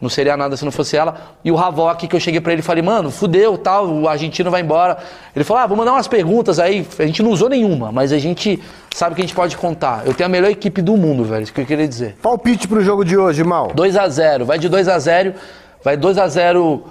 Não 0.00 0.08
seria 0.08 0.36
nada 0.36 0.56
se 0.56 0.64
não 0.64 0.70
fosse 0.70 0.96
ela. 0.96 1.16
E 1.44 1.50
o 1.50 1.58
Havok, 1.58 2.06
que 2.06 2.14
eu 2.14 2.20
cheguei 2.20 2.40
pra 2.40 2.52
ele 2.52 2.60
e 2.60 2.64
falei, 2.64 2.80
mano, 2.80 3.10
fudeu, 3.10 3.58
tal, 3.58 3.88
o 3.88 4.08
argentino 4.08 4.52
vai 4.52 4.60
embora. 4.60 4.96
Ele 5.34 5.44
falou, 5.44 5.64
ah, 5.64 5.66
vou 5.66 5.76
mandar 5.76 5.94
umas 5.94 6.06
perguntas 6.06 6.60
aí. 6.60 6.86
A 6.96 7.04
gente 7.04 7.20
não 7.20 7.32
usou 7.32 7.48
nenhuma, 7.48 7.90
mas 7.90 8.12
a 8.12 8.18
gente 8.18 8.62
sabe 8.94 9.16
que 9.16 9.20
a 9.20 9.24
gente 9.24 9.34
pode 9.34 9.56
contar. 9.56 10.06
Eu 10.06 10.14
tenho 10.14 10.28
a 10.28 10.30
melhor 10.30 10.48
equipe 10.48 10.80
do 10.80 10.96
mundo, 10.96 11.24
velho, 11.24 11.42
isso 11.42 11.52
que 11.52 11.60
eu 11.60 11.66
queria 11.66 11.88
dizer. 11.88 12.16
Palpite 12.22 12.68
pro 12.68 12.80
jogo 12.80 13.04
de 13.04 13.18
hoje, 13.18 13.42
Mal. 13.42 13.72
2 13.74 13.96
a 13.96 14.08
0 14.08 14.44
vai 14.44 14.60
de 14.60 14.68
2 14.68 14.86
a 14.86 14.96
0 14.96 15.34
vai 15.82 15.96
2 15.96 16.18
a 16.18 16.28
0 16.28 16.84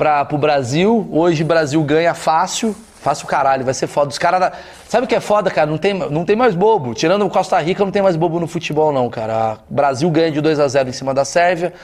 para 0.00 0.24
pro 0.24 0.38
Brasil. 0.38 1.06
Hoje 1.12 1.42
o 1.42 1.46
Brasil 1.46 1.82
ganha 1.84 2.14
fácil. 2.14 2.74
Fácil 3.02 3.26
caralho, 3.26 3.66
vai 3.66 3.74
ser 3.74 3.86
foda. 3.86 4.08
Os 4.08 4.16
caras. 4.18 4.50
Sabe 4.88 5.04
o 5.04 5.06
que 5.08 5.14
é 5.14 5.20
foda, 5.20 5.50
cara? 5.50 5.68
Não 5.70 5.76
tem, 5.76 5.92
não 5.92 6.24
tem 6.24 6.34
mais 6.34 6.54
bobo. 6.54 6.94
Tirando 6.94 7.26
o 7.26 7.28
Costa 7.28 7.58
Rica, 7.60 7.84
não 7.84 7.92
tem 7.92 8.00
mais 8.00 8.16
bobo 8.16 8.40
no 8.40 8.46
futebol, 8.46 8.92
não, 8.92 9.10
cara. 9.10 9.58
O 9.70 9.74
Brasil 9.74 10.08
ganha 10.10 10.30
de 10.30 10.40
2 10.40 10.58
a 10.58 10.66
0 10.66 10.88
em 10.88 10.92
cima 10.92 11.12
da 11.12 11.22
Sérvia. 11.26 11.74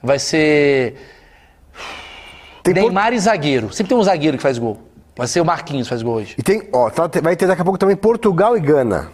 Vai 0.00 0.20
ser. 0.20 0.96
Tem 2.62 2.74
por- 2.74 2.80
Neymar 2.82 3.12
e 3.12 3.18
zagueiro. 3.18 3.72
Sempre 3.72 3.88
tem 3.90 3.98
um 3.98 4.02
zagueiro 4.04 4.36
que 4.36 4.42
faz 4.42 4.56
gol. 4.56 4.78
Vai 5.16 5.26
ser 5.26 5.40
o 5.40 5.44
Marquinhos 5.44 5.86
que 5.86 5.90
faz 5.90 6.02
gol 6.02 6.14
hoje. 6.14 6.36
E 6.38 6.42
tem, 6.44 6.68
ó, 6.72 6.88
tá- 6.90 7.10
vai 7.20 7.34
ter 7.34 7.46
daqui 7.48 7.60
a 7.62 7.64
pouco 7.64 7.78
também 7.78 7.96
Portugal 7.96 8.56
e 8.56 8.60
Gana. 8.60 9.10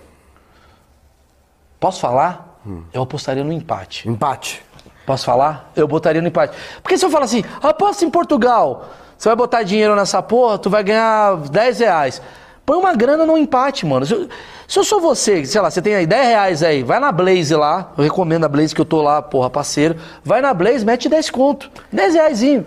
Posso 1.79 1.99
falar? 1.99 2.61
Eu 2.93 3.03
apostaria 3.03 3.43
no 3.43 3.53
empate. 3.53 4.07
Empate. 4.07 4.63
Posso 5.11 5.25
falar? 5.25 5.73
Eu 5.75 5.89
botaria 5.89 6.23
no 6.23 6.29
empate. 6.29 6.57
Porque 6.81 6.97
se 6.97 7.05
eu 7.05 7.11
falar 7.11 7.25
assim, 7.25 7.43
aposta 7.61 8.05
em 8.05 8.11
Portugal, 8.11 8.85
você 9.19 9.29
vai 9.29 9.35
botar 9.35 9.65
dinheiro 9.65 9.97
nessa 9.97 10.23
porra, 10.23 10.57
tu 10.57 10.71
vai 10.71 10.85
ganhar 10.85 11.37
10 11.51 11.81
reais. 11.81 12.23
Põe 12.65 12.77
uma 12.77 12.95
grana 12.95 13.27
no 13.27 13.37
empate, 13.37 13.85
mano. 13.85 14.07
Se 14.07 14.15
eu, 14.15 14.29
se 14.69 14.79
eu 14.79 14.85
sou 14.85 15.01
você, 15.01 15.45
sei 15.45 15.61
lá, 15.61 15.69
você 15.69 15.83
tem 15.83 15.97
aí 15.97 16.07
10 16.07 16.27
reais 16.29 16.63
aí, 16.63 16.85
vai 16.85 17.01
na 17.01 17.11
Blaze 17.11 17.53
lá, 17.57 17.91
eu 17.99 18.05
recomendo 18.05 18.45
a 18.45 18.49
Blaze 18.49 18.73
que 18.73 18.81
eu 18.81 18.85
tô 18.85 19.03
lá, 19.03 19.21
porra, 19.21 19.51
parceiro. 19.51 19.97
Vai 20.25 20.41
na 20.41 20.55
Blaze, 20.55 20.87
mete 20.87 21.09
10 21.09 21.29
conto, 21.31 21.69
10 21.93 22.15
reaisinho. 22.15 22.65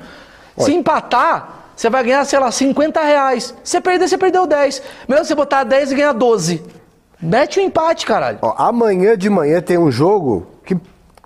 Se 0.57 0.73
empatar, 0.73 1.69
você 1.73 1.89
vai 1.89 2.03
ganhar, 2.03 2.25
sei 2.25 2.39
lá, 2.39 2.51
50 2.51 3.01
reais. 3.01 3.55
Se 3.63 3.79
perder, 3.79 4.09
você 4.09 4.17
perdeu 4.17 4.45
10. 4.45 4.81
Melhor 5.07 5.23
você 5.23 5.33
botar 5.33 5.63
10 5.63 5.93
e 5.93 5.95
ganhar 5.95 6.11
12. 6.11 6.61
Mete 7.21 7.61
o 7.61 7.63
empate, 7.63 8.05
caralho. 8.05 8.39
Ó, 8.41 8.53
amanhã 8.57 9.17
de 9.17 9.29
manhã 9.29 9.61
tem 9.61 9.77
um 9.77 9.89
jogo 9.89 10.52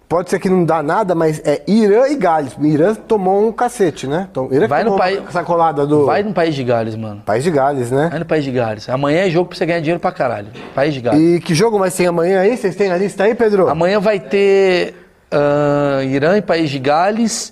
pode 0.10 0.30
ser 0.30 0.40
que 0.40 0.50
não 0.50 0.64
dá 0.64 0.82
nada, 0.82 1.14
mas 1.14 1.42
é 1.46 1.62
Irã 1.68 2.08
e 2.08 2.16
Gales. 2.16 2.56
Irã 2.62 2.94
tomou 2.96 3.48
um 3.48 3.52
cacete, 3.52 4.08
né? 4.08 4.28
Então, 4.32 4.48
Irã 4.52 4.68
Vai 4.68 4.84
no 4.84 4.96
país- 4.98 5.22
essa 5.28 5.44
colada 5.44 5.86
do 5.86 6.06
Vai 6.06 6.24
no 6.24 6.34
País 6.34 6.56
de 6.56 6.64
Gales, 6.64 6.96
mano. 6.96 7.22
País 7.26 7.44
de 7.44 7.52
Gales, 7.52 7.92
né? 7.92 8.08
Vai 8.10 8.20
no 8.20 8.26
País 8.26 8.44
de 8.44 8.52
Gales. 8.52 8.90
Amanhã 8.90 9.26
é 9.26 9.30
jogo 9.30 9.50
pra 9.50 9.58
você 9.58 9.66
ganhar 9.66 9.80
dinheiro 9.80 10.00
pra 10.00 10.12
caralho. 10.12 10.48
País 10.74 10.94
de 10.94 11.02
Gales. 11.02 11.22
E 11.22 11.40
que 11.40 11.54
jogo 11.54 11.78
mais 11.78 11.96
tem 11.96 12.08
amanhã 12.08 12.40
aí? 12.42 12.56
Vocês 12.58 12.76
têm 12.76 12.92
a 12.92 12.98
lista 12.98 13.24
aí, 13.26 13.36
Pedro? 13.36 13.70
Amanhã 13.70 14.00
vai 14.00 14.20
ter 14.20 14.96
ah, 15.32 16.02
Irã 16.04 16.38
e 16.38 16.42
País 16.42 16.70
de 16.70 16.80
Gales. 16.80 17.52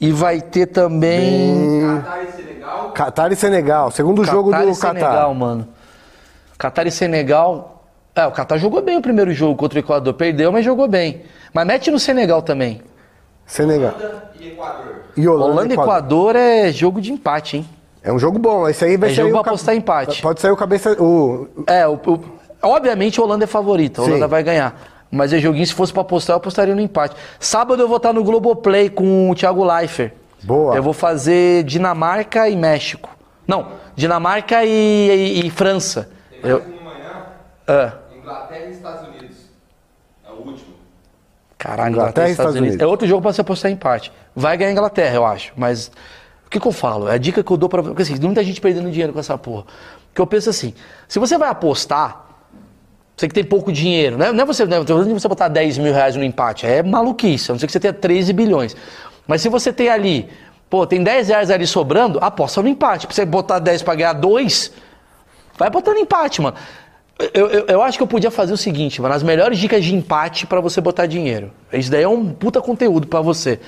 E 0.00 0.10
vai 0.12 0.40
ter 0.40 0.66
também. 0.66 1.80
Catar 2.02 2.22
e 2.22 2.32
Senegal. 2.32 2.90
Catar 2.92 3.32
e 3.32 3.36
Senegal. 3.36 3.90
Segundo 3.92 4.24
jogo 4.24 4.50
Catar 4.50 4.64
do 4.64 4.70
e 4.70 4.74
Senegal, 4.74 5.10
Catar. 5.10 5.34
mano. 5.34 5.68
Catar 6.58 6.86
e 6.86 6.90
Senegal. 6.90 7.84
É, 8.14 8.26
o 8.26 8.30
Catar 8.32 8.58
jogou 8.58 8.82
bem 8.82 8.96
o 8.98 9.00
primeiro 9.02 9.32
jogo 9.32 9.56
contra 9.56 9.78
o 9.78 9.80
Equador. 9.80 10.14
Perdeu, 10.14 10.52
mas 10.52 10.64
jogou 10.64 10.86
bem. 10.86 11.22
Mas 11.54 11.66
mete 11.66 11.90
no 11.90 11.98
Senegal 11.98 12.42
também. 12.42 12.82
Senegal. 13.46 13.94
E 14.40 14.48
Equador. 14.48 14.94
E 15.16 15.28
Holanda, 15.28 15.52
Holanda 15.52 15.74
e 15.74 15.76
Equador 15.76 16.36
é 16.36 16.72
jogo 16.72 17.00
de 17.00 17.12
empate, 17.12 17.58
hein? 17.58 17.68
É 18.02 18.12
um 18.12 18.18
jogo 18.18 18.38
bom. 18.38 18.68
Esse 18.68 18.84
aí 18.84 18.96
vai 18.96 19.10
É 19.10 19.14
sair 19.14 19.24
jogo 19.24 19.36
o 19.36 19.40
apostar 19.40 19.74
empate. 19.74 20.20
Pode 20.20 20.40
sair 20.40 20.50
o 20.50 20.56
cabeça. 20.56 20.92
O... 21.00 21.46
É, 21.66 21.86
o, 21.86 21.94
o- 21.94 22.24
obviamente 22.62 23.20
a 23.20 23.22
Holanda 23.22 23.44
é 23.44 23.46
favorita, 23.46 24.00
a 24.02 24.04
Sim. 24.04 24.10
Holanda 24.10 24.26
vai 24.28 24.42
ganhar. 24.42 24.74
Mas 25.10 25.32
é 25.32 25.38
joguinho, 25.38 25.64
se 25.66 25.72
fosse 25.72 25.92
pra 25.92 26.02
apostar, 26.02 26.34
eu 26.34 26.38
apostaria 26.38 26.74
no 26.74 26.80
empate. 26.80 27.14
Sábado 27.38 27.80
eu 27.80 27.86
vou 27.86 27.98
estar 27.98 28.12
no 28.12 28.24
Globoplay 28.24 28.90
com 28.90 29.30
o 29.30 29.34
Thiago 29.34 29.64
Leifert. 29.64 30.12
Boa. 30.42 30.74
Eu 30.74 30.82
vou 30.82 30.92
fazer 30.92 31.62
Dinamarca 31.62 32.48
e 32.48 32.56
México. 32.56 33.08
Não, 33.46 33.68
Dinamarca 33.94 34.64
e, 34.64 34.68
e- 34.70 35.46
e 35.46 35.50
França. 35.50 36.10
Tem 36.42 36.50
Eu, 36.50 36.58
mais 36.58 36.68
um 36.70 36.78
amanhã. 36.80 37.26
ah, 37.68 37.92
Inglaterra 38.18 38.64
e 38.66 38.70
Estados 38.72 39.02
Unidos. 39.02 39.13
Caralho, 41.64 41.92
Inglaterra 41.92 42.28
e 42.28 42.32
Estados 42.32 42.56
Unidos. 42.56 42.78
É 42.78 42.86
outro 42.86 43.08
jogo 43.08 43.22
pra 43.22 43.32
você 43.32 43.40
apostar 43.40 43.70
empate. 43.70 44.12
Vai 44.36 44.54
ganhar 44.54 44.68
a 44.68 44.72
Inglaterra, 44.72 45.14
eu 45.14 45.24
acho. 45.24 45.50
Mas 45.56 45.90
o 46.46 46.50
que, 46.50 46.60
que 46.60 46.66
eu 46.66 46.72
falo? 46.72 47.08
É 47.08 47.14
a 47.14 47.18
dica 47.18 47.42
que 47.42 47.50
eu 47.50 47.56
dou 47.56 47.70
pra. 47.70 47.82
Porque 47.82 48.02
assim, 48.02 48.18
muita 48.20 48.44
gente 48.44 48.60
perdendo 48.60 48.90
dinheiro 48.90 49.14
com 49.14 49.18
essa 49.18 49.38
porra. 49.38 49.64
Porque 50.08 50.20
eu 50.20 50.26
penso 50.26 50.50
assim: 50.50 50.74
se 51.08 51.18
você 51.18 51.38
vai 51.38 51.48
apostar, 51.48 52.26
Você 53.16 53.28
que 53.28 53.34
tem 53.34 53.44
pouco 53.44 53.72
dinheiro, 53.72 54.18
né? 54.18 54.30
Não 54.30 54.42
é 54.42 54.46
você, 54.46 54.66
não 54.66 54.76
é 54.78 54.84
você 54.84 55.26
botar 55.26 55.48
10 55.48 55.78
mil 55.78 55.92
reais 55.92 56.16
no 56.16 56.24
empate, 56.24 56.66
é 56.66 56.82
maluquice, 56.82 57.50
a 57.50 57.54
não 57.54 57.58
ser 57.58 57.66
que 57.66 57.72
você 57.72 57.80
tenha 57.80 57.94
13 57.94 58.32
bilhões. 58.34 58.76
Mas 59.26 59.40
se 59.40 59.48
você 59.48 59.72
tem 59.72 59.88
ali, 59.88 60.28
pô, 60.68 60.86
tem 60.86 61.02
10 61.02 61.28
reais 61.28 61.50
ali 61.50 61.66
sobrando, 61.66 62.18
aposta 62.20 62.60
no 62.60 62.68
empate. 62.68 63.06
Pra 63.06 63.14
você 63.14 63.24
botar 63.24 63.58
10 63.58 63.82
pra 63.82 63.94
ganhar 63.94 64.12
2, 64.12 64.70
vai 65.56 65.70
botando 65.70 65.96
empate, 65.96 66.42
mano. 66.42 66.56
Eu, 67.32 67.46
eu, 67.48 67.66
eu 67.66 67.82
acho 67.82 67.96
que 67.96 68.02
eu 68.02 68.08
podia 68.08 68.30
fazer 68.30 68.52
o 68.52 68.56
seguinte, 68.56 69.00
mano, 69.00 69.14
as 69.14 69.22
melhores 69.22 69.56
dicas 69.58 69.84
de 69.84 69.94
empate 69.94 70.46
pra 70.46 70.60
você 70.60 70.80
botar 70.80 71.06
dinheiro. 71.06 71.50
Isso 71.72 71.90
daí 71.90 72.02
é 72.02 72.08
um 72.08 72.30
puta 72.30 72.60
conteúdo 72.60 73.06
pra 73.06 73.20
você. 73.20 73.60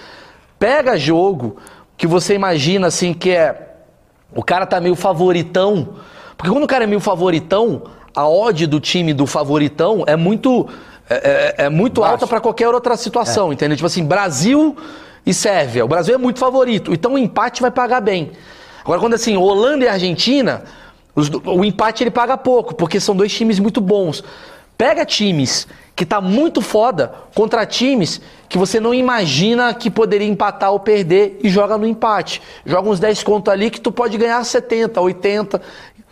Pega 0.59 0.97
jogo 0.97 1.57
que 1.97 2.07
você 2.07 2.35
imagina 2.35 2.89
assim 2.89 3.15
que 3.15 3.31
é 3.31 3.75
o 4.35 4.43
cara 4.43 4.67
tá 4.67 4.81
meio 4.81 4.97
favoritão. 4.97 5.91
Porque 6.37 6.51
quando 6.51 6.65
o 6.65 6.67
cara 6.67 6.85
é 6.85 6.87
meio 6.87 7.01
favoritão, 7.01 7.85
a 8.15 8.29
odd 8.29 8.67
do 8.67 8.81
time 8.81 9.15
do 9.15 9.27
favoritão 9.27 10.03
é 10.07 10.17
muito 10.17 10.69
é, 11.09 11.55
é- 11.59 11.65
é 11.67 11.69
muito 11.69 12.01
Baixa. 12.01 12.13
alta 12.15 12.27
pra 12.27 12.41
qualquer 12.41 12.69
outra 12.69 12.97
situação, 12.97 13.53
entendeu? 13.53 13.77
Tipo 13.77 13.87
assim, 13.87 14.05
Brasil 14.05 14.77
e 15.25 15.33
Sérvia. 15.33 15.85
O 15.85 15.89
Brasil 15.89 16.15
é 16.17 16.19
muito 16.19 16.41
favorito, 16.41 16.93
então 16.93 17.15
o 17.15 17.19
empate 17.19 17.63
vai 17.63 17.71
pagar 17.71 18.01
bem. 18.01 18.33
Agora 18.85 18.99
quando 19.01 19.15
assim, 19.15 19.37
Holanda 19.37 19.85
e 19.85 19.89
Argentina, 19.89 20.65
os 21.17 21.31
o 21.31 21.65
empate 21.65 22.05
ele 22.05 22.11
paga 22.11 22.37
pouco, 22.37 22.75
porque 22.75 23.01
são 23.01 23.17
dois 23.17 23.33
times 23.33 23.59
muito 23.59 23.81
bons. 23.81 24.23
Pega 24.77 25.05
times 25.07 25.67
que 25.97 26.05
tá 26.05 26.21
muito 26.21 26.61
foda 26.61 27.15
contra 27.35 27.65
times 27.65 28.21
que 28.49 28.59
você 28.59 28.79
não 28.79 28.93
imagina 28.93 29.73
que 29.73 29.91
poderia 29.91 30.29
empatar 30.29 30.71
ou 30.71 30.79
perder 30.79 31.41
e 31.43 31.49
joga 31.49 31.79
no 31.79 31.87
empate. 31.87 32.43
Joga 32.67 32.91
uns 32.91 33.01
10 33.01 33.23
conto 33.23 33.51
ali 33.51 33.71
que 33.71 33.81
tu 33.81 33.91
pode 33.91 34.19
ganhar 34.19 34.45
70, 34.45 35.01
80. 35.01 35.63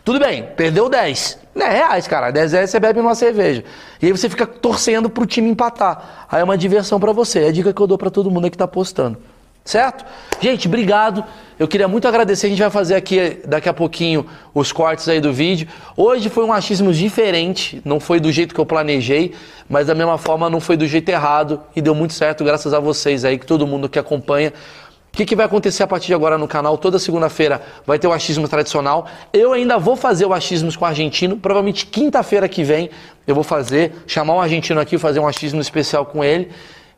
Tudo 0.02 0.18
bem, 0.18 0.48
perdeu 0.56 0.88
10. 0.88 1.38
É 1.56 1.68
reais, 1.68 2.08
cara. 2.08 2.30
10 2.30 2.52
reais 2.52 2.70
você 2.70 2.80
bebe 2.80 3.00
numa 3.00 3.14
cerveja. 3.14 3.62
E 4.00 4.06
aí 4.06 4.12
você 4.12 4.28
fica 4.28 4.46
torcendo 4.46 5.10
pro 5.10 5.26
time 5.26 5.50
empatar. 5.50 6.26
Aí 6.30 6.40
é 6.40 6.44
uma 6.44 6.56
diversão 6.56 6.98
pra 6.98 7.12
você. 7.12 7.40
É 7.40 7.48
a 7.48 7.52
dica 7.52 7.72
que 7.72 7.80
eu 7.80 7.86
dou 7.86 7.98
pra 7.98 8.10
todo 8.10 8.30
mundo 8.30 8.50
que 8.50 8.56
tá 8.56 8.64
apostando. 8.64 9.18
Certo? 9.64 10.04
Gente, 10.40 10.68
obrigado. 10.68 11.24
Eu 11.58 11.66
queria 11.66 11.88
muito 11.88 12.06
agradecer. 12.06 12.48
A 12.48 12.50
gente 12.50 12.60
vai 12.60 12.70
fazer 12.70 12.96
aqui 12.96 13.40
daqui 13.46 13.68
a 13.68 13.72
pouquinho 13.72 14.26
os 14.52 14.72
cortes 14.72 15.08
aí 15.08 15.20
do 15.20 15.32
vídeo. 15.32 15.66
Hoje 15.96 16.28
foi 16.28 16.44
um 16.44 16.52
achismo 16.52 16.92
diferente, 16.92 17.80
não 17.84 17.98
foi 17.98 18.20
do 18.20 18.30
jeito 18.30 18.54
que 18.54 18.60
eu 18.60 18.66
planejei, 18.66 19.32
mas 19.68 19.86
da 19.86 19.94
mesma 19.94 20.18
forma 20.18 20.50
não 20.50 20.60
foi 20.60 20.76
do 20.76 20.86
jeito 20.86 21.08
errado 21.08 21.62
e 21.74 21.80
deu 21.80 21.94
muito 21.94 22.12
certo 22.12 22.44
graças 22.44 22.74
a 22.74 22.80
vocês 22.80 23.24
aí, 23.24 23.38
que 23.38 23.46
todo 23.46 23.66
mundo 23.66 23.88
que 23.88 23.98
acompanha. 23.98 24.52
O 25.14 25.16
que, 25.16 25.24
que 25.24 25.36
vai 25.36 25.46
acontecer 25.46 25.84
a 25.84 25.86
partir 25.86 26.08
de 26.08 26.14
agora 26.14 26.36
no 26.36 26.48
canal? 26.48 26.76
Toda 26.76 26.98
segunda-feira 26.98 27.62
vai 27.86 28.00
ter 28.00 28.08
o 28.08 28.12
achismo 28.12 28.48
tradicional. 28.48 29.06
Eu 29.32 29.52
ainda 29.52 29.78
vou 29.78 29.94
fazer 29.94 30.26
o 30.26 30.34
achismos 30.34 30.76
com 30.76 30.84
o 30.84 30.88
argentino. 30.88 31.36
Provavelmente 31.36 31.86
quinta-feira 31.86 32.48
que 32.48 32.64
vem 32.64 32.90
eu 33.26 33.34
vou 33.34 33.44
fazer, 33.44 33.92
chamar 34.08 34.34
um 34.34 34.40
argentino 34.40 34.80
aqui, 34.80 34.98
fazer 34.98 35.20
um 35.20 35.26
achismo 35.28 35.60
especial 35.60 36.04
com 36.04 36.22
ele. 36.22 36.50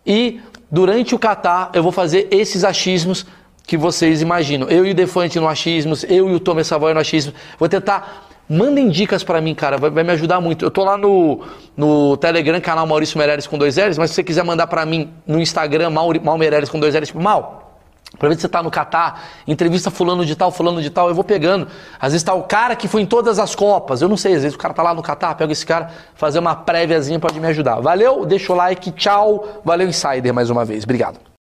E 0.07 0.41
durante 0.71 1.15
o 1.15 1.19
Catar 1.19 1.71
eu 1.75 1.83
vou 1.83 1.93
fazer 1.93 2.29
esses 2.31 2.65
achismos 2.65 3.27
que 3.67 3.77
vocês 3.77 4.23
imaginam. 4.23 4.69
Eu 4.69 4.87
e 4.87 4.93
o 4.93 4.95
Defante 4.95 5.41
no 5.41 5.49
achismos, 5.49 6.05
eu 6.05 6.31
e 6.31 6.35
o 6.35 6.41
Thomas 6.41 6.67
Savoy 6.67 6.95
no 6.95 7.01
achismos. 7.01 7.35
Vou 7.59 7.69
tentar. 7.69 8.25
Mandem 8.49 8.89
dicas 8.89 9.25
pra 9.25 9.41
mim, 9.41 9.57
cara, 9.57 9.77
vai, 9.77 9.91
vai 9.91 10.05
me 10.05 10.13
ajudar 10.13 10.41
muito. 10.41 10.65
Eu 10.65 10.71
tô 10.71 10.85
lá 10.85 10.97
no, 10.97 11.41
no 11.77 12.17
Telegram, 12.17 12.61
canal 12.61 12.87
Maurício 12.87 13.19
Meirelles 13.19 13.45
com 13.45 13.59
dois 13.59 13.77
L's, 13.77 13.99
mas 13.99 14.11
se 14.11 14.15
você 14.15 14.23
quiser 14.23 14.45
mandar 14.45 14.69
pra 14.69 14.87
mim 14.87 15.11
no 15.27 15.41
Instagram, 15.41 15.91
Mauri, 15.91 16.21
Mal 16.21 16.39
Meirelles 16.39 16.69
com 16.69 16.79
dois 16.79 16.95
L's, 16.95 17.09
tipo, 17.09 17.21
Mal, 17.21 17.66
Aproveita 18.17 18.37
que 18.37 18.43
você 18.43 18.49
tá 18.49 18.63
no 18.63 18.71
Catar, 18.71 19.23
entrevista 19.47 19.91
fulano 19.91 20.25
de 20.25 20.35
tal, 20.35 20.51
fulano 20.51 20.81
de 20.81 20.89
tal, 20.91 21.09
eu 21.09 21.15
vou 21.15 21.23
pegando. 21.23 21.69
Às 22.01 22.13
vezes 22.13 22.25
tá 22.25 22.33
o 22.35 22.45
cara 22.45 22.75
que 22.75 22.89
foi 22.89 23.03
em 23.03 23.07
todas 23.07 23.39
as 23.39 23.55
Copas, 23.55 24.01
eu 24.01 24.09
não 24.09 24.17
sei, 24.17 24.35
às 24.35 24.43
vezes 24.43 24.57
o 24.57 24.59
cara 24.59 24.73
tá 24.73 24.83
lá 24.83 24.95
no 24.95 25.03
Catar, 25.03 25.35
pega 25.35 25.53
esse 25.53 25.65
cara, 25.65 25.91
fazer 26.15 26.39
uma 26.39 26.57
préviazinha 26.57 27.21
pode 27.21 27.39
me 27.39 27.47
ajudar. 27.47 27.81
Valeu, 27.81 28.25
deixa 28.25 28.53
o 28.53 28.57
like, 28.57 28.91
tchau, 28.93 29.61
valeu 29.65 29.87
Insider 29.87 30.33
mais 30.33 30.49
uma 30.49 30.65
vez, 30.65 30.85
obrigado. 30.85 31.36